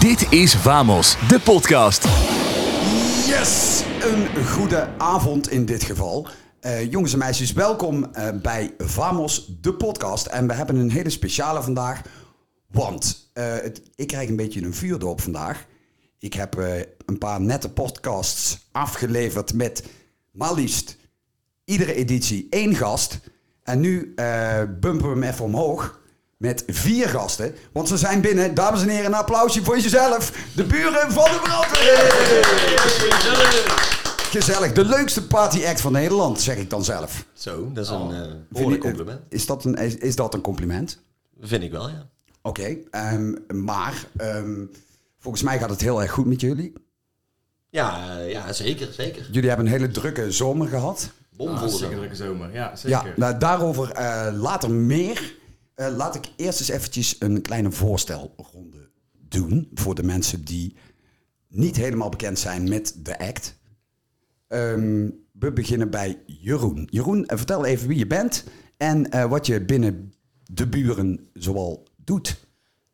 Dit 0.00 0.32
is 0.32 0.54
Vamos, 0.56 1.16
de 1.28 1.40
podcast. 1.40 2.04
Yes! 3.26 3.82
Een 4.02 4.46
goede 4.46 4.88
avond 4.98 5.50
in 5.50 5.64
dit 5.64 5.82
geval. 5.82 6.26
Eh, 6.60 6.90
jongens 6.90 7.12
en 7.12 7.18
meisjes, 7.18 7.52
welkom 7.52 8.04
eh, 8.04 8.28
bij 8.42 8.74
Vamos, 8.78 9.46
de 9.60 9.74
podcast. 9.74 10.26
En 10.26 10.46
we 10.46 10.54
hebben 10.54 10.76
een 10.76 10.90
hele 10.90 11.10
speciale 11.10 11.62
vandaag. 11.62 12.02
Want 12.66 13.30
eh, 13.32 13.64
ik 13.94 14.06
krijg 14.06 14.28
een 14.28 14.36
beetje 14.36 14.62
een 14.62 14.74
vuurdoop 14.74 15.20
vandaag. 15.20 15.66
Ik 16.18 16.34
heb 16.34 16.56
een 17.06 17.18
paar 17.18 17.40
nette 17.40 17.70
podcasts 17.70 18.68
afgeleverd 18.72 19.54
met 19.54 19.84
maar 20.30 20.54
liefst 20.54 20.96
iedere 21.64 21.94
editie 21.94 22.46
één 22.50 22.74
gast. 22.74 23.20
En 23.62 23.80
nu 23.80 24.14
bumpen 24.80 25.02
we 25.02 25.08
hem 25.08 25.22
even 25.22 25.44
omhoog 25.44 25.99
met 26.40 26.64
vier 26.66 27.08
gasten. 27.08 27.54
Want 27.72 27.88
ze 27.88 27.96
zijn 27.96 28.20
binnen. 28.20 28.54
Dames 28.54 28.82
en 28.82 28.88
heren, 28.88 29.06
een 29.06 29.14
applausje 29.14 29.64
voor 29.64 29.78
jezelf. 29.78 30.32
De 30.54 30.64
buren 30.64 31.12
van 31.12 31.24
de 31.24 31.40
brandweer. 31.42 32.10
Gezellig. 34.30 34.72
De 34.72 34.84
leukste 34.84 35.26
party 35.26 35.64
act 35.66 35.80
van 35.80 35.92
Nederland, 35.92 36.40
zeg 36.40 36.56
ik 36.56 36.70
dan 36.70 36.84
zelf. 36.84 37.24
Zo, 37.32 37.70
dat 37.72 37.84
is 37.84 37.90
een 37.90 38.10
eh 38.52 38.68
je- 38.68 38.78
compliment. 38.78 39.20
Is 39.28 39.46
dat 39.46 39.64
een, 39.64 39.74
is, 39.74 39.96
is 39.96 40.16
dat 40.16 40.34
een 40.34 40.40
compliment? 40.40 41.00
Vind 41.40 41.62
ik 41.62 41.70
wel, 41.70 41.88
ja. 41.88 42.08
Oké. 42.42 42.76
ehm, 42.90 43.34
maar 43.64 44.04
ehm, 44.16 44.64
volgens 45.18 45.42
mij 45.42 45.58
gaat 45.58 45.70
het 45.70 45.80
heel 45.80 46.02
erg 46.02 46.10
goed 46.12 46.26
met 46.26 46.40
jullie. 46.40 46.72
Ja, 47.70 48.18
eh, 48.18 48.30
ja 48.30 48.52
zeker, 48.52 48.92
zeker. 48.92 49.28
Jullie 49.30 49.48
hebben 49.48 49.66
een 49.66 49.72
hele 49.72 49.90
drukke 49.90 50.32
zomer 50.32 50.68
gehad. 50.68 51.10
Bomvol 51.36 51.56
Hartstikke 51.56 51.92
zo. 51.94 51.98
drukke 51.98 52.16
zomer, 52.16 52.52
ja, 52.52 52.76
zeker. 52.76 53.06
Ja, 53.06 53.12
nou, 53.16 53.38
daarover 53.38 53.90
eh, 53.90 54.32
later 54.40 54.70
meer. 54.70 55.34
Eh, 55.80 55.96
laat 55.96 56.14
ik 56.14 56.24
eerst 56.36 56.60
eens 56.60 56.68
eventjes 56.68 57.16
een 57.18 57.42
kleine 57.42 57.70
voorstelronde 57.70 58.90
doen 59.28 59.70
voor 59.74 59.94
de 59.94 60.02
mensen 60.02 60.44
die 60.44 60.76
niet 61.48 61.76
helemaal 61.76 62.08
bekend 62.08 62.38
zijn 62.38 62.68
met 62.68 62.94
de 63.04 63.18
act. 63.18 63.58
Ehm, 64.48 65.10
we 65.32 65.52
beginnen 65.52 65.90
bij 65.90 66.18
Jeroen. 66.26 66.88
Jeroen, 66.90 67.26
eh, 67.26 67.36
vertel 67.36 67.64
even 67.64 67.88
wie 67.88 67.98
je 67.98 68.06
bent 68.06 68.44
en 68.76 69.10
eh, 69.10 69.24
wat 69.24 69.46
je 69.46 69.64
binnen 69.64 70.12
de 70.44 70.66
buren 70.66 71.30
zoal 71.32 71.86
doet. 71.96 72.46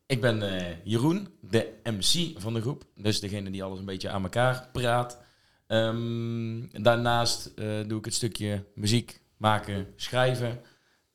Ik 0.06 0.20
ben 0.20 0.42
Jeroen, 0.84 1.28
de 1.40 1.72
MC 1.84 2.40
van 2.40 2.54
de 2.54 2.60
groep. 2.60 2.84
Dus 2.94 3.20
degene 3.20 3.50
die 3.50 3.62
alles 3.62 3.78
een 3.78 3.84
beetje 3.84 4.10
aan 4.10 4.22
elkaar 4.22 4.68
praat. 4.72 5.18
Ehm, 5.66 6.82
daarnaast 6.82 7.56
doe 7.86 7.98
ik 7.98 8.04
het 8.04 8.14
stukje 8.14 8.64
muziek 8.74 9.20
maken, 9.36 9.86
schrijven. 9.96 10.60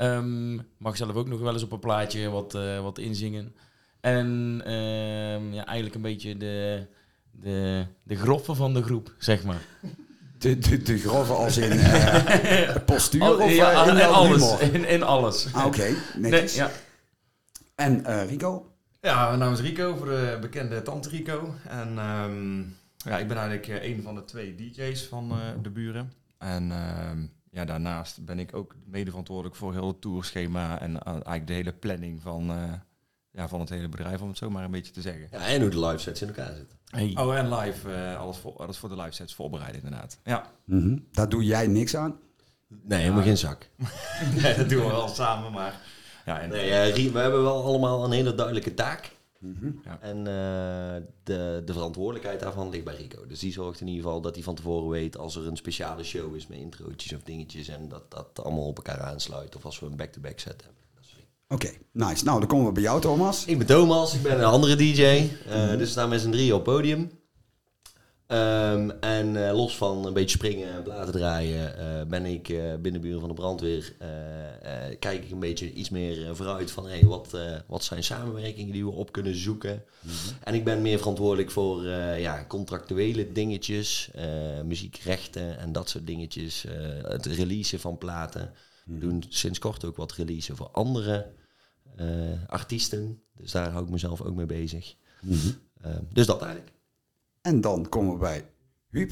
Ehm, 0.01 0.55
mag 0.77 0.97
zelf 0.97 1.15
ook 1.15 1.27
nog 1.27 1.39
wel 1.39 1.53
eens 1.53 1.63
op 1.63 1.71
een 1.71 1.79
plaatje 1.79 2.29
wat, 2.29 2.55
eh, 2.55 2.81
wat 2.81 2.97
inzingen. 2.97 3.55
En 3.99 4.61
ehm, 4.65 5.53
ja, 5.53 5.65
eigenlijk 5.65 5.95
een 5.95 6.01
beetje 6.01 6.37
de, 6.37 6.85
de, 7.31 7.85
de 8.03 8.15
groffe 8.15 8.55
van 8.55 8.73
de 8.73 8.83
groep, 8.83 9.13
zeg 9.17 9.43
maar. 9.43 9.61
De, 10.37 10.57
de, 10.59 10.81
de 10.81 10.97
grove 10.97 11.33
als 11.33 11.57
in 11.57 11.71
eh, 11.79 12.75
postuur 12.85 13.21
Al- 13.21 13.33
of 13.33 13.39
eh, 13.49 13.55
ja, 13.55 13.85
in 13.85 14.01
alles. 14.05 14.59
In, 14.59 14.85
in 14.87 15.03
alles. 15.03 15.53
Ah, 15.53 15.65
Oké, 15.65 15.83
Nee, 16.17 16.31
netjes. 16.31 16.55
ja. 16.55 16.71
En 17.75 18.05
eh, 18.05 18.29
Rico? 18.29 18.71
Ja, 19.01 19.27
mijn 19.27 19.39
naam 19.39 19.53
is 19.53 19.59
Rico, 19.59 19.95
voor 19.95 20.05
de 20.05 20.37
bekende 20.41 20.81
Tante 20.81 21.09
Rico. 21.09 21.53
En 21.67 21.97
ehm, 21.97 22.59
ja, 22.97 23.17
ik 23.17 23.27
ben 23.27 23.37
eigenlijk 23.37 23.83
een 23.83 24.01
van 24.03 24.15
de 24.15 24.25
twee 24.25 24.55
DJ's 24.55 25.03
van 25.07 25.31
eh, 25.31 25.37
de 25.61 25.69
buren. 25.69 26.13
En 26.37 26.71
ehm, 26.71 27.23
ja, 27.51 27.65
daarnaast 27.65 28.25
ben 28.25 28.39
ik 28.39 28.55
ook 28.55 28.75
mede 28.85 29.09
verantwoordelijk 29.09 29.55
voor 29.55 29.73
heel 29.73 29.87
het 29.87 30.01
tourschema 30.01 30.79
en 30.79 30.99
eh, 31.03 31.11
eigenlijk 31.13 31.47
de 31.47 31.53
hele 31.53 31.73
planning 31.73 32.21
van, 32.21 32.49
eh, 32.51 32.73
ja, 33.31 33.47
van 33.47 33.59
het 33.59 33.69
hele 33.69 33.89
bedrijf, 33.89 34.21
om 34.21 34.27
het 34.27 34.37
zo 34.37 34.49
maar 34.49 34.63
een 34.63 34.71
beetje 34.71 34.91
te 34.93 35.01
zeggen. 35.01 35.27
Ja, 35.31 35.47
en 35.47 35.61
hoe 35.61 35.69
de 35.69 35.79
live 35.85 35.97
sets 35.97 36.21
in 36.21 36.27
elkaar 36.27 36.53
zitten. 36.55 36.77
Hey. 36.85 37.13
Oh, 37.15 37.35
en 37.37 37.53
live, 37.53 37.91
eh, 37.93 38.17
alles, 38.19 38.37
voor, 38.37 38.53
alles 38.57 38.77
voor 38.77 38.89
de 38.89 38.95
live 38.95 39.11
sets 39.11 39.33
voorbereiden 39.35 39.83
inderdaad. 39.83 40.19
Ja, 40.23 40.45
Mhm. 40.65 40.97
Daar 41.11 41.29
doe 41.29 41.43
jij 41.43 41.67
niks 41.67 41.95
aan. 41.95 42.19
Nee, 42.83 42.99
helemaal 43.01 43.23
geen 43.23 43.37
zak. 43.37 43.69
nee, 44.41 44.55
dat 44.55 44.69
doen 44.69 44.81
we 44.83 44.87
wel 44.91 45.07
samen, 45.07 45.51
maar... 45.51 45.81
Ja, 46.25 46.39
en, 46.39 46.49
Nee, 46.49 46.91
Rie- 46.91 47.11
we 47.11 47.19
hebben 47.19 47.43
wel 47.43 47.63
allemaal 47.63 48.03
een 48.05 48.11
hele 48.11 48.35
duidelijke 48.35 48.73
taak. 48.73 49.11
Ja. 49.83 49.99
En 50.01 50.17
eh, 50.17 51.01
de, 51.23 51.61
de 51.65 51.73
verantwoordelijkheid 51.73 52.39
daarvan 52.39 52.69
ligt 52.69 52.83
bij 52.83 52.95
Rico. 52.95 53.27
Dus 53.27 53.39
die 53.39 53.51
zorgt 53.51 53.81
in 53.81 53.87
ieder 53.87 54.03
geval 54.03 54.21
dat 54.21 54.35
hij 54.35 54.43
van 54.43 54.55
tevoren 54.55 54.89
weet 54.89 55.17
als 55.17 55.35
er 55.35 55.47
een 55.47 55.57
speciale 55.57 56.03
show 56.03 56.35
is 56.35 56.47
met 56.47 56.57
introotjes 56.57 57.13
of 57.13 57.21
dingetjes. 57.23 57.67
En 57.67 57.87
dat 57.89 58.11
dat 58.11 58.43
allemaal 58.43 58.67
op 58.67 58.77
elkaar 58.77 58.99
aansluit. 59.01 59.55
Of 59.55 59.65
als 59.65 59.79
we 59.79 59.85
een 59.85 59.95
back-to-back 59.95 60.39
set 60.39 60.61
hebben. 60.63 60.79
Oké, 61.47 61.69
nice. 61.91 62.23
Nou, 62.23 62.39
dan 62.39 62.47
komen 62.47 62.65
we 62.67 62.71
bij 62.71 62.81
jou, 62.83 63.01
Thomas. 63.01 63.45
Ik 63.45 63.57
ben 63.57 63.67
Thomas, 63.67 64.13
ik 64.15 64.21
ben 64.21 64.37
een 64.37 64.43
andere 64.43 64.75
DJ. 64.75 65.01
eh, 65.49 65.67
Dus 65.69 65.77
we 65.77 65.85
staan 65.85 66.09
met 66.09 66.21
z'n 66.21 66.29
drieën 66.31 66.53
op 66.53 66.65
het 66.65 66.75
podium. 66.75 67.11
Ehm, 68.31 68.89
en 68.89 69.47
eh, 69.47 69.55
los 69.55 69.77
van 69.77 70.05
een 70.05 70.13
beetje 70.13 70.37
springen 70.37 70.73
en 70.73 70.83
platen 70.83 71.13
draaien, 71.13 71.77
eh, 71.77 72.05
ben 72.07 72.25
ik 72.25 72.49
eh 72.49 72.75
binnenburen 72.81 73.19
van 73.19 73.29
de 73.29 73.35
brandweer. 73.35 73.93
kijk 74.99 75.23
ik 75.23 75.31
een 75.31 75.39
beetje 75.39 75.73
iets 75.73 75.89
meer 75.89 76.35
vooruit 76.35 76.71
van 76.71 76.87
hey, 76.87 77.05
wat, 77.05 77.37
wat 77.67 77.83
zijn 77.83 78.03
samenwerkingen 78.03 78.71
die 78.71 78.85
we 78.85 78.91
op 78.91 79.11
kunnen 79.11 79.35
zoeken. 79.35 79.83
En 80.43 80.53
ik 80.53 80.63
ben 80.63 80.81
meer 80.81 80.97
verantwoordelijk 80.97 81.51
voor 81.51 81.87
ja, 82.17 82.45
contractuele 82.47 83.31
dingetjes, 83.31 84.11
muziekrechten 84.65 85.59
en 85.59 85.71
dat 85.71 85.89
soort 85.89 86.07
dingetjes. 86.07 86.65
het 87.01 87.25
releasen 87.25 87.79
van 87.79 87.97
platen. 87.97 88.53
We 88.85 88.97
doen 88.97 89.23
sinds 89.29 89.59
kort 89.59 89.85
ook 89.85 89.95
wat 89.95 90.11
releasen 90.11 90.55
voor 90.55 90.69
andere 90.71 91.31
artiesten. 92.47 93.21
Dus 93.37 93.51
daar 93.51 93.71
hou 93.71 93.83
ik 93.83 93.91
mezelf 93.91 94.21
ook 94.21 94.35
mee 94.35 94.45
bezig. 94.45 94.95
Eh, 95.81 95.91
dus 96.13 96.25
dat 96.25 96.41
eigenlijk. 96.41 96.71
En 97.41 97.61
dan 97.61 97.89
komen 97.89 98.13
we 98.13 98.19
bij 98.19 98.45
Huub. 98.89 99.11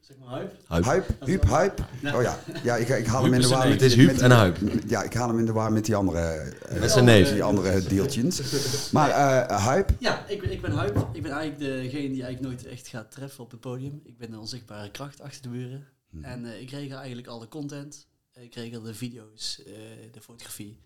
Zeg 0.00 0.16
maar 0.18 0.40
hype. 0.40 0.54
Huip. 0.66 1.08
Huip, 1.20 1.44
Huip. 1.44 1.80
Oh 2.14 2.22
ja, 2.22 2.38
ja 2.62 2.76
ik, 2.76 2.88
ik 2.88 3.06
haal 3.06 3.22
hem 3.24 3.34
in 3.34 3.40
de 3.40 3.48
war 3.48 3.68
met 3.68 3.72
Het 3.80 3.82
is 3.82 3.94
Huub 3.94 4.16
en 4.18 4.30
Huip. 4.30 4.58
Ja, 4.86 5.02
ik 5.02 5.14
haal 5.14 5.28
hem 5.28 5.38
in 5.38 5.44
de 5.46 5.52
war 5.52 5.72
met 5.72 5.84
die 5.84 5.94
andere, 5.96 6.20
eh, 6.20 6.80
Met 6.80 6.90
zijn 6.90 7.04
neef. 7.04 7.32
die 7.32 7.42
andere 7.42 7.82
deeltjes. 7.82 8.90
Maar 8.90 9.10
eh 9.10 9.64
Huip, 9.64 9.90
Ja, 9.98 10.26
ik, 10.26 10.40
ben- 10.40 10.52
ik 10.52 10.60
ben 10.60 10.72
hype. 10.78 11.06
Ik 11.12 11.22
ben 11.22 11.30
eigenlijk 11.32 11.58
degene 11.82 12.12
die 12.12 12.22
eigenlijk 12.22 12.40
nooit 12.40 12.66
echt 12.66 12.86
gaat 12.88 13.10
treffen 13.10 13.44
op 13.44 13.50
het 13.50 13.60
podium. 13.60 14.00
Ik 14.04 14.18
ben 14.18 14.30
de 14.30 14.38
onzichtbare 14.38 14.90
kracht 14.90 15.20
achter 15.20 15.42
de 15.42 15.48
buren. 15.48 15.86
En 16.22 16.44
eh, 16.46 16.60
ik 16.60 16.70
regel 16.70 16.96
eigenlijk 16.98 17.26
alle 17.28 17.48
content. 17.48 18.06
Ik 18.34 18.54
regel 18.54 18.82
de 18.82 18.94
video's, 18.94 19.62
eh, 19.66 19.72
de 20.12 20.20
fotografie. 20.20 20.80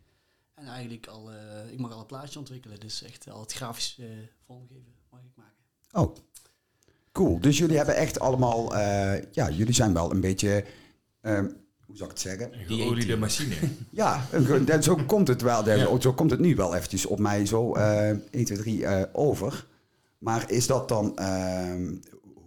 En 0.55 0.67
eigenlijk 0.67 1.07
al, 1.07 1.31
eh, 1.33 1.73
ik 1.73 1.79
mag 1.79 1.93
alle 1.93 2.07
plaatjes 2.07 2.37
ontwikkelen. 2.37 2.81
Dus 2.81 3.03
echt 3.03 3.31
al 3.31 3.41
het 3.41 3.53
grafisch 3.53 3.97
eh, 4.01 4.07
vormgeven 4.47 4.95
mag 5.11 5.21
ik 5.21 5.31
maken. 5.37 5.55
oh, 5.93 6.17
cool. 7.25 7.41
Dus 7.41 7.59
jullie 7.59 7.77
hebben 7.77 7.97
echt 7.97 8.21
allemaal, 8.21 8.75
eh, 8.77 9.23
ja, 9.33 9.51
jullie 9.51 9.75
zijn 9.75 9.93
wel 9.93 10.11
een 10.11 10.21
beetje, 10.21 10.65
eh, 11.21 11.39
hoe 11.87 11.97
zou 11.97 12.11
ik 12.11 12.17
het 12.17 12.21
zeggen? 12.21 12.53
Een 12.53 12.67
geoliede 12.67 13.17
machine. 13.17 13.55
Ja, 13.91 14.27
dat- 14.65 14.85
zo 14.85 14.99
komt 15.07 15.29
het 15.29 15.43
wel. 15.43 15.69
Ja. 15.69 16.01
Zo 16.01 16.13
komt 16.13 16.31
het 16.31 16.41
nu 16.41 16.55
wel 16.55 16.75
eventjes 16.75 17.07
op 17.07 17.19
mij 17.19 17.47
zo 17.47 17.75
eh 17.75 18.09
1, 18.09 18.45
2, 18.45 18.45
3 18.59 18.87
eh, 18.87 19.03
over. 19.13 19.67
Maar 20.19 20.51
is 20.51 20.67
dat 20.67 20.89
dan, 20.89 21.17
ehm, 21.17 21.95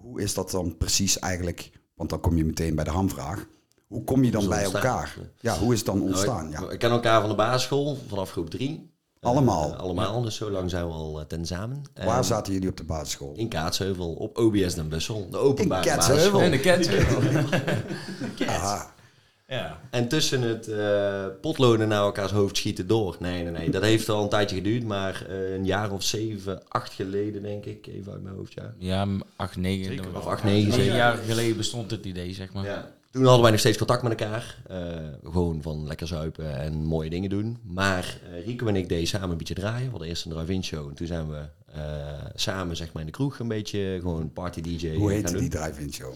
hoe 0.01 0.21
is 0.21 0.33
dat 0.33 0.51
dan 0.51 0.77
precies 0.77 1.19
eigenlijk? 1.19 1.71
Want 1.95 2.09
dan 2.09 2.19
kom 2.19 2.37
je 2.37 2.45
meteen 2.45 2.75
bij 2.75 2.83
de 2.83 2.89
hamvraag. 2.91 3.47
Hoe 3.87 4.03
kom 4.03 4.23
je 4.23 4.31
dan 4.31 4.47
bij 4.49 4.65
ontstaan. 4.65 4.83
elkaar? 4.83 5.15
Ja, 5.39 5.57
hoe 5.57 5.71
is 5.73 5.77
het 5.77 5.87
dan 5.87 6.01
ontstaan? 6.01 6.49
Nou, 6.49 6.61
Ja. 6.61 6.67
ik, 6.67 6.73
ik 6.73 6.79
ken 6.79 6.89
elkaar 6.89 7.19
van 7.21 7.29
de 7.29 7.35
basisschool, 7.35 7.97
vanaf 8.07 8.31
groep 8.31 8.49
3. 8.49 8.91
Allemaal? 9.21 9.75
allemaal, 9.75 10.21
dus 10.21 10.35
zo 10.35 10.49
lang 10.51 10.69
zijn 10.69 10.85
we 10.87 10.91
al 10.93 11.19
uh, 11.19 11.25
tezamen. 11.25 11.81
Waar 12.05 12.17
En 12.17 12.23
zaten 12.23 12.53
jullie 12.53 12.69
op 12.69 12.77
de 12.77 12.83
basisschool? 12.83 13.33
In 13.35 13.47
Kaatsheuvel, 13.47 14.13
op 14.13 14.37
OBS 14.37 14.73
Den 14.75 14.89
Bussel, 14.89 15.27
de 15.31 15.37
openbare 15.37 15.83
In 15.89 15.95
Kaatsheuvel? 15.95 16.39
basisschool. 16.39 16.41
En 16.41 16.51
de 16.51 18.37
cat. 18.37 18.49
Aha. 18.49 18.93
Ja. 19.47 19.79
En 19.89 20.07
tussen 20.07 20.41
het 20.41 20.67
eh, 20.67 21.25
potloden 21.41 21.87
naar 21.87 22.01
elkaars 22.01 22.31
hoofd 22.31 22.57
schieten 22.57 22.87
door. 22.87 23.15
Nee, 23.19 23.43
nee, 23.43 23.51
nee. 23.51 23.69
Dat 23.69 23.81
heeft 23.81 24.09
al 24.09 24.23
een 24.23 24.29
tijdje 24.29 24.55
geduurd, 24.55 24.83
maar 24.83 25.25
eh, 25.29 25.53
een 25.53 25.65
jaar 25.65 25.91
of 25.91 26.03
zeven, 26.03 26.61
acht 26.67 26.93
geleden 26.93 27.41
denk 27.41 27.65
ik. 27.65 27.87
Even 27.87 28.11
uit 28.11 28.23
mijn 28.23 28.35
hoofd, 28.35 28.53
ja. 28.53 28.73
Ja, 28.77 29.07
8, 29.35 29.55
9. 29.57 29.85
Zeker 29.85 30.11
wel. 30.11 30.21
Of 30.21 30.27
acht, 30.27 30.43
negen, 30.43 30.59
Negen 30.69 30.81
zeven. 30.83 30.95
jaar 30.97 31.17
geleden 31.17 31.57
bestond 31.57 31.91
het 31.91 32.05
idee, 32.05 32.33
zeg 32.33 32.53
maar. 32.53 32.65
Ja. 32.65 32.91
Toen 33.11 33.23
hadden 33.23 33.41
wij 33.41 33.51
nog 33.51 33.59
steeds 33.59 33.77
contact 33.77 34.03
met 34.03 34.11
elkaar. 34.19 34.55
Eh, 34.67 34.77
gewoon 35.23 35.61
van 35.61 35.87
lekker 35.87 36.07
zuipen 36.07 36.57
en 36.59 36.73
mooie 36.73 37.09
dingen 37.09 37.29
doen. 37.29 37.57
Maar 37.63 38.19
eh, 38.31 38.45
Rico 38.45 38.67
en 38.67 38.75
ik 38.75 38.89
deden 38.89 39.07
samen 39.07 39.29
een 39.29 39.37
beetje 39.37 39.53
draaien. 39.53 39.83
We 39.85 39.89
hadden 39.89 40.07
eerst 40.07 40.25
een 40.25 40.31
drive-in 40.31 40.63
show. 40.63 40.87
En 40.87 40.93
toen 40.93 41.07
zijn 41.07 41.29
we 41.29 41.41
eh, 41.73 41.81
samen 42.35 42.75
zeg 42.75 42.91
maar, 42.91 43.01
in 43.01 43.07
de 43.07 43.13
kroeg 43.13 43.39
een 43.39 43.47
beetje 43.47 43.97
gewoon 44.01 44.33
party 44.33 44.61
DJ 44.61 44.95
Hoe 44.95 45.11
heette 45.11 45.37
die 45.37 45.49
drive-in 45.49 45.93
show? 45.93 46.13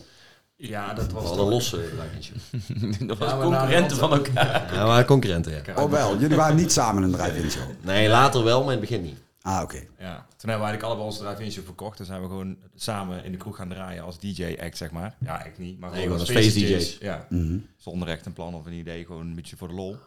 ja, 0.55 0.93
dat 0.93 1.07
We 1.07 1.13
was 1.13 1.23
hadden 1.23 1.45
een 1.45 1.51
losse 1.51 1.77
drive-in 1.77 2.23
show. 2.23 2.37
Dat 3.07 3.17
Ja, 3.17 3.25
waren 3.25 3.49
na 3.49 3.57
de 3.57 3.57
concurrenten 3.57 3.97
van 3.97 4.13
elkaar. 4.13 4.73
Ja, 4.73 4.85
maar 4.85 5.05
concurrenten, 5.05 5.63
ja. 5.65 5.83
Oh 5.83 5.91
wel, 5.91 6.19
jullie 6.19 6.37
waren 6.37 6.55
niet 6.55 6.71
samen 6.71 7.03
een 7.03 7.11
drive-in 7.11 7.51
show. 7.51 7.63
Nee, 7.81 8.09
later 8.09 8.43
wel, 8.43 8.63
maar 8.63 8.73
in 8.73 8.79
het 8.79 8.89
begin 8.89 9.03
niet. 9.03 9.17
Ah, 9.45 9.61
oké. 9.63 9.77
Ja, 9.99 10.15
toen 10.15 10.49
hebben 10.49 10.65
we 10.67 10.71
eigenlijk 10.71 10.83
allebei 10.83 11.05
onze 11.07 11.51
show 11.51 11.65
verkocht. 11.65 11.99
En 11.99 12.05
zijn 12.05 12.21
we 12.21 12.27
gewoon 12.27 12.57
samen 12.75 13.23
in 13.23 13.31
de 13.31 13.37
kroeg 13.37 13.55
gaan 13.55 13.69
draaien 13.69 14.03
als 14.03 14.19
DJ-act, 14.19 14.77
zeg 14.77 14.91
maar. 14.91 15.15
Ja, 15.19 15.43
ik 15.43 15.57
niet, 15.57 15.79
maar 15.79 15.91
Nee, 15.91 16.01
gewoon, 16.03 16.19
gewoon 16.19 16.35
als 16.37 16.45
face 16.47 16.59
face 16.59 16.75
DJ's. 16.77 16.97
Ja, 16.97 17.25
Mhm. 17.29 17.57
zonder 17.77 18.07
echt 18.07 18.25
een 18.25 18.33
plan 18.33 18.53
of 18.55 18.65
een 18.65 18.73
idee, 18.73 19.05
gewoon 19.05 19.27
een 19.27 19.35
beetje 19.35 19.57
voor 19.57 19.67
de 19.67 19.73
lol. 19.73 19.97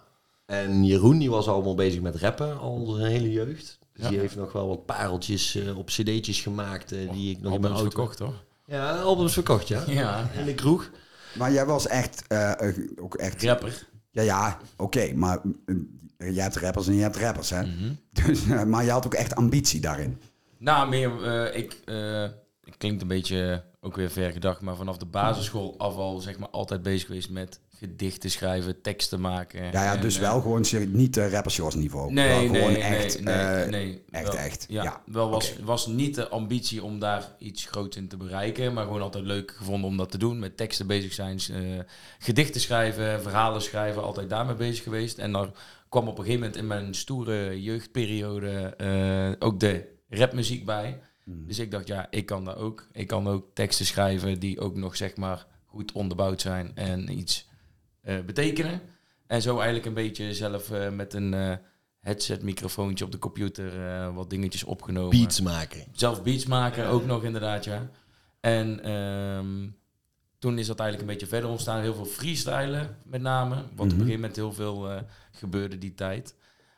En 0.46 0.84
Jeroen 0.84 1.18
die 1.18 1.30
was 1.30 1.48
allemaal 1.48 1.74
bezig 1.74 2.00
met 2.00 2.16
rappen 2.16 2.58
al 2.58 2.86
zijn 2.86 3.10
hele 3.10 3.30
jeugd. 3.32 3.78
Dus 3.92 4.04
Ja. 4.04 4.08
die 4.10 4.18
heeft 4.18 4.36
nog 4.36 4.52
wel 4.52 4.68
wat 4.68 4.86
pareltjes 4.86 5.54
eh, 5.54 5.78
op 5.78 5.86
cd'tjes 5.86 6.40
gemaakt 6.40 6.92
eh, 6.92 7.10
die 7.12 7.30
ik 7.36 7.40
nog 7.40 7.54
in 7.54 7.60
mijn 7.60 7.72
Albums 7.72 7.94
auto... 7.94 8.12
verkocht 8.14 8.18
hoor. 8.18 8.44
Ja, 8.76 9.00
albums 9.00 9.32
verkocht, 9.32 9.68
ja. 9.68 9.82
Ja. 9.86 10.30
In 10.38 10.44
de 10.44 10.54
kroeg. 10.54 10.90
Maar 11.38 11.52
jij 11.52 11.66
was 11.66 11.86
echt, 11.86 12.26
eh, 12.26 12.52
ook 13.00 13.14
echt... 13.14 13.42
Rapper. 13.42 13.86
Ja, 14.10 14.22
ja, 14.22 14.58
oké, 14.76 15.12
maar 15.14 15.38
eh, 15.66 15.76
je 16.18 16.40
hebt 16.40 16.56
rappers 16.56 16.86
en 16.86 16.94
je 16.94 17.02
hebt 17.02 17.16
rappers, 17.16 17.50
hè. 17.50 17.62
Mhm. 17.62 17.92
Dus, 18.26 18.48
eh, 18.48 18.62
maar 18.62 18.84
je 18.84 18.90
had 18.90 19.06
ook 19.06 19.14
echt 19.14 19.34
ambitie 19.34 19.80
daarin. 19.80 20.20
Nou, 20.58 20.88
meer, 20.88 21.24
eh, 21.24 21.58
ik, 21.58 21.80
eh, 21.84 22.22
het 22.64 22.76
klinkt 22.78 23.02
een 23.02 23.08
beetje 23.08 23.64
ook 23.80 23.96
weer 23.96 24.10
ver 24.10 24.32
gedacht, 24.32 24.60
maar 24.60 24.76
vanaf 24.76 24.96
de 24.96 25.06
basisschool 25.06 25.74
af 25.78 25.94
al 25.94 26.18
zeg 26.18 26.38
maar 26.38 26.48
altijd 26.48 26.82
bezig 26.82 27.06
geweest 27.06 27.30
met 27.30 27.60
gedichten 27.78 28.30
schrijven, 28.30 28.80
teksten 28.80 29.20
maken. 29.20 29.62
Ja, 29.64 29.70
ja 29.84 29.94
En, 29.94 30.00
dus 30.00 30.14
eh, 30.14 30.20
wel 30.20 30.40
gewoon 30.40 30.64
niet 30.88 31.16
uh, 31.16 31.30
rappershows 31.30 31.74
niveau. 31.74 32.12
Nee, 32.12 32.28
wel 32.28 32.38
nee, 32.38 32.48
gewoon 32.48 32.72
nee, 32.72 32.82
echt, 32.82 33.20
nee, 33.20 33.34
eh, 33.34 33.70
nee, 33.70 34.02
echt, 34.10 34.28
wel, 34.28 34.36
echt. 34.36 34.66
Ja, 34.68 34.82
Ja, 34.82 35.02
wel 35.06 35.30
was, 35.30 35.54
was 35.64 35.86
niet 35.86 36.14
de 36.14 36.28
ambitie 36.28 36.82
om 36.82 36.98
daar 36.98 37.28
iets 37.38 37.64
groots 37.64 37.96
in 37.96 38.08
te 38.08 38.16
bereiken, 38.16 38.72
maar 38.72 38.84
gewoon 38.84 39.02
altijd 39.02 39.24
leuk 39.24 39.54
gevonden 39.56 39.90
om 39.90 39.96
dat 39.96 40.10
te 40.10 40.18
doen. 40.18 40.38
Met 40.38 40.56
teksten 40.56 40.86
bezig 40.86 41.12
zijn, 41.12 41.38
eh, 41.52 41.60
gedichten 42.18 42.60
schrijven, 42.60 43.22
verhalen 43.22 43.62
schrijven, 43.62 44.02
altijd 44.02 44.30
daarmee 44.30 44.54
bezig 44.56 44.82
geweest. 44.82 45.18
En 45.18 45.32
daar 45.32 45.48
kwam 45.96 46.08
op 46.08 46.18
een 46.18 46.24
gegeven 46.24 46.44
moment 46.44 46.60
in 46.60 46.66
mijn 46.66 46.94
stoere 46.94 47.62
jeugdperiode 47.62 48.74
eh, 48.76 49.46
ook 49.48 49.60
de 49.60 49.88
rapmuziek 50.08 50.64
bij. 50.64 51.00
Hmm. 51.24 51.46
Dus 51.46 51.58
ik 51.58 51.70
dacht, 51.70 51.86
ja, 51.86 52.06
ik 52.10 52.26
kan 52.26 52.44
dat 52.44 52.56
ook. 52.56 52.88
Ik 52.92 53.06
kan 53.06 53.28
ook 53.28 53.46
teksten 53.54 53.86
schrijven 53.86 54.38
die 54.38 54.60
ook 54.60 54.76
nog 54.76 54.96
zeg 54.96 55.16
maar 55.16 55.46
goed 55.64 55.92
onderbouwd 55.92 56.40
zijn 56.40 56.72
en 56.74 57.18
iets 57.18 57.48
eh, 58.00 58.20
betekenen. 58.20 58.80
En 59.26 59.42
zo 59.42 59.54
eigenlijk 59.56 59.86
een 59.86 59.94
beetje 59.94 60.34
zelf 60.34 60.70
eh, 60.70 60.90
met 60.90 61.14
een 61.14 61.58
headset 62.00 62.42
microfoontje 62.42 63.04
op 63.04 63.12
de 63.12 63.18
computer 63.18 64.12
wat 64.12 64.30
dingetjes 64.30 64.64
opgenomen. 64.64 65.18
Beats 65.18 65.40
maken. 65.40 65.84
Zelf 65.92 66.22
beats 66.22 66.46
maken, 66.46 66.86
ook 66.86 67.06
nog 67.06 67.24
inderdaad, 67.24 67.64
ja. 67.64 67.90
En 68.40 68.82
ehm, 68.82 69.68
toen 70.38 70.58
is 70.58 70.66
dat 70.66 70.80
eigenlijk 70.80 71.10
een 71.10 71.14
beetje 71.18 71.32
verder 71.32 71.50
ontstaan. 71.50 71.80
Heel 71.80 71.94
veel 71.94 72.04
freestylen 72.04 72.96
met 73.04 73.20
name. 73.20 73.54
Wat 73.54 73.64
op 73.72 73.80
een 73.80 73.90
gegeven 73.90 74.14
moment 74.14 74.36
heel 74.36 74.52
veel 74.52 74.90
eh, 74.90 75.00
gebeurde 75.30 75.78
die 75.78 75.94
tijd. 75.94 76.34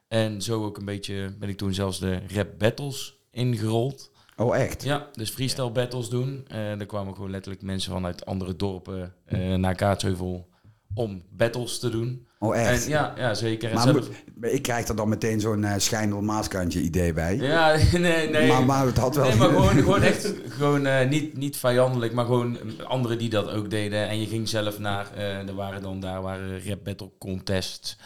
En 0.09 0.43
zo 0.43 0.65
ook 0.65 0.77
een 0.77 0.85
beetje 0.85 1.35
ben 1.39 1.49
ik 1.49 1.57
toen 1.57 1.75
zelfs 1.75 1.99
de 1.99 2.21
rap 2.35 2.59
battles 2.59 3.19
ingerold. 3.31 4.11
Oh, 4.37 4.57
echt? 4.57 4.83
Ja, 4.83 5.09
dus 5.13 5.31
freestyle 5.31 5.71
battles 5.71 6.09
doen. 6.09 6.45
En 6.49 6.81
er 6.81 6.87
kwamen 6.87 7.15
gewoon 7.15 7.31
letterlijk 7.31 7.63
mensen 7.63 7.93
vanuit 7.93 8.27
andere 8.27 8.57
dorpen 8.57 9.15
eh, 9.25 9.55
naar 9.55 9.75
Kaatsheuvel 9.75 10.49
om 10.95 11.23
battles 11.31 11.79
te 11.79 11.91
doen. 11.91 12.28
Oh, 12.39 12.57
echt? 12.57 12.85
En, 12.85 12.91
ja, 12.91 13.15
ja, 13.17 13.35
zeker. 13.35 13.75
Maar 13.75 14.51
ik 14.51 14.63
krijg 14.63 14.89
er 14.89 14.97
dan 14.97 15.09
meteen 15.09 15.41
zo'n 15.41 15.63
uh, 15.63 15.73
schijndel 15.77 16.21
maaskantje 16.21 16.81
idee 16.81 17.13
bij. 17.13 17.37
ja, 17.37 17.77
nee, 17.99 18.29
nee. 18.29 18.49
Maar, 18.49 18.65
maar 18.65 18.87
het 18.87 18.97
had 18.97 19.17
wel... 19.17 19.29
Nee, 19.29 19.37
maar 19.37 19.49
gewoon, 19.49 19.69
gewoon 19.69 20.03
echt 20.03 20.33
gewoon, 20.49 20.87
eh, 20.87 21.09
niet, 21.09 21.37
niet 21.37 21.57
vijandelijk, 21.57 22.13
maar 22.13 22.25
gewoon 22.25 22.59
anderen 22.85 23.19
die 23.19 23.31
dat 23.31 23.51
ook 23.51 23.71
deden. 23.71 24.09
En 24.09 24.21
je 24.21 24.27
ging 24.27 24.49
zelf 24.49 24.79
naar, 24.79 25.07
eh, 25.15 25.49
er 25.49 25.55
waren 25.55 25.83
dan 25.83 26.01
daar 26.01 26.23
waren 26.23 26.67
rap 26.67 26.85
battle 26.85 27.11
contests. 27.19 27.97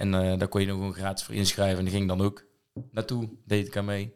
En 0.00 0.14
eh, 0.14 0.38
daar 0.38 0.48
kon 0.48 0.60
je 0.60 0.66
nog 0.66 0.76
gewoon 0.76 0.94
gratis 0.94 1.24
voor 1.24 1.34
inschrijven. 1.34 1.78
En 1.78 1.84
die 1.84 1.94
ging 1.94 2.08
dan 2.08 2.20
ook 2.20 2.44
naartoe, 2.90 3.28
deed 3.44 3.66
ik 3.66 3.76
aan 3.76 3.84
mee. 3.84 4.14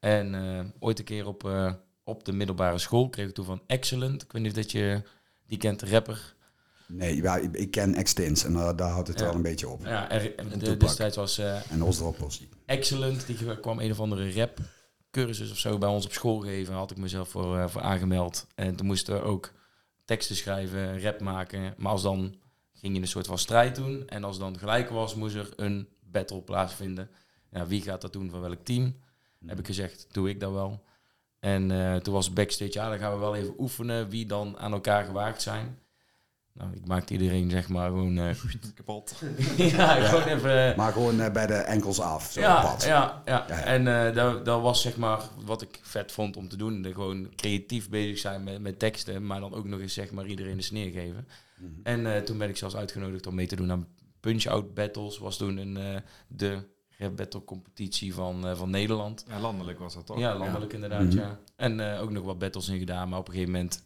En 0.00 0.34
eh, 0.34 0.64
ooit 0.78 0.98
een 0.98 1.04
keer 1.04 1.26
op, 1.26 1.44
eh, 1.44 1.72
op 2.04 2.24
de 2.24 2.32
middelbare 2.32 2.78
school 2.78 3.08
kreeg 3.08 3.28
ik 3.28 3.34
toen 3.34 3.44
van 3.44 3.62
Excellent. 3.66 4.22
Ik 4.22 4.32
weet 4.32 4.42
niet 4.42 4.50
of 4.50 4.56
dat 4.56 4.72
je 4.72 5.02
die 5.46 5.58
kent, 5.58 5.80
de 5.80 5.88
rapper. 5.88 6.34
Nee, 6.90 7.16
ja, 7.16 7.36
ik, 7.36 7.56
ik 7.56 7.70
ken 7.70 7.94
Extins 7.94 8.44
en 8.44 8.52
uh, 8.52 8.70
daar 8.76 8.90
houdt 8.90 9.08
het 9.08 9.18
Ja. 9.18 9.24
wel 9.24 9.34
een 9.34 9.42
beetje 9.42 9.68
op. 9.68 9.84
Ja, 9.84 10.10
er, 10.10 10.22
de, 10.22 10.56
Tupac. 10.56 10.80
destijds 10.80 11.16
was 11.16 11.38
eh, 11.38 11.70
En. 11.70 11.82
Excellent. 12.66 13.26
Die 13.26 13.60
kwam 13.60 13.78
een 13.78 13.90
of 13.90 14.00
andere 14.00 14.32
rap 14.32 14.58
cursus 15.10 15.50
of 15.50 15.58
zo 15.58 15.78
bij 15.78 15.88
ons 15.88 16.04
op 16.04 16.12
school 16.12 16.38
geven. 16.40 16.74
Had 16.74 16.90
ik 16.90 16.96
mezelf 16.96 17.28
voor, 17.28 17.58
eh, 17.58 17.68
voor 17.68 17.80
aangemeld. 17.80 18.46
En 18.54 18.76
toen 18.76 18.86
moesten 18.86 19.14
we 19.14 19.20
ook 19.22 19.52
teksten 20.04 20.36
schrijven, 20.36 21.02
rap 21.02 21.20
maken. 21.20 21.74
Maar 21.76 21.92
als 21.92 22.02
dan 22.02 22.34
ging 22.72 22.94
je 22.94 23.00
een 23.00 23.08
soort 23.08 23.26
van 23.26 23.38
strijd 23.38 23.76
doen. 23.76 24.08
En 24.08 24.24
als 24.24 24.38
dan 24.38 24.58
gelijk 24.58 24.90
was, 24.90 25.14
moest 25.14 25.34
er 25.34 25.48
een 25.56 25.88
battle 26.00 26.42
plaatsvinden. 26.42 27.10
Ja, 27.50 27.66
wie 27.66 27.82
gaat 27.82 28.00
dat 28.00 28.12
doen 28.12 28.30
van 28.30 28.40
welk 28.40 28.64
team? 28.64 28.96
Heb 29.46 29.58
ik 29.58 29.66
gezegd, 29.66 30.06
doe 30.10 30.28
ik 30.28 30.40
dat 30.40 30.52
wel. 30.52 30.82
En 31.40 31.70
eh, 31.70 31.96
toen 31.96 32.14
was 32.14 32.32
backstage, 32.32 32.72
ja, 32.72 32.88
dan 32.88 32.98
gaan 32.98 33.12
we 33.12 33.18
wel 33.18 33.34
even 33.36 33.54
oefenen 33.58 34.08
wie 34.08 34.26
dan 34.26 34.58
aan 34.58 34.72
elkaar 34.72 35.04
gewaagd 35.04 35.42
zijn. 35.42 35.78
Nou, 36.60 36.72
ik 36.74 36.86
maakte 36.86 37.12
iedereen 37.12 37.50
zeg 37.50 37.68
maar 37.68 37.88
gewoon... 37.88 38.18
eh, 38.18 38.34
Kapot. 38.74 39.22
ja, 39.56 39.94
gewoon 39.94 40.22
even... 40.36 40.76
Maar 40.76 40.92
gewoon 40.92 41.20
uh, 41.20 41.30
bij 41.30 41.46
de 41.46 41.54
enkels 41.54 42.00
af. 42.00 42.30
Zo 42.32 42.40
Ja, 42.40 42.60
pad. 42.60 42.84
ja, 42.84 43.22
ja, 43.24 43.44
Ja. 43.48 43.60
En 43.60 44.06
eh, 44.06 44.14
dat, 44.14 44.44
dat 44.44 44.60
was 44.62 44.82
zeg 44.82 44.96
maar 44.96 45.22
wat 45.44 45.62
ik 45.62 45.78
vet 45.82 46.12
vond 46.12 46.36
om 46.36 46.48
te 46.48 46.56
doen. 46.56 46.82
De 46.82 46.92
gewoon 46.92 47.28
creatief 47.36 47.88
bezig 47.88 48.18
zijn 48.18 48.44
met, 48.44 48.60
met 48.60 48.78
teksten, 48.78 49.26
maar 49.26 49.40
dan 49.40 49.54
ook 49.54 49.64
nog 49.66 49.80
eens 49.80 49.94
zeg 49.94 50.10
maar 50.10 50.26
iedereen 50.26 50.56
de 50.56 50.62
sneer 50.62 50.90
geven. 50.90 51.26
Mhm. 51.56 51.70
En 51.82 52.14
eh, 52.14 52.22
toen 52.22 52.38
ben 52.38 52.48
ik 52.48 52.56
zelfs 52.56 52.76
uitgenodigd 52.76 53.26
om 53.26 53.34
mee 53.34 53.46
te 53.46 53.56
doen 53.56 53.70
aan 53.70 53.86
Punch-Out 54.20 54.74
Battles. 54.74 55.18
Was 55.18 55.36
toen 55.36 55.56
een, 55.56 55.76
eh, 55.76 56.00
de 56.28 56.58
rap 56.98 57.16
battle 57.16 57.44
competitie 57.44 58.14
van, 58.14 58.46
eh, 58.46 58.56
van 58.56 58.70
Nederland. 58.70 59.24
Ja, 59.28 59.38
landelijk 59.40 59.78
was 59.78 59.94
dat 59.94 60.06
toch? 60.06 60.18
Ja, 60.18 60.36
landelijk 60.36 60.72
inderdaad, 60.72 61.02
Mhm. 61.02 61.16
ja. 61.18 61.38
En 61.56 61.92
eh, 61.94 62.02
ook 62.02 62.10
nog 62.10 62.24
wat 62.24 62.38
battles 62.38 62.68
in 62.68 62.78
gedaan, 62.78 63.08
maar 63.08 63.18
op 63.18 63.26
een 63.28 63.32
gegeven 63.34 63.52
moment 63.54 63.82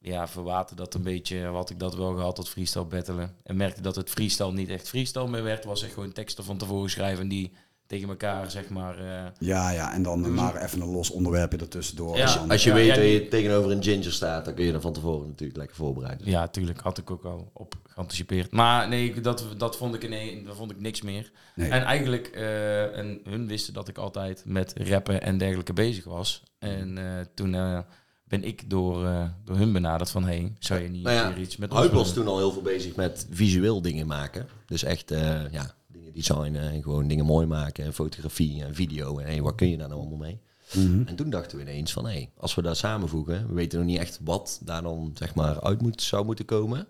ja, 0.00 0.28
verwaterde 0.28 0.82
dat 0.82 0.94
een 0.94 1.02
beetje. 1.02 1.44
Had 1.44 1.70
ik 1.70 1.78
dat 1.78 1.94
wel 1.96 2.14
gehad 2.14 2.34
tot 2.34 2.48
freestyle 2.48 2.84
battelen. 2.84 3.34
En 3.42 3.56
merkte 3.56 3.80
dat 3.80 3.96
het 3.96 4.10
freestyle 4.10 4.52
niet 4.52 4.68
echt 4.68 4.88
freestyle 4.88 5.28
meer 5.28 5.42
werd. 5.42 5.64
Was 5.64 5.82
echt 5.82 5.92
gewoon 5.92 6.12
teksten 6.12 6.44
van 6.44 6.56
tevoren 6.58 6.90
schrijven 6.90 7.22
en 7.22 7.28
die 7.28 7.52
tegen 7.86 8.08
elkaar, 8.08 8.50
zeg 8.50 8.68
maar... 8.68 8.98
eh, 8.98 9.24
Ja, 9.38 9.70
ja, 9.70 9.92
en 9.92 10.02
dan 10.02 10.34
maar 10.34 10.62
even 10.62 10.80
een 10.80 10.88
los 10.90 11.10
onderwerpje 11.10 11.58
ertussendoor. 11.58 12.16
Ja, 12.16 12.34
dan- 12.34 12.50
Als 12.50 12.62
je 12.64 12.68
Ja, 12.68 12.74
weet 12.74 12.86
ja, 12.86 12.94
dat 12.94 13.04
je 13.04 13.28
tegenover 13.28 13.70
een 13.70 13.82
ginger 13.82 14.12
staat, 14.12 14.44
dan 14.44 14.54
kun 14.54 14.64
je 14.64 14.72
er 14.72 14.80
van 14.80 14.92
tevoren 14.92 15.28
natuurlijk 15.28 15.58
lekker 15.58 15.76
voorbereiden. 15.76 16.30
ja, 16.30 16.48
tuurlijk 16.48 16.80
had 16.80 16.98
ik 16.98 17.10
ook 17.10 17.24
al 17.24 17.50
op 17.52 17.74
geanticipeerd. 17.84 18.50
Maar 18.52 18.88
nee, 18.88 19.20
dat, 19.20 19.44
dat, 19.56 19.76
vond 19.76 19.94
ik 19.94 20.02
in, 20.02 20.44
dat 20.44 20.56
vond 20.56 20.70
ik 20.70 20.80
niks 20.80 21.02
meer. 21.02 21.30
Nee. 21.54 21.70
En 21.70 21.82
eigenlijk, 21.82 22.26
eh, 22.26 22.98
en 22.98 23.20
hun 23.24 23.46
wisten 23.46 23.74
dat 23.74 23.88
ik 23.88 23.98
altijd 23.98 24.42
met 24.46 24.72
rappen 24.76 25.22
en 25.22 25.38
dergelijke 25.38 25.72
bezig 25.72 26.04
was. 26.04 26.42
En 26.58 26.98
eh, 26.98 27.24
toen 27.34 27.54
eh, 27.54 27.78
ben 28.28 28.44
ik 28.44 28.70
door, 28.70 29.06
eh, 29.06 29.24
door 29.44 29.56
hun 29.56 29.72
benaderd 29.72 30.10
van, 30.10 30.24
hey, 30.24 30.52
zou 30.58 30.80
je 30.80 30.88
niet 30.88 31.02
Nou 31.02 31.16
ja, 31.16 31.36
iets 31.36 31.56
met 31.56 31.70
ons 31.70 31.80
Huip 31.80 31.92
was 31.92 32.12
toen 32.12 32.26
al 32.26 32.38
heel 32.38 32.52
veel 32.52 32.62
bezig 32.62 32.96
met 32.96 33.26
visueel 33.30 33.82
dingen 33.82 34.06
maken. 34.06 34.46
Dus 34.66 34.82
echt, 34.82 35.10
eh, 35.10 35.52
ja, 35.52 35.74
dingen 35.86 36.12
designen 36.12 36.70
en 36.70 36.82
gewoon 36.82 37.08
dingen 37.08 37.24
mooi 37.24 37.46
maken. 37.46 37.84
En 37.84 37.92
fotografie 37.92 38.64
en 38.64 38.74
video. 38.74 39.18
En 39.18 39.26
hey, 39.26 39.42
wat 39.42 39.54
kun 39.54 39.68
je 39.68 39.76
daar 39.76 39.88
nou 39.88 40.00
allemaal 40.00 40.18
mee? 40.18 40.40
Mhm. 40.74 41.02
En 41.06 41.16
toen 41.16 41.30
dachten 41.30 41.56
we 41.56 41.62
ineens 41.62 41.92
van, 41.92 42.06
hé, 42.06 42.28
als 42.36 42.54
we 42.54 42.62
dat 42.62 42.76
samenvoegen, 42.76 43.48
we 43.48 43.54
weten 43.54 43.78
nog 43.78 43.88
niet 43.88 43.98
echt 43.98 44.20
wat 44.24 44.60
daar 44.64 44.82
dan 44.82 45.10
zeg 45.14 45.34
maar 45.34 45.60
uit 45.60 45.82
moet, 45.82 46.02
zou 46.02 46.24
moeten 46.24 46.44
komen. 46.44 46.86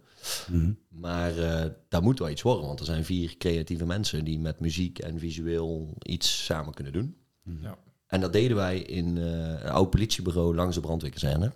Mhm. 0.50 0.72
Maar 0.88 1.38
eh 1.38 1.70
daar 1.88 2.02
moet 2.02 2.18
wel 2.18 2.30
iets 2.30 2.42
worden, 2.42 2.66
want 2.66 2.80
er 2.80 2.86
zijn 2.86 3.04
vier 3.04 3.36
creatieve 3.36 3.86
mensen 3.86 4.24
die 4.24 4.38
met 4.38 4.60
muziek 4.60 4.98
en 4.98 5.18
visueel 5.18 5.94
iets 6.02 6.44
samen 6.44 6.74
kunnen 6.74 6.92
doen. 6.92 7.16
Ja. 7.60 7.78
En 8.06 8.20
dat 8.20 8.32
deden 8.32 8.56
wij 8.56 8.78
in 8.78 9.18
eh, 9.18 9.24
een 9.64 9.70
oud 9.70 9.90
politiebureau 9.90 10.54
langs 10.54 10.74
de 10.74 10.80
brandweerkazerne. 10.80 11.52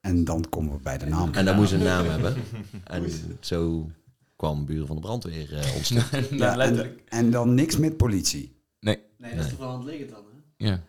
En 0.00 0.24
dan 0.24 0.48
komen 0.48 0.72
we 0.72 0.78
bij 0.82 0.98
de 0.98 1.06
naam. 1.06 1.32
En 1.34 1.44
dat 1.44 1.56
moest 1.56 1.72
een 1.72 1.82
naam 1.82 2.06
hebben. 2.06 2.34
En 2.84 3.04
zo 3.40 3.90
kwam 4.36 4.64
Buren 4.66 4.86
van 4.86 4.96
de 4.96 5.02
Brandweer 5.02 5.54
eh 5.58 5.74
ontstaan. 5.74 6.24
Ja, 6.30 6.50
en, 6.50 6.56
letterlijk. 6.56 7.02
en 7.08 7.30
dan 7.30 7.54
niks 7.54 7.76
met 7.76 7.96
politie. 7.96 8.56
Nee, 8.80 8.98
Nee, 9.18 9.34
dat 9.36 9.44
is 9.44 9.50
toch 9.50 9.58
wel 9.58 9.68
aan 9.68 9.78
het 9.78 9.84
liggen 9.84 10.08
dan, 10.08 10.22
hè? 10.56 10.66
ja. 10.66 10.80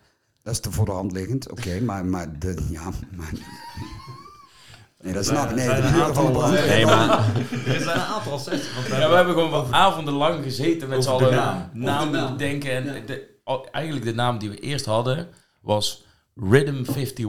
Dat 0.42 0.52
is 0.52 0.60
te 0.60 0.70
voor 0.72 0.84
de 0.84 0.90
hand 0.90 1.12
liggend, 1.12 1.50
oké, 1.50 1.80
maar, 1.88 2.04
maar 2.06 2.38
de, 2.38 2.66
ja, 2.70 2.90
maar... 3.16 3.32
Nee, 5.02 5.12
dat 5.12 5.24
snap 5.26 5.50
ik. 5.50 5.56
Nee, 5.56 5.64
zijn 5.64 5.80
de 5.82 5.86
een 5.86 5.92
buren 5.92 6.14
van 6.14 6.24
de 6.24 6.28
aantal, 6.28 6.40
brandweer. 6.40 6.66
Nee, 6.68 6.84
maar 6.86 7.18
Er 7.66 7.80
zijn 7.80 7.96
een 7.98 8.04
aantal 8.04 8.38
sessies. 8.38 8.68
Ja, 8.88 9.08
we 9.08 9.14
hebben- 9.14 9.34
gewoon 9.34 9.50
wat 9.50 9.70
avonden 9.70 10.14
lang 10.14 10.42
gezeten 10.42 10.88
met 10.88 11.04
z'n 11.04 11.10
allen 11.10 11.34
naam. 11.34 12.10
naam. 12.10 12.36
denken. 12.36 12.70
En 12.70 12.84
Ja. 12.84 13.00
de, 13.06 13.37
eigenlijk 13.72 14.04
de 14.04 14.14
naam 14.14 14.38
die 14.38 14.50
we 14.50 14.58
eerst 14.60 14.84
hadden 14.84 15.28
was 15.60 16.04
Rhythm 16.34 16.74
51. 16.84 17.24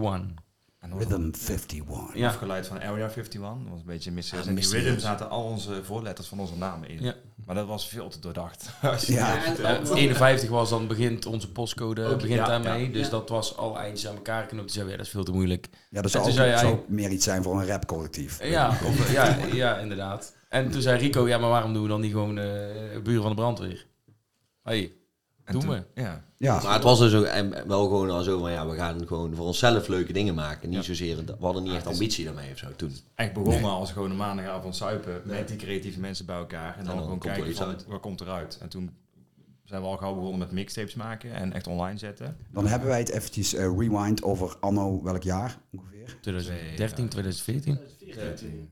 En 0.80 0.90
dat 0.90 0.98
was 1.00 1.08
Rhythm 1.08 1.22
51. 1.24 1.84
Ja. 2.14 2.28
afgeleid 2.28 2.68
van 2.68 2.78
Area 2.82 3.08
51. 3.10 3.42
Dat 3.42 3.50
was 3.70 3.80
een 3.80 3.86
beetje 3.86 4.12
mysterieus. 4.12 4.46
Ah, 4.48 4.52
en 4.52 4.56
die 4.62 4.70
rhythm 4.70 5.00
zaten 5.00 5.30
al 5.30 5.44
onze 5.44 5.84
voorletters 5.84 6.28
van 6.28 6.40
onze 6.40 6.56
namen 6.58 6.90
in. 6.90 7.02
Ja. 7.04 7.14
Maar 7.46 7.56
dat 7.56 7.68
was 7.68 7.88
veel 7.88 8.10
te 8.10 8.20
doordacht. 8.20 8.70
Ja. 9.08 9.46
en- 9.46 9.64
Eh, 9.64 9.90
51 9.96 10.50
was 10.50 10.70
dan 10.70 10.88
begint 10.88 11.26
onze 11.26 11.52
postcode 11.52 12.06
Ook, 12.06 12.16
begint 12.22 12.34
ja, 12.40 12.46
daarmee. 12.46 12.86
ja. 12.88 12.94
dus 12.94 13.04
Ja. 13.06 13.10
dat 13.10 13.30
was 13.30 13.58
al 13.58 13.78
eindjes 13.78 14.08
aan 14.10 14.16
elkaar 14.16 14.46
knopen. 14.46 14.72
Toen 14.72 14.86
ja, 14.90 14.98
dat 14.98 15.06
is 15.06 15.12
veel 15.12 15.24
te 15.24 15.32
moeilijk. 15.32 15.68
Ja, 15.90 16.02
dat 16.02 16.12
zou, 16.12 16.26
ook, 16.26 16.32
zei 16.32 16.58
zou 16.58 16.80
meer 16.88 17.10
iets 17.10 17.24
zijn 17.24 17.44
voor 17.44 17.60
een 17.62 17.68
rapcollectief. 17.68 18.44
Ja, 18.44 18.68
of, 18.86 19.12
ja, 19.12 19.38
ja, 19.54 19.78
inderdaad. 19.78 20.36
En 20.50 20.72
toen 20.72 20.82
zei 20.82 21.00
Rico, 21.00 21.28
ja, 21.28 21.38
maar 21.38 21.50
waarom 21.50 21.74
doen 21.74 21.84
we 21.84 21.90
dan 21.90 22.02
niet 22.02 22.12
gewoon 22.12 22.38
eh 22.38 22.46
buren 23.04 23.22
van 23.22 23.30
de 23.32 23.38
brandweer? 23.38 23.86
Hey, 24.64 24.94
doen 25.52 25.62
toen- 25.62 25.70
we. 25.72 26.02
Ja. 26.02 26.24
Ja, 26.38 26.62
Maar 26.64 26.74
het 26.74 26.84
was 26.84 27.00
dus 27.00 27.14
ook 27.14 27.26
en 27.26 27.68
wel 27.68 27.84
gewoon 27.84 28.10
al 28.10 28.24
zo 28.24 28.40
van 28.40 28.52
ja, 28.52 28.68
we 28.68 28.76
gaan 28.76 29.08
gewoon 29.08 29.36
voor 29.36 29.46
onszelf 29.46 29.88
leuke 29.88 30.14
dingen 30.14 30.36
maken. 30.36 30.70
Niet 30.70 30.78
Ja. 30.78 30.84
zozeer, 30.84 31.18
we 31.26 31.36
hadden 31.40 31.62
niet 31.64 31.72
Ja, 31.72 31.78
echt 31.78 31.88
ambitie 31.88 32.26
daarmee 32.26 32.52
of 32.52 32.58
zo 32.58 32.68
toen. 32.76 32.96
Echt 33.16 33.34
begonnen 33.34 33.70
als 33.72 33.92
gewoon 33.92 34.12
een 34.12 34.18
maandagavond 34.18 34.76
suipen 34.76 35.22
met 35.26 35.48
die 35.48 35.58
creatieve 35.58 36.00
mensen 36.00 36.26
bij 36.26 36.36
elkaar. 36.36 36.78
En 36.78 36.86
dan, 36.86 36.94
dan 36.96 37.04
gewoon 37.04 37.20
kijken 37.20 37.56
van, 37.56 37.76
wat 37.88 38.00
komt 38.02 38.22
eruit. 38.22 38.58
En 38.62 38.70
toen 38.70 38.92
zijn 39.64 39.82
we 39.82 39.88
al 39.88 39.98
gauw 39.98 40.14
begonnen 40.14 40.40
met 40.40 40.52
mixtapes 40.52 40.96
maken 40.96 41.34
en 41.34 41.54
echt 41.54 41.68
online 41.68 41.98
zetten. 41.98 42.38
Dan 42.52 42.68
hebben 42.68 42.88
wij 42.88 43.00
het 43.00 43.10
eventjes 43.10 43.54
eh, 43.54 43.64
rewind 43.78 44.24
over 44.24 44.56
anno 44.60 45.02
welk 45.04 45.24
jaar 45.24 45.58
ongeveer? 45.72 46.18
2013, 46.22 47.10
2014. 47.10 47.80
14. 48.12 48.70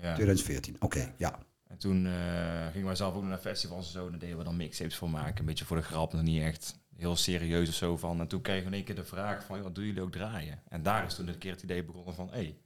Ja. 0.00 0.14
2014, 0.14 0.76
oké, 0.80 1.12
ja. 1.16 1.38
En 1.84 1.90
toen 1.90 2.06
eh, 2.06 2.66
gingen 2.70 2.86
wij 2.86 2.94
zelf 2.94 3.14
ook 3.14 3.22
naar 3.22 3.38
festivals 3.38 3.86
en 3.86 3.92
zo. 3.92 4.04
En 4.04 4.10
daar 4.10 4.20
deden 4.20 4.38
we 4.38 4.44
dan 4.44 4.56
mixtapes 4.56 4.96
voor 4.96 5.10
maken. 5.10 5.38
Een 5.38 5.44
beetje 5.44 5.64
voor 5.64 5.76
de 5.76 5.82
grap, 5.82 6.12
nog 6.12 6.22
niet 6.22 6.42
echt 6.42 6.78
heel 6.96 7.16
serieus 7.16 7.68
of 7.68 7.74
zo 7.74 7.96
van. 7.96 8.20
En 8.20 8.26
toen 8.26 8.40
kregen 8.40 8.62
we 8.62 8.68
in 8.68 8.74
één 8.74 8.84
keer 8.84 8.94
de 8.94 9.04
vraag 9.04 9.44
van, 9.44 9.62
wat 9.62 9.74
doen 9.74 9.84
jullie 9.84 10.02
ook 10.02 10.12
draaien? 10.12 10.62
En 10.68 10.82
daar 10.82 11.04
is 11.04 11.14
toen 11.14 11.28
een 11.28 11.38
keer 11.38 11.52
het 11.52 11.62
idee 11.62 11.84
begonnen 11.84 12.14
van, 12.14 12.26
hé, 12.26 12.34
hey, 12.34 12.56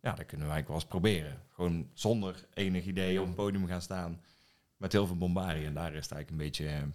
ja, 0.00 0.14
dat 0.14 0.26
kunnen 0.26 0.46
we 0.46 0.52
eigenlijk 0.52 0.68
wel 0.68 0.76
eens 0.76 0.86
proberen. 0.86 1.42
Gewoon 1.48 1.90
zonder 1.92 2.46
enig 2.54 2.84
idee 2.84 3.20
op 3.20 3.26
een 3.26 3.34
podium 3.34 3.66
gaan 3.66 3.82
staan. 3.82 4.20
Met 4.76 4.92
heel 4.92 5.06
veel 5.06 5.16
bombarie. 5.16 5.66
En 5.66 5.74
daar 5.74 5.94
is 5.94 6.02
het 6.02 6.12
eigenlijk 6.12 6.30
een 6.30 6.36
beetje... 6.36 6.92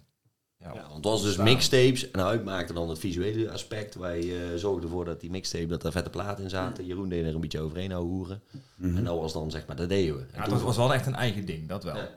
ja, 0.64 0.74
Ja, 0.74 0.80
want 0.82 0.94
het 0.94 1.04
was 1.04 1.22
dus 1.22 1.36
mixtapes 1.36 2.10
en 2.10 2.20
hij 2.20 2.42
maakte 2.42 2.72
dan 2.72 2.88
het 2.88 2.98
visuele 2.98 3.50
aspect. 3.50 3.94
Wij 3.94 4.20
eh, 4.20 4.56
zorgden 4.56 4.82
ervoor 4.84 5.04
dat 5.04 5.20
die 5.20 5.30
mixtape, 5.30 5.66
dat 5.66 5.84
er 5.84 5.92
vette 5.92 6.10
platen 6.10 6.44
in 6.44 6.50
zaten. 6.50 6.86
Jeroen 6.86 7.08
deed 7.08 7.24
er 7.26 7.34
een 7.34 7.40
beetje 7.40 7.60
overheen 7.60 7.88
nou 7.88 8.04
hoeren. 8.04 8.42
En 8.80 9.04
dat 9.04 9.18
was 9.18 9.32
dan 9.32 9.50
zeg 9.50 9.66
maar, 9.66 9.76
dat 9.76 9.88
deden 9.88 10.14
we. 10.16 10.20
En 10.20 10.28
Ja, 10.34 10.42
toen- 10.42 10.52
was, 10.54 10.62
was 10.62 10.76
wel 10.76 10.94
echt 10.94 11.06
een 11.06 11.14
eigen 11.14 11.44
ding, 11.46 11.68
dat 11.68 11.84
wel. 11.84 11.96
Ja. 11.96 12.08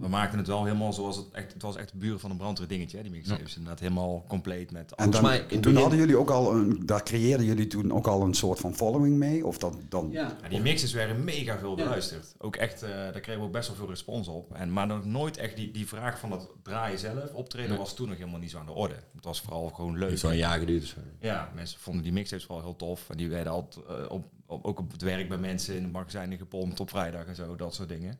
We 0.00 0.08
maakten 0.08 0.38
het 0.38 0.46
wel 0.46 0.64
helemaal 0.64 0.92
zoals 0.92 1.16
het 1.16 1.26
echt... 1.32 1.52
Het 1.52 1.62
was 1.62 1.76
echt 1.76 1.94
buren 1.94 2.20
van 2.20 2.30
een 2.30 2.36
brandweer 2.36 2.68
dingetje, 2.68 2.96
hè, 2.96 3.02
die 3.02 3.12
mixtapes. 3.12 3.56
Inderdaad 3.56 3.80
helemaal 3.80 4.24
compleet 4.28 4.70
met... 4.70 4.82
En 4.94 4.94
Volgens 4.96 5.16
dan, 5.16 5.24
mij 5.24 5.36
in 5.36 5.42
het 5.42 5.50
toen 5.50 5.60
begin- 5.60 5.78
hadden 5.80 5.98
jullie 5.98 6.16
ook 6.16 6.30
al, 6.30 6.54
een, 6.54 6.86
daar 6.86 7.02
creëerden 7.02 7.46
jullie 7.46 7.66
toen 7.66 7.92
ook 7.92 8.06
al 8.06 8.22
een 8.22 8.34
soort 8.34 8.58
van 8.60 8.74
following 8.74 9.16
mee? 9.16 9.46
Of 9.46 9.58
dat 9.58 9.76
dan... 9.88 10.08
Ja. 10.10 10.36
Ja, 10.42 10.48
die 10.48 10.60
mixes 10.60 10.92
werden 10.92 11.24
mega 11.24 11.58
veel 11.58 11.70
Ja. 11.78 11.82
beluisterd. 11.84 12.34
Ook 12.38 12.56
echt, 12.56 12.82
eh, 12.82 12.88
daar 12.90 13.20
kregen 13.20 13.40
we 13.40 13.46
ook 13.46 13.52
best 13.52 13.68
wel 13.68 13.76
veel 13.76 13.88
respons 13.88 14.28
op. 14.28 14.54
En, 14.54 14.72
maar 14.72 14.86
nog 14.86 15.04
nooit 15.04 15.36
echt 15.36 15.56
die, 15.56 15.70
die 15.70 15.88
vraag 15.88 16.18
van 16.18 16.30
dat 16.30 16.48
draaien 16.62 16.98
zelf, 16.98 17.32
optreden, 17.32 17.68
Nee. 17.70 17.78
was 17.78 17.94
toen 17.94 18.08
nog 18.08 18.16
helemaal 18.18 18.40
niet 18.40 18.50
zo 18.50 18.58
aan 18.58 18.66
de 18.66 18.72
orde. 18.72 18.94
Het 19.14 19.24
was 19.24 19.40
vooral 19.40 19.68
gewoon 19.68 19.98
leuk. 19.98 20.18
wel 20.18 20.30
een 20.30 20.36
jaar 20.36 20.58
geduurd. 20.58 20.96
Ja, 21.20 21.50
mensen 21.54 21.80
vonden 21.80 22.02
die 22.02 22.12
mixtapes 22.12 22.44
vooral 22.44 22.64
heel 22.64 22.76
tof. 22.76 23.10
En 23.10 23.16
die 23.16 23.28
werden 23.28 23.52
altijd 23.52 23.86
eh, 23.86 23.94
op, 24.08 24.24
op, 24.46 24.64
ook 24.64 24.78
op 24.78 24.92
het 24.92 25.02
werk 25.02 25.28
bij 25.28 25.38
mensen 25.38 25.76
in 25.76 25.82
de 25.82 25.88
magazijnen 25.88 26.38
gepompt 26.38 26.80
op 26.80 26.90
vrijdag 26.90 27.26
en 27.26 27.34
zo, 27.34 27.56
dat 27.56 27.74
soort 27.74 27.88
dingen. 27.88 28.18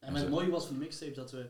En 0.00 0.14
het 0.14 0.30
mooie 0.30 0.50
was 0.50 0.66
van 0.66 0.74
de 0.74 0.80
mixtape 0.80 1.12
dat 1.12 1.30
we, 1.30 1.48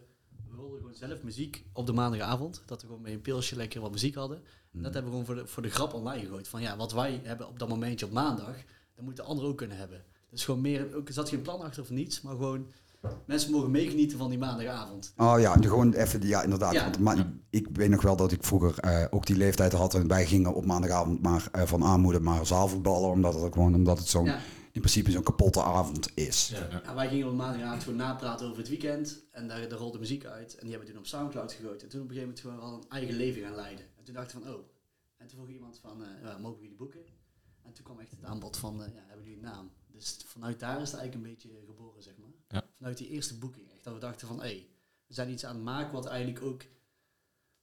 we 0.51 0.57
wilden 0.57 0.79
gewoon 0.79 0.95
zelf 0.95 1.23
muziek 1.23 1.65
op 1.73 1.87
de 1.87 1.93
maandagavond. 1.93 2.63
Dat 2.67 2.81
we 2.81 2.87
gewoon 2.87 3.03
bij 3.03 3.13
een 3.13 3.21
pilsje 3.21 3.57
lekker 3.57 3.81
wat 3.81 3.91
muziek 3.91 4.15
hadden. 4.15 4.43
En 4.73 4.83
dat 4.83 4.95
hebben 4.95 5.13
we 5.13 5.19
gewoon 5.19 5.25
voor 5.27 5.35
de, 5.35 5.47
voor 5.47 5.63
de 5.63 5.71
grap 5.71 5.95
online 5.95 6.25
gegooid. 6.25 6.49
Van 6.49 6.61
ja, 6.61 6.77
wat 6.77 6.93
wij 6.93 7.21
hebben 7.23 7.49
op 7.49 7.59
dat 7.59 7.69
momentje 7.69 8.07
op 8.07 8.13
maandag, 8.13 8.55
dat 8.95 9.05
moeten 9.05 9.25
anderen 9.25 9.51
ook 9.51 9.57
kunnen 9.57 9.77
hebben. 9.77 10.05
Dus 10.31 10.45
gewoon 10.45 10.61
meer, 10.61 10.95
ook, 10.95 11.09
er 11.09 11.15
zat 11.15 11.29
geen 11.29 11.43
plan 11.43 11.61
achter 11.61 11.83
of 11.83 11.91
niets, 11.91 12.21
maar 12.21 12.33
gewoon 12.33 12.67
mensen 13.25 13.51
mogen 13.51 13.71
meegenieten 13.71 14.19
van 14.19 14.29
die 14.29 14.39
maandagavond. 14.39 15.13
Oh 15.17 15.41
ja, 15.41 15.53
gewoon 15.53 15.93
even, 15.93 16.27
ja 16.27 16.43
inderdaad. 16.43 16.73
Ja. 16.73 16.83
Want, 16.85 16.99
maar 16.99 17.27
ik 17.51 17.69
weet 17.73 17.91
nog 17.91 18.03
wel 18.03 18.17
dat 18.17 18.33
ik 18.33 18.45
vroeger 18.45 18.79
eh, 18.79 19.05
ook 19.11 19.27
die 19.27 19.37
leeftijd 19.37 19.73
had 19.73 19.95
en 19.95 20.09
wij 20.09 20.27
gingen 20.27 20.55
op 20.55 20.65
maandagavond 20.65 21.23
maar 21.23 21.49
eh, 21.53 21.63
van 21.63 21.83
armoede 21.83 22.21
maar 22.21 22.47
zaalvoetballen, 22.47 23.11
omdat 23.11 23.35
het 23.35 23.43
ook 23.43 23.53
gewoon, 23.53 23.75
omdat 23.75 23.99
het 23.99 24.09
zo'n, 24.09 24.25
Ja. 24.25 24.39
In 24.73 24.81
principe 24.81 25.11
zo'n 25.11 25.23
kapotte 25.23 25.63
avond 25.63 26.11
is. 26.17 26.49
Ja, 26.49 26.95
wij 26.95 27.09
gingen 27.09 27.29
op 27.29 27.35
maandagavond 27.35 27.83
gewoon 27.83 27.99
napraten 27.99 28.47
over 28.47 28.59
het 28.59 28.69
weekend. 28.69 29.25
En 29.31 29.49
daar, 29.49 29.69
daar 29.69 29.79
rolde 29.79 29.99
muziek 29.99 30.25
uit. 30.25 30.55
En 30.55 30.61
die 30.61 30.71
hebben 30.71 30.87
we 30.87 30.93
toen 30.93 31.03
op 31.03 31.07
Soundcloud 31.09 31.53
gegooid. 31.53 31.83
En 31.83 31.89
toen 31.89 32.01
op 32.03 32.09
een 32.09 32.15
gegeven 32.15 32.35
moment 32.45 32.61
gewoon 32.61 32.73
al 32.73 32.83
een 32.83 32.89
eigen 32.89 33.15
leven 33.15 33.43
gaan 33.43 33.55
leiden. 33.55 33.85
En 33.97 34.05
toen 34.05 34.15
dacht 34.15 34.33
ik 34.33 34.43
van, 34.43 34.55
oh. 34.55 34.69
En 35.17 35.27
toen 35.27 35.39
vroeg 35.39 35.51
iemand 35.51 35.79
van, 35.79 36.05
eh, 36.05 36.09
ja, 36.23 36.39
mogen 36.39 36.57
we 36.57 36.63
jullie 36.63 36.77
boeken? 36.79 37.01
En 37.63 37.73
toen 37.73 37.85
kwam 37.85 37.99
echt 38.01 38.11
het 38.11 38.25
aanbod 38.25 38.57
van, 38.57 38.83
eh, 38.85 38.95
ja, 38.95 39.03
hebben 39.07 39.25
jullie 39.27 39.39
een 39.39 39.45
naam? 39.51 39.71
Dus 39.87 40.17
vanuit 40.27 40.61
daar 40.61 40.81
is 40.81 40.91
het 40.91 41.01
eigenlijk 41.01 41.15
een 41.15 41.33
beetje 41.35 41.63
geboren, 41.67 42.03
zeg 42.03 42.17
maar. 42.17 42.31
Ja. 42.49 42.67
Vanuit 42.77 42.99
die 42.99 43.09
eerste 43.09 43.39
boeking. 43.39 43.71
Echt 43.73 43.85
dat 43.85 43.95
we 43.95 44.01
dachten 44.01 44.27
van, 44.29 44.37
hé, 44.37 44.43
hey, 44.43 44.69
we 45.07 45.15
zijn 45.15 45.31
iets 45.31 45.45
aan 45.45 45.55
het 45.55 45.65
maken 45.65 45.93
wat 45.93 46.07
eigenlijk 46.07 46.45
ook 46.45 46.63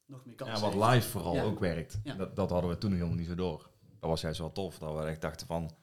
nog 0.06 0.26
meer 0.26 0.36
kans 0.36 0.60
Ja, 0.60 0.72
wat 0.72 0.92
live 0.92 1.10
vooral 1.10 1.34
Ja. 1.34 1.44
ook 1.44 1.60
werkt. 1.60 2.00
Ja. 2.04 2.16
Dat, 2.16 2.36
dat 2.36 2.50
hadden 2.50 2.70
we 2.70 2.78
toen 2.78 2.90
nog 2.90 3.00
helemaal 3.00 3.20
niet 3.20 3.30
zo 3.30 3.36
door. 3.36 3.70
Dat 4.00 4.10
was 4.10 4.22
juist 4.22 4.40
wel 4.40 4.52
tof, 4.52 4.78
dat 4.78 4.96
we 4.96 5.02
echt 5.02 5.22
dachten 5.22 5.48
van... 5.48 5.76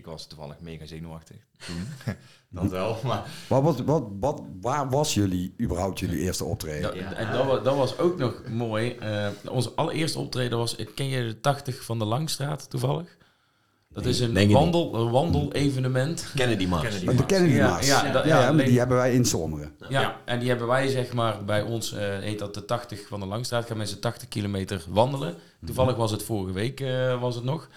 Ik 0.00 0.06
was 0.06 0.26
toevallig 0.26 0.60
mega 0.60 0.86
zenuwachtig 0.86 1.36
toen. 1.66 1.86
dat 2.60 2.70
wel, 2.70 2.98
maar... 3.04 3.22
Wat, 3.48 3.62
wat, 3.62 3.80
wat, 3.80 4.04
wat, 4.20 4.42
waar 4.60 4.90
was 4.90 5.14
jullie, 5.14 5.54
überhaupt 5.60 5.98
jullie 5.98 6.18
eerste 6.18 6.44
optreden? 6.44 6.82
Dat, 6.82 6.94
Ja. 6.94 7.12
En 7.12 7.32
dat 7.32 7.46
was, 7.46 7.62
dat 7.62 7.76
was 7.76 7.98
ook 7.98 8.18
nog 8.18 8.42
mooi. 8.48 8.90
Eh, 8.90 9.28
onze 9.50 9.70
allereerste 9.74 10.18
optreden 10.18 10.58
was, 10.58 10.76
ken 10.94 11.06
je 11.08 11.26
de 11.26 11.40
80 11.40 11.84
van 11.84 11.98
de 11.98 12.04
Langstraat 12.04 12.70
toevallig? 12.70 13.16
Dat 13.92 14.06
is 14.06 14.20
een 14.20 14.50
wandel, 14.50 14.94
een 14.94 15.10
wandel-evenement. 15.10 16.32
Kennedy 16.34 16.66
Mars. 16.66 16.82
Kennedy 16.82 17.16
de 17.16 17.26
Kennedy 17.26 17.60
Mars. 17.60 17.86
ja, 17.86 18.04
Ja, 18.06 18.12
dat- 18.12 18.24
ja, 18.24 18.40
ja, 18.42 18.52
maar 18.52 18.64
die 18.64 18.78
hebben 18.78 18.96
wij 18.96 19.14
in 19.14 19.24
Zomeren. 19.24 19.74
Ja, 19.88 20.16
en 20.24 20.38
die 20.38 20.48
hebben 20.48 20.66
wij 20.66 20.88
zeg 20.88 21.12
maar 21.12 21.44
bij 21.44 21.62
ons, 21.62 21.92
eh, 21.92 22.18
heet 22.18 22.38
dat 22.38 22.54
de 22.54 22.64
80 22.64 23.06
van 23.08 23.20
de 23.20 23.26
Langstraat, 23.26 23.66
gaan 23.66 23.76
mensen 23.76 24.00
80 24.00 24.28
kilometer 24.28 24.84
wandelen. 24.88 25.34
Toevallig 25.64 25.96
was 25.96 26.10
het 26.10 26.22
vorige 26.22 26.52
week 26.52 26.80
eh, 26.80 27.20
was 27.20 27.34
het 27.34 27.44
nog. 27.44 27.68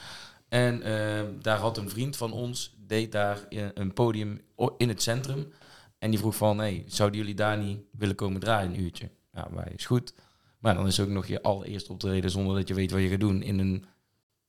En 0.54 0.82
eh, 0.82 1.24
daar 1.42 1.58
had 1.58 1.78
een 1.78 1.90
vriend 1.90 2.18
van 2.18 2.32
ons, 2.32 2.76
deed 2.80 3.12
daar 3.12 3.46
eh, 3.50 3.66
een 3.74 3.94
podium 3.94 4.42
in 4.78 4.90
het 4.90 5.02
centrum. 5.02 5.52
En 5.98 6.10
die 6.10 6.20
vroeg 6.20 6.36
van, 6.36 6.58
hey, 6.58 6.84
zouden 6.88 7.20
jullie 7.20 7.36
daar 7.36 7.58
niet 7.58 7.80
willen 7.92 8.16
komen 8.16 8.40
draaien 8.40 8.74
een 8.74 8.80
uurtje? 8.80 9.10
Ja, 9.32 9.48
wij 9.52 9.72
is 9.76 9.86
goed. 9.86 10.14
Maar 10.60 10.74
dan 10.76 10.88
is 10.88 11.00
ook 11.00 11.08
nog 11.10 11.26
je 11.28 11.42
allereerste 11.42 11.92
optreden 11.92 12.32
zonder 12.32 12.56
dat 12.56 12.68
je 12.68 12.74
weet 12.74 12.92
wat 12.92 13.02
je 13.02 13.08
gaat 13.10 13.20
doen 13.20 13.42
in 13.42 13.60
een 13.60 13.86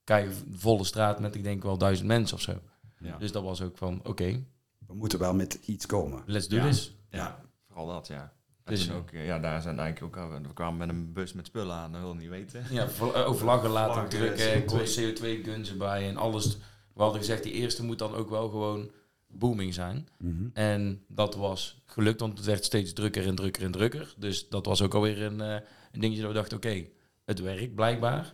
kei 0.03 0.29
volle 0.51 0.83
straat 0.83 1.19
met 1.19 1.35
ik 1.35 1.43
denk 1.43 1.63
wel 1.63 1.77
duizend 1.77 2.07
mensen 2.07 2.35
of 2.37 2.41
zo. 2.43 2.61
Ja. 2.99 3.17
Dus 3.17 3.31
dat 3.31 3.43
was 3.43 3.61
ook 3.61 3.77
van, 3.77 3.99
oké, 4.03 4.43
We 4.87 4.93
moeten 4.93 5.19
wel 5.19 5.33
met 5.33 5.59
iets 5.65 5.85
komen. 5.85 6.23
let's 6.25 6.47
do 6.47 6.55
Ja. 6.55 6.67
this. 6.67 6.95
Ja, 7.09 7.41
vooral 7.67 7.87
dat, 7.87 8.07
ja. 8.07 8.33
Dus- 8.65 8.87
toen 8.87 8.95
ook, 8.95 9.11
eh, 9.11 9.25
ja, 9.25 9.39
daar 9.39 9.61
zijn 9.61 9.79
eigenlijk 9.79 10.17
ook, 10.17 10.31
we 10.47 10.53
kwamen 10.53 10.77
met 10.77 10.89
een 10.89 11.13
bus 11.13 11.33
met 11.33 11.45
spullen 11.45 11.75
aan, 11.75 11.91
dat 11.91 12.01
wil 12.01 12.15
niet 12.15 12.29
weten. 12.29 12.63
Ja, 12.69 12.83
eh, 12.83 13.27
over 13.27 13.37
vlaggen 13.37 13.69
laten 13.69 13.93
Vlaggen, 13.93 14.19
drukken, 14.19 14.63
CO2. 14.63 14.95
CO2-guns 14.95 15.69
erbij 15.69 16.07
en 16.07 16.17
alles. 16.17 16.57
We 16.93 17.01
hadden 17.01 17.19
gezegd, 17.19 17.43
die 17.43 17.53
eerste 17.53 17.83
moet 17.83 17.99
dan 17.99 18.13
ook 18.13 18.29
wel 18.29 18.49
gewoon 18.49 18.91
booming 19.27 19.73
zijn. 19.73 20.07
Mhm. 20.17 20.47
En 20.53 21.03
dat 21.07 21.35
was 21.35 21.81
gelukt, 21.85 22.19
want 22.19 22.37
het 22.37 22.47
werd 22.47 22.65
steeds 22.65 22.93
drukker 22.93 23.27
en 23.27 23.35
drukker 23.35 23.63
en 23.63 23.71
drukker. 23.71 24.13
Dus 24.17 24.49
dat 24.49 24.65
was 24.65 24.81
ook 24.81 24.93
alweer 24.93 25.21
een, 25.21 25.41
eh, 25.41 25.53
een 25.91 25.99
dingetje 25.99 26.21
dat 26.21 26.31
we 26.31 26.37
dachten, 26.37 26.57
oké, 26.57 26.85
het 27.25 27.39
werkt 27.39 27.75
blijkbaar. 27.75 28.33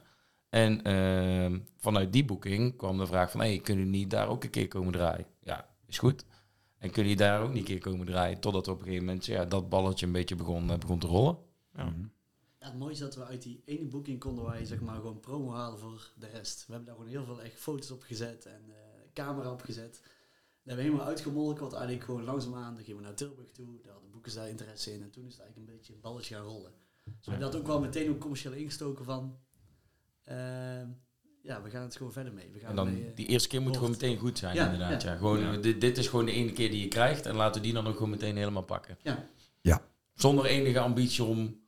En 0.50 0.84
ehm, 0.84 1.60
vanuit 1.78 2.14
die 2.14 2.26
boeking 2.26 2.78
kwam 2.78 2.98
de 2.98 3.06
vraag 3.06 3.32
van, 3.32 3.40
hey, 3.40 3.60
kunnen 3.60 3.86
jullie 3.86 4.00
niet 4.00 4.10
daar 4.10 4.28
ook 4.28 4.44
een 4.44 4.50
keer 4.50 4.68
komen 4.68 4.94
draaien? 4.94 5.26
Ja, 5.44 5.68
is 5.88 5.98
goed. 5.98 6.26
En 6.82 6.92
kunnen 6.92 7.12
jullie 7.12 7.28
daar 7.28 7.42
ook 7.42 7.50
niet 7.50 7.58
een 7.58 7.64
keer 7.64 7.80
komen 7.80 8.06
draaien? 8.06 8.40
Totdat 8.40 8.66
we 8.66 8.72
op 8.72 8.78
een 8.78 8.84
gegeven 8.84 9.06
moment 9.06 9.26
ja, 9.26 9.46
dat 9.46 9.70
balletje 9.70 10.06
een 10.06 10.12
beetje 10.12 10.36
begon, 10.36 10.70
eh, 10.72 10.78
begon 10.78 11.00
te 11.00 11.08
rollen. 11.08 11.38
Ja, 11.76 11.94
het 12.58 12.78
mooie 12.78 12.92
is 12.92 13.00
dat 13.00 13.16
we 13.16 13.26
uit 13.26 13.42
die 13.42 13.62
ene 13.66 13.86
boeking 13.86 14.20
konden 14.20 14.46
wij 14.46 14.66
zeg 14.66 14.82
maar 14.82 14.96
gewoon 14.96 15.20
promo 15.20 15.52
halen 15.52 15.80
voor 15.80 16.12
de 16.16 16.28
rest. 16.28 16.66
We 16.66 16.74
hebben 16.74 16.86
daar 16.86 16.96
gewoon 16.96 17.12
heel 17.12 17.24
veel 17.26 17.42
echt 17.42 17.60
foto's 17.60 17.92
op 17.92 18.02
gezet 18.02 18.46
en 18.46 18.62
eh, 18.68 18.76
camera 19.14 19.52
op 19.52 19.62
gezet. 19.62 19.92
Dat 19.92 20.02
hebben 20.64 20.76
we 20.76 20.82
helemaal 20.82 21.08
uitgemolken, 21.08 21.64
wat 21.64 21.74
eigenlijk 21.74 22.04
gewoon 22.04 22.24
langzaamaan, 22.24 22.76
dan 22.76 22.84
gingen 22.84 23.02
we 23.02 23.06
naar 23.06 23.16
Tilburg 23.16 23.52
toe, 23.52 23.82
daar 23.82 23.92
hadden 23.92 24.12
boekers 24.12 24.34
daar 24.34 24.50
interesse 24.50 24.94
in 24.94 25.02
en 25.02 25.12
toen 25.12 25.26
is 25.26 25.34
het 25.34 25.42
eigenlijk 25.42 25.72
een 25.72 25.78
beetje 25.78 25.94
een 25.94 26.00
balletje 26.00 26.36
gaan 26.36 26.44
rollen. 26.44 26.72
Dus 27.04 27.26
we 27.26 27.32
hebben 27.32 27.52
dat 27.52 27.60
ook 27.60 27.68
wel 27.68 27.80
meteen 27.80 28.10
ook 28.10 28.20
commercieel 28.20 28.54
ingestoken 28.54 29.06
van, 29.06 29.40
ehm, 30.24 30.90
ja, 31.44 31.62
we 31.62 31.70
gaan 31.70 31.82
het 31.84 31.96
gewoon 31.96 32.12
verder 32.12 32.34
mee. 32.34 32.50
We 32.54 32.60
gaan 32.60 32.70
En 32.70 32.76
dan 32.76 32.88
eh, 32.88 32.94
die 33.16 33.26
eerste 33.28 33.48
keer 33.48 33.62
moet 33.62 33.76
gewoon 33.76 33.92
meteen 33.92 34.18
goed 34.18 34.38
zijn, 34.38 34.56
Ja, 34.56 34.64
inderdaad. 34.66 35.02
ja. 35.02 35.12
Ja. 35.12 35.18
Gewoon, 35.18 35.40
Ja. 35.40 35.58
Dit, 35.58 35.82
dit 35.82 35.98
is 35.98 36.08
gewoon 36.08 36.26
de 36.26 36.32
ene 36.32 36.52
keer 36.52 36.70
die 36.72 36.82
je 36.82 36.88
krijgt 36.88 37.26
en 37.26 37.36
laten 37.36 37.62
we 37.62 37.68
die 37.68 37.76
dan 37.76 37.88
ook 37.88 37.94
gewoon 37.94 38.10
meteen 38.10 38.38
helemaal 38.38 38.64
pakken. 38.64 38.98
Ja. 39.02 39.26
Ja. 39.62 39.82
Zonder 40.14 40.46
enige 40.46 40.80
ambitie 40.80 41.24
om 41.24 41.60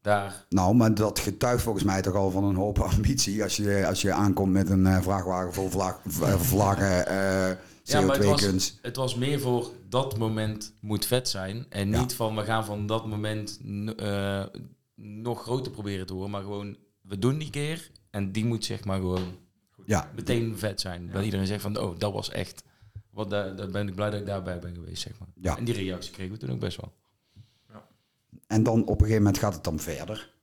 daar... 0.00 0.46
Nou, 0.48 0.74
maar 0.74 0.94
dat 0.94 1.18
getuigt 1.18 1.62
volgens 1.62 1.84
mij 1.84 2.02
toch 2.02 2.14
al 2.14 2.30
van 2.30 2.44
een 2.44 2.54
hoop 2.56 2.78
ambitie. 2.94 3.42
Als 3.42 3.56
je, 3.56 3.86
als 3.86 4.02
je 4.02 4.12
aankomt 4.12 4.52
met 4.52 4.70
een 4.70 4.86
eh, 4.86 5.00
vrachtwagen 5.02 5.52
vol 5.54 5.68
vlag, 5.70 6.00
v- 6.06 6.46
vlaggen, 6.46 7.06
eh 7.06 7.56
Ja, 7.82 8.00
maar 8.00 8.16
het 8.16 8.24
was- 8.24 8.42
CO2-kunst. 8.42 8.78
Het 8.82 8.96
was 8.96 9.14
meer 9.14 9.40
voor 9.40 9.70
dat 9.88 10.18
moment 10.18 10.72
moet 10.80 11.06
vet 11.06 11.28
zijn. 11.28 11.66
En 11.68 11.90
Ja. 11.90 12.00
niet 12.00 12.14
van 12.14 12.36
we 12.36 12.42
gaan 12.42 12.64
van 12.64 12.86
dat 12.86 13.06
moment 13.06 13.60
eh, 13.96 14.44
nog 14.94 15.42
groter 15.42 15.72
proberen 15.72 16.06
te 16.06 16.12
worden. 16.12 16.30
Maar 16.30 16.42
gewoon, 16.42 16.76
we 17.00 17.18
doen 17.18 17.38
die 17.38 17.50
keer 17.50 17.90
en 18.16 18.32
die 18.32 18.44
moet 18.44 18.64
zeg 18.64 18.84
maar 18.84 18.98
gewoon 18.98 19.38
Ja, 19.84 20.10
meteen 20.14 20.58
vet 20.58 20.80
zijn. 20.80 21.10
Dat 21.10 21.24
iedereen 21.24 21.46
zegt 21.46 21.62
van, 21.62 21.78
oh, 21.78 21.98
dat 21.98 22.12
was 22.12 22.30
echt... 22.30 22.64
Wat, 23.10 23.30
daar, 23.30 23.56
daar 23.56 23.70
ben 23.70 23.88
ik 23.88 23.94
blij 23.94 24.10
dat 24.10 24.20
ik 24.20 24.26
daarbij 24.26 24.58
ben 24.58 24.74
geweest, 24.74 25.02
zeg 25.02 25.18
maar. 25.18 25.28
Ja. 25.34 25.56
En 25.56 25.64
die 25.64 25.74
reactie 25.74 26.12
kregen 26.12 26.32
we 26.32 26.38
toen 26.38 26.50
ook 26.50 26.58
best 26.58 26.80
wel. 26.80 26.92
en 28.46 28.62
dan 28.62 28.80
op 28.82 28.88
een 28.88 28.96
gegeven 28.96 29.22
moment 29.22 29.38
gaat 29.38 29.54
het 29.54 29.64
dan 29.64 29.78
verder. 29.78 30.34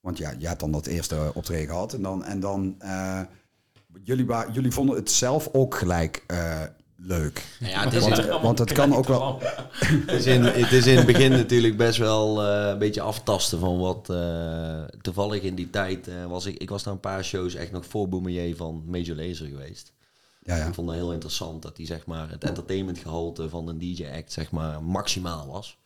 Want 0.00 0.18
ja, 0.18 0.34
je 0.38 0.46
hebt 0.46 0.60
dan 0.60 0.72
dat 0.72 0.86
eerste 0.86 1.30
optreden 1.34 1.68
gehad. 1.68 1.92
En 1.92 2.02
dan, 2.02 2.24
en 2.24 2.40
dan 2.40 2.74
eh, 2.78 3.22
jullie, 4.02 4.26
jullie 4.52 4.72
vonden 4.72 4.96
het 4.96 5.10
zelf 5.10 5.48
ook 5.52 5.74
gelijk 5.74 6.24
eh, 6.26 6.62
leuk. 7.02 7.56
Nou 7.60 7.72
ja, 7.72 7.84
het 7.84 7.92
is, 7.92 8.26
Want, 8.42 8.58
het 8.58 8.72
kan 8.72 8.94
ook 8.94 9.06
wel... 9.06 9.38
het, 10.06 10.12
is 10.12 10.26
in, 10.26 10.42
het 10.42 10.72
is 10.72 10.86
in 10.86 10.96
het 10.96 11.06
begin 11.06 11.30
natuurlijk 11.30 11.76
best 11.76 11.98
wel 11.98 12.42
eh, 12.42 12.68
een 12.68 12.78
beetje 12.78 13.00
aftasten 13.00 13.58
van 13.58 13.78
wat... 13.78 14.10
eh, 14.10 14.82
toevallig 15.00 15.42
in 15.42 15.54
die 15.54 15.70
tijd 15.70 16.08
eh, 16.08 16.26
was 16.26 16.46
ik... 16.46 16.56
Ik 16.56 16.70
was 16.70 16.84
naar 16.84 16.94
een 16.94 17.00
paar 17.00 17.24
shows 17.24 17.54
echt 17.54 17.72
nog 17.72 17.86
voor 17.86 18.08
Boumaier 18.08 18.56
van 18.56 18.82
Major 18.86 19.16
Lazer 19.16 19.46
geweest. 19.46 19.92
Ja, 20.42 20.56
ja. 20.56 20.66
Ik 20.66 20.74
vond 20.74 20.86
dat 20.86 20.96
heel 20.96 21.12
interessant 21.12 21.62
dat 21.62 21.76
die 21.76 21.86
zeg 21.86 22.06
maar 22.06 22.30
het 22.30 22.44
entertainment 22.44 22.98
gehalte 22.98 23.48
van 23.48 23.68
een 23.68 23.78
DJ 23.78 24.06
act 24.14 24.32
zeg 24.32 24.50
maar 24.50 24.82
maximaal 24.82 25.46
was. 25.46 25.78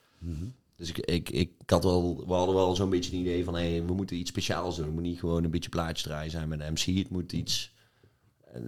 Dus 0.77 0.89
ik, 0.89 0.99
ik, 0.99 1.31
ik 1.31 1.51
had 1.67 1.85
wel, 1.85 2.25
we 2.27 2.33
hadden 2.33 2.55
wel 2.55 2.75
zo'n 2.75 2.91
beetje 2.91 3.13
een 3.13 3.21
idee 3.21 3.45
van, 3.45 3.57
hé, 3.57 3.85
we 3.85 3.95
moeten 3.95 4.17
iets 4.17 4.31
speciaals 4.31 4.77
doen. 4.77 4.85
Het 4.85 4.95
moet 4.95 5.03
niet 5.03 5.19
gewoon 5.19 5.45
een 5.45 5.51
beetje 5.51 5.71
plaatjes 5.71 6.03
draaien 6.03 6.31
zijn 6.31 6.49
met 6.49 6.61
een 6.61 6.73
MC. 6.73 6.99
Het 6.99 7.11
moet 7.11 7.33
iets, 7.33 7.73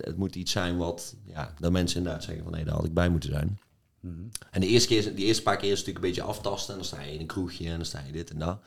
het 0.01 0.17
moet 0.17 0.35
iets 0.35 0.53
zijn 0.53 0.77
wat, 0.77 1.15
ja, 1.25 1.55
dat 1.59 1.73
mensen 1.73 1.99
inderdaad 1.99 2.25
zeggen 2.25 2.45
van, 2.45 2.55
hé, 2.55 2.65
daar 2.65 2.75
had 2.75 2.85
ik 2.85 2.95
bij 2.95 3.09
moeten 3.09 3.31
zijn. 3.31 3.59
En 4.51 4.61
de 4.61 4.67
eerste, 4.67 4.89
keer, 4.89 5.15
die 5.15 5.25
eerste 5.25 5.43
paar 5.43 5.57
keer 5.57 5.71
is 5.73 5.79
het 5.79 5.87
natuurlijk 5.87 6.05
een 6.05 6.11
beetje 6.23 6.33
aftasten. 6.35 6.73
En 6.73 6.79
dan 6.81 6.89
sta 6.89 7.03
je 7.03 7.13
in 7.13 7.21
een 7.21 7.27
kroegje 7.27 7.69
en 7.69 7.77
dan 7.77 7.85
sta 7.85 8.03
je 8.07 8.13
dit 8.13 8.31
en 8.31 8.39
dat. 8.39 8.59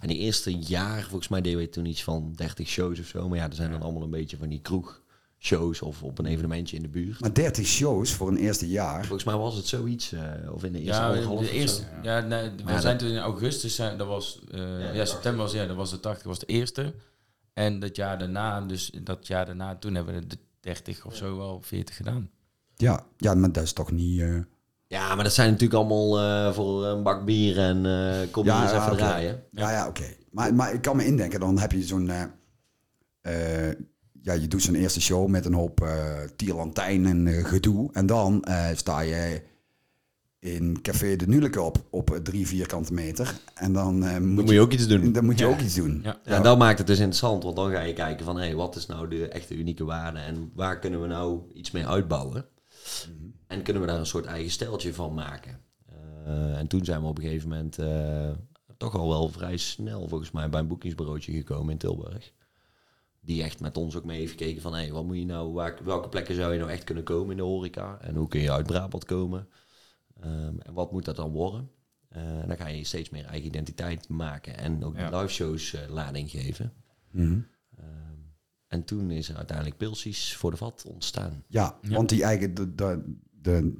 En 0.00 0.08
die 0.08 0.18
eerste 0.18 0.58
jaar, 0.58 1.02
volgens 1.02 1.28
mij 1.28 1.40
deden 1.40 1.58
we 1.58 1.68
toen 1.68 1.86
iets 1.86 2.04
van 2.04 2.32
30 2.36 2.68
shows 2.68 3.00
of 3.00 3.06
zo. 3.06 3.28
Maar 3.28 3.38
ja, 3.38 3.48
er 3.48 3.54
zijn 3.54 3.70
dan 3.70 3.82
allemaal 3.82 4.02
een 4.02 4.10
beetje 4.10 4.36
van 4.36 4.48
die 4.48 4.60
kroegshows 4.60 5.82
of 5.82 6.02
op 6.02 6.18
een 6.18 6.26
evenementje 6.26 6.76
in 6.76 6.82
de 6.82 6.88
buurt. 6.88 7.20
Maar 7.20 7.34
30 7.34 7.66
shows 7.66 8.12
voor 8.12 8.28
een 8.28 8.36
eerste 8.36 8.68
jaar. 8.68 9.00
Volgens 9.00 9.24
mij 9.24 9.36
was 9.36 9.56
het 9.56 9.66
zoiets, 9.66 10.12
eh, 10.12 10.22
of 10.52 10.64
in 10.64 10.72
de 10.72 10.80
eerste 10.80 11.02
Ja, 11.02 11.12
de 11.12 11.28
of 11.28 11.50
eerste, 11.50 11.82
zo. 11.82 11.86
ja, 12.02 12.20
nee, 12.20 12.50
we 12.64 12.80
zijn 12.80 12.98
toen 12.98 13.08
in 13.08 13.18
augustus, 13.18 13.74
zijn, 13.74 13.98
dat 13.98 14.06
was, 14.06 14.40
eh, 14.50 14.80
ja, 14.80 14.92
ja, 14.92 15.04
september 15.04 15.42
was, 15.42 15.52
ja, 15.52 15.66
dat 15.66 15.76
was 15.76 15.90
de 15.90 16.00
80, 16.00 16.26
was 16.26 16.38
de 16.38 16.46
eerste. 16.46 16.94
En 17.52 17.78
dat 17.78 17.96
jaar 17.96 18.18
daarna, 18.18 18.60
dus 18.60 18.90
dat 19.02 19.26
jaar 19.26 19.46
daarna, 19.46 19.76
toen 19.76 19.94
hebben 19.94 20.14
we 20.14 20.26
de 20.26 20.38
30 20.74 21.04
of 21.06 21.14
zo 21.14 21.36
wel 21.36 21.60
40 21.62 21.96
gedaan. 21.96 22.30
Ja, 22.76 23.06
ja, 23.16 23.34
maar 23.34 23.52
dat 23.52 23.62
is 23.64 23.72
toch 23.72 23.90
niet... 23.92 24.20
eh, 24.20 24.36
Ja, 24.86 25.14
maar 25.14 25.24
dat 25.24 25.32
zijn 25.34 25.50
natuurlijk 25.50 25.78
allemaal 25.80 26.18
eh, 26.20 26.52
voor 26.54 26.84
een 26.86 27.02
bak 27.02 27.24
bier 27.24 27.58
en 27.58 27.86
eh 27.86 28.30
kom 28.30 28.44
je 28.44 28.50
Ja, 28.50 28.62
eens 28.62 28.70
ja, 28.70 28.76
even 28.80 28.92
oké. 28.92 29.00
draaien. 29.00 29.42
Ja, 29.52 29.70
ja, 29.70 29.88
oké. 29.88 30.14
Maar, 30.30 30.54
maar 30.54 30.72
ik 30.72 30.82
kan 30.82 30.96
me 30.96 31.04
indenken, 31.06 31.40
dan 31.40 31.58
heb 31.58 31.72
je 31.72 31.82
zo'n... 31.82 32.10
eh, 32.10 32.22
eh, 33.20 33.74
ja, 34.22 34.32
je 34.32 34.48
doet 34.48 34.62
zo'n 34.62 34.74
eerste 34.74 35.00
show 35.00 35.28
met 35.28 35.44
een 35.44 35.54
hoop 35.54 35.80
eh 35.80 36.18
tierlantijn 36.36 37.06
en 37.06 37.26
eh, 37.26 37.44
gedoe. 37.44 37.90
En 37.92 38.06
dan 38.06 38.44
eh, 38.44 38.66
sta 38.74 39.00
je 39.00 39.42
in 40.38 40.82
Café 40.82 41.16
de 41.16 41.28
Nuleke 41.28 41.60
op, 41.60 41.84
op 41.90 42.20
drie 42.22 42.46
vierkante 42.46 42.92
meter. 42.92 43.40
En 43.54 43.72
dan, 43.72 44.04
eh, 44.04 44.18
moet, 44.18 44.36
Dan 44.36 44.44
moet 44.44 44.50
je 44.50 44.60
ook 44.60 44.72
iets 44.72 44.86
doen. 44.86 45.12
Dan 45.12 45.24
moet 45.24 45.38
je 45.38 45.46
ook 45.46 45.60
iets 45.60 45.74
doen. 45.74 46.00
Ja. 46.02 46.20
Ja, 46.24 46.36
en 46.36 46.42
dat 46.42 46.58
maakt 46.58 46.78
het 46.78 46.86
dus 46.86 46.98
interessant, 46.98 47.42
want 47.42 47.56
dan 47.56 47.70
ga 47.70 47.80
je 47.80 47.92
kijken 47.92 48.24
van, 48.24 48.38
hé, 48.38 48.54
wat 48.54 48.76
is 48.76 48.86
nou 48.86 49.08
de 49.08 49.28
echte 49.28 49.54
unieke 49.54 49.84
waarde 49.84 50.18
en 50.18 50.50
waar 50.54 50.78
kunnen 50.78 51.00
we 51.00 51.06
nou 51.06 51.40
iets 51.54 51.70
mee 51.70 51.86
uitbouwen? 51.86 52.44
En 53.46 53.62
kunnen 53.62 53.82
we 53.82 53.88
daar 53.88 53.98
een 53.98 54.06
soort 54.06 54.24
eigen 54.24 54.50
steltje 54.50 54.94
van 54.94 55.14
maken? 55.14 55.60
Eh, 56.24 56.58
en 56.58 56.66
toen 56.66 56.84
zijn 56.84 57.00
we 57.00 57.06
op 57.06 57.18
een 57.18 57.24
gegeven 57.24 57.48
moment 57.48 57.78
eh, 57.78 58.30
toch 58.76 58.94
al 58.94 59.08
wel 59.08 59.28
vrij 59.28 59.56
snel, 59.56 60.08
volgens 60.08 60.30
mij, 60.30 60.48
bij 60.48 60.60
een 60.60 60.66
boekingsbureautje 60.66 61.32
gekomen 61.32 61.72
in 61.72 61.78
Tilburg. 61.78 62.32
Die 63.20 63.42
echt 63.42 63.60
met 63.60 63.76
ons 63.76 63.96
ook 63.96 64.04
mee 64.04 64.18
heeft 64.18 64.30
gekeken 64.30 64.62
van, 64.62 64.74
hé, 64.74 64.90
wat 64.90 65.04
moet 65.04 65.16
je 65.16 65.24
nou, 65.24 65.52
waar, 65.52 65.78
welke 65.84 66.08
plekken 66.08 66.34
zou 66.34 66.52
je 66.52 66.58
nou 66.58 66.70
echt 66.70 66.84
kunnen 66.84 67.04
komen 67.04 67.30
in 67.30 67.36
de 67.36 67.42
horeca? 67.42 67.98
En 68.00 68.14
hoe 68.14 68.28
kun 68.28 68.40
je 68.40 68.52
uit 68.52 68.66
Brabant 68.66 69.04
komen? 69.04 69.48
Ehm, 70.20 70.58
en 70.58 70.72
wat 70.72 70.92
moet 70.92 71.04
dat 71.04 71.16
dan 71.16 71.30
worden? 71.30 71.70
Eh, 72.08 72.22
dan 72.46 72.56
ga 72.56 72.66
je 72.66 72.84
steeds 72.84 73.10
meer 73.10 73.24
eigen 73.24 73.46
identiteit 73.46 74.08
maken 74.08 74.58
en 74.58 74.84
ook 74.84 74.96
Ja. 74.96 75.20
live 75.20 75.32
shows 75.32 75.74
eh, 75.74 75.88
lading 75.88 76.30
geven. 76.30 76.72
Mhm. 77.10 77.40
Ehm, 77.76 77.86
en 78.66 78.84
toen 78.84 79.10
is 79.10 79.28
er 79.28 79.36
uiteindelijk 79.36 79.76
Pilsies 79.76 80.36
voor 80.36 80.50
de 80.50 80.56
vat 80.56 80.84
ontstaan. 80.86 81.44
Ja, 81.48 81.78
Ja. 81.82 81.94
want 81.94 82.08
die 82.08 82.22
eigen, 82.22 82.54
de, 82.54 82.74
de, 82.74 83.14
de, 83.30 83.74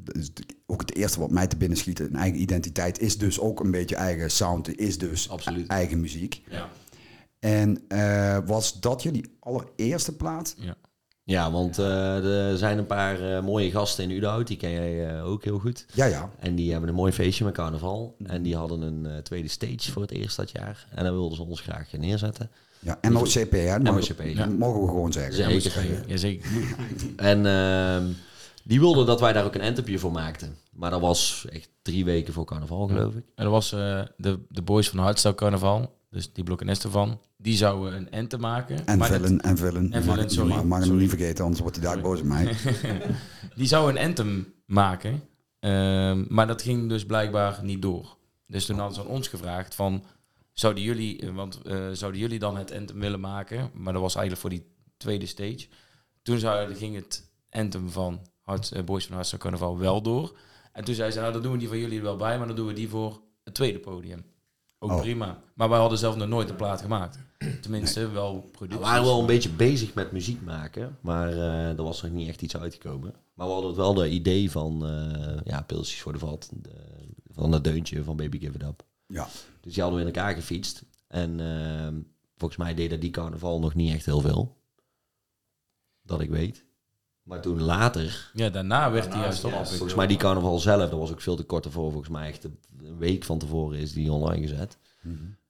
ook 0.66 0.80
het 0.80 0.94
eerste 0.94 1.20
wat 1.20 1.30
mij 1.30 1.46
te 1.46 1.56
binnen 1.56 1.78
schiet, 1.78 2.00
een 2.00 2.16
eigen 2.16 2.40
identiteit, 2.40 2.98
is 3.00 3.18
dus 3.18 3.40
ook 3.40 3.60
een 3.60 3.70
beetje 3.70 3.96
eigen 3.96 4.30
sound, 4.30 4.76
is 4.78 4.98
dus 4.98 5.28
Absoluut. 5.30 5.66
eigen 5.68 6.00
muziek. 6.00 6.42
Ja. 6.50 6.68
En 7.38 7.84
eh, 7.88 8.38
was 8.46 8.80
dat 8.80 9.02
jullie 9.02 9.36
allereerste 9.40 10.16
plaat? 10.16 10.54
ja. 10.58 10.76
Ja, 11.28 11.50
want 11.50 11.78
eh, 11.78 12.50
er 12.50 12.58
zijn 12.58 12.78
een 12.78 12.86
paar 12.86 13.20
eh, 13.36 13.42
mooie 13.42 13.70
gasten 13.70 14.04
in 14.04 14.10
Udenhout, 14.10 14.46
die 14.46 14.56
ken 14.56 14.70
jij 14.70 15.08
eh, 15.16 15.26
ook 15.26 15.44
heel 15.44 15.58
goed. 15.58 15.86
Ja, 15.94 16.04
ja. 16.04 16.30
En 16.38 16.54
die 16.54 16.70
hebben 16.70 16.88
een 16.88 16.94
mooi 16.94 17.12
feestje 17.12 17.44
met 17.44 17.54
carnaval. 17.54 18.16
En 18.26 18.42
die 18.42 18.56
hadden 18.56 18.80
een 18.82 19.06
eh, 19.06 19.16
tweede 19.18 19.48
stage 19.48 19.92
voor 19.92 20.02
het 20.02 20.10
eerst 20.10 20.36
dat 20.36 20.50
jaar. 20.50 20.86
En 20.94 21.04
daar 21.04 21.12
wilden 21.12 21.36
ze 21.36 21.42
ons 21.42 21.60
graag 21.60 21.92
neerzetten. 21.92 22.50
ja. 22.80 22.98
MOCP, 23.10 23.52
hè? 23.52 23.78
Mogen- 23.78 23.94
MOCP, 23.94 24.36
dat 24.36 24.48
Mogen 24.58 24.80
we 24.80 24.86
gewoon 24.86 25.12
zeggen. 25.12 25.60
Zeker. 25.60 26.02
Jazeker. 26.06 26.50
En 27.16 27.46
ehm, 27.46 28.06
die 28.64 28.80
wilden 28.80 29.06
dat 29.06 29.20
wij 29.20 29.32
daar 29.32 29.44
ook 29.44 29.54
een 29.54 29.60
entepje 29.60 29.98
voor 29.98 30.12
maakten. 30.12 30.56
Maar 30.72 30.90
dat 30.90 31.00
was 31.00 31.46
echt 31.50 31.68
drie 31.82 32.04
weken 32.04 32.32
voor 32.32 32.44
carnaval, 32.44 32.86
geloof 32.86 33.14
ik. 33.14 33.24
En 33.34 33.44
dat 33.44 33.52
was 33.52 33.72
eh, 33.72 34.00
de, 34.16 34.38
de 34.48 34.62
boys 34.62 34.88
van 34.88 34.98
Hardstyle 34.98 35.34
Carnaval, 35.34 35.94
dus 36.10 36.32
die 36.32 36.44
blok 36.44 36.60
en 36.62 36.76
van, 36.76 37.20
die 37.40 37.56
zouden 37.56 37.96
een 37.96 38.10
ente 38.10 38.38
maken. 38.38 38.86
En 38.86 38.98
maar 38.98 39.08
vullen, 39.08 39.40
en. 39.40 39.56
En 39.92 40.20
je 40.20 40.24
sorry. 40.26 40.48
mag, 40.48 40.64
mag 40.64 40.78
hem 40.78 40.86
Sorry. 40.86 41.00
niet 41.00 41.10
vergeten, 41.10 41.44
anders 41.44 41.62
wordt 41.62 41.76
hij 41.76 41.84
daar 41.84 42.00
boos 42.00 42.20
op 42.20 42.26
mij. 42.26 42.56
Die 43.56 43.66
zou 43.66 43.90
een 43.90 43.98
anthem 43.98 44.54
maken, 44.66 45.22
ehm, 45.60 46.24
maar 46.28 46.46
dat 46.46 46.62
ging 46.62 46.88
dus 46.88 47.06
blijkbaar 47.06 47.60
niet 47.62 47.82
door. 47.82 48.16
Dus 48.46 48.66
toen 48.66 48.78
hadden 48.78 48.94
ze 48.94 49.00
aan 49.00 49.06
ons 49.06 49.28
gevraagd 49.28 49.74
van, 49.74 50.04
zouden 50.52 50.82
jullie, 50.82 51.20
eh, 51.20 51.34
want 51.34 51.62
eh, 51.62 51.88
zouden 51.92 52.20
jullie 52.20 52.38
dan 52.38 52.56
het 52.56 52.72
anthem 52.72 53.00
willen 53.00 53.20
maken? 53.20 53.70
Maar 53.74 53.92
dat 53.92 54.02
was 54.02 54.14
eigenlijk 54.14 54.40
voor 54.40 54.50
die 54.50 54.74
tweede 54.96 55.26
stage. 55.26 55.66
Toen 56.22 56.38
zou, 56.38 56.74
ging 56.74 56.94
het 56.94 57.30
anthem 57.50 57.90
van 57.90 58.20
Hart, 58.40 58.72
eh, 58.72 58.84
Boys 58.84 59.04
van 59.06 59.14
Hardstyle 59.14 59.42
Carnaval 59.42 59.78
wel 59.78 60.02
door. 60.02 60.38
En 60.72 60.84
toen 60.84 60.94
zei 60.94 61.10
ze, 61.10 61.20
nou 61.20 61.32
dan 61.32 61.42
doen 61.42 61.52
we 61.52 61.58
die 61.58 61.68
van 61.68 61.78
jullie 61.78 61.98
er 61.98 62.04
wel 62.04 62.16
bij, 62.16 62.38
maar 62.38 62.46
dan 62.46 62.56
doen 62.56 62.66
we 62.66 62.72
die 62.72 62.88
voor 62.88 63.20
het 63.44 63.54
tweede 63.54 63.78
podium. 63.78 64.24
Ook 64.78 64.90
Oh. 64.90 65.00
prima. 65.00 65.40
Maar 65.54 65.68
wij 65.68 65.78
hadden 65.78 65.98
zelf 65.98 66.16
nog 66.16 66.28
nooit 66.28 66.50
een 66.50 66.56
plaat 66.56 66.80
gemaakt. 66.80 67.18
Tenminste, 67.60 68.10
wel 68.10 68.34
We 68.42 68.48
producties. 68.48 68.86
waren 68.86 69.04
wel 69.04 69.20
een 69.20 69.26
beetje 69.26 69.48
bezig 69.50 69.94
met 69.94 70.12
muziek 70.12 70.42
maken, 70.42 70.98
maar 71.00 71.32
eh, 71.32 71.68
er 71.68 71.82
was 71.82 72.02
nog 72.02 72.10
niet 72.12 72.28
echt 72.28 72.42
iets 72.42 72.56
uitgekomen. 72.56 73.14
Maar 73.34 73.46
we 73.46 73.52
hadden 73.52 73.74
wel 73.76 73.94
de 73.94 74.08
idee 74.10 74.50
van, 74.50 74.86
eh, 74.86 75.36
ja, 75.44 75.62
pilsjes 75.62 76.00
voor 76.00 76.12
de 76.12 76.18
vat, 76.18 76.50
de- 76.52 76.70
van 77.32 77.50
dat 77.50 77.64
deuntje 77.64 78.04
van 78.04 78.16
Baby 78.16 78.38
Give 78.38 78.54
It 78.54 78.62
Up. 78.62 78.84
Ja. 79.06 79.28
Dus 79.60 79.72
die 79.74 79.82
hadden 79.82 80.00
we 80.02 80.06
in 80.08 80.14
elkaar 80.14 80.34
gefietst. 80.34 80.84
En 81.08 81.40
ehm, 81.40 82.00
volgens 82.36 82.60
mij 82.60 82.74
deden 82.74 83.00
die 83.00 83.10
carnaval 83.10 83.60
nog 83.60 83.74
niet 83.74 83.94
echt 83.94 84.04
heel 84.06 84.20
veel. 84.20 84.56
Dat 86.02 86.20
ik 86.20 86.30
weet. 86.30 86.64
Maar 87.28 87.40
toen 87.40 87.62
later, 87.62 88.30
Ja, 88.32 88.48
daarna 88.48 88.90
werd 88.90 89.12
hij 89.12 89.22
juist 89.22 89.42
ja, 89.42 89.48
op. 89.48 89.66
volgens 89.66 89.94
mij 89.94 90.06
die 90.06 90.16
carnaval 90.16 90.58
zelf, 90.58 90.90
dat 90.90 90.98
was 90.98 91.10
ook 91.10 91.20
veel 91.20 91.36
te 91.36 91.42
kort 91.44 91.64
ervoor. 91.64 91.90
Volgens 91.90 92.10
mij 92.12 92.28
echt 92.28 92.44
een 92.44 92.58
week 92.98 93.24
van 93.24 93.38
tevoren 93.38 93.78
is 93.78 93.92
die 93.92 94.12
online 94.12 94.48
gezet. 94.48 94.76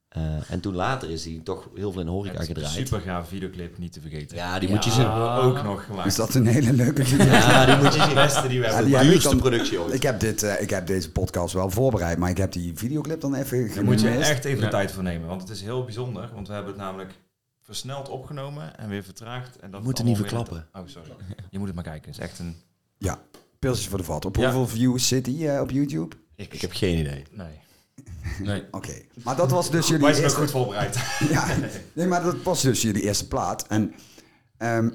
Eh, 0.09 0.21
en 0.51 0.59
toen 0.59 0.75
later 0.75 1.09
is 1.09 1.23
die 1.23 1.43
toch 1.43 1.69
heel 1.75 1.91
veel 1.91 1.99
in 2.01 2.05
de 2.07 2.11
horeca 2.11 2.43
gedraaid. 2.43 2.71
Super 2.73 2.99
gaaf 3.01 3.27
videoclip, 3.27 3.77
niet 3.77 3.93
te 3.93 4.01
vergeten. 4.01 4.37
Ja, 4.37 4.59
die 4.59 4.69
moet 4.69 4.83
je 4.83 4.91
zien. 4.91 5.07
ook 5.11 5.63
nog 5.63 5.85
gemaakt. 5.85 6.07
Is 6.07 6.15
dat 6.15 6.33
een 6.33 6.45
hele 6.45 6.73
leuke 6.73 7.05
video? 7.05 7.25
Ja, 7.25 7.65
die 7.65 7.75
moet 7.75 7.93
je 7.93 7.99
de 7.99 8.05
zien. 8.05 8.13
beste 8.13 8.47
die 8.47 8.59
we 8.59 8.65
Ja, 8.65 8.73
hebben. 8.73 8.91
De 8.91 8.99
duurste 8.99 9.35
productie 9.35 9.79
ooit. 9.79 9.93
Ik 9.93 10.03
heb, 10.03 10.19
dit, 10.19 10.43
eh, 10.43 10.61
ik 10.61 10.69
heb 10.69 10.87
deze 10.87 11.11
podcast 11.11 11.53
wel 11.53 11.69
voorbereid, 11.69 12.17
maar 12.17 12.29
ik 12.29 12.37
heb 12.37 12.51
die 12.51 12.71
videoclip 12.75 13.21
dan 13.21 13.33
even 13.35 13.73
Daar 13.75 13.83
moet 13.83 14.01
je 14.01 14.09
echt 14.09 14.45
even 14.45 14.59
Ja. 14.59 14.65
de 14.65 14.71
tijd 14.71 14.91
voor 14.91 15.03
nemen. 15.03 15.27
Want 15.27 15.41
het 15.41 15.49
is 15.49 15.61
heel 15.61 15.83
bijzonder. 15.83 16.29
Want 16.33 16.47
we 16.47 16.53
hebben 16.53 16.71
het 16.71 16.81
namelijk 16.81 17.13
versneld 17.73 18.09
opgenomen 18.09 18.77
en 18.77 18.89
weer 18.89 19.03
vertraagd. 19.03 19.59
En 19.59 19.71
dat 19.71 19.79
We 19.79 19.85
moeten 19.85 20.05
niet 20.05 20.15
allemaal 20.17 20.31
weer- 20.31 20.45
verklappen. 20.45 20.81
Oh, 20.81 20.87
sorry. 20.87 21.11
Je 21.49 21.57
moet 21.57 21.67
het 21.67 21.75
maar 21.75 21.83
kijken. 21.85 22.09
Het 22.11 22.19
is 22.19 22.25
echt 22.29 22.39
een... 22.39 22.55
Ja, 22.97 23.21
Pilsjes 23.59 23.87
voor 23.87 23.97
de 23.97 24.03
Vat. 24.03 24.25
Op 24.25 24.35
Ja. 24.35 24.43
hoeveel 24.53 24.67
views 24.77 25.07
zit 25.07 25.25
die 25.25 25.51
eh, 25.51 25.61
op 25.61 25.69
YouTube? 25.71 26.15
Ik, 26.35 26.53
ik 26.53 26.61
heb 26.61 26.71
geen 26.73 26.97
idee. 26.99 27.23
Nee. 27.31 27.59
Nee. 28.39 28.63
Oké, 28.71 29.01
maar 29.23 29.35
dat 29.35 29.51
was 29.51 29.69
dus 29.71 29.87
jullie 29.87 30.03
Wij 30.03 30.13
zijn 30.13 30.25
ook 30.25 30.37
eerste... 30.37 30.39
goed 30.45 30.61
voorbereid. 30.61 30.95
Ja, 31.31 31.55
nee, 31.93 32.07
maar 32.07 32.23
dat 32.23 32.41
was 32.43 32.61
dus 32.61 32.81
jullie 32.81 33.01
eerste 33.01 33.27
plaat. 33.27 33.67
En 33.67 33.93
ehm, 34.57 34.89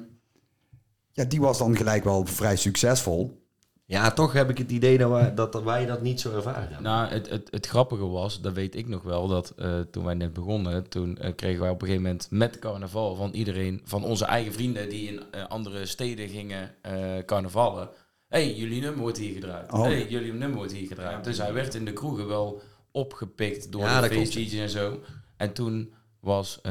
ja, 1.11 1.23
die 1.23 1.41
was 1.41 1.57
dan 1.57 1.77
gelijk 1.77 2.03
wel 2.03 2.25
vrij 2.25 2.55
succesvol. 2.55 3.44
Ja, 3.87 4.11
toch 4.11 4.33
heb 4.33 4.49
ik 4.49 4.57
het 4.57 4.71
idee 4.71 4.97
dat 4.97 5.09
wij 5.09 5.33
dat, 5.33 5.63
wij 5.63 5.85
dat 5.85 6.01
niet 6.01 6.21
zo 6.21 6.35
ervaren 6.35 6.61
hebben. 6.61 6.83
Nou, 6.83 7.09
het, 7.09 7.29
het, 7.29 7.47
het 7.51 7.67
grappige 7.67 8.07
was, 8.07 8.41
dat 8.41 8.53
weet 8.53 8.75
ik 8.75 8.87
nog 8.87 9.03
wel, 9.03 9.27
dat 9.27 9.53
eh, 9.57 9.79
toen 9.79 10.05
wij 10.05 10.13
net 10.13 10.33
begonnen, 10.33 10.89
toen 10.89 11.17
eh, 11.17 11.35
kregen 11.35 11.61
wij 11.61 11.69
op 11.69 11.81
een 11.81 11.87
gegeven 11.87 12.07
moment 12.07 12.31
met 12.31 12.59
carnaval 12.59 13.15
van 13.15 13.31
iedereen, 13.31 13.81
van 13.83 14.03
onze 14.03 14.25
eigen 14.25 14.53
vrienden 14.53 14.89
die 14.89 15.07
in 15.07 15.23
eh, 15.31 15.47
andere 15.47 15.85
steden 15.85 16.29
gingen 16.29 16.75
eh 16.81 17.17
carnavallen. 17.25 17.89
Hé, 18.27 18.43
hey, 18.43 18.55
jullie 18.55 18.81
nummer 18.81 18.99
wordt 18.99 19.17
hier 19.17 19.33
gedraaid. 19.33 19.71
Oh. 19.71 19.81
hey, 19.81 20.07
jullie 20.07 20.33
nummer 20.33 20.57
wordt 20.57 20.71
hier 20.71 20.87
gedraaid. 20.87 21.23
Dus 21.23 21.37
hij 21.37 21.53
werd 21.53 21.75
in 21.75 21.85
de 21.85 21.93
kroegen 21.93 22.27
wel 22.27 22.61
opgepikt 22.91 23.71
door 23.71 23.81
Ja, 23.81 24.01
de 24.01 24.07
feestjes 24.07 24.53
en 24.53 24.69
zo. 24.69 24.99
En 25.37 25.53
toen 25.53 25.93
was 26.19 26.61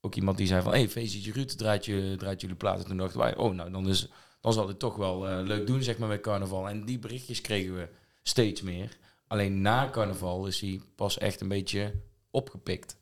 ook 0.00 0.14
iemand 0.14 0.36
die 0.36 0.46
zei 0.46 0.62
van, 0.62 0.72
hé, 0.72 0.78
hey, 0.78 0.88
feestje 0.88 1.32
Ruud 1.32 1.48
draait, 1.48 1.84
je, 1.84 2.14
draait 2.18 2.40
jullie 2.40 2.56
platen. 2.56 2.86
Toen 2.86 2.96
dachten 2.96 3.18
wij, 3.18 3.36
oh, 3.36 3.54
nou, 3.54 3.70
dan, 3.70 3.88
is, 3.88 4.00
dan 4.00 4.10
zal 4.52 4.66
dit 4.66 4.78
toch 4.78 4.96
wel 4.96 5.28
eh, 5.28 5.46
leuk 5.46 5.66
doen, 5.66 5.82
zeg 5.82 5.98
maar, 5.98 6.08
met 6.08 6.20
carnaval. 6.20 6.68
En 6.68 6.84
die 6.84 6.98
berichtjes 6.98 7.40
kregen 7.40 7.74
we 7.74 7.88
steeds 8.22 8.62
meer. 8.62 8.96
Alleen 9.26 9.60
na 9.60 9.88
carnaval 9.90 10.46
is 10.46 10.60
hij 10.60 10.80
pas 10.96 11.18
echt 11.18 11.40
een 11.40 11.48
beetje 11.48 11.92
opgepikt. 12.30 12.96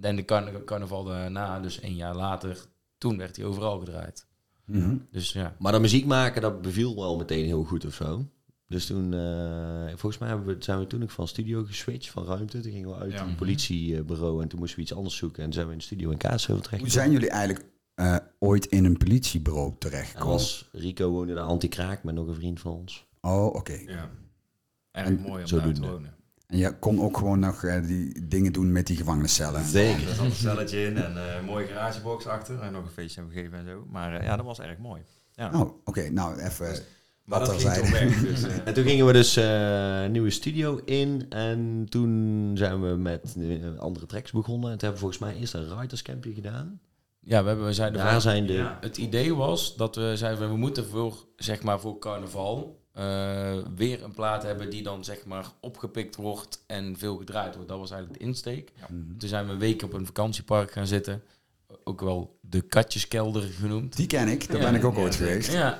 En 0.00 0.16
de 0.16 0.24
carna- 0.24 0.60
carnaval 0.64 1.04
daarna, 1.04 1.60
dus 1.60 1.82
een 1.82 1.94
jaar 1.94 2.16
later, 2.16 2.58
toen 2.98 3.16
werd 3.18 3.36
hij 3.36 3.44
overal 3.44 3.78
gedraaid. 3.78 4.26
Mhm. 4.64 4.96
Dus 5.10 5.32
ja. 5.32 5.56
Maar 5.58 5.72
dat 5.72 5.80
muziek 5.80 6.04
maken, 6.06 6.42
dat 6.42 6.62
beviel 6.62 6.94
wel 6.96 7.16
meteen 7.16 7.44
heel 7.44 7.64
goed 7.64 7.84
of 7.86 7.94
zo. 7.94 8.24
Dus 8.68 8.86
toen, 8.86 9.14
eh, 9.14 9.86
volgens 9.88 10.18
mij 10.18 10.28
hebben 10.28 10.46
we, 10.46 10.56
zijn 10.64 10.78
we 10.78 10.86
toen 10.86 11.02
ook 11.02 11.10
van 11.10 11.28
studio 11.28 11.64
geswitcht, 11.64 12.10
van 12.10 12.24
ruimte. 12.26 12.60
Toen 12.60 12.72
gingen 12.72 12.88
we 12.88 12.94
uit 12.96 13.12
Ja. 13.12 13.22
een 13.22 13.34
politiebureau 13.34 14.42
en 14.42 14.48
toen 14.48 14.58
moesten 14.58 14.76
we 14.78 14.82
iets 14.84 14.94
anders 14.94 15.16
zoeken. 15.16 15.38
En 15.38 15.44
toen 15.44 15.52
zijn 15.52 15.66
we 15.66 15.72
in 15.72 15.78
de 15.78 15.84
studio 15.84 16.10
in 16.10 16.16
Kaatsheuvel 16.18 16.64
terecht. 16.64 16.82
Hoe 16.82 16.90
zijn 16.90 17.10
jullie 17.10 17.30
eigenlijk 17.30 17.64
eh, 17.98 18.16
ooit 18.38 18.66
in 18.66 18.84
een 18.84 18.96
politiebureau 18.96 19.74
terechtgekomen? 19.78 20.32
was, 20.32 20.68
Rico 20.72 21.10
woonde 21.10 21.34
daar 21.34 21.44
anti-kraak 21.44 22.02
met 22.02 22.14
nog 22.14 22.26
een 22.26 22.34
vriend 22.34 22.60
van 22.60 22.72
ons. 22.72 23.06
Oh, 23.20 23.54
oké. 23.54 23.72
Ja. 23.86 24.10
Erg 24.90 25.06
En 25.06 25.20
mooi 25.20 25.42
om 25.42 25.46
zodoende. 25.48 25.80
daar 25.80 25.88
te 25.90 25.94
wonen. 25.94 26.14
En 26.46 26.58
je 26.58 26.78
kon 26.78 27.00
ook 27.00 27.16
gewoon 27.16 27.38
nog 27.38 27.64
eh, 27.64 27.82
die 27.86 28.28
dingen 28.28 28.52
doen 28.52 28.72
met 28.72 28.86
die 28.86 28.96
gevangeniscellen. 28.96 29.64
Zeker. 29.64 30.08
Er 30.08 30.14
zat 30.14 30.24
een 30.24 30.32
celletje 30.32 30.84
in 30.86 30.96
en 30.96 31.16
eh, 31.16 31.34
een 31.38 31.44
mooie 31.44 31.66
garagebox 31.66 32.26
achter. 32.26 32.60
En 32.60 32.72
nog 32.72 32.84
een 32.84 32.90
feestje 32.90 33.20
hebben 33.20 33.36
gegeven 33.38 33.58
en 33.58 33.66
zo. 33.66 33.86
Maar 33.90 34.16
eh, 34.16 34.24
ja, 34.24 34.36
dat 34.36 34.44
was 34.46 34.60
erg 34.60 34.78
mooi. 34.78 35.02
Ja. 35.34 35.50
Oh, 35.60 35.80
oké. 35.84 36.10
Nou, 36.10 36.40
even 36.40 36.66
maar 37.24 37.38
wat 37.38 37.48
dat 37.48 37.62
er 37.62 37.70
ging 37.70 37.74
toen 37.74 37.86
zeiden. 37.86 38.10
weg. 38.10 38.20
Dus, 38.30 38.62
En 38.64 38.74
toen 38.74 38.84
gingen 38.84 39.06
we 39.06 39.12
dus 39.12 39.36
eh, 39.36 40.02
een 40.02 40.12
nieuwe 40.12 40.30
studio 40.30 40.76
in. 40.84 41.26
En 41.28 41.86
toen 41.88 42.50
zijn 42.54 42.80
we 42.80 42.96
met 42.96 43.36
andere 43.78 44.06
tracks 44.06 44.30
begonnen. 44.32 44.70
En 44.70 44.78
toen 44.78 44.88
hebben 44.88 45.08
we 45.08 45.14
volgens 45.14 45.18
mij 45.32 45.40
eerst 45.40 45.54
een 45.54 45.76
writerscampje 45.76 46.32
gedaan. 46.34 46.80
Ja, 47.20 47.42
we, 47.42 47.48
hebben, 47.48 47.66
we 47.66 47.72
zeiden 47.72 48.00
Daar 48.00 48.10
van- 48.12 48.20
zijn 48.20 48.46
de... 48.46 48.52
ja. 48.52 48.78
Het 48.80 48.96
idee 48.96 49.34
was 49.34 49.76
dat 49.76 49.96
we 49.96 50.16
zeiden, 50.16 50.50
we 50.50 50.56
moeten 50.56 50.86
voor, 50.86 51.24
zeg 51.36 51.62
maar, 51.62 51.80
voor 51.80 51.98
carnaval 51.98 52.80
eh, 52.92 53.56
weer 53.76 54.02
een 54.02 54.14
plaat 54.14 54.42
hebben 54.42 54.70
die 54.70 54.82
dan 54.82 55.04
zeg 55.04 55.24
maar 55.24 55.46
opgepikt 55.60 56.16
wordt 56.16 56.64
en 56.66 56.96
veel 56.96 57.16
gedraaid 57.16 57.54
wordt. 57.54 57.68
Dat 57.68 57.78
was 57.78 57.90
eigenlijk 57.90 58.20
de 58.20 58.26
insteek. 58.26 58.72
Toen 59.18 59.28
zijn 59.28 59.46
we 59.46 59.52
een 59.52 59.58
week 59.58 59.82
op 59.82 59.92
een 59.92 60.06
vakantiepark 60.06 60.70
gaan 60.70 60.86
zitten. 60.86 61.22
Ook 61.84 62.00
wel 62.00 62.37
de 62.50 62.60
Katjeskelder 62.60 63.42
genoemd. 63.42 63.96
Die 63.96 64.06
ken 64.06 64.28
ik, 64.28 64.48
daar 64.48 64.56
Ja, 64.60 64.64
ben 64.64 64.74
ik 64.74 64.84
ook 64.84 64.94
ja, 64.96 65.00
ooit 65.00 65.14
zeker. 65.14 65.28
geweest. 65.28 65.52
Ja, 65.52 65.78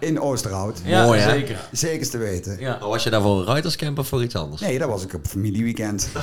In 0.00 0.20
Oosterhout. 0.20 0.80
ja 0.84 1.04
Mooi, 1.04 1.20
hè? 1.20 1.30
zeker. 1.30 1.68
Zeker 1.72 2.10
te 2.10 2.18
weten. 2.18 2.58
Ja. 2.60 2.76
Maar 2.80 2.88
was 2.88 3.04
je 3.04 3.10
daar 3.10 3.20
voor 3.22 3.38
een 3.38 3.44
writerscamp 3.46 3.98
of 3.98 4.08
voor 4.08 4.22
iets 4.22 4.34
anders? 4.36 4.60
Nee, 4.62 4.78
dat 4.78 4.88
was 4.88 5.02
ik 5.04 5.14
op 5.14 5.26
familieweekend. 5.26 6.10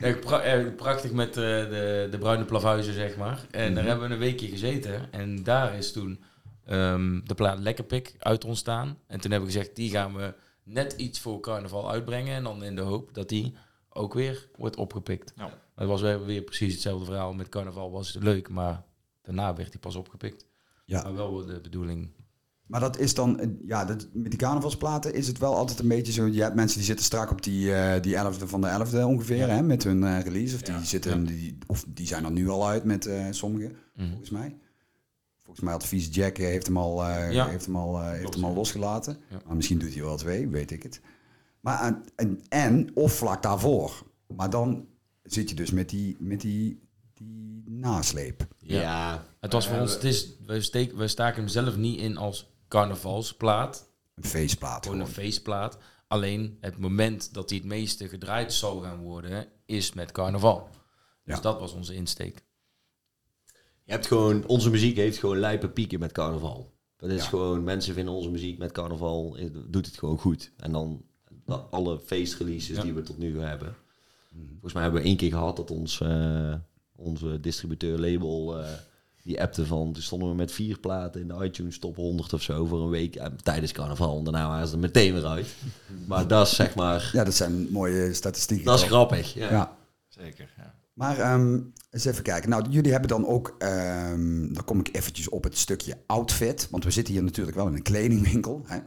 Ja, 0.00 0.14
pra- 0.20 0.40
eh, 0.40 0.66
prachtig 0.76 1.12
met 1.12 1.28
eh, 1.28 1.34
de, 1.44 2.08
de 2.10 2.18
bruine 2.18 2.44
plavuizen, 2.44 2.94
zeg 2.94 3.16
maar. 3.16 3.40
En 3.50 3.74
daar 3.74 3.84
hebben 3.84 4.08
we 4.08 4.14
een 4.14 4.20
weekje 4.20 4.48
gezeten. 4.48 5.12
En 5.12 5.42
daar 5.42 5.74
is 5.74 5.92
toen 5.92 6.20
ehm, 6.66 7.20
de 7.24 7.34
plaat 7.34 7.58
Lekkerpik 7.58 8.14
uit 8.18 8.44
ontstaan. 8.44 8.98
En 9.06 9.20
toen 9.20 9.30
hebben 9.30 9.48
we 9.50 9.54
gezegd, 9.56 9.76
die 9.76 9.90
gaan 9.90 10.14
we 10.14 10.34
net 10.64 10.92
iets 10.96 11.20
voor 11.20 11.40
carnaval 11.40 11.90
uitbrengen. 11.90 12.34
En 12.34 12.42
dan 12.42 12.62
in 12.64 12.76
de 12.76 12.82
hoop 12.82 13.14
dat 13.14 13.28
die 13.28 13.54
ook 13.92 14.14
weer 14.14 14.48
wordt 14.56 14.76
opgepikt. 14.76 15.32
Ja. 15.36 15.50
Het 15.78 15.88
was 15.88 16.00
weer, 16.00 16.24
weer 16.24 16.42
precies 16.42 16.72
hetzelfde 16.72 17.04
verhaal. 17.04 17.32
Met 17.34 17.48
carnaval 17.48 17.90
was 17.90 18.12
het 18.12 18.22
leuk, 18.22 18.48
maar 18.48 18.84
daarna 19.22 19.54
werd 19.54 19.68
hij 19.72 19.80
pas 19.80 19.96
opgepikt. 19.96 20.46
Ja. 20.84 21.02
Maar 21.02 21.14
wel 21.14 21.46
de 21.46 21.60
bedoeling. 21.60 22.10
Maar 22.66 22.80
dat 22.80 22.98
is 22.98 23.14
dan, 23.14 23.58
ja, 23.66 23.84
dat, 23.84 24.08
met 24.12 24.30
die 24.30 24.38
carnavalsplaten 24.40 25.14
is 25.14 25.26
het 25.26 25.38
wel 25.38 25.54
altijd 25.56 25.78
een 25.78 25.88
beetje 25.88 26.12
zo. 26.12 26.26
Je 26.26 26.42
hebt 26.42 26.54
mensen 26.54 26.76
die 26.76 26.86
zitten 26.86 27.04
strak 27.04 27.30
op 27.30 27.42
die, 27.42 27.74
eh 27.74 28.02
die 28.02 28.14
11e 28.16 28.44
van 28.46 28.60
de 28.60 28.68
11e 28.86 29.04
ongeveer, 29.04 29.48
hè, 29.48 29.62
met 29.62 29.84
hun 29.84 30.04
eh, 30.04 30.20
release. 30.20 30.54
Of 30.54 30.62
die, 30.62 30.74
Ja. 30.74 30.82
zitten, 30.82 31.24
die, 31.26 31.58
of 31.66 31.84
die 31.88 32.06
zijn 32.06 32.24
er 32.24 32.30
nu 32.30 32.48
al 32.48 32.68
uit 32.68 32.84
met 32.84 33.06
eh 33.06 33.26
sommigen, 33.30 33.76
Mhm. 33.94 34.08
volgens 34.08 34.30
mij. 34.30 34.56
Volgens 35.42 35.60
mij 35.64 35.72
had 35.72 35.86
Vies 35.86 36.08
Jack 36.14 36.36
heeft 36.36 36.66
hem 36.66 36.76
al, 36.76 37.04
Ja. 37.06 37.46
heeft 37.48 37.64
hem 37.66 37.76
al, 37.76 38.02
heeft 38.02 38.34
hem 38.34 38.44
al 38.44 38.54
losgelaten. 38.54 39.16
Maar 39.46 39.56
misschien 39.56 39.78
doet 39.78 39.94
hij 39.94 40.02
wel 40.02 40.16
twee, 40.16 40.48
weet 40.48 40.70
ik 40.70 40.82
het. 40.82 41.00
Maar 41.60 42.00
en, 42.16 42.40
en 42.48 42.90
of 42.96 43.12
vlak 43.12 43.42
daarvoor. 43.42 44.02
Maar 44.36 44.50
dan 44.50 44.86
zit 45.32 45.48
je 45.48 45.54
dus 45.56 45.70
met 45.70 45.88
die, 45.88 46.16
met 46.18 46.40
die, 46.40 46.80
die 47.14 47.62
nasleep. 47.66 48.46
Ja. 48.58 48.80
Ja. 48.80 49.26
Het 49.40 49.52
was 49.52 49.68
voor 49.68 49.78
ons, 49.78 49.90
we- 49.90 49.96
het 49.96 50.04
is, 50.04 50.28
we, 50.46 50.60
steek, 50.60 50.92
we 50.92 51.08
staken 51.08 51.40
hem 51.40 51.48
zelf 51.48 51.76
niet 51.76 51.98
in 52.00 52.16
als 52.16 52.46
carnavalsplaat. 52.68 53.88
Een 54.14 54.24
feestplaat 54.24 54.82
Gewoon 54.84 54.98
gewoon. 54.98 55.00
een 55.16 55.22
feestplaat. 55.22 55.78
Alleen 56.08 56.56
het 56.60 56.78
moment 56.78 57.34
dat 57.34 57.48
hij 57.50 57.58
het 57.58 57.66
meeste 57.68 58.08
gedraaid 58.08 58.52
zal 58.52 58.80
gaan 58.80 58.98
worden, 59.00 59.46
is 59.66 59.92
met 59.92 60.12
carnaval. 60.12 60.68
Dus 61.24 61.34
Ja. 61.36 61.40
dat 61.40 61.60
was 61.60 61.72
onze 61.72 61.94
insteek. 61.94 62.46
Je 63.84 63.92
hebt 63.94 64.06
gewoon, 64.06 64.46
onze 64.46 64.70
muziek 64.70 64.96
heeft 64.96 65.18
gewoon 65.18 65.38
lijpe 65.38 65.68
pieken 65.68 65.98
met 65.98 66.12
carnaval. 66.12 66.76
Dat 66.96 67.10
is 67.10 67.22
Ja. 67.22 67.28
gewoon, 67.28 67.64
mensen 67.64 67.94
vinden 67.94 68.14
onze 68.14 68.30
muziek 68.30 68.58
met 68.58 68.72
carnaval, 68.72 69.36
eh, 69.36 69.46
doet 69.66 69.86
het 69.86 69.98
gewoon 69.98 70.18
goed. 70.18 70.52
En 70.56 70.72
dan 70.72 71.04
da- 71.44 71.66
alle 71.70 72.00
feestreleases 72.00 72.76
Ja. 72.76 72.82
die 72.82 72.92
we 72.94 73.02
tot 73.02 73.18
nu 73.18 73.32
toe 73.32 73.42
hebben. 73.42 73.76
Volgens 74.50 74.72
mij 74.72 74.82
hebben 74.82 75.00
we 75.00 75.06
één 75.08 75.16
keer 75.16 75.30
gehad 75.30 75.56
dat 75.56 75.70
ons, 75.70 76.00
eh, 76.00 76.54
onze 76.96 77.40
distributeur 77.40 77.98
label, 77.98 78.58
eh, 78.60 78.68
die 79.22 79.40
appte 79.42 79.66
van, 79.66 79.92
toen 79.92 80.02
stonden 80.02 80.28
we 80.28 80.34
met 80.34 80.52
vier 80.52 80.78
platen 80.78 81.20
in 81.20 81.28
de 81.28 81.44
iTunes 81.44 81.78
top 81.78 81.96
100 81.96 82.32
of 82.32 82.42
zo 82.42 82.66
voor 82.66 82.82
een 82.82 82.88
week 82.90 83.16
eh, 83.16 83.26
tijdens 83.42 83.72
carnaval. 83.72 84.18
En 84.18 84.24
daarna 84.24 84.48
waren 84.48 84.66
ze 84.66 84.72
er 84.74 84.78
meteen 84.80 85.12
weer 85.12 85.26
uit. 85.26 85.54
Maar 86.08 86.28
dat 86.28 86.46
is 86.46 86.54
zeg 86.56 86.74
maar, 86.74 87.10
Ja, 87.12 87.24
dat 87.24 87.34
zijn 87.34 87.68
mooie 87.70 88.14
statistieken. 88.14 88.64
dat 88.66 88.74
is 88.74 88.80
toch? 88.80 88.90
grappig. 88.90 89.34
Ja. 89.34 89.50
Ja. 89.50 89.76
Zeker, 90.08 90.52
ja. 90.56 90.74
Maar 90.92 91.18
ehm, 91.18 91.60
eens 91.90 92.04
even 92.04 92.22
kijken. 92.22 92.50
Nou, 92.50 92.64
jullie 92.70 92.90
hebben 92.90 93.08
dan 93.08 93.26
ook, 93.26 93.54
ehm, 93.58 94.52
dan 94.52 94.64
kom 94.64 94.78
ik 94.80 94.88
eventjes 94.96 95.28
op 95.28 95.44
het 95.44 95.58
stukje 95.58 95.98
outfit. 96.06 96.68
Want 96.70 96.84
we 96.84 96.90
zitten 96.90 97.14
hier 97.14 97.22
natuurlijk 97.22 97.56
wel 97.56 97.66
in 97.66 97.74
een 97.74 97.82
kledingwinkel. 97.82 98.62
Hè? 98.66 98.78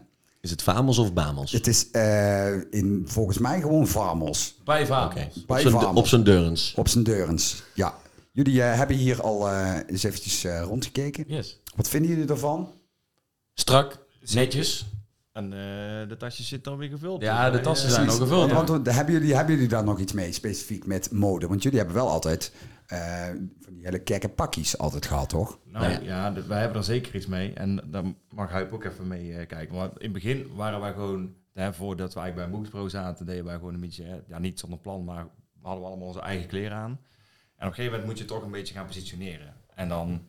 Is 0.41 0.51
het 0.51 0.61
Famos 0.61 0.97
of 0.97 1.13
Bamos? 1.13 1.51
Het 1.51 1.67
is 1.67 1.91
eh, 1.91 2.55
in, 2.73 3.03
volgens 3.05 3.37
mij 3.37 3.61
gewoon 3.61 3.87
Vamos. 3.87 4.55
Bij 4.63 4.85
Vamos. 4.85 5.11
Oké. 5.13 5.27
Bij 5.47 5.55
Op 5.65 5.69
zijn- 5.69 5.81
Vamos. 5.81 5.99
Op 5.99 6.07
zijn 6.07 6.23
deurns. 6.23 6.73
Op 6.77 6.87
zijn 6.87 7.03
deurens. 7.03 7.63
Ja. 7.75 7.95
Jullie 8.31 8.61
eh, 8.63 8.77
hebben 8.77 8.95
hier 8.95 9.21
al 9.21 9.49
eh, 9.49 9.75
eens 9.87 10.03
eventjes 10.03 10.43
eh, 10.43 10.61
rondgekeken. 10.61 11.23
Yes. 11.27 11.59
Wat 11.75 11.87
vinden 11.87 12.09
jullie 12.11 12.27
ervan? 12.29 12.71
Strak, 13.53 14.05
netjes. 14.33 14.85
En 15.31 15.43
eh, 15.43 16.09
de 16.09 16.15
tasjes 16.17 16.47
zitten 16.47 16.71
dan 16.71 16.79
weer 16.79 16.89
gevuld. 16.89 17.21
Ja, 17.21 17.49
de 17.49 17.59
tassen 17.61 17.87
eh, 17.87 17.93
zijn 17.93 18.05
Precies. 18.05 18.21
ook 18.23 18.27
gevuld. 18.29 18.51
Want, 18.51 18.67
ja. 18.67 18.73
want 18.73 18.93
hebben, 18.95 19.13
jullie, 19.13 19.35
hebben 19.35 19.53
jullie 19.53 19.69
daar 19.69 19.83
nog 19.83 19.99
iets 19.99 20.13
mee, 20.13 20.31
specifiek 20.31 20.85
met 20.85 21.11
mode? 21.11 21.47
Want 21.47 21.63
jullie 21.63 21.77
hebben 21.77 21.95
wel 21.95 22.09
altijd 22.09 22.51
van 23.59 23.73
die 23.73 23.83
hele 23.83 23.99
kekke 23.99 24.29
pakjes 24.29 24.77
altijd 24.77 25.05
gehad, 25.05 25.29
toch? 25.29 25.59
Nou 25.63 26.03
ja, 26.03 26.33
d- 26.33 26.47
wij 26.47 26.59
hebben 26.59 26.77
er 26.77 26.83
zeker 26.83 27.15
iets 27.15 27.27
mee. 27.27 27.53
En 27.53 27.81
daar 27.91 28.03
mag 28.33 28.49
Huip 28.49 28.73
ook 28.73 28.83
even 28.83 29.07
mee 29.07 29.35
eh, 29.37 29.47
kijken. 29.47 29.75
Want 29.75 29.91
in 29.97 30.03
het 30.03 30.13
begin 30.13 30.55
waren 30.55 30.79
wij 30.79 30.93
gewoon, 30.93 31.33
hè, 31.53 31.73
voordat 31.73 32.13
wij 32.13 32.33
bij 32.33 32.47
Moves 32.47 32.69
Pro 32.69 32.87
zaten, 32.87 33.25
deden 33.25 33.45
wij 33.45 33.55
gewoon 33.55 33.73
een 33.73 33.79
beetje, 33.79 34.03
hè, 34.03 34.19
ja 34.27 34.39
niet 34.39 34.59
zonder 34.59 34.79
plan, 34.79 35.03
maar 35.03 35.27
hadden 35.61 35.81
we 35.81 35.87
allemaal 35.89 36.07
onze 36.07 36.19
eigen 36.21 36.47
kleren 36.47 36.77
aan. 36.77 36.91
En 36.91 37.67
op 37.67 37.73
een 37.73 37.73
gegeven 37.73 37.91
moment 37.91 38.05
moet 38.05 38.17
je 38.17 38.25
toch 38.25 38.43
een 38.43 38.51
beetje 38.51 38.73
gaan 38.73 38.85
positioneren. 38.85 39.53
En 39.75 39.89
dan, 39.89 40.21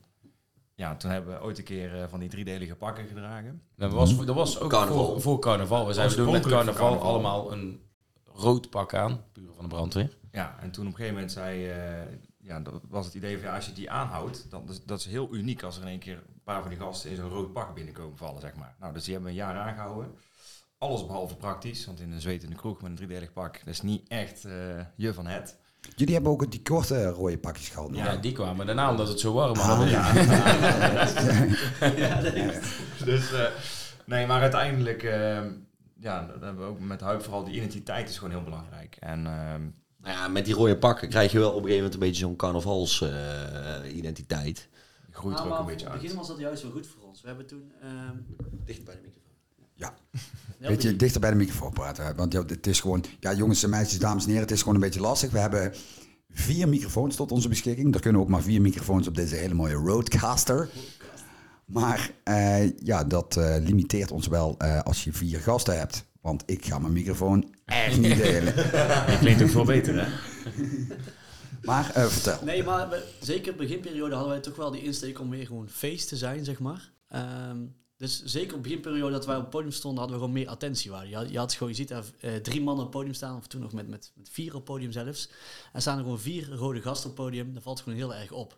ja, 0.75 0.96
toen 0.96 1.11
hebben 1.11 1.35
we 1.35 1.42
ooit 1.42 1.59
een 1.59 1.64
keer 1.64 2.01
eh, 2.01 2.09
van 2.09 2.20
die 2.20 2.29
driedelige 2.29 2.75
pakken 2.75 3.07
gedragen. 3.07 3.62
Dat 3.77 3.92
was, 3.92 4.25
dat 4.25 4.35
was 4.35 4.61
ook 4.61 4.70
Carnaval. 4.70 5.07
Voor, 5.07 5.20
voor 5.20 5.38
carnaval. 5.38 5.87
We 5.87 5.92
zeiden, 5.92 6.16
we 6.16 6.22
doen 6.22 6.33
met 6.33 6.42
carnaval, 6.46 6.75
carnaval. 6.75 7.09
allemaal 7.09 7.53
een 7.53 7.81
rood 8.35 8.70
pak 8.70 8.94
aan. 8.94 9.20
Puur 9.33 9.53
van 9.55 9.64
de 9.68 9.75
brandweer. 9.75 10.16
Ja, 10.33 10.57
en 10.61 10.70
toen 10.70 10.85
op 10.87 10.90
een 10.90 10.96
gegeven 10.96 11.14
moment 11.14 11.33
zei, 11.33 11.66
eh, 11.70 11.77
ja, 12.52 12.60
dat 12.60 12.80
was 12.88 13.04
het 13.06 13.14
idee 13.14 13.38
van 13.38 13.48
ja, 13.48 13.54
als 13.54 13.66
je 13.66 13.72
die 13.72 13.90
aanhoudt, 13.90 14.46
dan 14.50 14.66
dat 14.66 14.74
is, 14.74 14.84
dat 14.84 14.98
is 14.98 15.06
heel 15.06 15.34
uniek 15.34 15.62
als 15.62 15.76
er 15.76 15.82
in 15.82 15.88
één 15.88 15.98
keer 15.98 16.16
een 16.16 16.40
paar 16.44 16.60
van 16.60 16.70
die 16.70 16.78
gasten 16.78 17.10
in 17.10 17.16
zo'n 17.16 17.28
rood 17.28 17.52
pak 17.52 17.74
binnenkomen 17.74 18.16
vallen, 18.16 18.40
zeg 18.40 18.54
maar. 18.54 18.74
Nou, 18.80 18.92
dus 18.92 19.04
die 19.04 19.14
hebben 19.14 19.32
we 19.32 19.38
een 19.38 19.44
jaar 19.46 19.56
aangehouden. 19.58 20.10
Alles 20.78 21.06
behalve 21.06 21.36
praktisch, 21.36 21.86
want 21.86 22.00
in 22.00 22.12
een 22.12 22.20
zwetende 22.20 22.56
kroeg 22.56 22.80
met 22.82 22.90
een 22.90 22.96
driedelig 22.96 23.32
pak, 23.32 23.58
dat 23.58 23.68
is 23.74 23.82
niet 23.82 24.08
echt 24.08 24.44
eh, 24.44 24.52
je 24.96 25.14
van 25.14 25.26
het. 25.26 25.58
Jullie 25.96 26.14
hebben 26.14 26.32
ook 26.32 26.50
die 26.50 26.62
korte 26.62 27.08
rode 27.08 27.38
pakjes 27.38 27.68
gehad. 27.68 27.88
Ja. 27.92 28.16
die 28.16 28.32
kwamen 28.32 28.66
daarna 28.66 28.90
omdat 28.90 29.08
het 29.08 29.20
zo 29.20 29.32
warm 29.32 29.56
Ah, 29.58 29.78
was. 29.78 29.90
ja. 29.90 30.12
Dus, 33.04 33.32
eh, 33.32 33.44
nee, 34.06 34.26
maar 34.26 34.40
uiteindelijk, 34.40 35.02
eh, 35.02 35.40
ja, 36.00 36.26
dat 36.26 36.40
hebben 36.40 36.64
we 36.64 36.70
ook 36.70 36.80
met 36.80 37.00
Huip 37.00 37.22
vooral, 37.22 37.44
die 37.44 37.54
identiteit 37.54 38.08
is 38.08 38.18
gewoon 38.18 38.32
heel 38.32 38.42
belangrijk. 38.44 38.96
En 39.00 39.26
ehm, 39.26 39.62
Nou 40.02 40.14
ja, 40.16 40.28
met 40.28 40.44
die 40.44 40.54
rode 40.54 40.78
pakken 40.78 41.08
krijg 41.08 41.32
je 41.32 41.38
wel 41.38 41.48
op 41.50 41.56
een 41.56 41.62
gegeven 41.62 41.82
moment 41.82 41.94
een 42.02 42.08
beetje 42.08 42.24
zo'n 42.24 42.36
carnavals-identiteit. 42.36 44.68
die 45.06 45.14
groeit 45.14 45.38
er 45.38 45.44
Nou, 45.44 45.54
ook 45.54 45.60
een 45.60 45.66
beetje 45.66 45.86
in 45.86 45.92
het 45.92 46.00
begin 46.00 46.16
uit. 46.18 46.26
was 46.26 46.36
dat 46.36 46.38
juist 46.38 46.62
wel 46.62 46.72
goed 46.72 46.86
voor 46.86 47.02
ons. 47.02 47.20
We 47.20 47.26
hebben 47.26 47.46
toen... 47.46 47.72
ehm, 47.82 48.16
Dicht 48.64 48.84
bij 48.84 48.94
de 48.94 49.00
microfoon. 49.00 49.20
Ja. 49.74 49.94
ja, 50.58 50.68
Beetje 50.68 50.96
dichter 50.96 51.20
bij 51.20 51.30
de 51.30 51.36
microfoon 51.36 51.72
praten. 51.72 52.16
Want 52.16 52.32
het 52.32 52.66
is 52.66 52.80
gewoon, 52.80 53.04
ja, 53.20 53.34
jongens 53.34 53.62
en 53.62 53.70
meisjes, 53.70 53.98
dames 53.98 54.22
en 54.22 54.28
heren, 54.28 54.42
het 54.42 54.52
is 54.52 54.60
gewoon 54.60 54.74
een 54.74 54.80
beetje 54.80 55.00
lastig. 55.00 55.30
We 55.30 55.38
hebben 55.38 55.72
vier 56.30 56.68
microfoons 56.68 57.16
tot 57.16 57.32
onze 57.32 57.48
beschikking. 57.48 57.94
Er 57.94 58.00
kunnen 58.00 58.20
ook 58.20 58.28
maar 58.28 58.42
vier 58.42 58.60
microfoons 58.60 59.06
op 59.08 59.14
deze 59.14 59.34
hele 59.34 59.54
mooie 59.54 59.74
Roadcaster. 59.74 60.68
Maar 61.64 62.10
eh, 62.24 62.78
ja, 62.78 63.04
dat 63.04 63.36
eh, 63.36 63.56
limiteert 63.60 64.10
ons 64.10 64.26
wel 64.26 64.54
eh, 64.58 64.80
als 64.80 65.04
je 65.04 65.12
vier 65.12 65.40
gasten 65.40 65.78
hebt. 65.78 66.04
Want 66.20 66.42
ik 66.46 66.64
ga 66.64 66.78
mijn 66.78 66.92
microfoon 66.92 67.54
echt 67.72 67.98
niet 67.98 68.16
delen. 68.26 68.54
Die 69.06 69.18
klinkt 69.18 69.42
ook 69.42 69.48
veel 69.48 69.64
beter, 69.64 70.04
hè? 70.04 70.08
Maar 71.62 71.90
eh, 71.94 72.06
vertel. 72.06 72.44
Nee, 72.44 72.62
maar 72.62 72.88
we, 72.88 73.08
zeker 73.20 73.52
in 73.52 73.58
de 73.58 73.64
beginperiode 73.64 74.14
hadden 74.14 74.32
wij 74.32 74.42
toch 74.42 74.56
wel 74.56 74.70
die 74.70 74.82
insteek 74.82 75.20
om 75.20 75.30
weer 75.30 75.46
gewoon 75.46 75.68
feest 75.68 76.08
te 76.08 76.16
zijn, 76.16 76.44
zeg 76.44 76.58
maar. 76.58 76.90
Ehm, 77.08 77.58
dus 77.96 78.22
zeker 78.24 78.56
op 78.56 78.62
de 78.62 78.68
beginperiode 78.68 79.12
dat 79.12 79.26
wij 79.26 79.37
op 79.37 79.40
het 79.40 79.50
podium 79.50 79.72
stonden, 79.72 80.00
hadden 80.00 80.18
we 80.18 80.24
gewoon 80.24 80.40
meer 80.40 80.50
attentiewaarde. 80.50 81.08
Je 81.08 81.16
had, 81.16 81.30
je 81.30 81.38
had 81.38 81.52
gewoon, 81.52 81.68
je 81.68 81.74
ziet 81.74 81.88
daar 81.88 82.04
eh, 82.20 82.35
drie 82.35 82.61
mannen 82.61 82.85
op 82.85 82.90
het 82.90 82.98
podium 82.98 83.14
staan, 83.14 83.37
of 83.37 83.46
toen 83.46 83.61
nog 83.61 83.72
met, 83.72 83.88
met, 83.88 84.12
met 84.14 84.28
vier 84.30 84.48
op 84.48 84.54
het 84.54 84.64
podium 84.64 84.92
zelfs. 84.92 85.28
En 85.72 85.80
staan 85.80 85.96
er 85.96 86.02
gewoon 86.02 86.20
vier 86.20 86.48
rode 86.48 86.80
gasten 86.80 87.11
op 87.11 87.16
het 87.16 87.26
podium, 87.26 87.54
dat 87.54 87.62
valt 87.62 87.80
gewoon 87.80 87.98
heel 87.98 88.14
erg 88.14 88.32
op. 88.32 88.56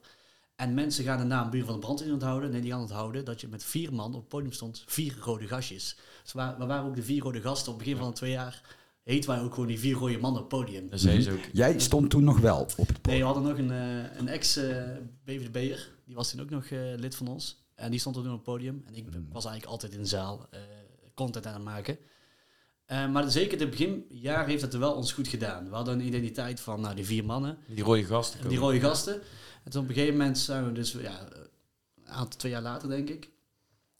En 0.56 0.74
mensen 0.74 1.04
gaan 1.04 1.18
de 1.18 1.24
naam 1.24 1.50
Buur 1.50 1.64
van 1.64 1.74
de 1.74 1.80
Brand 1.80 2.02
in 2.02 2.12
onthouden. 2.12 2.50
Nee, 2.50 2.60
die 2.60 2.70
gaan 2.70 2.80
onthouden 2.80 3.24
dat 3.24 3.40
je 3.40 3.48
met 3.48 3.64
vier 3.64 3.92
man 3.92 4.14
op 4.14 4.20
het 4.20 4.28
podium 4.28 4.52
stond, 4.52 4.84
vier 4.86 5.16
rode 5.20 5.46
gastjes. 5.46 5.96
Dus 6.22 6.32
we, 6.32 6.54
we 6.58 6.66
waren 6.66 6.84
ook 6.84 6.96
de 6.96 7.02
vier 7.02 7.22
rode 7.22 7.40
gasten. 7.40 7.72
Op 7.72 7.78
het 7.78 7.84
begin 7.86 8.00
van 8.00 8.08
de 8.08 8.16
twee 8.16 8.30
jaar 8.30 8.62
heten 9.04 9.30
wij 9.30 9.40
ook 9.40 9.52
gewoon 9.54 9.68
die 9.68 9.78
vier 9.78 9.94
rode 9.94 10.18
mannen 10.18 10.42
op 10.42 10.50
het 10.50 10.60
podium. 10.60 10.88
Ze 10.98 11.30
ook. 11.32 11.38
Jij 11.52 11.78
stond 11.80 12.10
toen 12.10 12.24
nog 12.24 12.38
wel 12.38 12.60
op 12.60 12.68
het 12.76 12.78
Nee, 12.88 12.96
podium. 13.00 13.18
we 13.18 13.24
hadden 13.24 13.42
nog 13.42 13.58
een, 13.58 13.70
eh, 13.70 14.16
een 14.18 14.28
ex-BVDB'er. 14.28 15.92
die 16.04 16.14
was 16.14 16.30
toen 16.30 16.40
ook 16.40 16.50
nog 16.50 16.64
eh, 16.64 16.78
lid 16.96 17.14
van 17.14 17.28
ons. 17.28 17.62
En 17.74 17.90
die 17.90 18.00
stond 18.00 18.16
er 18.16 18.22
toen 18.22 18.30
op 18.30 18.36
het 18.36 18.46
podium. 18.46 18.82
En 18.86 18.94
ik 18.94 19.04
was 19.32 19.44
eigenlijk 19.44 19.64
altijd 19.66 19.92
in 19.92 19.98
de 20.00 20.06
zaal 20.08 20.46
eh, 20.50 20.60
content 21.14 21.46
aan 21.46 21.54
het 21.54 21.62
maken. 21.62 21.98
Eh, 22.86 23.10
maar 23.10 23.30
zeker 23.30 23.58
het 23.60 23.70
beginjaar 23.70 24.46
heeft 24.46 24.62
het 24.62 24.72
er 24.72 24.78
wel 24.78 24.92
ons 24.94 25.12
goed 25.12 25.28
gedaan. 25.28 25.68
We 25.68 25.74
hadden 25.74 25.94
een 26.00 26.06
identiteit 26.06 26.60
van 26.60 26.80
nou, 26.80 26.94
die 26.94 27.04
vier 27.04 27.24
mannen, 27.24 27.58
Die 27.68 27.84
rode 27.84 28.04
gasten. 28.04 28.48
die 28.48 28.58
rode 28.58 28.80
gasten. 28.80 29.20
En 29.64 29.70
toen 29.70 29.82
op 29.82 29.88
een 29.88 29.94
gegeven 29.94 30.16
moment 30.16 30.38
zijn 30.38 30.64
we 30.66 30.72
dus, 30.72 30.92
ja, 30.92 31.28
een 31.96 32.08
aantal, 32.12 32.38
twee 32.38 32.52
jaar 32.52 32.62
later 32.62 32.88
denk 32.88 33.08
ik. 33.08 33.30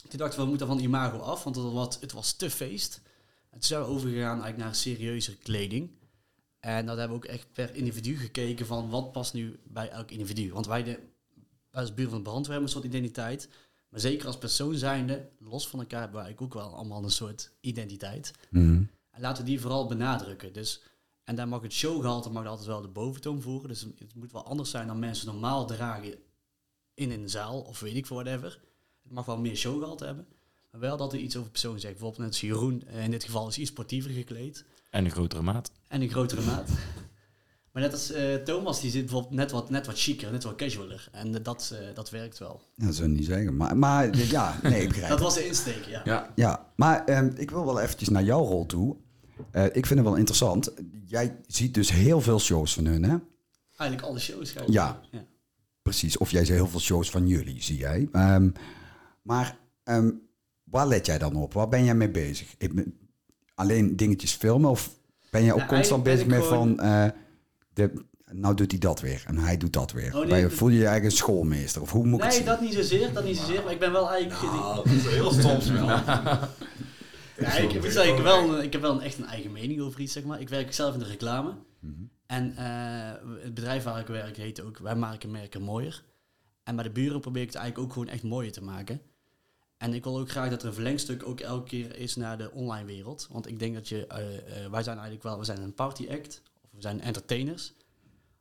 Toen 0.09 0.19
dachten 0.19 0.37
we, 0.38 0.43
we 0.45 0.49
moeten 0.49 0.67
van 0.67 0.77
die 0.77 0.87
imago 0.87 1.19
af, 1.19 1.45
want 1.45 1.57
het 1.57 1.73
was, 1.73 1.97
het 2.01 2.12
was 2.12 2.33
te 2.33 2.51
feest. 2.51 3.01
Toen 3.55 3.62
zijn 3.62 3.81
we 3.81 3.87
overgegaan 3.87 4.43
eigenlijk 4.43 4.57
naar 4.57 4.75
serieuze 4.75 5.37
kleding. 5.37 5.90
En 6.61 6.87
dat 6.87 6.99
hebben 6.99 7.19
we 7.19 7.25
ook 7.25 7.31
echt 7.31 7.53
per 7.53 7.75
individu 7.75 8.17
gekeken 8.17 8.67
van 8.67 8.90
wat 8.90 9.12
past 9.12 9.35
nu 9.35 9.59
bij 9.64 9.88
elk 9.88 10.11
individu. 10.11 10.53
Want 10.53 10.67
wij, 10.67 10.83
de, 10.83 10.99
als 11.71 11.95
buur 11.95 12.09
van 12.09 12.17
de 12.17 12.23
brandweer 12.23 12.51
hebben 12.51 12.69
een 12.69 12.75
soort 12.75 12.95
identiteit. 12.95 13.49
Maar 13.88 14.01
zeker 14.01 14.27
als 14.27 14.38
persoon 14.38 14.75
zijnde, 14.75 15.29
los 15.38 15.69
van 15.69 15.79
elkaar 15.79 16.01
hebben 16.01 16.23
wij 16.23 16.37
ook 16.38 16.55
wel 16.55 16.75
allemaal 16.75 17.05
een 17.05 17.11
soort 17.11 17.53
identiteit. 17.61 18.33
Mhm. 18.51 18.83
En 19.11 19.21
laten 19.21 19.45
we 19.45 19.51
die 19.51 19.61
vooral 19.61 19.87
benadrukken. 19.87 20.53
Dus, 20.53 20.83
en 21.25 21.37
daar 21.37 21.49
mag 21.49 21.62
het 21.62 21.73
showgehalte 21.73 22.31
mag 22.31 22.47
altijd 22.47 22.67
wel 22.67 22.81
de 22.81 22.88
boventoon 22.88 23.43
voeren. 23.43 23.69
Dus 23.69 23.81
het 23.81 24.14
moet 24.14 24.33
wel 24.33 24.45
anders 24.45 24.71
zijn 24.71 24.87
dan 24.87 24.99
mensen 24.99 25.27
normaal 25.27 25.67
dragen 25.67 26.14
in 26.95 27.11
een 27.11 27.29
zaal 27.29 27.61
of 27.61 27.81
weet 27.81 27.97
ik 27.97 28.07
voor 28.07 28.23
whatever. 28.23 28.61
Het 29.03 29.12
mag 29.12 29.25
wel 29.25 29.38
meer 29.38 29.57
showgehalte 29.57 30.05
hebben. 30.05 30.27
Maar 30.75 30.83
wel 30.83 30.97
dat 30.97 31.13
er 31.13 31.19
iets 31.19 31.37
over 31.37 31.51
persoon 31.51 31.81
zegt. 31.81 31.93
Bijvoorbeeld 31.93 32.23
net 32.23 32.31
als 32.31 32.41
Jeroen, 32.41 32.83
eh, 32.87 33.05
in 33.05 33.11
dit 33.11 33.25
geval 33.25 33.49
is 33.49 33.59
iets 33.59 33.71
sportiever 33.71 34.11
gekleed. 34.11 34.65
En 34.91 35.05
een 35.05 35.11
grotere 35.11 35.43
maat. 35.43 35.71
En 35.89 36.03
een 36.03 36.09
grotere 36.09 36.43
maat. 36.43 36.71
Maar 37.73 37.83
net 37.83 37.93
als 37.93 38.13
eh, 38.13 38.35
Thomas, 38.35 38.81
die 38.81 38.91
zit 38.91 39.03
bijvoorbeeld 39.03 39.35
net 39.35 39.51
wat, 39.51 39.71
net 39.71 39.87
wat 39.87 39.99
chiquer, 39.99 40.33
net 40.33 40.45
wat 40.45 40.55
casualer. 40.55 41.09
En 41.13 41.35
eh, 41.35 41.43
dat, 41.43 41.75
eh, 41.75 41.95
dat 41.95 42.11
werkt 42.11 42.39
wel. 42.39 42.63
Ja, 42.75 42.87
dat 42.87 42.95
zou 42.95 43.11
ik 43.11 43.17
niet 43.17 43.27
zeggen. 43.27 43.57
Maar, 43.57 43.77
maar 43.77 44.17
ja, 44.17 44.59
nee, 44.63 44.83
ik 44.83 44.89
begrijp 44.89 45.09
Dat 45.17 45.21
was 45.21 45.35
de 45.35 45.47
insteek, 45.47 45.85
ja. 45.85 46.01
Ja. 46.05 46.33
Ja, 46.35 46.73
maar 46.77 47.05
ehm, 47.05 47.31
ik 47.37 47.51
wil 47.51 47.65
wel 47.65 47.81
eventjes 47.81 48.09
naar 48.09 48.23
jouw 48.23 48.45
rol 48.45 48.67
toe. 48.67 48.97
Eh, 49.51 49.65
ik 49.65 49.87
vind 49.87 49.89
het 49.89 50.09
wel 50.09 50.17
interessant. 50.17 50.73
Jij 51.07 51.37
ziet 51.47 51.75
dus 51.75 51.91
heel 51.91 52.21
veel 52.21 52.41
shows 52.41 52.75
van 52.75 52.85
hun, 52.85 53.03
hè? 53.03 53.17
Eigenlijk 53.77 54.09
alle 54.09 54.19
shows 54.19 54.51
ga 54.51 54.63
je 54.67 54.73
Ja. 54.73 55.01
ja. 55.11 55.25
Precies. 55.83 56.17
Of 56.17 56.31
jij 56.31 56.45
ziet 56.45 56.55
heel 56.55 56.69
veel 56.69 56.81
shows 56.81 57.11
van 57.11 57.27
jullie, 57.27 57.63
zie 57.63 57.79
jij. 57.79 58.09
Ehm, 58.13 58.51
maar 59.23 59.59
ehm, 59.85 60.11
waar 60.64 60.87
let 60.87 61.07
jij 61.07 61.18
dan 61.18 61.35
op? 61.37 61.53
Waar 61.53 61.68
ben 61.68 61.85
jij 61.85 61.94
mee 61.94 62.11
bezig? 62.11 62.55
Ik 62.59 62.74
ben- 62.74 62.98
alleen 63.55 63.96
dingetjes 63.96 64.33
filmen? 64.33 64.70
Of 64.70 64.90
ben 65.31 65.42
jij 65.44 65.53
ook 65.53 65.59
Nou, 65.59 65.70
constant 65.70 66.03
bezig 66.03 66.27
met 66.27 66.38
ik 66.38 66.44
van... 66.44 66.81
eh, 66.81 67.07
de, 67.72 67.92
nou 68.31 68.55
doet 68.55 68.70
hij 68.70 68.81
dat 68.81 69.00
weer 69.00 69.22
en 69.27 69.38
hij 69.38 69.57
doet 69.57 69.72
dat 69.72 69.92
weer. 69.92 70.16
Oh, 70.18 70.27
nee, 70.27 70.40
je, 70.40 70.50
voel 70.50 70.68
je 70.68 70.79
je 70.79 70.87
eigen 70.87 71.11
schoolmeester? 71.11 71.83
Of 71.83 71.90
hoe 71.92 72.07
moet 72.07 72.18
ik 72.18 72.24
het 72.24 72.35
Nee, 72.35 72.44
dat 72.44 72.61
niet 72.61 72.74
zozeer, 72.74 73.12
dat 73.12 73.24
niet 73.24 73.37
zozeer. 73.37 73.62
Maar 73.62 73.72
ik 73.72 73.79
ben 73.79 73.92
wel 73.92 74.11
eigenlijk... 74.11 74.53
Nou, 74.53 74.88
heel 74.88 75.33
soms 75.33 75.70
wel. 75.81 75.87
Ja, 75.87 76.48
ik, 77.57 77.72
ik 77.72 77.83
moet 77.83 77.92
zeggen, 77.92 78.09
ik 78.11 78.14
heb 78.16 78.24
wel, 78.24 78.55
een, 78.55 78.62
ik 78.62 78.72
heb 78.72 78.81
wel 78.81 78.92
een, 78.94 79.00
echt 79.00 79.18
een 79.18 79.27
eigen 79.27 79.53
mening 79.53 79.81
over 79.81 80.00
iets, 80.00 80.12
zeg 80.12 80.24
maar. 80.24 80.40
Ik 80.40 80.48
werk 80.48 80.72
zelf 80.74 80.92
in 80.94 80.98
de 80.98 81.05
reclame. 81.07 81.55
Mhm. 81.81 81.92
En 82.27 82.57
eh, 82.57 83.42
het 83.42 83.55
bedrijf 83.55 83.83
waar 83.85 84.00
ik 84.00 84.07
werk 84.07 84.37
heet 84.37 84.62
ook 84.62 84.79
Wij 84.79 84.94
maken 84.96 85.31
merken 85.31 85.62
mooier. 85.62 86.03
En 86.62 86.74
bij 86.74 86.85
de 86.85 86.90
buren 86.90 87.20
probeer 87.20 87.42
ik 87.42 87.48
het 87.48 87.57
eigenlijk 87.57 87.87
ook 87.87 87.92
gewoon 87.92 88.09
echt 88.14 88.22
mooier 88.22 88.53
te 88.53 88.62
maken. 88.62 89.00
En 89.85 89.94
ik 89.94 90.05
wil 90.05 90.18
ook 90.18 90.31
graag 90.31 90.51
dat 90.51 90.62
er 90.62 90.68
een 90.68 90.75
verlengstuk 90.75 91.27
ook 91.27 91.40
elke 91.40 91.68
keer 91.68 91.97
is 91.97 92.16
naar 92.16 92.38
de 92.38 92.51
online 92.51 92.87
wereld. 92.87 93.29
Want 93.31 93.49
ik 93.49 93.59
denk 93.59 93.75
dat 93.75 93.88
je, 93.88 94.07
eh, 94.07 94.37
eh, 94.37 94.70
wij 94.70 94.83
zijn 94.83 94.97
eigenlijk 94.97 95.23
wel, 95.23 95.38
we 95.38 95.44
zijn 95.44 95.62
een 95.62 95.75
party 95.75 96.09
act. 96.11 96.42
Of 96.62 96.70
we 96.70 96.81
zijn 96.81 97.01
entertainers. 97.01 97.73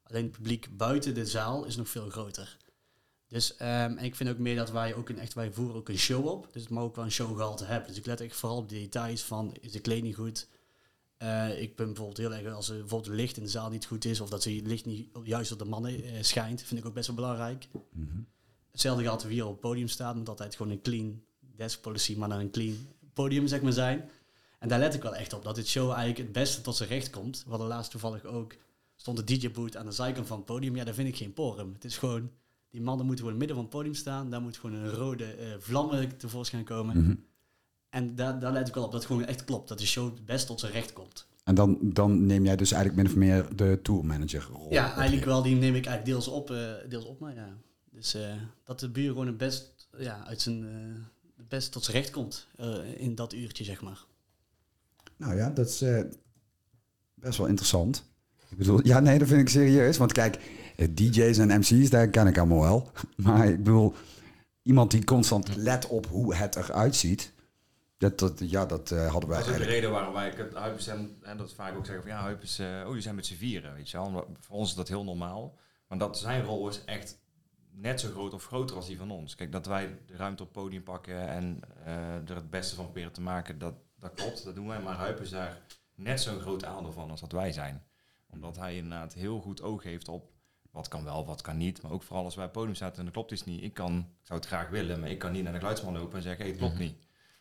Alleen 0.04 0.24
het 0.24 0.32
publiek 0.32 0.78
buiten 0.78 1.14
de 1.14 1.26
zaal 1.26 1.66
is 1.66 1.76
nog 1.76 1.90
veel 1.90 2.10
groter. 2.10 2.58
Dus 3.28 3.56
ehm, 3.56 3.98
en 3.98 4.04
ik 4.04 4.16
vind 4.16 4.30
ook 4.30 4.38
meer 4.38 4.56
dat 4.56 4.72
wij 4.72 4.96
ook 4.96 5.10
een 5.10 5.20
echt, 5.20 5.34
wij 5.34 5.52
voeren 5.52 5.76
ook 5.76 5.90
een 5.90 5.98
show 5.98 6.28
op. 6.28 6.48
Dus 6.52 6.62
het 6.62 6.72
mag 6.72 6.84
ook 6.84 6.96
wel 6.96 7.06
een 7.06 7.12
showgehalte 7.12 7.66
hebben. 7.66 7.88
Dus 7.88 7.98
ik 7.98 8.06
let 8.06 8.22
echt 8.22 8.36
vooral 8.36 8.58
op 8.58 8.70
de 8.70 8.76
details 8.76 9.22
van, 9.22 9.56
is 9.62 9.72
de 9.72 9.80
kleding 9.80 10.16
goed? 10.16 10.48
Eh, 11.18 11.62
ik 11.62 11.76
ben 11.76 11.86
bijvoorbeeld 11.86 12.18
heel 12.18 12.34
erg, 12.34 12.56
als 12.56 12.70
er 12.70 12.78
bijvoorbeeld 12.78 13.12
het 13.12 13.20
licht 13.20 13.38
in 13.38 13.44
de 13.44 13.50
zaal 13.50 13.70
niet 13.70 13.86
goed 13.86 14.06
is, 14.06 14.20
of 14.20 14.30
dat 14.30 14.44
het 14.44 14.68
licht 14.68 14.86
niet 14.86 15.10
juist 15.24 15.52
op 15.52 15.60
de 15.60 15.66
mannen 15.66 16.26
schijnt, 16.26 16.62
vind 16.62 16.80
ik 16.80 16.86
ook 16.86 16.94
best 16.94 17.08
wel 17.08 17.16
belangrijk. 17.16 17.68
Hetzelfde 18.72 19.04
geldt 19.04 19.24
wie 19.24 19.32
hier 19.32 19.46
op 19.46 19.52
het 19.52 19.60
podium 19.60 19.88
staat, 19.88 20.16
moet 20.16 20.30
altijd 20.30 20.56
gewoon 20.56 20.72
een 20.72 20.82
clean 20.82 21.24
desk 21.56 21.82
policy, 21.82 22.16
maar 22.18 22.30
dan 22.30 22.40
een 22.40 22.52
clean 22.52 22.76
podium 23.14 23.48
zeg 23.48 23.62
maar 23.62 23.72
zijn. 23.74 24.10
En 24.60 24.70
daar 24.70 24.80
let 24.80 24.94
ik 24.94 25.02
wel 25.04 25.16
echt 25.16 25.34
op, 25.34 25.44
dat 25.44 25.56
dit 25.56 25.68
show 25.68 25.88
eigenlijk 25.90 26.18
het 26.18 26.32
beste 26.32 26.62
tot 26.62 26.76
zijn 26.76 26.90
recht 26.90 27.10
komt. 27.10 27.42
We 27.44 27.50
hadden 27.50 27.68
laatst 27.68 27.92
toevallig 27.92 28.26
ook, 28.26 28.56
stond 28.96 29.28
de 29.28 29.38
DJ-boot 29.38 29.78
aan 29.78 29.86
de 29.86 29.92
zijkant 29.92 30.28
van 30.28 30.38
het 30.38 30.46
podium. 30.46 30.76
Ja, 30.76 30.84
daar 30.84 30.94
vind 30.94 31.08
ik 31.08 31.16
geen 31.18 31.34
porum. 31.34 31.74
Het 31.74 31.84
is 31.86 31.98
gewoon, 31.98 32.30
die 32.70 32.82
mannen 32.82 33.06
moeten 33.06 33.26
gewoon 33.26 33.42
in 33.42 33.48
het 33.48 33.50
midden 33.50 33.56
van 33.56 33.66
het 33.66 33.70
podium 33.70 33.94
staan. 33.94 34.30
Daar 34.30 34.42
moet 34.42 34.58
gewoon 34.58 34.76
een 34.76 34.90
rode 34.90 35.26
eh 35.26 35.48
vlammen 35.60 36.18
tevoorschijn 36.18 36.64
komen. 36.64 36.98
Mhm. 37.04 37.16
En 37.90 38.16
daar, 38.16 38.40
daar 38.40 38.52
let 38.52 38.68
ik 38.68 38.74
wel 38.74 38.84
op 38.84 38.92
dat 38.92 39.00
het 39.02 39.10
gewoon 39.12 39.26
echt 39.28 39.44
klopt. 39.44 39.68
Dat 39.68 39.80
de 39.80 39.86
show 39.86 40.06
het 40.06 40.26
best 40.26 40.48
tot 40.48 40.60
zijn 40.60 40.72
recht 40.72 40.94
komt. 40.94 41.28
En 41.44 41.56
dan, 41.56 41.78
dan 41.82 42.26
neem 42.26 42.46
jij 42.46 42.56
dus 42.56 42.72
eigenlijk 42.72 43.04
min 43.04 43.12
of 43.12 43.18
meer 43.20 43.56
de 43.56 43.80
tourmanager 43.84 44.48
rol. 44.52 44.72
Ja, 44.72 44.94
eigenlijk 44.96 45.26
wel. 45.26 45.42
Die 45.42 45.56
neem 45.56 45.76
ik 45.76 45.86
eigenlijk 45.86 46.06
deels 46.06 46.28
op. 46.28 46.52
eh, 46.52 46.72
deels 46.90 47.06
op 47.06 47.20
maar 47.20 47.36
ja. 47.36 47.50
Dus 47.92 48.14
eh, 48.14 48.34
dat 48.64 48.80
de 48.80 48.90
buur 48.90 49.08
gewoon 49.08 49.28
het 49.28 49.38
best, 49.38 49.88
ja, 49.98 50.26
uit 50.26 50.42
zijn, 50.42 50.66
best 51.54 51.72
tot 51.72 51.84
zijn 51.84 51.98
recht 51.98 52.12
komt. 52.12 52.48
eh, 52.56 52.98
in 52.98 53.16
dat 53.16 53.34
uurtje, 53.34 53.64
zeg 53.64 53.82
maar. 53.82 54.06
Nou 55.18 55.36
ja, 55.36 55.50
dat 55.50 55.68
is 55.68 55.82
eh, 55.82 56.02
best 57.14 57.38
wel 57.38 57.48
interessant. 57.48 58.04
Ik 58.50 58.58
bedoel, 58.58 58.86
ja, 58.86 59.00
nee, 59.00 59.20
dat 59.20 59.28
vind 59.28 59.42
ik 59.42 59.50
serieus. 59.50 59.98
Want 59.98 60.12
kijk, 60.12 60.40
eh, 60.76 60.88
DJ's 60.94 61.38
en 61.38 61.60
MC's, 61.60 61.90
daar 61.90 62.08
ken 62.08 62.28
ik 62.28 62.38
allemaal 62.38 62.62
wel. 62.62 62.92
Maar 63.26 63.48
ik 63.48 63.58
bedoel, 63.64 63.94
iemand 64.62 64.92
die 64.92 65.04
constant 65.04 65.56
let 65.56 65.88
op 65.88 66.06
hoe 66.08 66.36
het 66.36 66.56
eruit 66.56 66.96
ziet. 66.96 67.32
Dat, 67.98 68.20
dat, 68.20 68.40
ja, 68.40 68.66
dat 68.66 68.92
eh, 68.92 69.12
hadden 69.12 69.30
wij 69.30 69.40
Dat 69.40 69.48
is 69.48 69.54
ook 69.54 69.60
de 69.60 69.66
reden 69.66 69.92
waarom 69.92 70.14
wij 70.14 70.30
het 70.30 70.54
Huipers 70.54 70.88
en, 70.88 71.18
en 71.22 71.38
dat 71.38 71.54
vaak 71.54 71.76
ook 71.78 71.86
zeggen 71.86 72.04
van 72.04 72.14
ja, 72.14 72.22
Huipers, 72.22 72.60
eh 72.60 72.84
oh, 72.86 72.94
die 72.94 73.02
zijn 73.02 73.16
met 73.16 73.26
z'n 73.26 73.36
vieren, 73.36 73.74
weet 73.74 73.90
je 73.90 73.98
wel. 73.98 74.28
Voor 74.40 74.58
ons 74.58 74.70
is 74.70 74.76
dat 74.76 74.88
heel 74.88 75.04
normaal. 75.04 75.58
Maar 75.88 75.98
dat 75.98 76.20
zijn 76.20 76.44
rol 76.44 76.68
is 76.70 76.82
echt 76.86 77.18
net 77.76 78.00
zo 78.00 78.10
groot 78.12 78.34
of 78.34 78.46
groter 78.46 78.76
als 78.76 78.88
die 78.88 78.98
van 78.98 79.12
ons. 79.12 79.36
Kijk, 79.36 79.52
dat 79.52 79.66
wij 79.66 80.00
de 80.06 80.16
ruimte 80.16 80.44
op 80.44 80.54
het 80.54 80.64
podium 80.64 80.84
pakken 80.84 81.28
en 81.28 81.60
eh, 81.86 82.30
er 82.30 82.36
het 82.36 82.50
beste 82.50 82.76
van 82.76 82.84
proberen 82.86 83.12
te 83.12 83.22
maken, 83.22 83.60
dat, 83.60 83.74
dat 84.00 84.14
klopt, 84.14 84.44
dat 84.44 84.56
doen 84.56 84.68
wij. 84.68 84.82
Maar 84.82 84.96
Huipers 84.96 85.30
daar 85.30 85.62
net 85.96 86.22
zo'n 86.22 86.40
groot 86.40 86.66
aandeel 86.66 86.92
van 86.92 87.10
als 87.10 87.20
dat 87.22 87.32
wij 87.32 87.52
zijn. 87.52 87.84
Omdat 88.30 88.56
hij 88.58 88.76
inderdaad 88.76 89.14
heel 89.14 89.40
goed 89.40 89.62
oog 89.62 89.84
heeft 89.84 90.08
op 90.08 90.32
wat 90.72 90.88
kan 90.88 91.04
wel, 91.04 91.26
wat 91.26 91.42
kan 91.42 91.58
niet. 91.58 91.82
Maar 91.82 91.92
ook 91.92 92.04
vooral 92.04 92.26
als 92.26 92.36
wij 92.36 92.46
op 92.46 92.50
het 92.50 92.60
podium 92.60 92.78
zaten 92.78 92.98
en 92.98 93.04
dat 93.04 93.14
klopt 93.14 93.32
iets 93.32 93.44
niet. 93.46 93.64
Ik, 93.64 93.74
kan, 93.74 93.98
ik 93.98 94.26
zou 94.28 94.40
het 94.40 94.48
graag 94.48 94.70
willen, 94.70 95.00
maar 95.00 95.10
ik 95.10 95.20
kan 95.20 95.32
niet 95.32 95.44
naar 95.44 95.52
de 95.54 95.58
geluidsman 95.60 95.94
lopen 95.98 96.16
en 96.18 96.22
zeggen, 96.24 96.42
hey, 96.42 96.50
het 96.50 96.60
klopt 96.60 96.80
niet. 96.80 96.96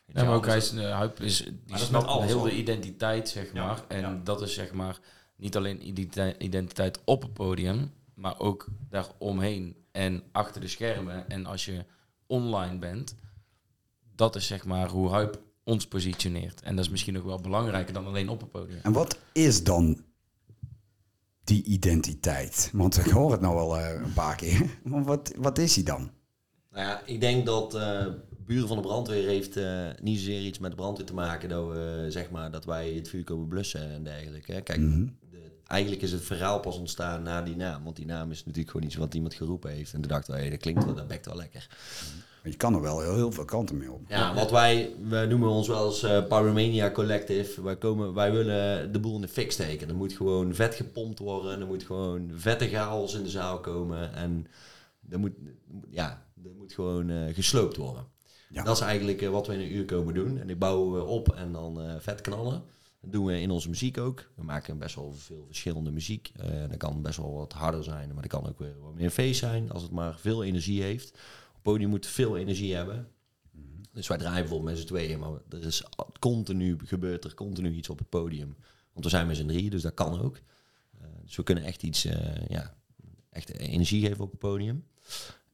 Weet 0.06 0.16
je 0.16 0.22
Ja, 0.22 0.24
maar 0.24 0.34
ook 0.36 0.46
hij 0.46 0.54
dus 0.54 0.72
is, 0.72 0.84
Huip 0.84 1.20
is, 1.20 1.38
die 1.44 1.74
is 1.74 1.84
snapt 1.84 2.06
alles, 2.06 2.26
heel 2.26 2.38
hoor. 2.38 2.48
de 2.48 2.56
identiteit, 2.56 3.28
zeg 3.28 3.52
Ja, 3.52 3.66
maar. 3.66 3.82
En 3.88 4.00
ja. 4.00 4.20
dat 4.24 4.42
is 4.42 4.54
zeg 4.54 4.72
maar 4.72 4.98
niet 5.36 5.56
alleen 5.56 5.86
identi- 5.88 6.34
identiteit 6.38 7.00
op 7.04 7.22
het 7.22 7.32
podium, 7.32 7.92
maar 8.14 8.38
ook 8.38 8.66
daaromheen 8.88 9.76
en 9.92 10.22
achter 10.32 10.60
de 10.60 10.68
schermen. 10.68 11.28
En 11.28 11.46
als 11.46 11.64
je 11.64 11.84
online 12.26 12.78
bent, 12.78 13.16
dat 14.14 14.36
is 14.36 14.46
zeg 14.46 14.64
maar 14.64 14.88
hoe 14.88 15.10
Huip 15.10 15.42
ons 15.64 15.86
positioneert. 15.86 16.62
En 16.62 16.76
dat 16.76 16.84
is 16.84 16.90
misschien 16.90 17.18
ook 17.18 17.24
wel 17.24 17.40
belangrijker 17.40 17.94
dan 17.94 18.06
alleen 18.06 18.28
op 18.28 18.40
het 18.40 18.50
podium. 18.50 18.78
En 18.82 18.92
wat 18.92 19.18
is 19.32 19.64
dan 19.64 20.04
die 21.44 21.62
identiteit? 21.64 22.70
Want 22.72 22.98
ik 23.06 23.10
hoor 23.12 23.32
het 23.32 23.40
nou 23.40 23.54
wel 23.54 23.78
eh, 23.78 24.00
een 24.02 24.12
paar 24.12 24.36
keer. 24.36 24.78
Maar 24.84 25.04
wat, 25.04 25.32
wat 25.38 25.58
is 25.58 25.74
die 25.74 25.84
dan? 25.84 26.10
Nou 26.70 26.86
ja, 26.86 27.02
ik 27.06 27.20
denk 27.20 27.46
dat 27.46 27.74
eh, 27.74 28.06
buren 28.46 28.68
van 28.68 28.76
de 28.76 28.82
brandweer 28.82 29.26
heeft 29.28 29.56
eh, 29.56 29.88
niet 30.02 30.18
zozeer 30.18 30.40
iets 30.42 30.58
met 30.58 30.70
de 30.70 30.76
brandweer 30.76 31.06
te 31.06 31.14
maken 31.14 31.48
dat 31.48 31.66
we 31.68 32.06
zeg 32.08 32.30
maar 32.30 32.50
dat 32.50 32.64
wij 32.64 32.92
het 32.92 33.08
vuur 33.08 33.24
komen 33.24 33.48
blussen 33.48 33.90
en 33.90 34.02
dergelijke. 34.04 34.52
hè. 34.52 34.60
Kijk, 34.60 34.78
Mhm. 34.80 35.06
Eigenlijk 35.72 36.02
is 36.02 36.12
het 36.12 36.22
verhaal 36.22 36.60
pas 36.60 36.76
ontstaan 36.76 37.22
na 37.22 37.42
die 37.42 37.56
naam, 37.56 37.84
want 37.84 37.96
die 37.96 38.06
naam 38.06 38.30
is 38.30 38.38
natuurlijk 38.38 38.70
gewoon 38.70 38.86
iets 38.86 38.96
wat 38.96 39.14
iemand 39.14 39.34
geroepen 39.34 39.70
heeft 39.70 39.92
en 39.92 40.00
toen 40.00 40.10
dachten 40.10 40.32
wij, 40.32 40.40
hey, 40.40 40.50
dat 40.50 40.60
klinkt 40.60 40.84
wel, 40.84 40.94
dat 40.94 41.08
bekt 41.08 41.26
wel 41.26 41.36
lekker. 41.36 41.68
Je 42.44 42.56
kan 42.56 42.74
er 42.74 42.80
wel 42.80 43.00
heel, 43.00 43.14
heel 43.14 43.32
veel 43.32 43.44
kanten 43.44 43.76
mee 43.76 43.92
op. 43.92 44.00
Ja, 44.08 44.34
wat 44.34 44.50
wij, 44.50 44.94
we 45.08 45.26
noemen 45.28 45.48
ons 45.48 45.68
wel 45.68 45.76
als 45.76 46.02
eh 46.02 46.26
Pyromania 46.26 46.90
Collective. 46.90 47.62
Wij, 47.62 47.76
komen, 47.76 48.14
wij 48.14 48.32
willen 48.32 48.92
de 48.92 48.98
boel 49.00 49.14
in 49.14 49.20
de 49.20 49.28
fik 49.28 49.52
steken. 49.52 49.88
Er 49.88 49.94
moet 49.94 50.12
gewoon 50.12 50.54
vet 50.54 50.74
gepompt 50.74 51.18
worden. 51.18 51.60
Er 51.60 51.66
moet 51.66 51.82
gewoon 51.82 52.30
vette 52.34 52.68
chaos 52.68 53.14
in 53.14 53.22
de 53.22 53.30
zaal 53.30 53.60
komen. 53.60 54.14
En 54.14 54.46
er 55.10 55.18
moet, 55.18 55.32
ja, 55.90 56.26
er 56.44 56.54
moet 56.58 56.72
gewoon 56.72 57.10
eh, 57.10 57.34
gesloopt 57.34 57.76
worden. 57.76 58.04
Ja. 58.50 58.62
Dat 58.62 58.76
is 58.76 58.82
eigenlijk 58.82 59.22
eh, 59.22 59.28
wat 59.28 59.46
we 59.46 59.54
in 59.54 59.60
een 59.60 59.74
uur 59.74 59.84
komen 59.84 60.14
doen. 60.14 60.38
En 60.40 60.46
die 60.46 60.56
bouwen 60.56 60.92
we 60.92 61.04
op 61.04 61.28
en 61.28 61.52
dan 61.52 61.80
vet 61.98 62.20
knallen. 62.20 62.62
Dat 63.02 63.12
doen 63.12 63.24
we 63.24 63.40
in 63.40 63.50
onze 63.50 63.68
muziek 63.68 63.98
ook. 63.98 64.30
We 64.34 64.44
maken 64.44 64.78
best 64.78 64.94
wel 64.94 65.12
veel 65.12 65.44
verschillende 65.46 65.90
muziek. 65.90 66.32
Eh 66.36 66.68
dat 66.68 66.76
kan 66.76 67.02
best 67.02 67.16
wel 67.16 67.34
wat 67.34 67.52
harder 67.52 67.84
zijn, 67.84 68.12
maar 68.12 68.22
dat 68.22 68.30
kan 68.40 68.48
ook 68.48 68.58
weer 68.58 68.80
wat 68.80 68.94
meer 68.94 69.10
feest 69.10 69.38
zijn. 69.38 69.70
Als 69.70 69.82
het 69.82 69.90
maar 69.90 70.18
veel 70.18 70.44
energie 70.44 70.82
heeft. 70.82 71.10
Op 71.48 71.52
het 71.52 71.62
podium 71.62 71.90
moet 71.90 72.06
veel 72.06 72.36
energie 72.36 72.74
hebben. 72.74 73.08
Dus 73.92 74.06
wij 74.06 74.18
draaien 74.18 74.40
bijvoorbeeld 74.40 74.70
met 74.70 74.78
z'n 74.78 74.86
tweeën, 74.86 75.18
maar 75.18 75.30
er 75.48 75.66
is 75.66 75.84
continu, 76.18 76.76
gebeurt 76.84 77.24
er 77.24 77.34
continu 77.34 77.72
iets 77.72 77.88
op 77.88 77.98
het 77.98 78.08
podium. 78.08 78.56
Want 78.92 79.04
we 79.04 79.10
zijn 79.10 79.26
met 79.26 79.36
z'n 79.36 79.46
drieën, 79.46 79.70
dus 79.70 79.82
dat 79.82 79.94
kan 79.94 80.20
ook. 80.20 80.36
Eh, 81.00 81.06
dus 81.24 81.36
we 81.36 81.42
kunnen 81.42 81.64
echt 81.64 81.82
iets, 81.82 82.04
eh, 82.04 82.46
ja, 82.48 82.74
echt 83.30 83.58
energie 83.58 84.06
geven 84.06 84.24
op 84.24 84.30
het 84.30 84.40
podium. 84.40 84.84